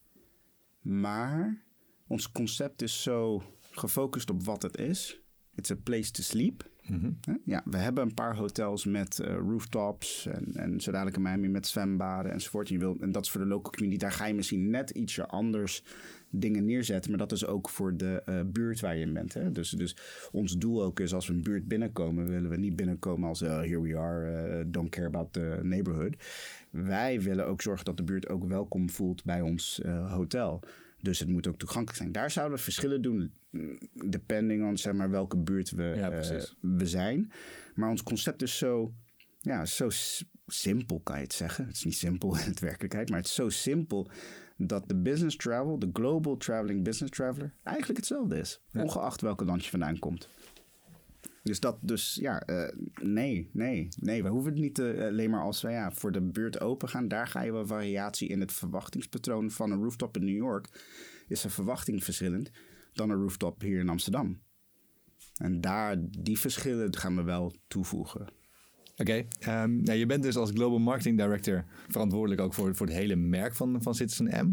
Maar 0.81 1.65
ons 2.07 2.33
concept 2.33 2.83
is 2.83 3.03
zo 3.03 3.43
gefocust 3.71 4.31
op 4.31 4.45
wat 4.45 4.63
het 4.63 4.77
is. 4.77 5.21
It's 5.55 5.71
a 5.71 5.77
place 5.77 6.11
to 6.11 6.23
sleep. 6.23 6.69
Mhm. 6.91 7.11
Ja, 7.45 7.63
we 7.65 7.77
hebben 7.77 8.05
een 8.05 8.15
paar 8.15 8.37
hotels 8.37 8.85
met 8.85 9.19
eh, 9.19 9.35
rooftops 9.35 10.27
en, 10.27 10.53
en 10.55 10.81
zo 10.81 10.91
dadelijk 10.91 11.17
in 11.17 11.23
Miami 11.23 11.49
met 11.49 11.67
zwembaden 11.67 12.33
enzovoort. 12.33 12.69
En, 12.69 12.75
je 12.75 12.81
wil, 12.81 12.97
en 13.01 13.13
dat 13.13 13.25
is 13.25 13.31
voor 13.31 13.41
de 13.41 13.47
local 13.47 13.73
community. 13.73 14.01
Daar 14.01 14.13
ga 14.13 14.27
je 14.27 14.35
misschien 14.35 14.71
net 14.71 14.91
ietsje 14.91 15.27
anders 15.27 15.85
dingen 16.31 16.65
neerzetten. 16.65 17.11
Maar 17.11 17.21
dat 17.21 17.33
is 17.33 17.47
ook 17.47 17.69
voor 17.69 17.97
de 17.97 18.23
eh, 18.25 18.41
buurt 18.47 18.81
waar 18.81 18.97
je 18.97 19.05
in 19.05 19.13
bent. 19.13 19.35
Hè? 19.35 19.53
Dus, 19.53 19.71
dus 19.71 19.97
ons 20.33 20.59
doel 20.59 20.83
ook 20.83 21.01
is 21.01 21.15
als 21.15 21.27
we 21.27 21.33
een 21.33 21.43
buurt 21.43 21.69
binnenkomen, 21.69 22.29
willen 22.29 22.51
we 22.51 22.57
niet 22.57 22.77
binnenkomen 22.77 23.29
als 23.29 23.43
eh, 23.43 23.57
here 23.57 23.81
we 23.81 23.97
are, 23.97 24.71
don't 24.71 24.91
care 24.91 25.07
about 25.07 25.33
the 25.33 25.59
neighborhood. 25.63 26.17
Wij 26.71 27.21
willen 27.21 27.47
ook 27.47 27.63
zorgen 27.63 27.85
dat 27.85 27.97
de 27.97 28.03
buurt 28.03 28.29
ook 28.29 28.45
welkom 28.45 28.91
voelt 28.91 29.25
bij 29.25 29.41
ons 29.41 29.81
eh, 29.81 30.13
hotel. 30.13 30.63
Dus 31.01 31.19
het 31.19 31.29
moet 31.29 31.47
ook 31.47 31.59
toegankelijk 31.59 31.99
zijn. 31.99 32.13
Daar 32.13 32.31
zouden 32.31 32.57
we 32.57 32.63
verschillen 32.63 33.03
doen, 33.03 33.33
mm, 33.51 33.79
depending 34.09 34.65
on 34.65 34.79
zeg 34.79 34.93
maar, 34.93 35.11
welke 35.11 35.37
buurt 35.37 35.71
we, 35.71 35.83
Ja, 35.83 36.11
eh, 36.11 36.43
we 36.61 36.87
zijn. 36.87 37.33
Maar 37.75 37.91
ons 37.91 38.03
concept 38.03 38.43
is 38.43 38.59
zo, 38.59 38.95
ja, 39.41 39.65
zo 39.65 39.89
simpel, 40.47 41.01
kan 41.01 41.17
je 41.17 41.23
het 41.23 41.33
zeggen. 41.33 41.67
Het 41.67 41.77
is 41.77 41.85
niet 41.85 41.97
simpel 41.97 42.37
in 42.43 42.49
het 42.49 42.61
werkelijkheid, 42.61 43.09
maar 43.09 43.19
het 43.19 43.29
is 43.29 43.35
zo 43.35 43.49
simpel 43.49 44.11
dat 44.57 44.89
de 44.89 44.97
business 44.97 45.37
travel, 45.37 45.79
de 45.79 45.91
global 45.93 46.37
traveling 46.37 46.85
business 46.85 47.17
traveler, 47.17 47.55
eigenlijk 47.63 47.99
hetzelfde 47.99 48.39
is. 48.39 48.61
Ja. 48.71 48.83
Ongeacht 48.83 49.21
welke 49.21 49.45
land 49.45 49.65
je 49.65 49.71
vandaan 49.71 49.99
komt. 49.99 50.29
Dus 51.51 51.61
dat, 51.61 51.79
dus 51.81 52.15
ja, 52.15 52.41
eh, 52.41 52.77
nee, 53.03 53.51
nee, 53.53 53.89
nee. 53.97 54.23
We 54.23 54.29
hoeven 54.29 54.53
het 54.53 54.61
niet 54.61 54.79
eh, 54.79 55.07
alleen 55.07 55.31
maar 55.31 55.43
als 55.43 55.63
we 55.63 55.71
ja, 55.71 55.93
voor 55.93 56.13
de 56.13 56.21
buurt 56.21 56.61
open 56.61 56.89
gaan. 56.89 57.09
Daar 57.09 57.27
ga 57.27 57.43
je 57.43 57.53
wel 57.53 57.67
variatie 57.67 58.29
in 58.29 58.41
het 58.41 58.53
verwachtingspatroon 58.53 59.51
van 59.51 59.71
een 59.71 59.83
rooftop 59.83 60.17
in 60.17 60.25
New 60.25 60.37
York. 60.37 60.69
Is 61.29 61.45
een 61.45 61.51
verwachting 61.51 62.05
verschillend 62.05 62.51
dan 62.93 63.11
een 63.11 63.21
rooftop 63.21 63.61
hier 63.61 63.81
in 63.81 63.89
Amsterdam. 63.89 64.41
En 65.37 65.61
daar, 65.61 65.97
die 66.01 66.39
verschillen 66.39 66.97
gaan 66.97 67.17
we 67.17 67.23
wel 67.23 67.55
toevoegen. 67.69 68.27
Oké, 68.97 69.27
ehm, 69.39 69.83
nou, 69.83 69.99
je 69.99 70.07
bent 70.07 70.23
dus 70.23 70.37
als 70.37 70.51
Global 70.51 70.79
Marketing 70.79 71.19
Director 71.19 71.65
verantwoordelijk 71.89 72.41
ook 72.41 72.55
voor, 72.55 72.75
voor 72.75 72.87
het 72.87 72.97
hele 72.97 73.17
merk 73.17 73.55
van, 73.55 73.83
van 73.83 73.95
Citizen 73.95 74.47
M. 74.47 74.53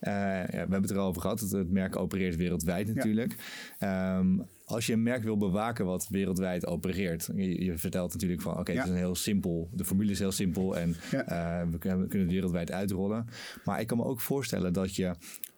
Eh, 0.00 0.12
ja, 0.12 0.46
we 0.46 0.56
hebben 0.56 0.82
het 0.82 0.90
er 0.90 0.98
al 0.98 1.08
over 1.08 1.20
gehad, 1.20 1.40
dat 1.40 1.50
het 1.50 1.70
merk 1.70 1.96
opereert 1.96 2.36
wereldwijd 2.36 2.94
natuurlijk. 2.94 3.36
Ehm, 3.78 4.38
als 4.66 4.86
je 4.86 4.92
een 4.92 5.02
merk 5.02 5.22
wil 5.22 5.36
bewaken 5.36 5.84
wat 5.84 6.06
wereldwijd 6.10 6.66
opereert, 6.66 7.28
je, 7.34 7.64
je 7.64 7.78
vertelt 7.78 8.12
natuurlijk 8.12 8.40
van 8.42 8.58
oké, 8.58 8.72
Ja. 8.72 8.78
het 8.78 8.86
is 8.86 8.92
een 8.92 8.98
heel 8.98 9.14
simpel, 9.14 9.68
de 9.72 9.84
formule 9.84 10.10
is 10.10 10.18
heel 10.18 10.32
simpel 10.32 10.76
en 10.76 10.96
Ja. 11.10 11.24
eh, 11.24 11.68
we, 11.70 11.78
kunnen, 11.78 12.00
we 12.00 12.06
kunnen 12.06 12.26
het 12.26 12.34
wereldwijd 12.36 12.70
uitrollen. 12.72 13.26
Maar 13.64 13.80
ik 13.80 13.86
kan 13.86 13.96
me 13.96 14.04
ook 14.04 14.20
voorstellen 14.20 14.72
dat 14.72 14.94
je 14.96 15.14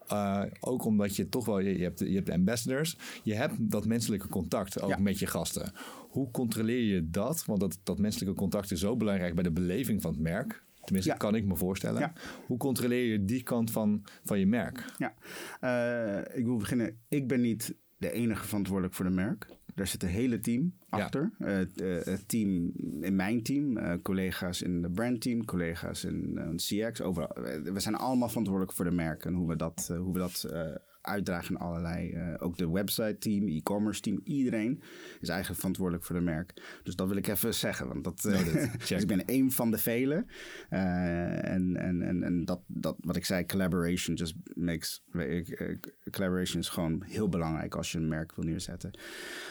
eh, 0.09 0.43
ook 0.61 0.85
omdat 0.85 1.17
je 1.17 1.29
toch 1.29 1.45
wel, 1.47 1.59
je, 1.59 1.83
hebt, 1.83 1.99
je 1.99 2.15
hebt 2.15 2.31
ambassadors, 2.31 2.97
je 3.23 3.35
hebt 3.35 3.55
dat 3.71 3.87
menselijke 3.87 4.29
contact 4.29 4.81
ook 4.81 4.89
Ja. 4.91 4.99
met 4.99 5.19
je 5.19 5.27
gasten. 5.27 5.73
Hoe 6.09 6.31
controleer 6.31 6.83
je 6.95 7.11
dat? 7.11 7.45
Want 7.45 7.61
dat, 7.61 7.79
dat 7.83 7.99
menselijke 7.99 8.35
contact 8.35 8.71
is 8.71 8.81
zo 8.81 8.97
belangrijk 8.97 9.35
bij 9.35 9.43
de 9.45 9.53
beleving 9.53 10.03
van 10.03 10.11
het 10.13 10.21
merk. 10.21 10.63
Tenminste, 10.85 11.13
Ja. 11.13 11.17
kan 11.19 11.35
ik 11.35 11.45
me 11.45 11.57
voorstellen. 11.57 12.01
Ja. 12.01 12.13
Hoe 12.47 12.57
controleer 12.57 13.05
je 13.13 13.25
die 13.25 13.43
kant 13.43 13.71
van, 13.71 14.05
van 14.25 14.39
je 14.39 14.47
merk? 14.47 14.85
Ja, 14.99 15.15
Eh, 15.61 16.39
ik 16.39 16.45
wil 16.45 16.57
beginnen. 16.57 16.99
Ik 17.09 17.27
ben 17.29 17.41
niet 17.41 17.75
de 17.99 18.11
enige 18.11 18.47
verantwoordelijk 18.47 18.95
voor 18.95 19.05
de 19.05 19.11
merk. 19.11 19.47
Daar 19.75 19.87
zit 19.87 20.03
een 20.03 20.09
hele 20.09 20.39
team 20.39 20.75
achter. 20.89 21.31
Eh, 21.39 21.47
het, 21.47 21.81
eh, 21.81 22.05
het 22.05 22.29
team 22.29 22.73
in 23.01 23.17
mijn 23.17 23.43
team, 23.43 23.77
eh, 23.77 23.95
collega's 24.03 24.63
in 24.63 24.83
de 24.83 24.91
brandteam, 24.91 25.45
collega's 25.45 26.05
in 26.05 26.57
CX. 26.57 27.01
Overal. 27.01 27.31
We 27.73 27.81
zijn 27.81 27.95
allemaal 27.95 28.29
verantwoordelijk 28.29 28.77
voor 28.77 28.85
de 28.85 28.91
merk 28.91 29.25
en 29.25 29.35
hoe 29.35 29.49
we 29.49 29.57
dat, 29.57 29.93
hoe 29.99 30.13
we 30.13 30.19
dat 30.19 30.49
uitdragen 31.01 31.55
in 31.55 31.61
allerlei. 31.61 32.11
eh, 32.13 32.35
ook 32.39 32.57
de 32.57 32.71
website 32.71 33.17
team, 33.19 33.49
e-commerce 33.49 34.01
team, 34.01 34.21
iedereen 34.25 34.83
is 35.21 35.29
eigenlijk 35.29 35.59
verantwoordelijk 35.61 36.05
voor 36.05 36.17
de 36.17 36.23
merk. 36.23 36.79
Dus 36.83 36.97
dat 36.97 37.09
wil 37.09 37.17
ik 37.17 37.27
even 37.27 37.55
zeggen, 37.55 37.89
want 37.89 38.05
dat, 38.05 38.25
eh, 38.25 38.73
dus 38.79 38.91
ik 38.91 39.07
ben 39.07 39.25
één 39.25 39.51
van 39.51 39.71
de 39.71 39.79
velen. 39.79 40.27
Eh, 40.69 41.53
en 41.53 41.77
en, 41.77 42.03
en, 42.03 42.23
en 42.23 42.45
dat, 42.45 42.61
dat, 42.67 42.97
wat 43.01 43.17
ik 43.17 43.25
zei, 43.25 43.47
collaboration 43.47 44.17
just 44.17 44.35
makes. 44.55 45.03
Collaboration 46.11 46.61
is 46.61 46.69
gewoon 46.69 47.03
heel 47.07 47.29
belangrijk 47.29 47.75
als 47.75 47.93
je 47.93 47.99
een 47.99 48.09
merk 48.09 48.35
wil 48.35 48.45
neerzetten. 48.45 48.99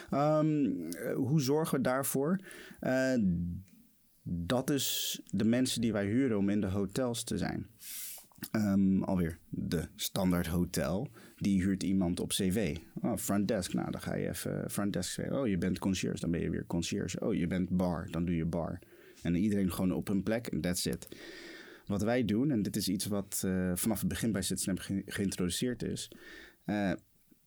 Ehm, 0.10 0.66
eh, 0.92 1.16
hoe 1.16 1.42
zorgen 1.42 1.78
we 1.78 1.84
daarvoor? 1.84 2.40
Dat 4.24 4.70
is 4.70 5.20
de 5.26 5.46
mensen 5.46 5.82
die 5.82 5.92
wij 5.92 6.06
huren 6.06 6.38
om 6.38 6.50
in 6.50 6.62
de 6.62 6.68
hotels 6.68 7.24
te 7.24 7.38
zijn. 7.38 7.68
Ehm, 8.52 9.04
alweer 9.04 9.38
de 9.50 9.88
standaard 9.96 10.48
hotel. 10.48 11.08
Die 11.36 11.62
huurt 11.64 11.84
iemand 11.84 12.20
op 12.20 12.30
cv. 12.30 12.78
Oh, 13.02 13.18
front 13.18 13.48
desk. 13.48 13.74
Nou, 13.74 13.92
dan 13.92 14.02
ga 14.02 14.16
je 14.16 14.28
even 14.30 14.70
front 14.72 14.94
desk. 14.94 15.20
Oh, 15.32 15.48
je 15.48 15.58
bent 15.58 15.80
concierge. 15.80 16.20
Dan 16.20 16.32
ben 16.32 16.42
je 16.42 16.50
weer 16.50 16.66
concierge. 16.68 17.20
Oh, 17.20 17.34
je 17.34 17.48
bent 17.48 17.70
bar. 17.70 18.08
Dan 18.12 18.26
doe 18.26 18.36
je 18.36 18.46
bar. 18.46 18.80
En 19.22 19.36
iedereen 19.36 19.72
gewoon 19.72 19.92
op 19.92 20.08
hun 20.08 20.24
plek. 20.24 20.48
En 20.48 20.62
that's 20.62 20.86
it. 20.86 21.08
Wat 21.86 22.02
wij 22.02 22.26
doen, 22.26 22.52
en 22.52 22.62
dit 22.62 22.76
is 22.76 22.88
iets 22.90 23.06
wat 23.06 23.42
eh, 23.46 23.72
vanaf 23.76 24.00
het 24.00 24.08
begin 24.08 24.32
bij 24.32 24.42
Citizen 24.42 24.80
ge- 24.80 25.02
geïntroduceerd 25.06 25.84
is. 25.84 26.12
eh, 26.66 26.92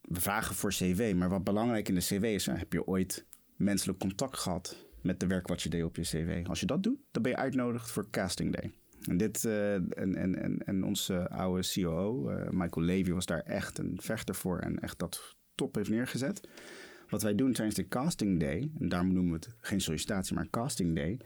we 0.01 0.21
vragen 0.21 0.55
voor 0.55 0.71
cv. 0.71 1.13
Maar 1.17 1.29
wat 1.29 1.45
belangrijk 1.45 1.89
in 1.89 1.95
de 1.95 2.01
cv 2.01 2.23
is, 2.23 2.47
eh, 2.47 2.59
heb 2.59 2.73
je 2.73 2.87
ooit 2.87 3.27
menselijk 3.57 3.99
contact 3.99 4.37
gehad 4.39 4.87
met 5.03 5.21
de 5.21 5.27
werk 5.27 5.47
wat 5.49 5.63
je 5.63 5.69
deed 5.69 5.85
op 5.85 5.97
je 5.97 6.03
cv? 6.03 6.45
Als 6.47 6.61
je 6.61 6.67
dat 6.67 6.83
doet, 6.83 6.99
dan 7.11 7.23
ben 7.23 7.31
je 7.33 7.39
uitgenodigd 7.39 7.91
voor 7.91 8.11
casting 8.11 8.57
day. 8.57 8.71
En, 9.01 9.17
dit, 9.17 9.45
uh, 9.45 9.75
en, 9.75 10.15
en, 10.15 10.59
en, 10.59 10.85
onze 10.85 11.29
oude 11.29 11.69
COO, 11.73 12.31
uh, 12.31 12.49
Michael 12.51 12.87
Levy, 12.87 13.11
was 13.11 13.27
daar 13.27 13.43
echt 13.43 13.79
een 13.79 13.99
vechter 14.03 14.35
voor 14.35 14.59
en 14.59 14.79
echt 14.79 14.99
dat 14.99 15.37
top 15.55 15.75
heeft 15.75 15.91
neergezet. 15.91 16.49
Wat 17.09 17.23
wij 17.23 17.35
doen 17.35 17.53
tijdens 17.53 17.77
de 17.77 17.89
casting 17.89 18.41
day, 18.41 18.71
en 18.79 18.89
daarom 18.89 19.13
noemen 19.13 19.33
we 19.33 19.47
het 19.47 19.57
geen 19.61 19.81
sollicitatie, 19.81 20.35
maar 20.35 20.51
casting 20.51 20.97
day, 20.97 21.21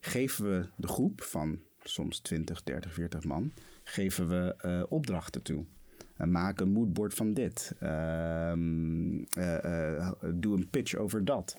geven 0.00 0.44
we 0.44 0.68
de 0.76 0.88
groep 0.88 1.22
van 1.22 1.60
soms 1.82 2.18
20, 2.18 2.62
30, 2.62 2.92
40 2.92 3.24
man, 3.24 3.52
geven 3.84 4.28
we 4.28 4.54
uh, 4.66 4.82
opdrachten 4.88 5.42
toe. 5.42 5.64
Uh, 6.18 6.26
maak 6.26 6.60
een 6.60 6.72
moodboard 6.72 7.14
van 7.14 7.34
dit. 7.34 7.72
Uh, 7.82 8.52
doe 10.34 10.56
een 10.56 10.68
pitch 10.70 10.94
over 10.94 11.24
dat. 11.24 11.56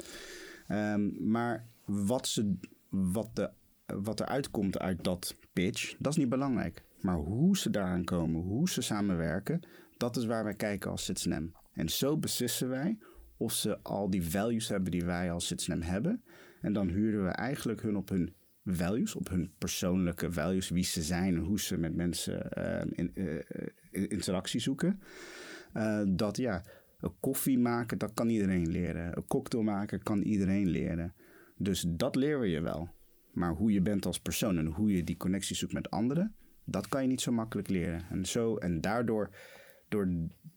Um, 0.71 1.29
maar 1.29 1.67
wat, 1.85 2.27
ze, 2.27 2.55
wat, 2.89 3.29
de, 3.35 3.49
wat 3.95 4.19
er 4.19 4.25
uitkomt 4.25 4.79
uit 4.79 5.03
dat 5.03 5.35
pitch, 5.53 5.95
dat 5.99 6.11
is 6.11 6.17
niet 6.17 6.29
belangrijk. 6.29 6.83
Maar 7.01 7.15
hoe 7.15 7.57
ze 7.57 7.69
daaraan 7.69 8.03
komen, 8.03 8.41
hoe 8.41 8.69
ze 8.69 8.81
samenwerken, 8.81 9.59
dat 9.97 10.17
is 10.17 10.25
waar 10.25 10.43
wij 10.43 10.55
kijken 10.55 10.91
als 10.91 11.05
Citizen 11.05 11.53
En 11.73 11.89
zo 11.89 12.17
beslissen 12.17 12.69
wij 12.69 12.97
of 13.37 13.51
ze 13.51 13.79
al 13.83 14.09
die 14.09 14.23
values 14.23 14.67
hebben 14.67 14.91
die 14.91 15.05
wij 15.05 15.31
als 15.31 15.47
Citizen 15.47 15.83
hebben. 15.83 16.23
En 16.61 16.73
dan 16.73 16.87
huren 16.87 17.23
we 17.23 17.29
eigenlijk 17.29 17.81
hun 17.81 17.95
op 17.95 18.09
hun 18.09 18.33
values, 18.65 19.15
op 19.15 19.29
hun 19.29 19.51
persoonlijke 19.57 20.31
values, 20.31 20.69
wie 20.69 20.83
ze 20.83 21.01
zijn 21.01 21.35
en 21.35 21.41
hoe 21.41 21.59
ze 21.59 21.77
met 21.77 21.95
mensen 21.95 22.49
uh, 22.57 22.81
in, 22.91 23.11
uh, 23.13 23.41
interactie 23.91 24.59
zoeken. 24.59 25.01
Uh, 25.73 26.01
dat 26.07 26.37
ja, 26.37 26.63
een 26.99 27.19
koffie 27.19 27.59
maken, 27.59 27.97
dat 27.97 28.13
kan 28.13 28.29
iedereen 28.29 28.71
leren. 28.71 29.17
Een 29.17 29.27
cocktail 29.27 29.63
maken 29.63 30.03
kan 30.03 30.21
iedereen 30.21 30.67
leren. 30.67 31.13
Dus 31.57 31.85
dat 31.87 32.15
leren 32.15 32.49
je 32.49 32.61
wel. 32.61 32.89
Maar 33.37 33.53
hoe 33.53 33.71
je 33.71 33.81
bent 33.81 34.05
als 34.05 34.19
persoon 34.19 34.57
en 34.57 34.65
hoe 34.65 34.91
je 34.91 35.03
die 35.03 35.17
connectie 35.17 35.55
zoekt 35.55 35.73
met 35.73 35.89
anderen, 35.89 36.35
dat 36.63 36.87
kan 36.87 37.01
je 37.01 37.07
niet 37.07 37.21
zo 37.21 37.31
makkelijk 37.31 37.69
leren. 37.69 38.05
En, 38.09 38.25
zo, 38.25 38.55
en 38.55 38.81
daardoor, 38.81 39.29
door 39.89 40.09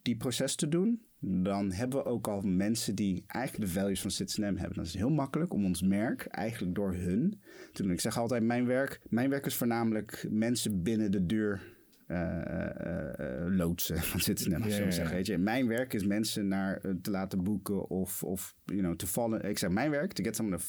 die 0.02 0.16
proces 0.16 0.54
te 0.54 0.68
doen, 0.68 1.02
dan 1.18 1.72
hebben 1.72 1.98
we 1.98 2.04
ook 2.04 2.28
al 2.28 2.40
mensen 2.40 2.94
die 2.94 3.24
eigenlijk 3.26 3.72
de 3.72 3.78
values 3.78 4.00
van 4.00 4.10
Citizen 4.10 4.58
hebben. 4.58 4.76
Dat 4.76 4.86
is 4.86 4.94
heel 4.94 5.10
makkelijk 5.10 5.52
om 5.52 5.64
ons 5.64 5.82
merk 5.82 6.26
eigenlijk 6.26 6.74
door 6.74 6.94
hun. 6.94 7.40
Ik 7.72 8.00
zeg 8.00 8.18
altijd, 8.18 8.42
mijn 8.42 8.66
werk, 8.66 9.00
mijn 9.08 9.30
werk 9.30 9.46
is 9.46 9.56
voornamelijk 9.56 10.26
mensen 10.30 10.82
binnen 10.82 11.10
de 11.10 11.26
deur 11.26 11.78
uh, 12.10 12.16
uh, 12.16 13.56
loodsen 13.56 13.98
van 13.98 14.20
Citizen 14.20 14.50
yeah, 14.50 14.84
zo 14.84 14.90
zeggen. 14.90 15.16
Weet 15.16 15.26
je. 15.26 15.38
Mijn 15.38 15.66
werk 15.66 15.92
is 15.92 16.04
mensen 16.04 16.48
naar 16.48 16.80
te 17.02 17.10
laten 17.10 17.44
boeken 17.44 17.88
of, 17.88 18.22
of 18.22 18.54
you 18.64 18.78
know, 18.78 18.96
te 18.96 19.06
vallen. 19.06 19.48
Ik 19.48 19.58
zeg, 19.58 19.70
mijn 19.70 19.90
werk, 19.90 20.12
to 20.12 20.24
get 20.24 20.36
someone 20.36 20.62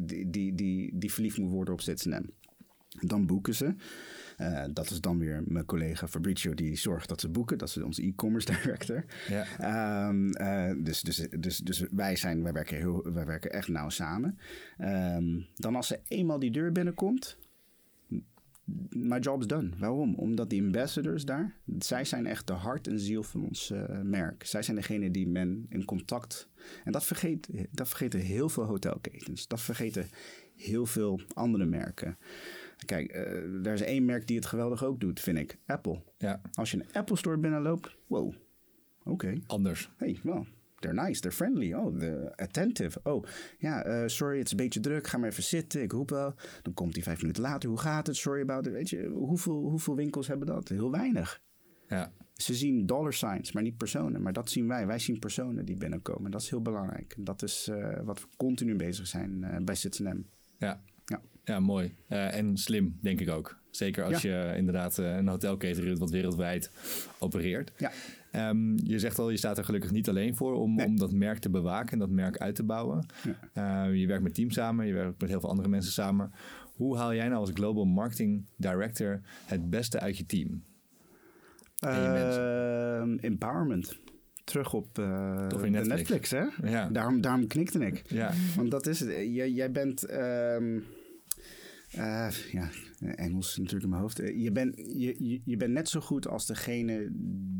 die, 0.00 0.30
die, 0.30 0.54
die, 0.54 0.98
die 0.98 1.12
verliefd 1.12 1.38
moet 1.38 1.50
worden 1.50 1.74
op 1.74 1.80
Citizen 1.80 2.30
Dan 3.00 3.26
boeken 3.26 3.54
ze. 3.54 3.74
Uh, 4.40 4.64
dat 4.72 4.90
is 4.90 5.00
dan 5.00 5.18
weer 5.18 5.42
mijn 5.46 5.64
collega 5.64 6.08
Fabrizio 6.08 6.54
die 6.54 6.76
zorgt 6.76 7.08
dat 7.08 7.20
ze 7.20 7.28
boeken. 7.28 7.58
Dat 7.58 7.68
is 7.68 7.76
onze 7.76 8.02
e-commerce 8.02 8.52
director. 8.52 9.04
Ja. 9.28 10.08
Um, 10.08 10.40
uh, 10.40 10.84
dus, 10.84 11.00
dus, 11.00 11.26
dus, 11.38 11.58
dus 11.58 11.84
wij, 11.90 12.16
zijn, 12.16 12.42
wij, 12.42 12.52
werken 12.52 12.76
heel, 12.76 13.12
wij 13.12 13.26
werken 13.26 13.50
echt 13.50 13.68
nauw 13.68 13.88
samen. 13.88 14.38
Um, 14.78 15.46
dan 15.54 15.76
als 15.76 15.86
ze 15.86 16.00
eenmaal 16.08 16.38
die 16.38 16.50
deur 16.50 16.72
binnenkomt, 16.72 17.38
my 18.90 19.18
job's 19.18 19.46
done. 19.46 19.70
Waarom? 19.78 20.14
Omdat 20.14 20.50
die 20.50 20.62
ambassadors 20.62 21.24
daar, 21.24 21.54
zij 21.78 22.04
zijn 22.04 22.26
echt 22.26 22.46
de 22.46 22.52
hart 22.52 22.86
en 22.86 22.98
ziel 22.98 23.22
van 23.22 23.44
ons 23.44 23.70
uh, 23.70 24.00
merk. 24.02 24.46
Zij 24.46 24.62
zijn 24.62 24.76
degene 24.76 25.10
die 25.10 25.28
men 25.28 25.66
in 25.68 25.84
contact. 25.84 26.48
En 26.84 26.92
dat, 26.92 27.04
vergeet, 27.04 27.48
dat 27.70 27.88
vergeten 27.88 28.20
heel 28.20 28.48
veel 28.48 28.64
hotelketens. 28.64 29.48
Dat 29.48 29.60
vergeten 29.60 30.08
heel 30.56 30.86
veel 30.86 31.20
andere 31.34 31.64
merken. 31.64 32.18
Kijk, 32.86 33.14
uh, 33.14 33.66
er 33.66 33.72
is 33.72 33.82
één 33.82 34.04
merk 34.04 34.26
die 34.26 34.36
het 34.36 34.46
geweldig 34.46 34.84
ook 34.84 35.00
doet, 35.00 35.20
vind 35.20 35.38
ik. 35.38 35.58
Apple. 35.66 36.02
Ja. 36.18 36.40
Als 36.52 36.70
je 36.70 36.76
een 36.76 36.92
Apple 36.92 37.16
Store 37.16 37.38
binnenloopt, 37.38 37.96
wow, 38.06 38.34
oké. 39.04 39.38
Anders. 39.46 39.90
hey, 39.96 40.18
wel, 40.22 40.46
they're 40.80 41.06
nice, 41.06 41.20
they're 41.20 41.36
friendly. 41.36 41.72
Oh, 41.72 41.98
they're 41.98 42.32
attentive. 42.36 43.00
Oh, 43.02 43.24
ja, 43.58 43.86
uh, 43.86 44.02
sorry, 44.06 44.36
het 44.36 44.46
is 44.46 44.50
een 44.50 44.56
beetje 44.56 44.80
druk. 44.80 45.06
Ga 45.06 45.18
maar 45.18 45.28
even 45.28 45.42
zitten. 45.42 45.82
Ik 45.82 45.92
roep 45.92 46.10
wel. 46.10 46.34
Dan 46.62 46.74
komt 46.74 46.94
hij 46.94 47.02
vijf 47.02 47.20
minuten 47.20 47.42
later. 47.42 47.68
Hoe 47.68 47.78
gaat 47.78 48.06
het? 48.06 48.16
Sorry 48.16 48.42
about 48.42 48.66
it. 48.66 48.72
Weet 48.72 48.90
je, 48.90 49.06
hoeveel, 49.06 49.60
hoeveel 49.60 49.96
winkels 49.96 50.26
hebben 50.26 50.46
dat? 50.46 50.68
Heel 50.68 50.90
weinig. 50.90 51.40
Ja. 51.88 52.12
Ze 52.34 52.54
zien 52.54 52.86
dollar 52.86 53.12
signs, 53.12 53.52
maar 53.52 53.62
niet 53.62 53.76
personen. 53.76 54.22
Maar 54.22 54.32
dat 54.32 54.50
zien 54.50 54.68
wij. 54.68 54.86
Wij 54.86 54.98
zien 54.98 55.18
personen 55.18 55.64
die 55.64 55.76
binnenkomen. 55.76 56.30
Dat 56.30 56.42
is 56.42 56.50
heel 56.50 56.62
belangrijk. 56.62 57.14
Dat 57.18 57.42
is 57.42 57.68
uh, 57.70 58.00
wat 58.04 58.20
we 58.20 58.26
continu 58.36 58.76
bezig 58.76 59.06
zijn 59.06 59.38
uh, 59.40 59.56
bij 59.62 59.74
Citizen 59.74 60.26
Ja. 60.58 60.82
Ja. 61.04 61.20
Ja, 61.44 61.60
mooi. 61.60 61.94
Uh, 62.08 62.34
en 62.34 62.56
slim, 62.56 62.98
denk 63.00 63.20
ik 63.20 63.28
ook. 63.28 63.58
Zeker 63.70 64.04
als 64.04 64.22
ja. 64.22 64.50
je 64.50 64.56
inderdaad 64.56 64.96
een 64.96 65.28
hotelketen 65.28 65.98
wat 65.98 66.10
wereldwijd 66.10 66.70
opereert. 67.18 67.72
Ja. 67.76 67.92
Um, 68.32 68.74
je 68.84 68.98
zegt 68.98 69.18
al, 69.18 69.30
je 69.30 69.36
staat 69.36 69.58
er 69.58 69.64
gelukkig 69.64 69.90
niet 69.90 70.08
alleen 70.08 70.36
voor 70.36 70.54
om, 70.54 70.74
nee. 70.74 70.86
om 70.86 70.96
dat 70.96 71.12
merk 71.12 71.38
te 71.38 71.50
bewaken 71.50 71.92
en 71.92 71.98
dat 71.98 72.10
merk 72.10 72.38
uit 72.38 72.54
te 72.54 72.62
bouwen. 72.62 73.06
Ja. 73.54 73.86
Uh, 73.88 73.94
je 74.00 74.06
werkt 74.06 74.22
met 74.22 74.34
teams 74.34 74.54
samen, 74.54 74.86
je 74.86 74.92
werkt 74.92 75.20
met 75.20 75.30
heel 75.30 75.40
veel 75.40 75.48
andere 75.48 75.68
mensen 75.68 75.92
samen. 75.92 76.32
Hoe 76.74 76.96
haal 76.96 77.14
jij 77.14 77.28
nou 77.28 77.40
als 77.40 77.50
Global 77.54 77.84
Marketing 77.84 78.46
Director 78.56 79.20
het 79.46 79.70
beste 79.70 80.00
uit 80.00 80.18
je 80.18 80.26
team? 80.26 80.62
Je 81.80 83.18
empowerment 83.20 83.98
terug 84.44 84.74
op 84.74 84.98
uh, 84.98 85.46
Netflix. 85.46 85.86
Netflix. 85.86 86.30
hè? 86.30 86.44
Ja. 86.62 86.88
Daarom, 86.88 87.20
daarom 87.20 87.46
knikte 87.46 87.86
ik. 87.86 88.02
Ja. 88.06 88.32
Want 88.56 88.70
dat 88.70 88.86
is 88.86 89.00
het. 89.00 89.10
Jij, 89.10 89.50
jij 89.50 89.70
bent... 89.70 90.12
Um, 90.12 90.84
uh, 91.96 92.30
ja, 92.52 92.70
Engels 92.98 93.56
natuurlijk 93.56 93.84
in 93.84 93.90
mijn 93.90 94.02
hoofd. 94.02 94.16
Je 94.16 94.52
bent 94.52 94.76
je, 94.76 95.40
je 95.44 95.56
bent 95.56 95.72
net 95.72 95.88
zo 95.88 96.00
goed 96.00 96.28
als 96.28 96.46
degene 96.46 97.08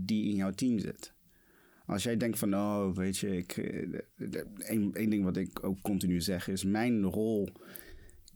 die 0.05 0.29
in 0.29 0.35
jouw 0.35 0.51
team 0.51 0.79
zit. 0.79 1.17
Als 1.87 2.03
jij 2.03 2.17
denkt 2.17 2.39
van, 2.39 2.55
oh, 2.55 2.97
weet 2.97 3.19
je, 3.19 3.37
ik, 3.37 3.57
één, 4.59 4.93
één 4.93 5.11
ding 5.11 5.25
wat 5.25 5.37
ik 5.37 5.65
ook 5.65 5.81
continu 5.81 6.21
zeg 6.21 6.49
is: 6.49 6.65
mijn 6.65 7.05
rol 7.05 7.49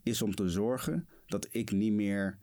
is 0.03 0.23
om 0.23 0.35
te 0.35 0.49
zorgen 0.49 1.09
dat 1.27 1.49
ik 1.51 1.73
niet 1.73 1.93
meer 1.93 2.39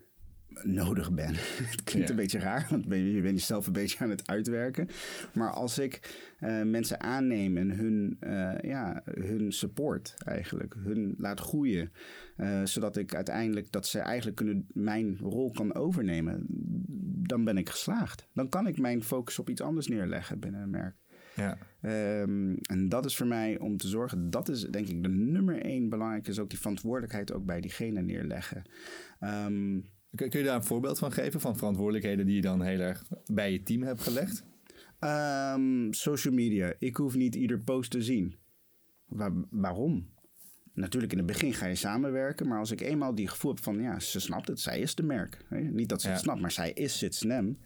nodig 0.63 1.11
ben. 1.11 1.33
Het 1.71 1.83
klinkt 1.83 2.07
ja. 2.07 2.13
een 2.13 2.21
beetje 2.21 2.39
raar, 2.39 2.67
want 2.69 2.85
je 2.87 3.21
bent 3.21 3.39
jezelf 3.39 3.67
een 3.67 3.73
beetje 3.73 3.99
aan 3.99 4.09
het 4.09 4.27
uitwerken. 4.27 4.87
Maar 5.33 5.51
als 5.51 5.79
ik 5.79 6.19
uh, 6.39 6.61
mensen 6.63 6.99
aanneem 6.99 7.57
en 7.57 7.69
hun, 7.69 8.17
uh, 8.21 8.57
ja, 8.61 9.01
hun 9.03 9.51
support 9.51 10.13
eigenlijk, 10.17 10.75
hun 10.83 11.13
laat 11.17 11.39
groeien, 11.39 11.91
uh, 12.37 12.61
zodat 12.63 12.97
ik 12.97 13.15
uiteindelijk, 13.15 13.71
dat 13.71 13.87
ze 13.87 13.99
eigenlijk 13.99 14.37
kunnen, 14.37 14.67
mijn 14.73 15.17
rol 15.17 15.51
kan 15.51 15.75
overnemen, 15.75 16.45
dan 17.27 17.43
ben 17.43 17.57
ik 17.57 17.69
geslaagd. 17.69 18.27
Dan 18.33 18.49
kan 18.49 18.67
ik 18.67 18.77
mijn 18.77 19.03
focus 19.03 19.39
op 19.39 19.49
iets 19.49 19.61
anders 19.61 19.87
neerleggen 19.87 20.39
binnen 20.39 20.61
een 20.61 20.69
merk. 20.69 20.95
Ja. 21.35 21.57
Um, 22.21 22.57
en 22.61 22.89
dat 22.89 23.05
is 23.05 23.17
voor 23.17 23.27
mij 23.27 23.59
om 23.59 23.77
te 23.77 23.87
zorgen, 23.87 24.29
dat 24.29 24.49
is 24.49 24.61
denk 24.61 24.87
ik 24.87 25.03
de 25.03 25.09
nummer 25.09 25.61
één 25.61 25.89
belangrijk, 25.89 26.27
is 26.27 26.39
ook 26.39 26.49
die 26.49 26.59
verantwoordelijkheid 26.59 27.33
ook 27.33 27.45
bij 27.45 27.61
diegene 27.61 28.01
neerleggen. 28.01 28.63
Um, 29.19 29.89
Kun, 30.15 30.29
je 30.29 30.43
daar 30.43 30.55
een 30.55 30.63
voorbeeld 30.63 30.99
van 30.99 31.11
geven, 31.11 31.39
van 31.39 31.57
verantwoordelijkheden 31.57 32.25
die 32.25 32.35
je 32.35 32.41
dan 32.41 32.61
heel 32.61 32.79
erg 32.79 33.03
bij 33.25 33.51
je 33.51 33.63
team 33.63 33.83
hebt 33.83 34.01
gelegd? 34.01 34.43
Um, 34.99 35.93
social 35.93 36.33
media. 36.33 36.73
Ik 36.79 36.95
hoef 36.95 37.15
niet 37.15 37.35
ieder 37.35 37.59
post 37.59 37.91
te 37.91 38.01
zien. 38.01 38.35
Waar, 39.05 39.31
waarom? 39.49 40.09
Natuurlijk, 40.73 41.11
in 41.11 41.17
het 41.17 41.27
begin 41.27 41.53
ga 41.53 41.65
je 41.65 41.75
samenwerken, 41.75 42.47
maar 42.47 42.59
als 42.59 42.71
ik 42.71 42.81
eenmaal 42.81 43.15
die 43.15 43.27
gevoel 43.27 43.53
heb 43.53 43.63
van, 43.63 43.81
ja, 43.81 43.99
ze 43.99 44.19
snapt 44.19 44.47
het, 44.47 44.59
zij 44.59 44.79
is 44.79 44.95
de 44.95 45.03
merk. 45.03 45.45
Niet 45.49 45.89
dat 45.89 46.01
ze 46.01 46.07
ja. 46.07 46.13
het 46.13 46.23
snapt, 46.23 46.41
maar 46.41 46.51
zij 46.51 46.71
is 46.71 46.97
Sitsnem. 46.97 47.59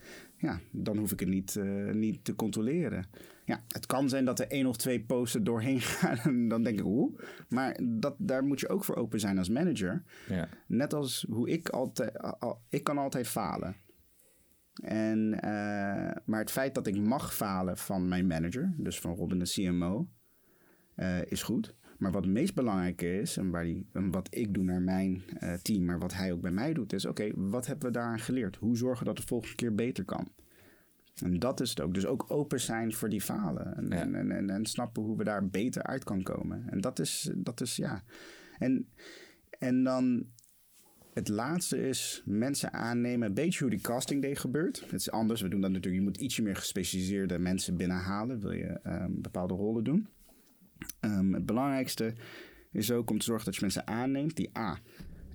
Ja, 0.43 0.59
dan 0.71 0.97
hoef 0.97 1.11
ik 1.11 1.19
het 1.19 1.29
niet, 1.29 1.55
uh, 1.55 1.93
niet 1.93 2.25
te 2.25 2.35
controleren. 2.35 3.05
Ja, 3.45 3.63
het 3.67 3.85
kan 3.85 4.09
zijn 4.09 4.25
dat 4.25 4.39
er 4.39 4.47
één 4.47 4.65
of 4.65 4.77
twee 4.77 5.03
posten 5.03 5.43
doorheen 5.43 5.81
gaan 5.91 6.17
en 6.17 6.47
dan 6.47 6.63
denk 6.63 6.77
ik, 6.77 6.83
hoe? 6.83 7.19
Maar 7.49 7.79
dat, 7.83 8.15
daar 8.17 8.43
moet 8.43 8.59
je 8.59 8.69
ook 8.69 8.83
voor 8.83 8.95
open 8.95 9.19
zijn 9.19 9.37
als 9.37 9.49
manager. 9.49 10.03
Ja. 10.27 10.49
Net 10.67 10.93
als 10.93 11.25
hoe 11.29 11.49
ik 11.49 11.69
altijd, 11.69 12.19
al, 12.39 12.61
ik 12.69 12.83
kan 12.83 12.97
altijd 12.97 13.27
falen. 13.27 13.75
En, 14.81 15.33
uh, 15.33 15.41
maar 16.25 16.39
het 16.39 16.51
feit 16.51 16.75
dat 16.75 16.87
ik 16.87 16.97
mag 16.97 17.35
falen 17.35 17.77
van 17.77 18.07
mijn 18.07 18.27
manager, 18.27 18.73
dus 18.77 18.99
van 18.99 19.15
Robin 19.15 19.39
de 19.39 19.49
CMO, 19.49 20.07
uh, 20.95 21.25
is 21.25 21.43
goed. 21.43 21.75
Maar 22.03 22.11
wat 22.11 22.23
het 22.23 22.33
meest 22.33 22.53
belangrijke 22.53 23.19
is, 23.19 23.37
en, 23.37 23.49
waar 23.49 23.63
die, 23.63 23.85
en 23.91 24.11
wat 24.11 24.27
ik 24.29 24.53
doe 24.53 24.63
naar 24.63 24.81
mijn 24.81 25.23
uh, 25.43 25.53
team, 25.53 25.85
maar 25.85 25.99
wat 25.99 26.13
hij 26.13 26.31
ook 26.31 26.41
bij 26.41 26.51
mij 26.51 26.73
doet, 26.73 26.93
is: 26.93 27.05
oké, 27.05 27.21
okay, 27.21 27.33
wat 27.49 27.67
hebben 27.67 27.87
we 27.87 27.93
daaraan 27.93 28.19
geleerd? 28.19 28.55
Hoe 28.55 28.77
zorgen 28.77 28.99
we 28.99 29.05
dat 29.05 29.17
het 29.17 29.27
de 29.27 29.33
volgende 29.33 29.55
keer 29.55 29.75
beter 29.75 30.05
kan? 30.05 30.27
En 31.21 31.39
dat 31.39 31.59
is 31.61 31.69
het 31.69 31.81
ook. 31.81 31.93
Dus 31.93 32.05
ook 32.05 32.25
open 32.27 32.61
zijn 32.61 32.93
voor 32.93 33.09
die 33.09 33.21
falen. 33.21 33.75
En, 33.75 33.87
ja. 33.87 34.01
en, 34.01 34.31
en, 34.31 34.49
en, 34.49 34.65
snappen 34.65 35.03
hoe 35.03 35.17
we 35.17 35.23
daar 35.23 35.47
beter 35.47 35.83
uit 35.83 36.03
kan 36.03 36.23
komen. 36.23 36.63
En 36.69 36.81
dat 36.81 36.99
is, 36.99 37.31
dat 37.35 37.61
is 37.61 37.75
ja. 37.75 38.03
En, 38.57 38.87
en 39.59 39.83
dan 39.83 40.25
het 41.13 41.27
laatste 41.27 41.87
is 41.87 42.23
mensen 42.25 42.73
aannemen. 42.73 43.27
Een 43.27 43.33
beetje 43.33 43.59
hoe 43.59 43.69
die 43.69 43.81
casting 43.81 44.21
day 44.21 44.35
gebeurt. 44.35 44.81
Het 44.81 44.93
is 44.93 45.11
anders. 45.11 45.41
We 45.41 45.47
doen 45.47 45.61
dat 45.61 45.71
natuurlijk. 45.71 46.03
Je 46.03 46.09
moet 46.09 46.21
ietsje 46.21 46.41
meer 46.41 46.55
gespecialiseerde 46.55 47.39
mensen 47.39 47.77
binnenhalen. 47.77 48.39
Wil 48.39 48.51
je 48.51 48.79
um, 48.85 49.21
bepaalde 49.21 49.53
rollen 49.53 49.83
doen. 49.83 50.07
Um, 51.01 51.33
het 51.33 51.45
belangrijkste 51.45 52.13
is 52.71 52.91
ook 52.91 53.09
om 53.09 53.17
te 53.17 53.25
zorgen 53.25 53.45
dat 53.45 53.55
je 53.55 53.61
mensen 53.61 53.87
aanneemt 53.87 54.35
die 54.35 54.57
A. 54.57 54.79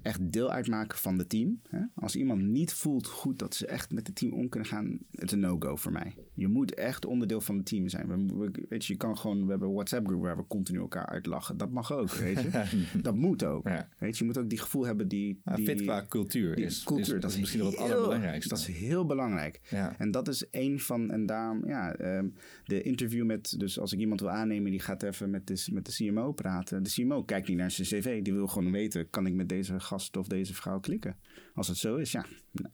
echt 0.09 0.33
deel 0.33 0.51
uitmaken 0.51 0.99
van 0.99 1.19
het 1.19 1.29
team. 1.29 1.61
Hè? 1.69 1.81
Als 1.95 2.17
iemand 2.17 2.43
niet 2.43 2.73
voelt 2.73 3.07
goed 3.07 3.39
dat 3.39 3.55
ze 3.55 3.67
echt 3.67 3.93
met 3.93 4.07
het 4.07 4.17
team 4.17 4.33
om 4.33 4.49
kunnen 4.49 4.69
gaan, 4.69 4.99
het 5.11 5.25
is 5.25 5.33
een 5.33 5.41
no-go 5.41 5.77
voor 5.77 5.93
mij. 5.93 6.15
Je 6.35 6.49
moet 6.49 6.75
echt 6.75 7.05
onderdeel 7.07 7.41
van 7.41 7.57
het 7.57 7.67
team 7.67 7.89
zijn. 7.89 8.07
We, 8.09 8.35
we- 8.37 8.67
weet 8.69 8.85
je, 8.85 8.93
je 8.93 8.99
kan 8.99 9.19
gewoon, 9.19 9.45
we 9.45 9.51
hebben 9.51 9.69
een 9.69 9.75
WhatsApp 9.75 10.07
groep 10.07 10.23
waar 10.23 10.37
we 10.37 10.47
continu 10.47 10.79
elkaar 10.79 11.07
uitlachen. 11.07 11.57
Dat 11.57 11.71
mag 11.71 11.93
ook, 11.93 12.11
weet 12.11 12.41
je. 12.41 12.51
dat 13.03 13.15
moet 13.17 13.45
ook. 13.45 13.69
Ja. 13.69 13.89
Weet 13.99 14.19
je, 14.19 14.25
je 14.25 14.31
moet 14.31 14.39
ook 14.39 14.49
die 14.51 14.59
gevoel 14.59 14.87
hebben 14.87 15.09
die... 15.09 15.41
Ja, 15.45 15.55
die 15.57 15.65
fit 15.65 15.83
qua 15.83 16.07
cultuur 16.09 16.57
die 16.57 16.65
is, 16.65 16.83
cultuur, 16.85 17.15
is, 17.15 17.21
dat 17.21 17.31
is 17.31 17.39
misschien 17.39 17.61
wel 17.61 17.71
het 17.71 17.79
allerbelangrijkste. 17.81 18.49
Dat 18.49 18.59
is 18.59 18.67
heel 18.67 19.07
belangrijk. 19.07 19.61
Ja. 19.71 19.99
En 19.99 20.11
dat 20.11 20.29
is 20.29 20.51
één 20.51 20.79
van, 20.81 21.11
en 21.11 21.27
daarom, 21.27 21.67
ja, 21.67 21.95
ehm, 21.95 22.29
de 22.65 22.83
interview 22.83 23.25
met, 23.25 23.55
dus 23.59 23.79
als 23.79 23.93
ik 23.93 23.99
iemand 23.99 24.21
wil 24.21 24.31
aannemen, 24.31 24.71
die 24.71 24.81
gaat 24.81 25.03
even 25.03 25.31
met 25.31 25.47
de, 25.47 25.67
met 25.73 25.87
de 25.87 25.93
CMO 25.93 26.33
praten. 26.33 26.83
De 26.83 26.91
CMO 26.91 27.23
kijkt 27.25 27.49
niet 27.49 27.57
naar 27.57 27.71
zijn 27.71 27.89
cv, 27.89 28.23
die 28.23 28.33
wil 28.33 28.47
gewoon 28.47 28.73
weten, 28.73 29.11
kan 29.11 29.27
ik 29.27 29.35
met 29.35 29.49
deze 29.49 29.81
gast 29.81 29.98
of 30.17 30.27
deze 30.27 30.55
vrouw 30.55 30.81
klikken? 30.81 31.17
Als 31.55 31.69
het 31.69 31.77
zo 31.77 31.97
is, 31.97 32.13
ja. 32.13 32.25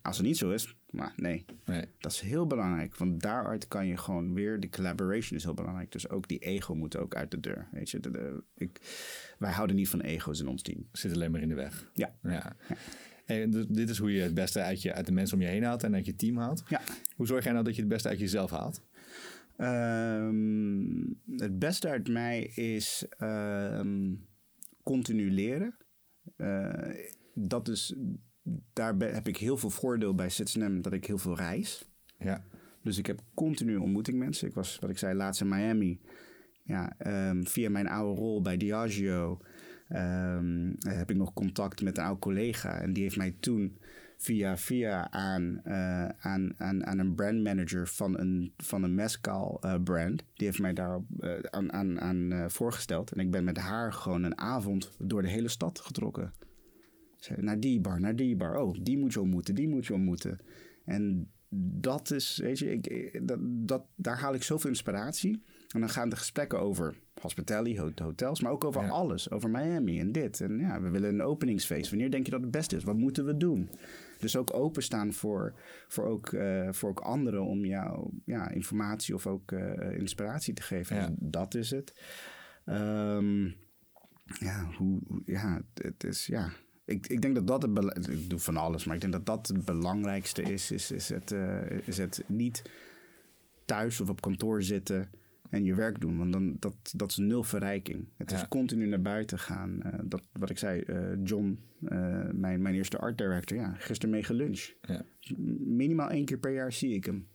Als 0.03 0.17
het 0.17 0.27
niet 0.27 0.37
zo 0.37 0.51
is, 0.51 0.77
maar 0.91 1.13
nee. 1.17 1.45
Nee. 1.65 1.85
Dat 1.99 2.13
is 2.13 2.21
heel 2.21 2.47
belangrijk, 2.47 2.97
want 2.97 3.21
daaruit 3.23 3.69
kan 3.69 3.87
je 3.87 3.97
gewoon 3.97 4.35
weer, 4.35 4.61
de 4.61 4.69
collaboration 4.71 5.39
is 5.39 5.45
heel 5.45 5.55
belangrijk. 5.55 5.93
Dus 5.93 6.09
ook 6.09 6.29
die 6.29 6.39
ego 6.39 6.75
moet 6.75 6.97
ook 6.97 7.15
uit 7.15 7.31
de 7.31 7.41
deur, 7.41 7.69
weet 7.73 7.91
je. 7.91 8.01
De, 8.01 8.11
de- 8.11 8.43
ik, 8.55 8.81
wij 9.39 9.53
houden 9.53 9.77
niet 9.77 9.89
van 9.89 10.01
ego's 10.01 10.41
in 10.41 10.49
ons 10.49 10.63
team. 10.63 10.89
Zit 10.93 11.13
alleen 11.15 11.31
maar 11.31 11.41
in 11.41 11.49
de 11.49 11.55
weg. 11.55 11.91
Ja. 11.95 12.15
ja. 12.23 12.57
En 13.27 13.67
dit 13.69 13.89
is 13.91 13.99
hoe 13.99 14.13
je 14.13 14.23
het 14.23 14.35
beste 14.35 14.61
uit, 14.61 14.83
je, 14.83 14.93
uit 14.95 15.07
de 15.07 15.13
mensen 15.13 15.37
om 15.37 15.43
je 15.43 15.49
heen 15.49 15.63
haalt 15.65 15.83
en 15.83 15.95
uit 15.95 16.07
je 16.07 16.17
team 16.17 16.37
haalt. 16.37 16.63
Ja. 16.69 16.81
Hoe 17.17 17.27
zorg 17.27 17.45
jij 17.45 17.53
nou 17.53 17.65
dat 17.65 17.75
je 17.75 17.81
het 17.81 17.91
beste 17.91 18.09
uit 18.09 18.19
jezelf 18.19 18.51
haalt? 18.51 18.83
Ehm, 19.57 21.41
het 21.43 21.59
beste 21.59 21.89
uit 21.89 22.09
mij 22.09 22.43
is 22.43 23.05
ehm, 23.19 24.13
continu 24.83 25.31
leren. 25.31 25.75
Eh, 26.37 26.91
dat 27.35 27.69
is, 27.69 27.95
daar 28.73 28.97
ben- 28.97 29.15
heb 29.15 29.29
ik 29.29 29.37
heel 29.37 29.57
veel 29.57 29.71
voordeel 29.71 30.15
bij 30.15 30.29
Citizen 30.29 30.83
dat 30.83 30.93
ik 30.93 31.05
heel 31.07 31.19
veel 31.19 31.37
reis. 31.37 31.89
Ja. 32.19 32.45
Dus 32.83 32.99
ik 32.99 33.07
heb 33.07 33.21
continu 33.35 33.77
ontmoeting 33.77 34.19
mensen. 34.19 34.49
Ik 34.49 34.55
was, 34.55 34.79
wat 34.79 34.91
ik 34.91 34.99
zei, 34.99 35.15
laatst 35.15 35.41
in 35.41 35.49
Miami. 35.49 36.01
Ja, 36.63 36.95
ehm, 36.99 37.43
via 37.43 37.71
mijn 37.71 37.89
oude 37.89 38.21
rol 38.21 38.43
bij 38.43 38.57
Diageo 38.57 39.41
ehm, 39.89 40.73
heb 40.79 41.11
ik 41.11 41.17
nog 41.17 41.33
contact 41.33 41.83
met 41.83 41.99
een 41.99 42.05
oud 42.05 42.19
collega. 42.19 42.81
En 42.81 42.93
die 42.93 43.03
heeft 43.03 43.17
mij 43.17 43.37
toen 43.41 43.79
via 44.25 44.57
via 44.57 45.11
aan, 45.11 45.61
eh, 45.65 46.09
aan, 46.09 46.53
aan, 46.57 46.87
aan 46.87 46.99
een 46.99 47.15
brandmanager 47.15 47.89
van 47.89 48.19
een, 48.19 48.53
van 48.57 48.83
een 48.83 48.95
mezcal 48.95 49.59
eh, 49.61 49.75
brand. 49.83 50.25
Die 50.35 50.47
heeft 50.47 50.59
mij 50.61 50.73
daar 50.73 51.01
eh, 51.19 51.31
aan, 51.51 51.73
aan, 51.73 52.01
aan 52.01 52.51
voorgesteld. 52.51 53.13
En 53.13 53.21
ik 53.21 53.31
ben 53.31 53.45
met 53.45 53.57
haar 53.57 53.93
gewoon 53.93 54.23
een 54.23 54.39
avond 54.39 54.91
door 54.99 55.23
de 55.23 55.29
hele 55.29 55.49
stad 55.49 55.81
getrokken. 55.81 56.33
Zei, 57.17 57.43
naar 57.43 57.61
die 57.61 57.81
bar, 57.81 58.01
naar 58.01 58.17
die 58.17 58.37
bar. 58.37 58.57
Oh, 58.63 58.77
die 58.83 58.99
moet 58.99 59.13
je 59.13 59.21
ontmoeten, 59.21 59.55
die 59.55 59.69
moet 59.69 59.87
je 59.87 59.95
ontmoeten. 59.95 60.39
En 60.85 61.31
dat 61.81 62.11
is, 62.11 62.39
weet 62.43 62.59
je, 62.59 62.73
ik, 62.73 63.21
dat, 63.29 63.39
dat, 63.43 63.85
daar 63.97 64.19
haal 64.19 64.35
ik 64.35 64.43
zoveel 64.43 64.71
inspiratie. 64.71 65.43
En 65.69 65.81
dan 65.81 65.89
gaan 65.89 66.09
de 66.09 66.17
gesprekken 66.17 66.61
over 66.61 66.95
hospitality, 67.21 67.79
hot- 67.79 67.99
hotels, 67.99 68.41
maar 68.41 68.53
ook 68.53 68.65
over 68.65 68.83
Ja. 68.83 68.89
alles. 68.89 69.31
Over 69.31 69.51
Miami 69.51 70.01
en 70.01 70.13
dit. 70.13 70.41
En 70.41 70.59
ja, 70.59 70.81
we 70.81 70.89
willen 70.91 71.15
een 71.15 71.23
openingsfeest. 71.23 71.91
Wanneer 71.91 72.11
denk 72.11 72.25
je 72.25 72.31
dat 72.31 72.41
het 72.41 72.51
best 72.51 72.73
is? 72.73 72.85
Wat 72.85 72.97
moeten 72.97 73.25
we 73.25 73.37
doen? 73.37 73.71
Dus 74.25 74.37
ook 74.37 74.55
openstaan 74.55 75.13
voor, 75.13 75.55
voor, 75.89 76.05
ook, 76.05 76.33
eh, 76.33 76.69
voor 76.71 76.91
ook 76.91 77.01
anderen 77.01 77.45
om 77.45 77.65
jou 77.65 78.11
ja, 78.25 78.51
informatie 78.51 79.15
of 79.15 79.27
ook 79.27 79.53
eh, 79.53 79.99
inspiratie 79.99 80.55
te 80.55 80.63
geven. 80.63 80.97
Ja. 80.97 81.07
Dus 81.07 81.15
dat 81.19 81.55
is 81.55 81.71
het. 81.71 81.95
Ehm, 82.65 83.45
ja, 84.25 84.71
hoe, 84.77 85.01
ja, 85.25 85.63
het 85.75 86.05
is, 86.05 86.27
ja. 86.27 86.51
Ik, 86.85 87.07
ik 87.07 87.23
denk 87.23 87.35
dat 87.35 87.47
dat 87.47 87.63
het, 87.63 88.09
ik 88.09 88.31
doe 88.31 88.39
van 88.39 88.57
alles, 88.57 88.85
maar 88.85 88.95
ik 88.95 89.01
denk 89.01 89.13
dat 89.13 89.27
dat 89.27 89.49
het 89.49 89.65
belangrijkste 89.65 90.43
is, 90.43 90.71
is, 90.71 90.91
is, 90.91 91.09
het, 91.09 91.33
eh, 91.33 91.71
is 91.71 91.99
het 91.99 92.25
niet 92.27 92.63
thuis 93.65 94.01
of 94.01 94.09
op 94.09 94.21
kantoor 94.21 94.63
zitten 94.63 95.11
en 95.55 95.65
je 95.65 95.75
werk 95.75 96.01
doen. 96.01 96.19
Want 96.19 96.33
dan, 96.33 96.57
dat, 96.59 96.75
dat 96.97 97.11
is 97.11 97.17
nul 97.17 97.43
verrijking. 97.43 98.09
Het 98.17 98.31
Ja. 98.31 98.37
is 98.37 98.49
continu 98.49 98.87
naar 98.87 99.03
buiten 99.03 99.39
gaan. 99.39 99.83
Eh, 99.83 99.99
dat, 100.05 100.23
wat 100.33 100.51
ik 100.51 100.59
zei, 100.59 100.81
eh, 100.81 100.97
John, 101.25 101.59
eh, 101.85 101.99
mijn, 102.33 102.63
mijn 102.63 102.75
eerste 102.75 102.99
art 102.99 103.19
director, 103.19 103.57
ja, 103.59 103.75
gisteren 103.79 104.11
mee 104.15 104.23
geluncht. 104.23 104.75
Ja. 104.83 105.05
M- 105.37 105.77
Minimaal 105.77 106.11
één 106.11 106.25
keer 106.25 106.39
per 106.39 106.53
jaar 106.55 106.73
zie 106.73 106.95
ik 106.95 107.05
hem. 107.05 107.27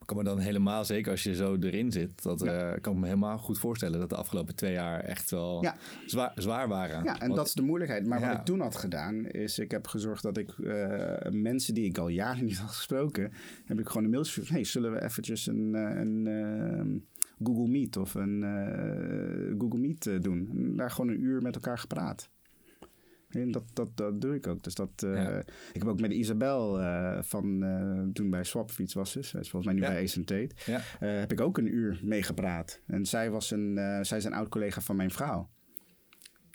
Ik 0.00 0.08
kan 0.08 0.16
me 0.16 0.24
dan 0.24 0.38
helemaal, 0.38 0.84
zeker 0.84 1.10
als 1.10 1.22
je 1.22 1.34
zo 1.34 1.56
erin 1.60 1.92
zit, 1.92 2.22
dat 2.22 2.38
kan 2.80 2.92
ik 2.94 2.98
me 3.00 3.06
helemaal 3.06 3.38
goed 3.38 3.58
voorstellen 3.58 4.00
dat 4.00 4.08
de 4.08 4.16
afgelopen 4.16 4.54
twee 4.54 4.72
jaar 4.72 5.00
echt 5.00 5.30
wel 5.30 5.62
Ja. 5.62 5.76
zwaar, 6.06 6.32
zwaar 6.34 6.68
waren. 6.68 7.04
Ja, 7.04 7.12
en 7.20 7.26
Want- 7.26 7.36
dat 7.36 7.46
is 7.46 7.52
de 7.52 7.62
moeilijkheid. 7.62 8.06
Maar 8.06 8.20
Ja. 8.20 8.28
wat 8.28 8.36
ik 8.38 8.44
toen 8.44 8.60
had 8.60 8.76
gedaan, 8.76 9.26
is 9.26 9.58
ik 9.58 9.70
heb 9.70 9.86
gezorgd 9.86 10.22
dat 10.22 10.36
ik 10.36 10.54
mensen 11.30 11.74
die 11.74 11.84
ik 11.84 11.98
al 11.98 12.08
jaren 12.08 12.44
niet 12.50 12.56
had 12.58 12.70
gesproken, 12.70 13.32
heb 13.64 13.78
ik 13.78 13.86
gewoon 13.88 14.04
een 14.04 14.10
mailtje 14.10 14.32
gestuurd. 14.32 14.48
Hey, 14.48 14.64
zullen 14.64 14.92
we 14.92 15.02
eventjes 15.02 15.46
een, 15.46 15.74
een 15.74 16.26
eh, 16.26 16.78
Google 16.78 17.01
Meet 17.82 17.96
of 17.96 18.14
een 18.14 18.42
eh, 18.42 19.58
Google 19.58 19.78
Meet 19.78 20.06
eh, 20.06 20.20
doen? 20.20 20.48
En 20.50 20.76
daar 20.76 20.90
gewoon 20.90 21.10
een 21.10 21.22
uur 21.22 21.42
met 21.42 21.54
elkaar 21.54 21.78
gepraat. 21.78 22.30
En 23.28 23.50
dat, 23.50 23.64
dat, 23.72 23.96
dat 23.96 24.20
doe 24.20 24.34
ik 24.34 24.46
ook. 24.46 24.62
Dus 24.62 24.74
dat, 24.74 24.90
eh, 24.96 25.14
Ja. 25.14 25.38
Ik 25.72 25.78
heb 25.78 25.86
ook 25.86 26.00
met 26.00 26.12
Isabel 26.12 26.80
van 27.22 27.60
toen 28.12 28.30
bij 28.30 28.44
Swapfiets 28.44 28.94
was. 28.94 29.12
Dus, 29.12 29.28
zij 29.28 29.40
is 29.40 29.50
volgens 29.50 29.72
mij 29.72 29.80
nu 29.80 29.86
Ja. 29.88 29.94
bij 29.94 30.02
Ace 30.02 30.24
Tate. 30.24 30.50
Ja. 30.66 30.80
Heb 31.06 31.32
ik 31.32 31.40
ook 31.40 31.58
een 31.58 31.74
uur 31.74 32.00
meegepraat. 32.02 32.80
En 32.86 33.06
zij, 33.06 33.30
was 33.30 33.50
een, 33.50 33.74
zij 34.04 34.18
is 34.18 34.24
een 34.24 34.32
oud 34.32 34.48
collega 34.48 34.80
van 34.80 34.96
mijn 34.96 35.10
vrouw. 35.10 35.50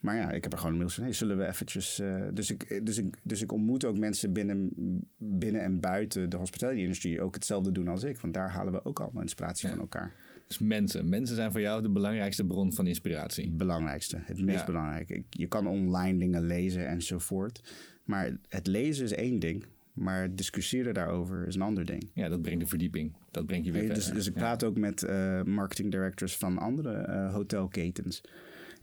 Maar 0.02 0.16
ja, 0.16 0.32
ik 0.32 0.44
heb 0.44 0.52
er 0.52 0.58
gewoon 0.58 0.74
een 0.74 0.80
mail 0.80 0.90
van, 0.90 1.04
hey, 1.04 1.14
zullen 1.14 1.38
we 1.38 1.46
eventjes... 1.48 2.02
dus, 2.34 2.52
ik, 2.52 2.86
dus, 2.86 2.98
ik, 2.98 3.20
dus 3.24 3.42
ik 3.42 3.52
ontmoet 3.52 3.86
ook 3.86 3.98
mensen 3.98 4.34
binnen, 4.34 4.70
binnen 5.18 5.62
en 5.62 5.80
buiten 5.80 6.30
de 6.30 6.38
hospitality-industrie... 6.38 7.22
ook 7.22 7.34
hetzelfde 7.34 7.72
doen 7.72 7.88
als 7.88 8.04
ik. 8.04 8.18
Want 8.20 8.34
daar 8.34 8.50
halen 8.50 8.74
we 8.74 8.86
ook 8.86 9.00
allemaal 9.00 9.22
inspiratie 9.22 9.70
van 9.70 9.80
elkaar. 9.80 10.14
Dus 10.48 10.60
mensen. 10.60 11.10
Mensen 11.10 11.36
zijn 11.36 11.52
voor 11.52 11.62
jou 11.62 11.82
de 11.82 11.90
belangrijkste 11.90 12.46
bron 12.46 12.74
van 12.74 12.88
inspiratie. 12.88 13.44
Het 13.46 13.58
belangrijkste, 13.58 14.18
het 14.22 14.42
meest 14.42 14.60
Ja. 14.60 14.66
belangrijke. 14.66 15.24
Je 15.30 15.48
kan 15.48 15.68
online 15.68 16.18
dingen 16.20 16.46
lezen 16.46 16.88
enzovoort. 16.88 17.62
Maar 18.04 18.38
het 18.50 18.68
lezen 18.68 19.06
is 19.06 19.12
één 19.14 19.40
ding. 19.40 19.66
Maar 19.94 20.36
discussiëren 20.36 20.94
daarover 20.94 21.48
is 21.48 21.56
een 21.56 21.62
ander 21.62 21.86
ding. 21.86 22.10
Ja, 22.14 22.30
dat 22.30 22.42
brengt 22.42 22.60
de 22.62 22.68
verdieping. 22.68 23.14
Dat 23.32 23.46
brengt 23.46 23.66
je 23.66 23.72
weer 23.72 23.86
Hey, 23.86 23.94
dus, 23.94 24.04
verder. 24.04 24.20
dus 24.24 24.28
ik 24.30 24.34
Ja. 24.34 24.40
praat 24.40 24.64
ook 24.64 24.78
met 24.78 25.04
eh, 25.04 25.42
marketing 25.44 25.92
directors 25.92 26.38
van 26.38 26.58
andere 26.58 26.94
eh, 26.94 27.34
hotelketens. 27.34 28.22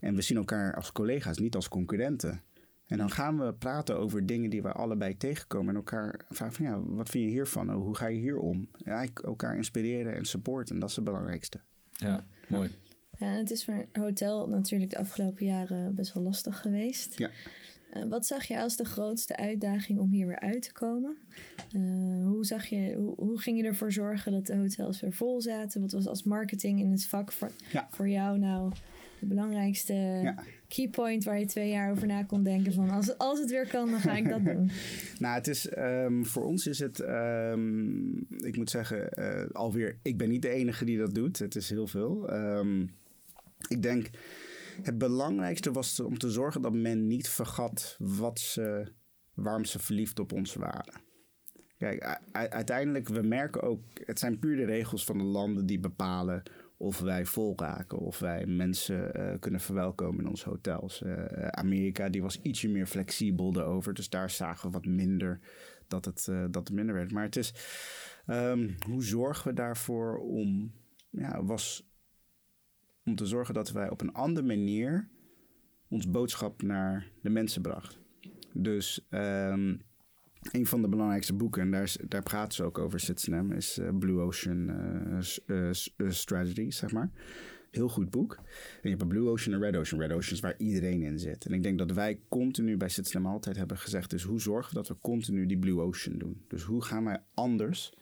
En 0.00 0.14
we 0.14 0.22
zien 0.22 0.36
elkaar 0.36 0.74
als 0.74 0.92
collega's, 0.92 1.38
niet 1.38 1.54
als 1.54 1.68
concurrenten. 1.68 2.40
En 2.94 3.00
dan 3.00 3.10
gaan 3.10 3.38
we 3.38 3.52
praten 3.54 3.98
over 3.98 4.26
dingen 4.26 4.50
die 4.50 4.62
we 4.62 4.72
allebei 4.72 5.16
tegenkomen. 5.16 5.68
En 5.68 5.76
elkaar 5.76 6.20
vragen 6.30 6.54
van 6.54 6.64
ja, 6.64 6.80
wat 6.80 7.08
vind 7.08 7.24
je 7.24 7.30
hiervan? 7.30 7.74
Oh, 7.74 7.82
hoe 7.82 7.96
ga 7.96 8.06
je 8.06 8.18
hier 8.18 8.38
om? 8.38 8.68
Ja, 8.76 9.06
elkaar 9.24 9.56
inspireren 9.56 10.14
en 10.14 10.24
supporten, 10.24 10.78
dat 10.78 10.88
is 10.88 10.96
het 10.96 11.04
belangrijkste. 11.04 11.60
Ja, 11.92 12.24
mooi. 12.48 12.70
Ja, 13.18 13.26
het 13.26 13.50
is 13.50 13.64
voor 13.64 13.74
een 13.92 14.02
hotel 14.02 14.48
natuurlijk 14.48 14.90
de 14.90 14.98
afgelopen 14.98 15.46
jaren 15.46 15.94
best 15.94 16.14
wel 16.14 16.22
lastig 16.22 16.60
geweest. 16.60 17.18
Ja. 17.18 17.30
Eh, 17.90 18.02
wat 18.04 18.26
zag 18.26 18.44
je 18.44 18.60
als 18.60 18.76
de 18.76 18.84
grootste 18.84 19.36
uitdaging 19.36 19.98
om 19.98 20.10
hier 20.10 20.26
weer 20.26 20.40
uit 20.40 20.62
te 20.62 20.72
komen? 20.72 21.16
Eh, 21.72 21.80
hoe, 22.26 22.44
zag 22.44 22.66
je, 22.66 22.94
hoe, 22.94 23.14
hoe 23.16 23.40
ging 23.40 23.56
je 23.58 23.64
ervoor 23.64 23.92
zorgen 23.92 24.32
dat 24.32 24.46
de 24.46 24.56
hotels 24.56 25.00
weer 25.00 25.12
vol 25.12 25.40
zaten? 25.40 25.80
Wat 25.80 25.92
was 25.92 26.06
als 26.06 26.22
marketing 26.22 26.80
in 26.80 26.90
het 26.90 27.06
vak 27.06 27.32
voor, 27.32 27.50
Ja. 27.72 27.88
voor 27.90 28.08
jou 28.08 28.38
nou 28.38 28.72
de 29.20 29.26
belangrijkste 29.26 29.92
Ja. 29.94 30.42
Keypoint 30.74 31.24
waar 31.24 31.38
je 31.38 31.46
twee 31.46 31.68
jaar 31.68 31.90
over 31.90 32.06
na 32.06 32.22
kon 32.22 32.42
denken 32.42 32.72
van 32.72 32.90
als, 32.90 33.18
als 33.18 33.38
het 33.38 33.50
weer 33.50 33.68
kan, 33.68 33.90
dan 33.90 34.00
ga 34.00 34.16
ik 34.16 34.28
dat 34.28 34.44
doen. 34.54 34.70
Nou, 35.18 35.34
het 35.34 35.48
is, 35.48 35.68
ehm, 35.68 36.22
voor 36.22 36.44
ons 36.44 36.66
is 36.66 36.78
het, 36.78 37.00
ehm, 37.00 38.16
ik 38.18 38.56
moet 38.56 38.70
zeggen, 38.70 39.12
eh, 39.12 39.50
alweer, 39.52 39.98
ik 40.02 40.18
ben 40.18 40.28
niet 40.28 40.42
de 40.42 40.48
enige 40.48 40.84
die 40.84 40.98
dat 40.98 41.14
doet. 41.14 41.38
Het 41.38 41.56
is 41.56 41.70
heel 41.70 41.86
veel. 41.86 42.28
Ehm, 42.28 42.86
ik 43.68 43.82
denk, 43.82 44.10
het 44.82 44.98
belangrijkste 44.98 45.72
was 45.72 46.00
om 46.00 46.18
te 46.18 46.30
zorgen 46.30 46.62
dat 46.62 46.74
men 46.74 47.06
niet 47.06 47.28
vergat 47.28 47.96
wat 47.98 48.38
ze, 48.38 48.92
waarom 49.34 49.64
ze 49.64 49.78
verliefd 49.78 50.18
op 50.18 50.32
ons 50.32 50.54
waren. 50.54 51.02
Kijk, 51.78 52.20
uiteindelijk, 52.32 53.08
we 53.08 53.22
merken 53.22 53.62
ook, 53.62 53.80
het 54.04 54.18
zijn 54.18 54.38
puur 54.38 54.56
de 54.56 54.64
regels 54.64 55.04
van 55.04 55.18
de 55.18 55.24
landen 55.24 55.66
die 55.66 55.80
bepalen 55.80 56.42
of 56.76 57.00
wij 57.00 57.26
vol 57.26 57.52
raken, 57.56 57.98
of 57.98 58.18
wij 58.18 58.46
mensen 58.46 59.14
eh, 59.14 59.38
kunnen 59.38 59.60
verwelkomen 59.60 60.24
in 60.24 60.30
onze 60.30 60.48
hotels. 60.48 61.02
Eh, 61.02 61.46
Amerika, 61.48 62.08
die 62.08 62.22
was 62.22 62.40
ietsje 62.42 62.68
meer 62.68 62.86
flexibel 62.86 63.52
daarover, 63.52 63.94
dus 63.94 64.08
daar 64.08 64.30
zagen 64.30 64.66
we 64.66 64.72
wat 64.72 64.86
minder 64.86 65.40
dat 65.86 66.04
het, 66.04 66.28
eh, 66.28 66.44
dat 66.50 66.68
het 66.68 66.76
minder 66.76 66.94
werd. 66.94 67.12
Maar 67.12 67.24
het 67.24 67.36
is, 67.36 67.54
ehm, 68.26 68.70
hoe 68.86 69.04
zorgen 69.04 69.48
we 69.48 69.54
daarvoor 69.54 70.18
om, 70.18 70.72
ja, 71.10 71.44
was 71.44 71.88
om 73.04 73.14
te 73.14 73.26
zorgen 73.26 73.54
dat 73.54 73.72
wij 73.72 73.90
op 73.90 74.00
een 74.00 74.12
andere 74.12 74.46
manier 74.46 75.08
ons 75.88 76.10
boodschap 76.10 76.62
naar 76.62 77.10
de 77.22 77.30
mensen 77.30 77.62
brachten. 77.62 77.98
Dus 78.52 79.06
ehm, 79.10 79.76
een 80.52 80.66
van 80.66 80.82
de 80.82 80.88
belangrijkste 80.88 81.34
boeken, 81.34 81.62
en 81.62 81.70
daar, 81.70 81.96
daar 82.08 82.22
praten 82.22 82.54
ze 82.54 82.62
ook 82.62 82.78
over, 82.78 83.00
Citizen 83.00 83.52
is 83.52 83.78
eh, 83.78 83.88
Blue 83.98 84.20
Ocean 84.20 84.70
eh, 85.46 85.68
eh, 85.68 86.10
Strategy, 86.10 86.70
zeg 86.70 86.92
maar. 86.92 87.10
heel 87.70 87.88
goed 87.88 88.10
boek. 88.10 88.34
En 88.34 88.44
je 88.82 88.88
hebt 88.88 89.02
een 89.02 89.08
Blue 89.08 89.28
Ocean 89.28 89.54
en 89.54 89.60
Red 89.60 89.76
Ocean. 89.76 90.00
Red 90.00 90.12
Ocean 90.12 90.34
is 90.34 90.40
waar 90.40 90.54
iedereen 90.58 91.02
in 91.02 91.18
zit. 91.18 91.46
En 91.46 91.52
ik 91.52 91.62
denk 91.62 91.78
dat 91.78 91.92
wij 91.92 92.20
continu 92.28 92.76
bij 92.76 92.88
Sitsnam 92.88 93.26
altijd 93.26 93.56
hebben 93.56 93.78
gezegd... 93.78 94.10
dus 94.10 94.22
hoe 94.22 94.40
zorgen 94.40 94.68
we 94.68 94.74
dat 94.74 94.88
we 94.88 94.96
continu 95.00 95.46
die 95.46 95.58
Blue 95.58 95.80
Ocean 95.80 96.18
doen? 96.18 96.44
Dus 96.48 96.62
hoe 96.62 96.82
gaan 96.82 97.04
wij 97.04 97.18
anders 97.34 97.92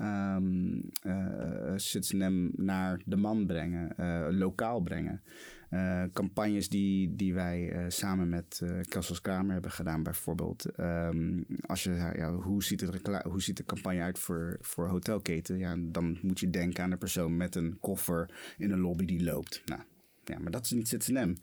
um, 0.00 0.90
uh, 1.02 2.50
naar 2.52 3.00
de 3.04 3.16
man 3.16 3.46
brengen, 3.46 3.94
lokaal 4.38 4.80
brengen. 4.80 5.22
Uh, 5.70 6.02
campagnes 6.12 6.68
die, 6.68 7.16
die 7.16 7.34
wij 7.34 7.72
uh, 7.72 7.84
samen 7.88 8.28
met 8.28 8.60
uh, 8.62 8.80
Kessels 8.88 9.20
Kramer 9.20 9.52
hebben 9.52 9.70
gedaan, 9.70 10.02
bijvoorbeeld. 10.02 10.66
Um, 10.80 11.46
als 11.66 11.82
je, 11.82 11.90
ja, 11.90 12.32
hoe, 12.32 12.64
ziet 12.64 12.80
het, 12.80 13.22
hoe 13.22 13.42
ziet 13.42 13.56
de 13.56 13.64
campagne 13.64 14.00
uit 14.00 14.18
voor, 14.18 14.56
voor 14.60 14.88
hotelketen? 14.88 15.58
Ja, 15.58 15.76
dan 15.78 16.18
moet 16.22 16.40
je 16.40 16.50
denken 16.50 16.84
aan 16.84 16.90
de 16.90 16.96
persoon 16.96 17.36
met 17.36 17.54
een 17.54 17.78
koffer 17.80 18.30
in 18.58 18.70
een 18.70 18.80
lobby 18.80 19.04
die 19.04 19.24
loopt. 19.24 19.62
Nou, 19.64 19.82
ja, 20.24 20.38
maar 20.38 20.50
dat 20.50 20.64
is 20.64 20.70
niet 20.70 20.88
ZNM. 20.88 21.36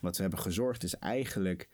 Wat 0.00 0.16
we 0.16 0.22
hebben 0.22 0.40
gezorgd 0.40 0.82
is 0.82 0.94
eigenlijk 0.94 1.68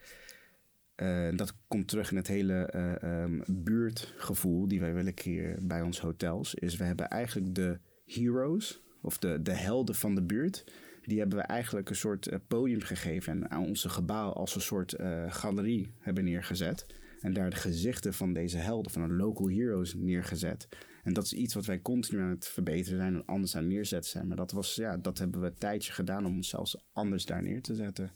dat 1.35 1.53
komt 1.67 1.87
terug 1.87 2.11
in 2.11 2.17
het 2.17 2.27
hele 2.27 2.73
um, 3.03 3.43
buurtgevoel 3.47 4.67
die 4.67 4.79
wij 4.79 4.93
willen 4.93 5.13
creëren 5.13 5.67
bij 5.67 5.81
ons 5.81 5.99
hotels. 5.99 6.53
Is 6.55 6.75
we 6.75 6.83
hebben 6.83 7.07
eigenlijk 7.07 7.55
de 7.55 7.79
heroes, 8.05 8.81
of 9.01 9.17
de, 9.17 9.41
de 9.41 9.53
helden 9.53 9.95
van 9.95 10.15
de 10.15 10.23
buurt. 10.23 10.63
Die 11.05 11.19
hebben 11.19 11.37
we 11.37 11.43
eigenlijk 11.43 11.89
een 11.89 11.95
soort 11.95 12.27
uh, 12.27 12.35
podium 12.47 12.81
gegeven 12.81 13.33
en 13.33 13.51
aan 13.51 13.65
onze 13.65 13.89
gebouw 13.89 14.29
als 14.29 14.55
een 14.55 14.61
soort 14.61 14.95
galerie 15.27 15.91
hebben 15.99 16.23
neergezet. 16.23 16.85
En 17.21 17.33
daar 17.33 17.49
de 17.49 17.55
gezichten 17.55 18.13
van 18.13 18.33
deze 18.33 18.57
helden, 18.57 18.91
van 18.91 19.07
de 19.07 19.13
local 19.13 19.49
heroes, 19.49 19.93
neergezet. 19.93 20.67
En 21.03 21.13
dat 21.13 21.23
is 21.23 21.33
iets 21.33 21.53
wat 21.53 21.65
wij 21.65 21.81
continu 21.81 22.21
aan 22.21 22.29
het 22.29 22.47
verbeteren 22.47 22.99
zijn 22.99 23.13
en 23.15 23.25
anders 23.25 23.55
aan 23.55 23.67
neerzetten 23.67 24.11
zijn. 24.11 24.27
Maar 24.27 24.37
dat, 24.37 24.51
was, 24.51 24.75
ja, 24.75 24.97
dat 24.97 25.17
hebben 25.17 25.41
we 25.41 25.47
een 25.47 25.57
tijdje 25.57 25.91
gedaan 25.91 26.25
om 26.25 26.35
onszelf 26.35 26.75
anders 26.93 27.25
daar 27.25 27.43
neer 27.43 27.61
te 27.61 27.75
zetten. 27.75 28.11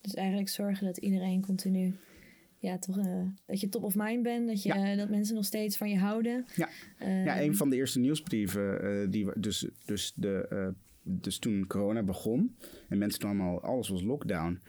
Dus 0.00 0.14
eigenlijk 0.14 0.48
zorgen 0.48 0.86
dat 0.86 0.96
iedereen 0.96 1.40
continu 1.40 1.94
ja, 2.58 2.78
toch, 2.78 2.98
uh, 2.98 3.22
dat 3.46 3.60
je 3.60 3.68
top 3.68 3.82
of 3.82 3.94
mind 3.94 4.22
bent. 4.22 4.48
Dat, 4.48 4.62
je, 4.62 4.94
dat 4.96 5.08
mensen 5.08 5.34
nog 5.34 5.44
steeds 5.44 5.76
van 5.76 5.90
je 5.90 5.98
houden. 5.98 6.46
Ja, 6.54 6.68
uh, 7.02 7.24
ja 7.24 7.40
een 7.40 7.56
van 7.56 7.70
de 7.70 7.76
eerste 7.76 7.98
nieuwsbrieven. 7.98 9.10
Die, 9.10 9.40
dus, 9.40 9.68
dus, 9.84 10.12
de, 10.16 10.74
dus 11.04 11.38
toen 11.38 11.66
corona 11.66 12.02
begon 12.02 12.56
en 12.88 12.98
mensen 12.98 13.20
toen 13.20 13.28
allemaal, 13.28 13.62
alles 13.62 13.88
was 13.88 14.02
lockdown. 14.02 14.60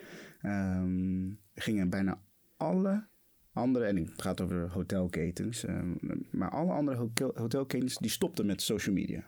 Um, 0.44 1.40
gingen 1.54 1.90
bijna 1.90 2.22
alle 2.58 3.08
andere, 3.54 3.86
en 3.86 3.98
ik 3.98 4.16
praat 4.16 4.42
over 4.42 4.70
hotelketens. 4.72 5.68
Um, 5.68 5.98
maar 6.32 6.50
alle 6.50 6.72
andere 6.72 6.98
hotel, 6.98 7.32
hotelketens 7.36 7.98
die 7.98 8.10
stopten 8.10 8.46
met 8.46 8.62
social 8.62 8.96
media. 8.96 9.28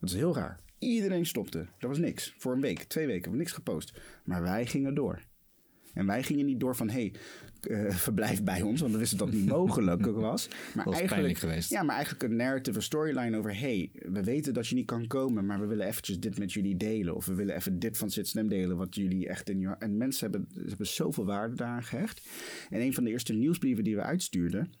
Dat 0.00 0.08
is 0.10 0.14
heel 0.14 0.34
raar. 0.34 0.60
Iedereen 0.78 1.26
stopte. 1.26 1.58
Er 1.78 1.88
was 1.88 1.98
niks. 1.98 2.34
Voor 2.38 2.52
een 2.52 2.60
week, 2.60 2.82
twee 2.82 3.06
weken, 3.06 3.30
we 3.30 3.36
niks 3.36 3.52
gepost. 3.52 4.00
Maar 4.24 4.42
wij 4.42 4.66
gingen 4.66 4.94
door. 4.94 5.22
En 5.94 6.06
wij 6.06 6.22
gingen 6.22 6.46
niet 6.46 6.60
door 6.60 6.76
van, 6.76 6.88
hé, 6.88 7.00
hey, 7.00 7.14
uh, 7.68 7.90
verblijf 8.06 8.42
bij 8.42 8.62
ons, 8.62 8.80
want 8.80 8.92
we 8.92 8.98
wisten 8.98 9.18
dat 9.18 9.32
niet 9.32 9.46
mogelijk 9.46 10.06
was. 10.30 10.48
Maar 10.74 10.84
was 10.84 10.98
eigenlijk, 10.98 11.38
geweest. 11.38 11.70
Ja, 11.70 11.82
maar 11.82 11.94
eigenlijk 11.94 12.24
een 12.24 12.36
narrative, 12.36 12.76
een 12.76 12.82
storyline 12.82 13.38
over, 13.38 13.58
hey, 13.58 13.90
we 13.92 14.22
weten 14.22 14.54
dat 14.54 14.66
je 14.66 14.74
niet 14.74 14.86
kan 14.86 15.06
komen, 15.06 15.46
maar 15.46 15.60
we 15.60 15.66
willen 15.66 15.86
eventjes 15.86 16.20
dit 16.20 16.38
met 16.38 16.52
jullie 16.52 16.76
delen. 16.76 17.14
Of 17.14 17.26
we 17.26 17.34
willen 17.34 17.56
even 17.56 17.78
dit 17.78 17.98
van 17.98 18.10
Sitsnem 18.10 18.48
delen, 18.48 18.76
wat 18.76 18.94
jullie 18.94 19.28
echt 19.28 19.50
in 19.50 19.60
je... 19.60 19.76
En 19.78 19.96
mensen 19.96 20.30
hebben, 20.30 20.48
hebben 20.68 20.86
zoveel 20.86 21.24
waarde 21.24 21.54
daaraan 21.54 21.84
gehecht. 21.84 22.28
En 22.70 22.80
een 22.80 22.94
van 22.94 23.04
de 23.04 23.10
eerste 23.10 23.32
nieuwsbrieven 23.32 23.84
die 23.84 23.96
we 23.96 24.02
uitstuurden, 24.02 24.72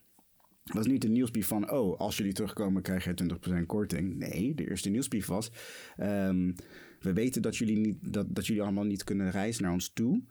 was 0.72 0.86
niet 0.86 1.04
een 1.04 1.12
nieuwsbrief 1.12 1.46
van, 1.46 1.70
oh, 1.70 1.98
als 1.98 2.16
jullie 2.16 2.32
terugkomen 2.32 2.82
krijg 2.82 3.04
je 3.04 3.14
20% 3.62 3.66
korting. 3.66 4.16
Nee, 4.16 4.54
de 4.54 4.68
eerste 4.68 4.90
nieuwsbrief 4.90 5.26
was, 5.26 5.50
um, 6.00 6.54
we 7.00 7.12
weten 7.12 7.42
dat 7.42 7.56
jullie, 7.56 7.76
niet, 7.76 7.96
dat, 8.00 8.26
dat 8.28 8.46
jullie 8.46 8.62
allemaal 8.62 8.84
niet 8.84 9.04
kunnen 9.04 9.30
reizen 9.30 9.62
naar 9.62 9.72
ons 9.72 9.92
toe. 9.92 10.22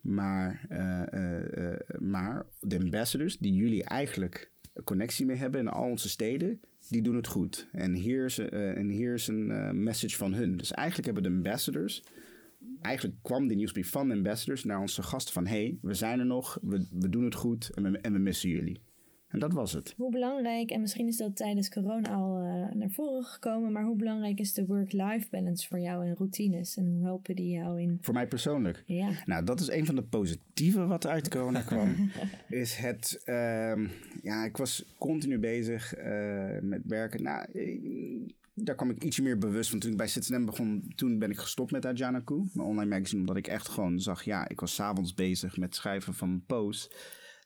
Maar, 0.00 0.66
uh, 0.70 1.02
uh, 1.14 1.76
maar 1.98 2.46
de 2.60 2.78
ambassadors 2.78 3.38
die 3.38 3.54
jullie 3.54 3.84
eigenlijk 3.84 4.50
connectie 4.84 5.26
mee 5.26 5.36
hebben 5.36 5.60
in 5.60 5.68
al 5.68 5.90
onze 5.90 6.08
steden, 6.08 6.60
die 6.88 7.02
doen 7.02 7.16
het 7.16 7.26
goed. 7.26 7.68
En 7.72 7.94
hier 7.94 8.24
is, 8.24 8.38
en 8.38 8.88
hier 8.88 9.14
is 9.14 9.26
een 9.26 9.82
message 9.82 10.16
van 10.16 10.34
hun. 10.34 10.56
Dus 10.56 10.72
eigenlijk 10.72 11.06
hebben 11.06 11.22
de 11.22 11.36
ambassadors, 11.38 12.04
eigenlijk 12.80 13.16
kwam 13.22 13.46
die 13.46 13.56
nieuwsbrief 13.56 13.90
van 13.90 14.08
de 14.08 14.14
ambassadors 14.14 14.64
naar 14.64 14.80
onze 14.80 15.02
gasten 15.02 15.32
van, 15.32 15.46
hey, 15.46 15.78
we 15.82 15.94
zijn 15.94 16.18
er 16.18 16.26
nog, 16.26 16.58
we, 16.62 16.86
we 16.90 17.08
doen 17.08 17.24
het 17.24 17.34
goed 17.34 17.70
en 17.74 17.92
we, 17.92 17.98
en 17.98 18.12
we 18.12 18.18
missen 18.18 18.48
jullie. 18.48 18.80
En 19.28 19.38
dat 19.38 19.52
was 19.52 19.72
het. 19.72 19.94
Hoe 19.96 20.10
belangrijk, 20.10 20.70
en 20.70 20.80
misschien 20.80 21.06
is 21.06 21.16
dat 21.16 21.36
tijdens 21.36 21.68
corona 21.68 22.14
al 22.14 22.42
uh, 22.42 22.72
naar 22.74 22.90
voren 22.90 23.24
gekomen, 23.24 23.72
maar 23.72 23.84
hoe 23.84 23.96
belangrijk 23.96 24.38
is 24.38 24.52
de 24.52 24.66
work-life 24.66 25.26
balance 25.30 25.68
voor 25.68 25.80
jou 25.80 26.06
en 26.06 26.14
routines? 26.14 26.76
En 26.76 26.86
hoe 26.86 27.04
helpen 27.04 27.36
die 27.36 27.50
jou 27.50 27.80
in? 27.80 27.98
Voor 28.00 28.14
mij 28.14 28.28
persoonlijk? 28.28 28.82
Ja. 28.86 29.10
Nou, 29.24 29.44
dat 29.44 29.60
is 29.60 29.70
een 29.70 29.86
van 29.86 29.94
de 29.94 30.02
positieve 30.02 30.86
wat 30.86 31.06
uit 31.06 31.28
corona 31.28 31.60
kwam. 31.60 32.10
is 32.48 32.76
het, 32.76 33.22
uh, 33.26 33.88
ja, 34.22 34.44
ik 34.44 34.56
was 34.56 34.94
continu 34.98 35.38
bezig 35.38 35.98
uh, 35.98 36.58
met 36.60 36.82
werken. 36.84 37.22
Nou, 37.22 37.46
daar 38.54 38.74
kwam 38.74 38.90
ik 38.90 39.04
ietsje 39.04 39.22
meer 39.22 39.38
bewust 39.38 39.70
van. 39.70 39.78
Toen 39.78 39.90
ik 39.90 39.96
bij 39.96 40.08
Citizen 40.08 40.44
begon, 40.44 40.92
toen 40.96 41.18
ben 41.18 41.30
ik 41.30 41.38
gestopt 41.38 41.70
met 41.70 41.86
Ajanaku, 41.86 42.48
mijn 42.52 42.68
online 42.68 42.90
magazine, 42.90 43.20
omdat 43.20 43.36
ik 43.36 43.46
echt 43.46 43.68
gewoon 43.68 44.00
zag, 44.00 44.22
ja, 44.22 44.48
ik 44.48 44.60
was 44.60 44.74
s'avonds 44.74 45.14
bezig 45.14 45.56
met 45.56 45.74
schrijven 45.74 46.14
van 46.14 46.42
posts. 46.46 46.90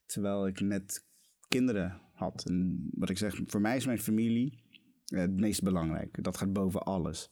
Terwijl 0.06 0.46
ik 0.46 0.60
net 0.60 1.04
kinderen 1.53 2.00
had. 2.12 2.44
En 2.48 2.88
wat 2.94 3.11
ik 3.11 3.18
zeg, 3.18 3.40
voor 3.46 3.61
mij 3.61 3.76
is 3.76 3.86
mijn 3.86 3.98
familie 3.98 4.62
eh, 5.07 5.20
het 5.20 5.40
meest 5.40 5.62
belangrijk. 5.62 6.22
Dat 6.24 6.36
gaat 6.36 6.53
boven 6.53 6.82
alles. 6.82 7.30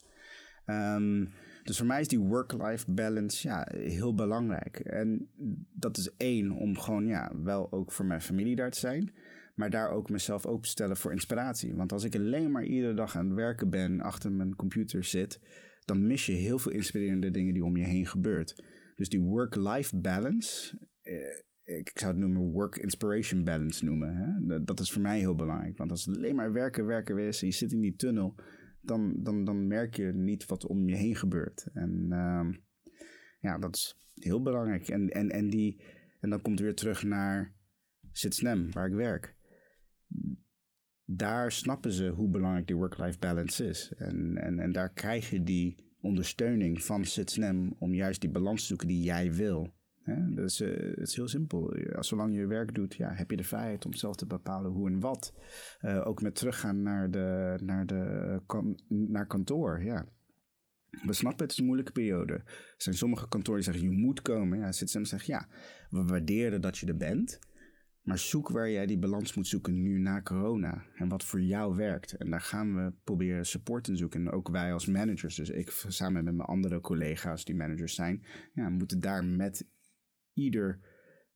Um, 0.65 1.29
dus 1.63 1.77
voor 1.77 1.87
mij 1.87 1.99
is 1.99 2.07
die 2.07 2.19
work-life 2.19 2.91
balance 2.91 3.47
ja, 3.47 3.67
heel 3.71 4.15
belangrijk. 4.15 4.79
En 4.79 5.29
dat 5.73 5.97
is 5.97 6.15
één, 6.17 6.51
om 6.51 6.77
gewoon 6.77 7.07
ja, 7.07 7.31
wel 7.43 7.71
ook 7.71 7.91
voor 7.91 8.05
mijn 8.05 8.21
familie 8.21 8.55
daar 8.55 8.71
te 8.71 8.79
zijn. 8.79 9.13
Maar 9.55 9.69
daar 9.69 9.89
ook 9.89 10.09
mezelf 10.09 10.45
openstellen 10.45 10.97
voor 10.97 11.11
inspiratie. 11.11 11.75
Want 11.75 11.91
als 11.91 12.03
ik 12.03 12.15
alleen 12.15 12.51
maar 12.51 12.63
iedere 12.63 12.93
dag 12.93 13.15
aan 13.15 13.25
het 13.25 13.35
werken 13.35 13.69
ben, 13.69 14.01
achter 14.01 14.31
mijn 14.31 14.55
computer 14.55 15.03
zit, 15.03 15.39
dan 15.85 16.07
mis 16.07 16.25
je 16.25 16.31
heel 16.31 16.59
veel 16.59 16.71
inspirerende 16.71 17.31
dingen 17.31 17.53
die 17.53 17.65
om 17.65 17.77
je 17.77 17.85
heen 17.85 18.07
gebeurt. 18.07 18.63
Dus 18.95 19.09
die 19.09 19.21
work-life 19.21 19.97
balance, 19.97 20.77
eh, 21.01 21.15
ik 21.63 21.91
zou 21.93 22.11
het 22.11 22.21
noemen 22.21 22.41
work 22.41 22.75
inspiration 22.75 23.43
balance 23.43 23.85
noemen. 23.85 24.15
Hè? 24.15 24.63
Dat 24.63 24.79
is 24.79 24.91
voor 24.91 25.01
mij 25.01 25.19
heel 25.19 25.35
belangrijk. 25.35 25.77
Want 25.77 25.91
als 25.91 26.05
het 26.05 26.17
alleen 26.17 26.35
maar 26.35 26.53
werken, 26.53 26.85
werken 26.85 27.17
is 27.17 27.41
en 27.41 27.47
je 27.47 27.53
zit 27.53 27.71
in 27.71 27.81
die 27.81 27.95
tunnel, 27.95 28.35
dan, 28.81 29.23
dan, 29.23 29.43
dan 29.43 29.67
merk 29.67 29.95
je 29.95 30.13
niet 30.13 30.45
wat 30.45 30.67
om 30.67 30.89
je 30.89 30.95
heen 30.95 31.15
gebeurt. 31.15 31.67
En 31.73 32.07
uh, 32.09 32.49
ja, 33.39 33.57
dat 33.57 33.75
is 33.75 33.99
heel 34.13 34.41
belangrijk. 34.41 34.87
En, 34.87 35.09
en, 35.09 35.29
en, 35.29 35.49
die, 35.49 35.83
en 36.19 36.29
dan 36.29 36.41
komt 36.41 36.59
weer 36.59 36.75
terug 36.75 37.03
naar 37.03 37.55
Sitsnem, 38.11 38.71
waar 38.71 38.87
ik 38.87 38.93
werk. 38.93 39.35
Daar 41.05 41.51
snappen 41.51 41.91
ze 41.91 42.07
hoe 42.09 42.29
belangrijk 42.29 42.67
die 42.67 42.75
work-life 42.75 43.19
balance 43.19 43.65
is. 43.65 43.93
En, 43.97 44.37
en, 44.37 44.59
en 44.59 44.71
daar 44.71 44.93
krijg 44.93 45.29
je 45.29 45.43
die 45.43 45.89
ondersteuning 46.01 46.83
van 46.83 47.05
Sitsnem 47.05 47.75
om 47.79 47.93
juist 47.93 48.21
die 48.21 48.29
balans 48.29 48.61
te 48.61 48.67
zoeken 48.67 48.87
die 48.87 49.03
jij 49.03 49.33
wil. 49.33 49.73
Dus 50.29 50.61
uh, 50.61 50.69
het 50.69 51.07
is 51.07 51.15
heel 51.15 51.27
simpel. 51.27 51.73
Zolang 51.99 52.35
je 52.35 52.45
werk 52.45 52.73
doet, 52.73 52.95
ja, 52.95 53.13
heb 53.13 53.29
je 53.29 53.37
de 53.37 53.43
vrijheid 53.43 53.85
om 53.85 53.93
zelf 53.93 54.15
te 54.15 54.25
bepalen 54.25 54.71
hoe 54.71 54.89
en 54.89 54.99
wat. 54.99 55.33
Uh, 55.81 56.07
ook 56.07 56.21
met 56.21 56.35
teruggaan 56.35 56.81
naar, 56.81 57.11
de, 57.11 57.57
naar, 57.63 57.85
de, 57.85 58.39
naar 58.87 59.27
kantoor. 59.27 59.83
Ja. 59.83 60.05
We 60.89 61.13
snappen 61.13 61.43
het 61.43 61.51
is 61.51 61.57
een 61.57 61.65
moeilijke 61.65 61.91
periode. 61.91 62.33
Er 62.33 62.73
zijn 62.77 62.95
sommige 62.95 63.27
kantoren 63.27 63.61
die 63.61 63.71
zeggen 63.71 63.91
je 63.91 64.01
moet 64.01 64.21
komen. 64.21 64.59
Ja, 64.59 64.71
zitten 64.71 65.05
zegt 65.05 65.25
ja, 65.25 65.47
we 65.89 66.03
waarderen 66.03 66.61
dat 66.61 66.77
je 66.77 66.85
er 66.85 66.97
bent. 66.97 67.39
Maar 68.01 68.17
zoek 68.17 68.49
waar 68.49 68.69
jij 68.69 68.85
die 68.85 68.99
balans 68.99 69.33
moet 69.33 69.47
zoeken 69.47 69.81
nu 69.81 69.99
na 69.99 70.21
corona. 70.21 70.85
En 70.95 71.09
wat 71.09 71.23
voor 71.23 71.41
jou 71.41 71.75
werkt. 71.75 72.13
En 72.13 72.29
daar 72.29 72.41
gaan 72.41 72.75
we 72.75 72.93
proberen 73.03 73.45
support 73.45 73.87
in 73.87 73.97
zoeken. 73.97 74.19
En 74.19 74.31
ook 74.31 74.49
wij 74.49 74.73
als 74.73 74.85
managers, 74.85 75.35
dus 75.35 75.49
ik 75.49 75.69
samen 75.87 76.23
met 76.23 76.35
mijn 76.35 76.47
andere 76.47 76.79
collega's 76.79 77.45
die 77.45 77.55
managers 77.55 77.95
zijn, 77.95 78.25
ja, 78.53 78.69
moeten 78.69 78.99
daar 78.99 79.25
met 79.25 79.67
ieder, 80.33 80.79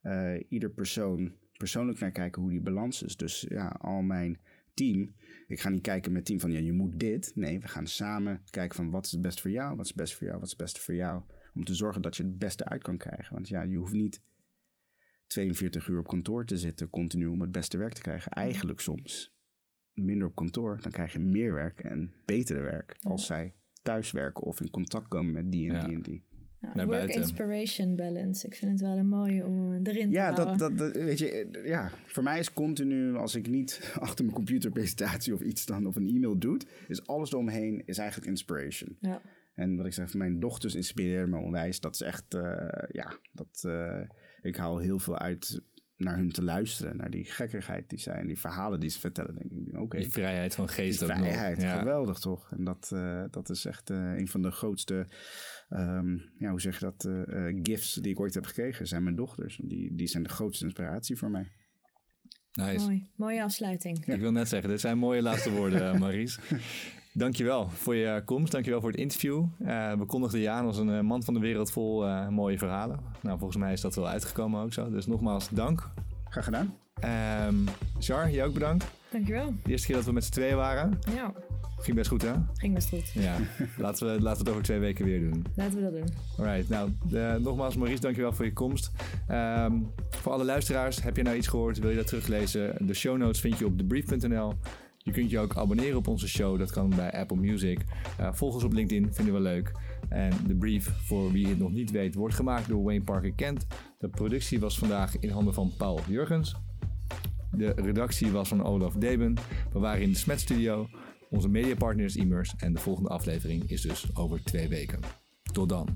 uh, 0.02 0.44
ieder 0.50 0.70
persoon 0.70 1.36
persoonlijk 1.58 2.00
naar 2.00 2.12
kijken 2.12 2.42
hoe 2.42 2.52
die 2.52 2.62
balans 2.62 3.04
is. 3.04 3.18
Dus 3.18 3.46
ja, 3.50 3.68
al 3.68 4.02
mijn 4.02 4.40
team. 4.74 5.16
Ik 5.48 5.60
ga 5.60 5.70
niet 5.70 5.82
kijken 5.82 6.12
met 6.12 6.26
team 6.26 6.40
van 6.40 6.52
ja, 6.52 6.60
je 6.60 6.74
moet 6.74 7.00
dit. 7.00 7.32
Nee, 7.36 7.60
we 7.60 7.68
gaan 7.68 7.88
samen 7.88 8.44
kijken 8.50 8.76
van 8.76 8.90
wat 8.90 9.06
is 9.06 9.12
het 9.12 9.22
beste 9.22 9.42
voor 9.42 9.52
jou, 9.52 9.76
wat 9.76 9.86
is 9.86 9.92
het 9.92 9.98
beste 9.98 10.16
voor 10.16 10.28
jou, 10.28 10.40
wat 10.40 10.46
is 10.46 10.54
het 10.54 10.62
beste 10.62 10.82
voor 10.82 10.96
jou. 10.96 11.24
Om 11.54 11.64
te 11.64 11.76
zorgen 11.76 12.02
dat 12.02 12.18
je 12.18 12.24
het 12.24 12.38
beste 12.38 12.66
uit 12.66 12.82
kan 12.82 12.98
krijgen. 12.98 13.34
Want 13.34 13.48
ja, 13.48 13.62
je 13.62 13.78
hoeft 13.78 13.94
niet 13.94 14.22
42 15.28 15.88
uur 15.88 16.00
op 16.00 16.08
kantoor 16.08 16.46
te 16.46 16.58
zitten 16.58 16.90
continu 16.90 17.26
om 17.26 17.42
het 17.42 17.52
beste 17.52 17.78
werk 17.78 17.94
te 17.94 18.02
krijgen. 18.02 18.32
Eigenlijk 18.32 18.80
soms 18.80 19.34
minder 19.94 20.28
op 20.28 20.36
kantoor, 20.36 20.82
dan 20.82 20.92
krijg 20.92 21.14
je 21.14 21.20
meer 21.20 21.54
werk 21.54 21.80
en 21.80 22.14
betere 22.26 22.62
werk 22.62 22.98
als 23.02 23.26
zij 23.26 23.56
thuis 23.82 24.12
werken 24.12 24.44
of 24.44 24.62
in 24.62 24.70
contact 24.70 25.08
komen 25.08 25.34
met 25.34 25.52
die 25.52 25.72
en 25.72 25.86
die 25.86 25.96
en 25.96 26.02
die. 26.02 26.24
Nou, 26.74 26.88
work 26.88 27.10
inspiration 27.10 27.96
balance. 27.96 28.46
Ik 28.48 28.56
vind 28.56 28.72
het 28.72 28.82
wel 28.82 28.98
een 28.98 29.08
mooie 29.08 29.46
om 29.46 29.74
erin 29.74 30.10
te 30.10 30.16
ja, 30.16 30.32
dat, 30.32 30.60
dat, 30.60 30.78
dat, 30.78 30.92
weet 30.92 31.20
je, 31.20 31.60
ja, 31.64 31.92
voor 32.06 32.24
mij 32.24 32.40
is 32.40 32.54
continu, 32.54 33.16
als 33.16 33.36
ik 33.36 33.48
niet 33.48 33.92
achter 34.00 34.26
mijn 34.26 34.36
computerpresentatie 34.36 35.34
of 35.34 35.42
iets 35.42 35.66
dan 35.66 35.86
of 35.86 35.96
een 35.96 36.08
e-mail 36.08 36.38
doe, 36.38 36.60
is 36.88 37.08
alles 37.08 37.32
eromheen 37.32 37.82
is 37.86 37.98
eigenlijk 37.98 38.30
inspiration. 38.30 38.98
Ja. 39.00 39.22
En 39.54 39.78
wat 39.78 39.86
ik 39.86 39.94
zeg, 39.94 40.14
mijn 40.14 40.40
dochters 40.40 40.76
inspireren 40.76 41.30
me 41.30 41.38
onwijs. 41.38 41.80
Dat 41.80 41.94
is 41.94 42.02
echt, 42.02 42.34
eh, 42.34 42.68
ja, 42.92 43.18
dat, 43.32 43.64
eh, 43.66 44.02
ik 44.42 44.56
haal 44.56 44.78
heel 44.78 45.00
veel 45.00 45.18
uit 45.18 45.62
naar 45.98 46.16
hun 46.16 46.32
te 46.32 46.44
luisteren. 46.44 46.98
Naar 46.98 47.10
die 47.10 47.26
gekkigheid 47.26 47.90
die 47.90 48.00
zij 48.00 48.16
en 48.16 48.28
die 48.28 48.40
verhalen 48.40 48.80
die 48.80 48.90
ze 48.90 49.00
vertellen. 49.00 49.36
Denk 49.36 49.52
ik, 49.52 49.80
oké. 49.80 49.98
Die 49.98 50.10
vrijheid 50.12 50.56
van 50.56 50.66
Die 50.66 50.76
geest 50.76 51.04
ook 51.04 51.10
nog. 51.10 51.18
vrijheid, 51.18 51.62
Ja. 51.62 51.78
geweldig 51.78 52.20
toch? 52.20 52.52
En 52.52 52.64
dat, 52.64 52.90
eh, 52.94 53.24
dat 53.32 53.50
is 53.50 53.66
echt 53.66 53.90
eh, 53.90 54.14
een 54.18 54.28
van 54.28 54.42
de 54.42 54.52
grootste, 54.52 55.06
ehm, 55.70 56.18
ja, 56.38 56.50
hoe 56.50 56.62
zeg 56.62 56.80
je 56.80 56.86
dat, 56.86 57.06
eh, 57.06 57.48
eh, 57.48 57.60
gifts 57.64 57.94
die 57.94 58.12
ik 58.12 58.20
ooit 58.20 58.34
heb 58.34 58.46
gekregen. 58.46 58.88
Zijn 58.88 59.04
mijn 59.04 59.16
dochters. 59.16 59.60
Die, 59.64 59.96
die 59.96 60.08
zijn 60.08 60.24
de 60.24 60.30
grootste 60.30 60.66
inspiratie 60.66 61.18
voor 61.18 61.30
mij. 61.30 61.52
Nice. 62.56 62.86
Mooi, 62.86 63.10
mooie 63.16 63.44
afsluiting. 63.44 64.06
Ik 64.06 64.20
wil 64.20 64.32
net 64.32 64.50
zeggen, 64.50 64.70
dit 64.70 64.80
zijn 64.80 64.98
mooie 64.98 65.22
laatste 65.22 65.52
woorden, 65.52 65.94
eh, 65.94 66.00
Maries. 66.00 66.40
Dankjewel 67.14 67.70
voor 67.70 67.96
je 67.96 68.22
komst. 68.26 68.52
Dankjewel 68.52 68.82
voor 68.82 68.92
het 68.92 69.00
interview. 69.00 69.46
Eh, 69.60 69.94
we 69.94 70.06
kondigden 70.06 70.40
je 70.40 70.50
aan 70.50 70.66
als 70.66 70.78
een 70.78 71.06
man 71.06 71.24
van 71.24 71.34
de 71.34 71.40
wereld 71.40 71.72
vol 71.72 72.06
eh, 72.06 72.28
mooie 72.28 72.58
verhalen. 72.58 73.00
Nou, 73.22 73.38
volgens 73.38 73.60
mij 73.60 73.74
is 73.74 73.82
dat 73.82 73.96
wel 73.96 74.08
uitgekomen 74.08 74.62
ook 74.62 74.74
zo. 74.74 74.90
Dus 74.90 75.06
nogmaals 75.06 75.50
dank. 75.50 75.90
Graag 76.30 76.44
gedaan. 76.44 76.76
Ehm 77.00 77.56
Char, 78.00 78.32
jij 78.32 78.46
ook 78.46 78.54
bedankt. 78.54 78.86
Dankjewel. 79.12 79.54
De 79.64 79.72
eerste 79.72 79.88
keer 79.88 79.96
dat 79.96 80.06
we 80.06 80.12
met 80.12 80.24
z'n 80.24 80.32
tweeën 80.32 80.56
waren. 80.56 81.00
Ja, 81.16 81.34
Ging 81.78 81.98
best 81.98 82.10
goed, 82.10 82.22
hè? 82.22 82.34
ging 82.54 82.74
best 82.74 82.90
goed. 82.90 83.12
Ja. 83.14 83.38
laten, 83.78 84.08
we, 84.08 84.22
laten 84.22 84.44
we 84.44 84.44
het 84.44 84.50
over 84.50 84.64
twee 84.64 84.80
weken 84.80 85.06
weer 85.06 85.20
doen. 85.20 85.46
Laten 85.56 85.76
we 85.76 85.82
dat 85.82 85.92
doen. 85.92 86.08
Alright, 86.38 86.70
nou, 86.70 86.92
eh, 87.14 87.36
nogmaals 87.36 87.76
Maurice, 87.76 88.02
dankjewel 88.02 88.34
voor 88.34 88.46
je 88.46 88.54
komst. 88.54 88.92
Ehm, 89.28 89.74
voor 90.10 90.32
alle 90.32 90.46
luisteraars, 90.46 91.04
heb 91.04 91.18
je 91.18 91.24
nou 91.24 91.38
iets 91.38 91.48
gehoord, 91.48 91.80
wil 91.80 91.90
je 91.90 91.96
dat 91.96 92.08
teruglezen? 92.08 92.88
De 92.88 92.94
show 92.94 93.18
notes 93.18 93.40
vind 93.40 93.58
je 93.58 93.66
op 93.66 93.78
thebrief.nl. 93.78 94.54
Je 94.98 95.12
kunt 95.12 95.30
je 95.30 95.40
ook 95.40 95.58
abonneren 95.58 95.98
op 95.98 96.08
onze 96.08 96.28
show, 96.28 96.60
dat 96.60 96.72
kan 96.72 96.90
bij 96.90 97.12
Apple 97.12 97.38
Music. 97.38 97.80
Eh, 98.18 98.34
volg 98.34 98.54
ons 98.54 98.64
op 98.64 98.74
LinkedIn, 98.74 99.14
vinden 99.14 99.34
we 99.34 99.40
leuk. 99.40 99.72
En 100.10 100.32
de 100.48 100.56
brief, 100.56 100.92
voor 101.06 101.32
wie 101.32 101.48
het 101.48 101.60
nog 101.60 101.72
niet 101.72 101.92
weet, 101.92 102.16
wordt 102.16 102.36
gemaakt 102.36 102.68
door 102.68 102.84
Wayne 102.84 103.04
Parker 103.04 103.34
Kent. 103.34 103.68
De 103.98 104.10
productie 104.10 104.60
was 104.60 104.78
vandaag 104.78 105.20
in 105.20 105.30
handen 105.30 105.54
van 105.54 105.72
Paul 105.78 106.00
Jurgens. 106.08 106.56
De 107.52 107.74
redactie 107.76 108.32
was 108.32 108.48
van 108.48 108.64
Olaf 108.64 108.94
Deben. 108.94 109.34
We 109.74 109.80
waren 109.80 110.02
in 110.02 110.12
de 110.12 110.18
Smet 110.18 110.40
Studio. 110.40 110.88
Onze 111.36 111.50
mediapartner 111.50 112.06
is 112.06 112.16
Immers. 112.16 112.54
En 112.58 112.74
de 112.74 112.80
volgende 112.80 113.10
aflevering 113.10 113.70
is 113.70 113.82
dus 113.82 114.06
over 114.14 114.44
twee 114.44 114.68
weken. 114.68 115.00
Tot 115.52 115.70
dan. 115.70 115.88